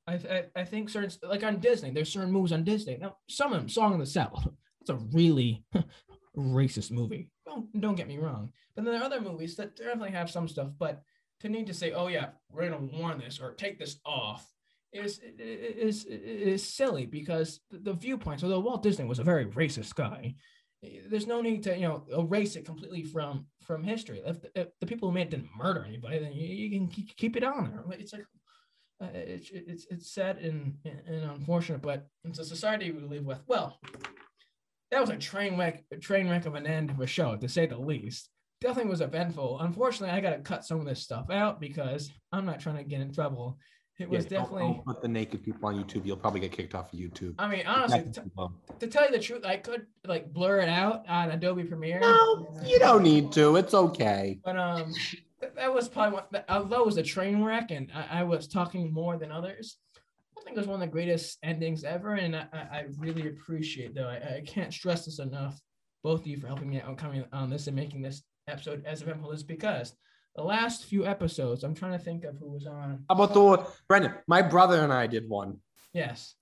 I, 0.08 0.14
I, 0.14 0.44
I 0.56 0.64
think 0.64 0.90
certain 0.90 1.12
like 1.28 1.44
on 1.44 1.60
Disney, 1.60 1.92
there's 1.92 2.12
certain 2.12 2.32
movies 2.32 2.52
on 2.52 2.64
Disney. 2.64 2.98
Now, 3.00 3.18
some 3.30 3.54
of 3.54 3.60
them, 3.60 3.70
Song 3.70 3.94
of 3.94 4.00
the 4.00 4.06
South, 4.06 4.48
it's 4.82 4.90
a 4.90 4.96
really 4.96 5.64
racist 6.38 6.92
movie. 6.92 7.30
Don't 7.46 7.80
don't 7.80 7.96
get 7.96 8.08
me 8.08 8.18
wrong. 8.18 8.52
But 8.76 8.86
then 8.86 8.94
there 8.94 9.02
are 9.02 9.06
other 9.06 9.22
movies 9.22 9.56
that 9.58 9.76
definitely 9.76 10.12
have 10.12 10.32
some 10.32 10.48
stuff. 10.48 10.70
But 10.78 11.04
to 11.42 11.50
need 11.50 11.68
to 11.68 11.74
say, 11.74 11.92
oh 11.92 12.08
yeah, 12.08 12.30
we're 12.52 12.70
gonna 12.70 13.00
warn 13.00 13.20
this 13.20 13.40
or 13.40 13.54
take 13.54 13.80
this 13.80 13.98
off 14.06 14.52
is 14.94 15.20
is 15.38 16.06
is 16.06 16.64
silly 16.64 17.06
because 17.06 17.60
the 17.72 17.94
viewpoints. 17.94 18.44
Although 18.44 18.60
Walt 18.60 18.84
Disney 18.84 19.06
was 19.06 19.20
a 19.20 19.24
very 19.24 19.46
racist 19.46 19.96
guy, 19.96 20.36
there's 21.10 21.28
no 21.28 21.42
need 21.42 21.64
to 21.64 21.76
you 21.76 21.88
know 21.88 22.04
erase 22.18 22.56
it 22.56 22.66
completely 22.66 23.04
from 23.04 23.46
from 23.62 23.84
history. 23.84 24.22
If 24.26 24.42
the, 24.42 24.50
if 24.56 24.68
the 24.80 24.88
people 24.88 25.10
who 25.10 25.14
made 25.14 25.28
it 25.28 25.32
didn't 25.32 25.50
murder 25.58 25.86
anybody, 25.88 26.20
then 26.20 26.34
you, 26.34 26.48
you 26.48 26.70
can 26.70 26.88
keep 26.88 27.36
it 27.36 27.44
on 27.44 27.72
there. 27.72 27.98
It's 28.00 28.14
like 28.14 28.26
uh, 29.02 29.08
it's 29.14 29.50
it's 29.52 29.86
it's 29.90 30.14
sad 30.14 30.38
and, 30.38 30.76
and 30.86 31.32
unfortunate, 31.32 31.82
but 31.82 32.08
it's 32.24 32.40
a 32.40 32.46
society 32.46 32.92
we 32.92 33.02
live 33.02 33.26
with. 33.26 33.42
Well, 33.48 33.80
that 34.92 35.02
was 35.02 35.10
a 35.10 35.18
train 35.18 35.58
wreck, 35.58 35.84
a 35.92 35.98
train 35.98 36.30
wreck 36.30 36.46
of 36.46 36.56
an 36.56 36.66
end 36.66 36.90
of 36.90 37.00
a 37.00 37.08
show, 37.08 37.36
to 37.36 37.50
say 37.50 37.66
the 37.66 37.78
least. 37.78 38.30
Definitely 38.60 38.90
was 38.90 39.02
eventful. 39.02 39.60
Unfortunately, 39.60 40.16
I 40.16 40.20
got 40.20 40.32
to 40.32 40.40
cut 40.40 40.66
some 40.66 40.80
of 40.80 40.88
this 40.88 41.04
stuff 41.04 41.30
out 41.30 41.60
because 41.60 42.10
I'm 42.32 42.46
not 42.46 42.60
trying 42.60 42.78
to 42.78 42.84
get 42.84 43.02
in 43.02 43.14
trouble 43.14 43.60
it 44.00 44.10
was 44.10 44.26
yeah, 44.26 44.40
definitely. 44.40 44.62
Don't, 44.62 44.76
don't 44.76 44.86
put 44.86 45.02
the 45.02 45.08
naked 45.08 45.44
people 45.44 45.68
on 45.68 45.84
YouTube. 45.84 46.06
You'll 46.06 46.18
probably 46.18 46.40
get 46.40 46.52
kicked 46.52 46.76
off 46.76 46.94
of 46.94 47.00
YouTube. 47.00 47.34
I 47.40 47.48
mean, 47.48 47.66
honestly, 47.66 48.06
t- 48.12 48.22
to 48.80 48.88
tell 48.88 49.06
you 49.06 49.12
the 49.12 49.20
truth, 49.20 49.44
I 49.44 49.58
could 49.58 49.88
like 50.06 50.32
blur 50.32 50.60
it 50.60 50.70
out 50.70 51.08
on 51.08 51.32
Adobe 51.32 51.64
Premiere. 51.64 52.00
No, 52.00 52.48
you 52.64 52.78
don't 52.78 53.02
need 53.02 53.32
to. 53.34 53.56
It's 53.56 53.74
okay. 53.74 54.40
But 54.46 54.58
um, 54.58 54.94
that 55.56 55.74
was 55.74 55.90
probably 55.90 56.20
what. 56.20 56.46
Although 56.48 56.82
it 56.82 56.86
was 56.86 56.98
a 56.98 57.04
train 57.04 57.44
wreck, 57.44 57.72
and 57.72 57.92
I, 57.94 58.20
I 58.20 58.24
was 58.24 58.48
talking 58.48 58.94
more 58.94 59.18
than 59.18 59.32
others. 59.32 59.78
I 60.38 60.42
think 60.44 60.56
it 60.56 60.60
was 60.60 60.68
one 60.68 60.82
of 60.82 60.88
the 60.88 60.92
greatest 60.92 61.40
endings 61.44 61.84
ever, 61.84 62.14
and 62.14 62.36
I, 62.36 62.48
I 62.54 62.86
really 63.00 63.28
appreciate 63.28 63.96
though. 63.96 64.08
I, 64.08 64.36
I 64.38 64.44
can't 64.46 64.74
stress 64.74 65.06
this 65.06 65.20
enough. 65.20 65.60
Both 66.04 66.22
of 66.22 66.28
you 66.28 66.38
for 66.38 66.48
helping 66.48 66.70
me 66.70 66.80
out 66.80 66.98
coming 66.98 67.26
on 67.34 67.50
this 67.50 67.66
and 67.66 67.76
making 67.76 68.04
this 68.04 68.22
episode 68.48 68.86
as 68.86 69.02
eventful 69.02 69.32
as 69.32 69.44
because 69.44 69.94
the 70.38 70.44
last 70.44 70.86
few 70.86 71.06
episodes, 71.06 71.64
I'm 71.64 71.74
trying 71.74 71.94
to 71.94 72.00
think 72.00 72.24
of 72.24 72.38
who 72.38 72.52
was 72.52 72.66
on. 72.66 73.04
How 73.10 73.16
about 73.16 73.34
the 73.34 73.68
Brendan? 73.88 74.14
My 74.28 74.42
brother 74.42 74.82
and 74.82 74.94
I 74.94 75.08
did 75.08 75.28
one. 75.28 75.58
Yes, 75.94 76.36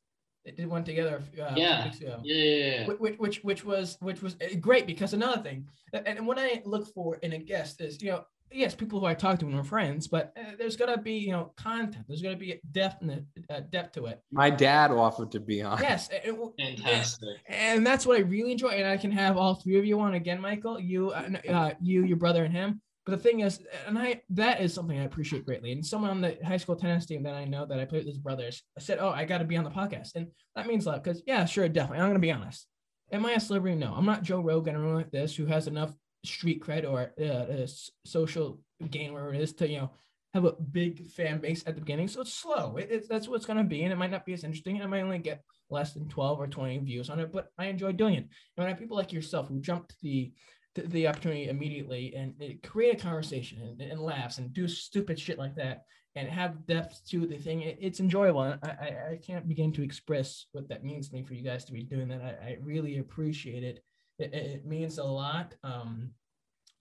they 0.43 0.51
did 0.51 0.67
one 0.67 0.83
together. 0.83 1.23
Uh, 1.33 1.53
yeah. 1.55 1.91
Yeah, 1.99 2.17
yeah, 2.23 2.35
yeah. 2.35 2.87
Which, 2.87 3.17
which, 3.17 3.43
which 3.43 3.65
was 3.65 3.97
which 4.01 4.21
was 4.21 4.35
uh, 4.35 4.55
great 4.59 4.85
because 4.85 5.13
another 5.13 5.41
thing, 5.41 5.67
and 5.93 6.27
what 6.27 6.37
I 6.37 6.61
look 6.65 6.93
for 6.93 7.15
in 7.15 7.33
a 7.33 7.37
guest 7.39 7.81
is 7.81 8.01
you 8.01 8.11
know 8.11 8.25
yes, 8.51 8.75
people 8.75 8.99
who 8.99 9.05
I 9.05 9.13
talk 9.13 9.39
to 9.39 9.45
and 9.45 9.55
are 9.55 9.63
friends, 9.63 10.07
but 10.07 10.33
uh, 10.37 10.51
there's 10.57 10.75
got 10.75 10.87
to 10.87 10.97
be, 10.97 11.13
you 11.13 11.31
know, 11.31 11.51
content. 11.57 12.05
There's 12.07 12.21
got 12.21 12.29
to 12.31 12.35
be 12.35 12.59
depth, 12.71 13.03
uh, 13.49 13.59
depth 13.69 13.93
to 13.93 14.05
it. 14.05 14.21
My 14.31 14.49
dad 14.49 14.91
offered 14.91 15.31
to 15.31 15.39
be 15.39 15.61
on. 15.61 15.81
Yes. 15.81 16.09
Fantastic. 16.09 17.27
And, 17.47 17.77
and, 17.77 17.87
that's 17.87 18.05
what 18.05 18.17
I 18.17 18.21
really 18.21 18.51
enjoy. 18.51 18.69
And 18.69 18.87
I 18.87 18.97
can 18.97 19.11
have 19.11 19.35
all 19.37 19.55
three 19.55 19.77
of 19.77 19.85
you 19.85 19.99
on 19.99 20.13
again, 20.13 20.39
Michael, 20.39 20.79
you, 20.79 21.11
uh, 21.11 21.29
uh 21.49 21.71
you, 21.81 22.03
your 22.03 22.17
brother 22.17 22.45
and 22.45 22.53
him. 22.53 22.81
But 23.05 23.11
the 23.11 23.29
thing 23.29 23.41
is, 23.41 23.59
and 23.85 23.99
I 23.99 24.21
that 24.31 24.61
is 24.61 24.73
something 24.73 24.97
I 24.97 25.03
appreciate 25.03 25.45
greatly. 25.45 25.71
And 25.71 25.85
someone 25.85 26.09
on 26.09 26.21
the 26.21 26.37
high 26.43 26.57
school 26.57 26.75
tennis 26.75 27.05
team 27.05 27.23
that 27.23 27.35
I 27.35 27.45
know 27.45 27.65
that 27.65 27.79
I 27.79 27.85
played 27.85 27.99
with 27.99 28.07
his 28.07 28.17
brothers 28.17 28.63
I 28.77 28.81
said, 28.81 28.97
"Oh, 28.99 29.09
I 29.09 29.25
got 29.25 29.39
to 29.39 29.45
be 29.45 29.57
on 29.57 29.63
the 29.63 29.69
podcast," 29.69 30.15
and 30.15 30.27
that 30.55 30.65
means 30.65 30.85
a 30.85 30.89
lot. 30.89 31.03
Because 31.03 31.21
yeah, 31.27 31.45
sure, 31.45 31.69
definitely. 31.69 31.99
I'm 31.99 32.09
gonna 32.09 32.19
be 32.19 32.31
honest. 32.31 32.67
Am 33.11 33.25
I 33.25 33.33
a 33.33 33.39
celebrity? 33.39 33.77
No, 33.77 33.93
I'm 33.93 34.05
not 34.05 34.23
Joe 34.23 34.41
Rogan 34.41 34.75
or 34.75 34.79
anyone 34.79 34.95
like 34.95 35.11
this 35.11 35.35
who 35.35 35.45
has 35.45 35.67
enough 35.67 35.93
street 36.23 36.63
cred 36.63 36.89
or 36.89 37.13
uh, 37.23 37.67
social 38.05 38.59
gain, 38.89 39.13
where 39.13 39.31
it 39.31 39.39
is, 39.39 39.53
to 39.53 39.69
you 39.69 39.77
know 39.77 39.91
have 40.33 40.45
a 40.45 40.53
big 40.53 41.05
fan 41.11 41.39
base 41.39 41.63
at 41.67 41.75
the 41.75 41.81
beginning. 41.81 42.07
So 42.07 42.21
it's 42.21 42.33
slow. 42.33 42.77
It, 42.77 42.87
it's 42.89 43.07
that's 43.07 43.27
what 43.27 43.35
it's 43.35 43.45
gonna 43.45 43.63
be, 43.63 43.83
and 43.83 43.93
it 43.93 43.97
might 43.97 44.11
not 44.11 44.25
be 44.25 44.33
as 44.33 44.43
interesting. 44.43 44.75
And 44.75 44.83
I 44.83 44.87
might 44.87 45.03
only 45.03 45.19
get 45.19 45.43
less 45.69 45.93
than 45.93 46.07
12 46.07 46.39
or 46.39 46.47
20 46.47 46.79
views 46.79 47.09
on 47.09 47.19
it, 47.19 47.31
but 47.31 47.47
I 47.57 47.65
enjoy 47.65 47.91
doing 47.91 48.15
it. 48.15 48.23
And 48.23 48.29
when 48.55 48.67
I 48.67 48.69
have 48.69 48.79
people 48.79 48.97
like 48.97 49.13
yourself 49.13 49.47
who 49.47 49.59
jump 49.61 49.87
to 49.87 49.95
the 50.01 50.31
the, 50.76 50.84
the 50.84 51.07
opportunity 51.07 51.47
immediately 51.47 52.13
and 52.15 52.34
create 52.63 52.93
a 52.93 53.01
conversation 53.01 53.61
and, 53.61 53.82
and, 53.82 53.99
laughs 53.99 54.38
and 54.38 54.53
do 54.53 54.67
stupid 54.67 55.19
shit 55.19 55.39
like 55.39 55.55
that 55.55 55.86
and 56.15 56.28
have 56.30 56.65
depth 56.67 57.01
to 57.09 57.26
the 57.26 57.38
thing. 57.38 57.61
It, 57.61 57.78
it's 57.82 57.99
enjoyable. 57.99 58.41
I, 58.41 58.57
I, 58.63 58.95
I 59.11 59.19
can't 59.26 59.47
begin 59.47 59.71
to 59.73 59.84
express 59.84 60.45
what 60.51 60.69
that 60.69 60.84
means 60.84 61.09
to 61.09 61.15
me 61.15 61.23
for 61.23 61.34
you 61.34 61.43
guys 61.43 61.65
to 61.65 61.73
be 61.73 61.84
doing 61.84 62.07
that. 62.09 62.21
I, 62.21 62.45
I 62.45 62.57
really 62.61 62.99
appreciate 62.99 63.63
it. 63.63 63.84
It, 64.19 64.34
it 64.34 64.65
means 64.65 64.97
a 64.97 65.03
lot. 65.03 65.55
Um, 65.63 66.11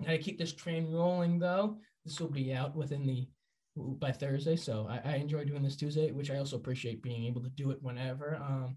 I 0.06 0.18
keep 0.18 0.38
this 0.38 0.52
train 0.52 0.92
rolling 0.92 1.38
though. 1.38 1.78
This 2.04 2.20
will 2.20 2.30
be 2.30 2.52
out 2.52 2.76
within 2.76 3.06
the 3.06 3.26
by 3.76 4.12
Thursday. 4.12 4.56
So 4.56 4.86
I, 4.88 5.12
I 5.12 5.14
enjoy 5.16 5.44
doing 5.44 5.62
this 5.62 5.76
Tuesday, 5.76 6.12
which 6.12 6.30
I 6.30 6.36
also 6.36 6.56
appreciate 6.56 7.02
being 7.02 7.24
able 7.24 7.42
to 7.42 7.48
do 7.50 7.70
it 7.70 7.78
whenever. 7.82 8.36
Um, 8.36 8.76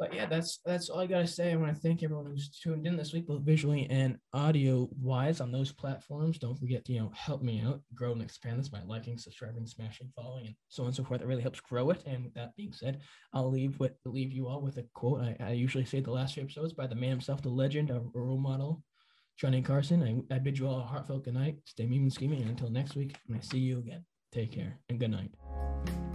but 0.00 0.14
yeah, 0.14 0.24
that's 0.24 0.60
that's 0.64 0.88
all 0.88 1.00
I 1.00 1.06
gotta 1.06 1.26
say. 1.26 1.52
I 1.52 1.56
want 1.56 1.74
to 1.74 1.80
thank 1.80 2.02
everyone 2.02 2.24
who's 2.24 2.48
tuned 2.48 2.86
in 2.86 2.96
this 2.96 3.12
week, 3.12 3.26
both 3.26 3.42
visually 3.42 3.86
and 3.90 4.16
audio 4.32 4.88
wise 4.98 5.42
on 5.42 5.52
those 5.52 5.72
platforms. 5.72 6.38
Don't 6.38 6.58
forget 6.58 6.86
to 6.86 6.92
you 6.94 7.00
know 7.00 7.12
help 7.14 7.42
me 7.42 7.60
out, 7.60 7.82
grow 7.94 8.12
and 8.12 8.22
expand 8.22 8.58
this 8.58 8.70
by 8.70 8.80
liking, 8.86 9.18
subscribing, 9.18 9.66
smashing, 9.66 10.10
following, 10.16 10.46
and 10.46 10.54
so 10.68 10.84
on 10.84 10.86
and 10.86 10.96
so 10.96 11.04
forth. 11.04 11.20
That 11.20 11.26
really 11.26 11.42
helps 11.42 11.60
grow 11.60 11.90
it. 11.90 12.02
And 12.06 12.24
with 12.24 12.32
that 12.32 12.56
being 12.56 12.72
said, 12.72 13.02
I'll 13.34 13.50
leave 13.50 13.78
with 13.78 13.92
leave 14.06 14.32
you 14.32 14.48
all 14.48 14.62
with 14.62 14.78
a 14.78 14.84
quote. 14.94 15.20
I, 15.20 15.36
I 15.38 15.50
usually 15.50 15.84
say 15.84 16.00
the 16.00 16.10
last 16.10 16.32
few 16.32 16.44
episodes 16.44 16.72
by 16.72 16.86
the 16.86 16.94
man 16.94 17.10
himself, 17.10 17.42
the 17.42 17.50
legend, 17.50 17.90
a 17.90 18.00
role 18.14 18.38
model, 18.38 18.82
Johnny 19.36 19.60
Carson. 19.60 20.24
I, 20.30 20.34
I 20.34 20.38
bid 20.38 20.58
you 20.58 20.66
all 20.66 20.80
a 20.80 20.82
heartfelt 20.82 21.24
good 21.24 21.34
night. 21.34 21.58
Stay 21.66 21.84
mean 21.84 22.02
and 22.02 22.12
scheming. 22.12 22.40
And 22.40 22.48
until 22.48 22.70
next 22.70 22.96
week, 22.96 23.18
when 23.26 23.38
I 23.38 23.42
see 23.42 23.58
you 23.58 23.80
again, 23.80 24.06
take 24.32 24.50
care 24.52 24.78
and 24.88 24.98
good 24.98 25.10
night. 25.10 26.09